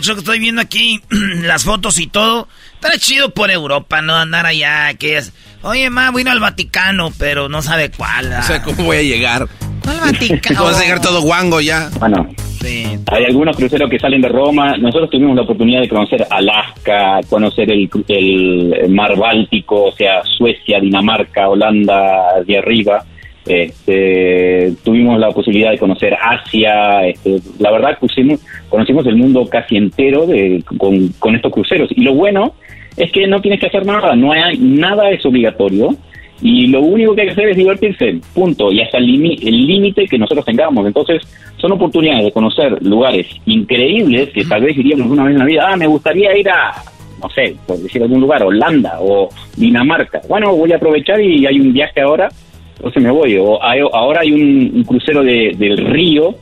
Yo 0.00 0.14
estoy 0.14 0.38
viendo 0.38 0.62
aquí 0.62 1.00
las 1.42 1.64
fotos 1.64 1.98
y 1.98 2.06
todo. 2.06 2.48
Está 2.74 2.96
chido 2.96 3.30
por 3.30 3.50
Europa, 3.50 4.00
¿no? 4.00 4.14
Andar 4.14 4.46
allá, 4.46 4.94
que 4.94 5.18
es... 5.18 5.34
Oye, 5.62 5.90
ma, 5.90 6.10
vino 6.10 6.30
al 6.30 6.40
Vaticano, 6.40 7.10
pero 7.18 7.50
no 7.50 7.60
sabe 7.60 7.90
cuál. 7.90 8.32
O 8.32 8.42
sea, 8.42 8.62
¿cómo 8.62 8.84
voy 8.84 8.96
a 8.96 9.02
llegar? 9.02 9.46
¿Cuál 9.84 10.00
Vaticano? 10.00 10.64
Vas 10.64 10.78
a 10.78 10.82
llegar 10.84 11.02
todo 11.02 11.20
guango 11.20 11.60
ya. 11.60 11.90
Bueno, 11.98 12.30
hay 12.62 13.24
algunos 13.24 13.56
cruceros 13.56 13.88
que 13.90 13.98
salen 13.98 14.20
de 14.20 14.28
Roma. 14.28 14.76
Nosotros 14.76 15.10
tuvimos 15.10 15.36
la 15.36 15.42
oportunidad 15.42 15.80
de 15.80 15.88
conocer 15.88 16.26
Alaska, 16.28 17.20
conocer 17.28 17.70
el, 17.70 17.88
el 18.08 18.90
mar 18.90 19.16
Báltico, 19.16 19.84
o 19.84 19.92
sea, 19.92 20.22
Suecia, 20.24 20.80
Dinamarca, 20.80 21.48
Holanda, 21.48 22.42
de 22.46 22.58
arriba. 22.58 23.04
Este, 23.46 24.74
tuvimos 24.84 25.18
la 25.18 25.30
posibilidad 25.30 25.70
de 25.70 25.78
conocer 25.78 26.14
Asia. 26.20 27.06
Este, 27.06 27.40
la 27.58 27.70
verdad, 27.70 27.98
pusimos, 27.98 28.40
conocimos 28.68 29.06
el 29.06 29.16
mundo 29.16 29.46
casi 29.48 29.76
entero 29.76 30.26
de, 30.26 30.62
con, 30.78 31.08
con 31.18 31.34
estos 31.34 31.52
cruceros. 31.52 31.90
Y 31.96 32.02
lo 32.02 32.14
bueno 32.14 32.54
es 32.96 33.10
que 33.10 33.26
no 33.26 33.40
tienes 33.40 33.60
que 33.60 33.66
hacer 33.66 33.86
nada, 33.86 34.14
no 34.14 34.32
hay 34.32 34.58
nada 34.58 35.10
es 35.10 35.24
obligatorio 35.24 35.96
y 36.42 36.66
lo 36.68 36.80
único 36.80 37.14
que 37.14 37.22
hay 37.22 37.26
que 37.28 37.32
hacer 37.32 37.48
es 37.50 37.56
divertirse, 37.56 38.20
punto, 38.34 38.72
y 38.72 38.80
hasta 38.80 38.98
el 38.98 39.06
límite 39.06 40.06
que 40.06 40.18
nosotros 40.18 40.44
tengamos. 40.44 40.86
Entonces, 40.86 41.22
son 41.58 41.72
oportunidades 41.72 42.24
de 42.24 42.32
conocer 42.32 42.82
lugares 42.82 43.26
increíbles 43.46 44.30
que 44.30 44.44
tal 44.44 44.62
vez 44.62 44.76
iríamos 44.76 45.08
una 45.08 45.24
vez 45.24 45.34
en 45.34 45.38
la 45.38 45.44
vida, 45.44 45.68
ah, 45.68 45.76
me 45.76 45.86
gustaría 45.86 46.36
ir 46.36 46.48
a, 46.48 46.82
no 47.22 47.28
sé, 47.30 47.56
por 47.66 47.78
decir 47.78 48.02
algún 48.02 48.20
lugar, 48.20 48.42
Holanda 48.42 48.98
o 49.00 49.28
Dinamarca. 49.56 50.22
Bueno, 50.28 50.54
voy 50.56 50.72
a 50.72 50.76
aprovechar 50.76 51.20
y 51.20 51.46
hay 51.46 51.60
un 51.60 51.72
viaje 51.72 52.00
ahora, 52.00 52.28
entonces 52.76 53.02
me 53.02 53.10
voy. 53.10 53.36
O 53.36 53.62
ahora 53.62 54.20
hay 54.22 54.32
un, 54.32 54.84
crucero 54.84 55.22
de, 55.22 55.54
del 55.58 55.76
río 55.86 56.34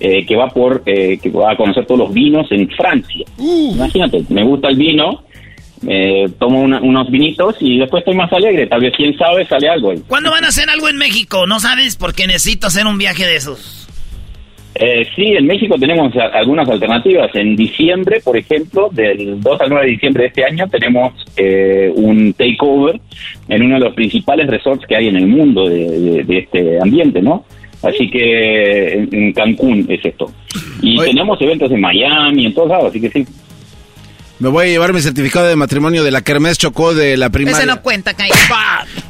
eh, 0.00 0.24
que 0.24 0.36
va 0.36 0.48
por 0.48 0.82
eh, 0.86 1.18
que 1.22 1.30
va 1.30 1.52
a 1.52 1.56
conocer 1.56 1.84
todos 1.84 2.00
los 2.00 2.14
vinos 2.14 2.50
en 2.50 2.68
Francia. 2.70 3.26
Uh. 3.38 3.72
Imagínate, 3.74 4.24
me 4.30 4.42
gusta 4.42 4.68
el 4.68 4.76
vino, 4.76 5.22
eh, 5.88 6.28
tomo 6.38 6.62
unos 6.62 7.10
vinitos 7.10 7.56
y 7.60 7.78
después 7.78 8.02
estoy 8.02 8.14
más 8.14 8.32
alegre. 8.32 8.66
Tal 8.66 8.80
vez, 8.80 8.92
quién 8.96 9.16
sabe, 9.16 9.46
sale 9.46 9.68
algo. 9.68 9.92
¿Cuándo 10.06 10.30
van 10.30 10.44
a 10.44 10.48
hacer 10.48 10.70
algo 10.70 10.88
en 10.88 10.96
México? 10.96 11.46
¿No 11.46 11.60
sabes? 11.60 11.96
Porque 11.96 12.26
necesito 12.26 12.68
hacer 12.68 12.86
un 12.86 12.98
viaje 12.98 13.26
de 13.26 13.36
esos. 13.36 13.82
Eh, 14.74 15.06
sí, 15.14 15.24
en 15.36 15.46
México 15.46 15.76
tenemos 15.78 16.14
algunas 16.16 16.68
alternativas. 16.68 17.30
En 17.34 17.56
diciembre, 17.56 18.20
por 18.24 18.36
ejemplo, 18.36 18.88
del 18.90 19.40
2 19.40 19.60
al 19.60 19.68
9 19.68 19.84
de 19.84 19.92
diciembre 19.92 20.22
de 20.22 20.28
este 20.28 20.44
año, 20.44 20.66
tenemos 20.68 21.12
eh, 21.36 21.92
un 21.94 22.32
takeover 22.32 22.98
en 23.48 23.62
uno 23.62 23.74
de 23.74 23.84
los 23.84 23.94
principales 23.94 24.46
resorts 24.46 24.86
que 24.86 24.96
hay 24.96 25.08
en 25.08 25.16
el 25.16 25.26
mundo 25.26 25.68
de, 25.68 26.24
este 26.28 26.80
ambiente, 26.80 27.20
¿no? 27.20 27.44
Así 27.82 28.08
que 28.08 28.92
en, 28.94 29.32
Cancún 29.32 29.84
es 29.88 30.04
esto. 30.04 30.32
Y 30.80 30.96
tenemos 30.98 31.40
eventos 31.42 31.70
en 31.70 31.80
Miami, 31.80 32.46
en 32.46 32.54
todos 32.54 32.68
lados, 32.68 32.86
así 32.86 33.00
que 33.00 33.10
sí. 33.10 33.26
Me 34.42 34.48
voy 34.48 34.66
a 34.66 34.68
llevar 34.70 34.92
mi 34.92 35.00
certificado 35.00 35.46
de 35.46 35.54
matrimonio 35.54 36.02
de 36.02 36.10
la 36.10 36.20
Kermés 36.20 36.58
Chocó 36.58 36.94
de 36.94 37.16
la 37.16 37.30
primaria. 37.30 37.58
Ese 37.58 37.66
no 37.66 37.80
cuenta, 37.80 38.12
Cayo. 38.14 38.34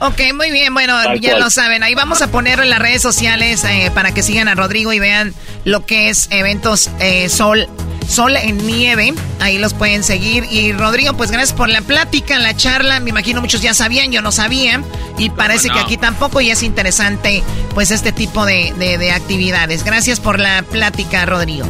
ok, 0.01 0.21
muy 0.35 0.51
bien. 0.51 0.75
Bueno, 0.75 0.95
ya 1.15 1.39
lo 1.39 1.49
saben. 1.49 1.83
Ahí 1.83 1.95
vamos 1.95 2.21
a 2.21 2.31
ponerlo 2.31 2.65
en 2.65 2.69
las 2.69 2.81
redes 2.81 3.01
sociales 3.01 3.65
eh, 3.65 3.91
para 3.95 4.13
que 4.13 4.23
sigan 4.23 4.49
a 4.49 4.55
Rodrigo 4.55 4.93
y 4.93 4.99
vean 4.99 5.33
lo 5.65 5.87
que 5.87 6.11
es 6.11 6.29
Eventos 6.31 6.91
eh, 7.01 7.31
Sol 7.31 7.67
Sol 8.07 8.37
en 8.37 8.59
Nieve. 8.67 9.15
Ahí 9.41 9.57
los 9.57 9.73
pueden 9.73 10.05
seguir. 10.05 10.45
Y 10.51 10.75
Rodrigo, 10.75 11.17
pues 11.17 11.31
gracias 11.31 11.55
por 11.55 11.71
la 11.71 11.81
plática, 11.81 12.39
la 12.39 12.55
charla. 12.55 13.01
Me 13.01 13.09
imagino 13.09 13.41
muchos 13.41 13.63
ya 13.63 13.73
sabían, 13.73 14.13
yo 14.13 14.21
no 14.21 14.33
sabía. 14.33 14.83
Y 15.17 15.31
parece 15.31 15.71
que 15.71 15.79
aquí 15.79 15.97
tampoco 15.97 16.43
y 16.43 16.51
es 16.51 16.63
interesante 16.63 17.43
pues 17.73 17.91
este 17.91 18.13
tipo 18.13 18.45
de, 18.45 18.75
de 18.77 19.13
actividades. 19.13 19.83
Gracias 19.83 20.21
por 20.21 20.39
la 20.39 20.63
plática, 20.63 21.25
Rodrigo. 21.25 21.65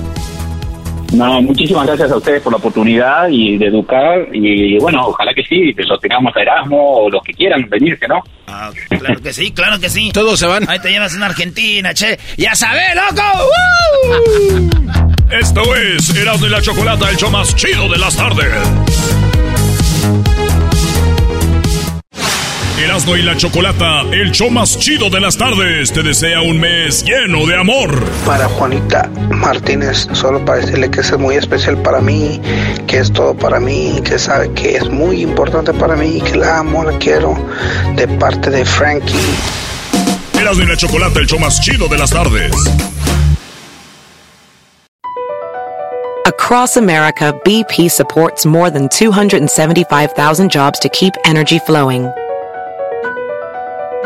No, 1.12 1.42
muchísimas 1.42 1.86
gracias 1.86 2.10
a 2.10 2.16
ustedes 2.16 2.42
por 2.42 2.52
la 2.52 2.58
oportunidad 2.58 3.28
y 3.28 3.58
de 3.58 3.66
educar 3.66 4.28
y 4.32 4.78
bueno, 4.78 5.06
ojalá 5.08 5.32
que 5.34 5.42
sí, 5.42 5.74
que 5.74 5.84
lo 5.84 5.98
tengamos 5.98 6.34
a 6.36 6.40
Erasmo 6.40 7.04
o 7.04 7.10
los 7.10 7.22
que 7.22 7.34
quieran 7.34 7.68
venirse, 7.68 8.08
¿no? 8.08 8.22
Ah, 8.46 8.70
claro 8.88 9.20
que 9.20 9.32
sí, 9.32 9.52
claro 9.52 9.78
que 9.78 9.90
sí. 9.90 10.10
Todos 10.12 10.38
se 10.38 10.46
van. 10.46 10.68
Ahí 10.68 10.78
te 10.78 10.90
llevas 10.90 11.14
una 11.14 11.26
Argentina, 11.26 11.92
che. 11.94 12.18
¡Ya 12.36 12.54
sabes, 12.54 12.94
loco! 12.94 13.22
Esto 15.30 15.62
es 15.76 16.16
Erasmo 16.16 16.46
y 16.46 16.50
la 16.50 16.60
Chocolata, 16.60 17.10
el 17.10 17.16
show 17.16 17.30
más 17.30 17.54
chido 17.56 17.88
de 17.88 17.98
las 17.98 18.16
tardes. 18.16 18.52
Erasmo 22.82 23.16
y 23.16 23.22
la 23.22 23.36
Chocolata, 23.36 24.00
el 24.10 24.32
show 24.32 24.50
más 24.50 24.76
chido 24.76 25.08
de 25.08 25.20
las 25.20 25.36
tardes, 25.36 25.92
te 25.92 26.02
desea 26.02 26.42
un 26.42 26.58
mes 26.58 27.04
lleno 27.04 27.46
de 27.46 27.56
amor. 27.56 28.02
Para 28.26 28.48
Juanita 28.48 29.08
Martínez, 29.30 30.08
solo 30.12 30.44
para 30.44 30.58
decirle 30.58 30.90
que 30.90 31.00
es 31.00 31.16
muy 31.16 31.36
especial 31.36 31.80
para 31.80 32.00
mí, 32.00 32.40
que 32.88 32.98
es 32.98 33.12
todo 33.12 33.34
para 33.34 33.60
mí, 33.60 34.00
que 34.04 34.18
sabe 34.18 34.52
que 34.54 34.76
es 34.76 34.90
muy 34.90 35.22
importante 35.22 35.72
para 35.72 35.94
mí, 35.94 36.20
que 36.22 36.36
la 36.36 36.58
amo, 36.58 36.82
la 36.82 36.98
quiero, 36.98 37.38
de 37.94 38.08
parte 38.08 38.50
de 38.50 38.64
Frankie. 38.64 39.14
Erasmo 40.40 40.64
y 40.64 40.66
la 40.66 40.76
Chocolata, 40.76 41.20
el 41.20 41.26
show 41.26 41.38
más 41.38 41.60
chido 41.60 41.86
de 41.86 41.98
las 41.98 42.10
tardes. 42.10 42.52
Across 46.26 46.76
America, 46.76 47.32
BP 47.44 47.88
supports 47.88 48.44
more 48.44 48.70
than 48.70 48.88
275,000 48.88 50.50
jobs 50.50 50.80
to 50.80 50.88
keep 50.88 51.14
energy 51.24 51.60
flowing. 51.60 52.10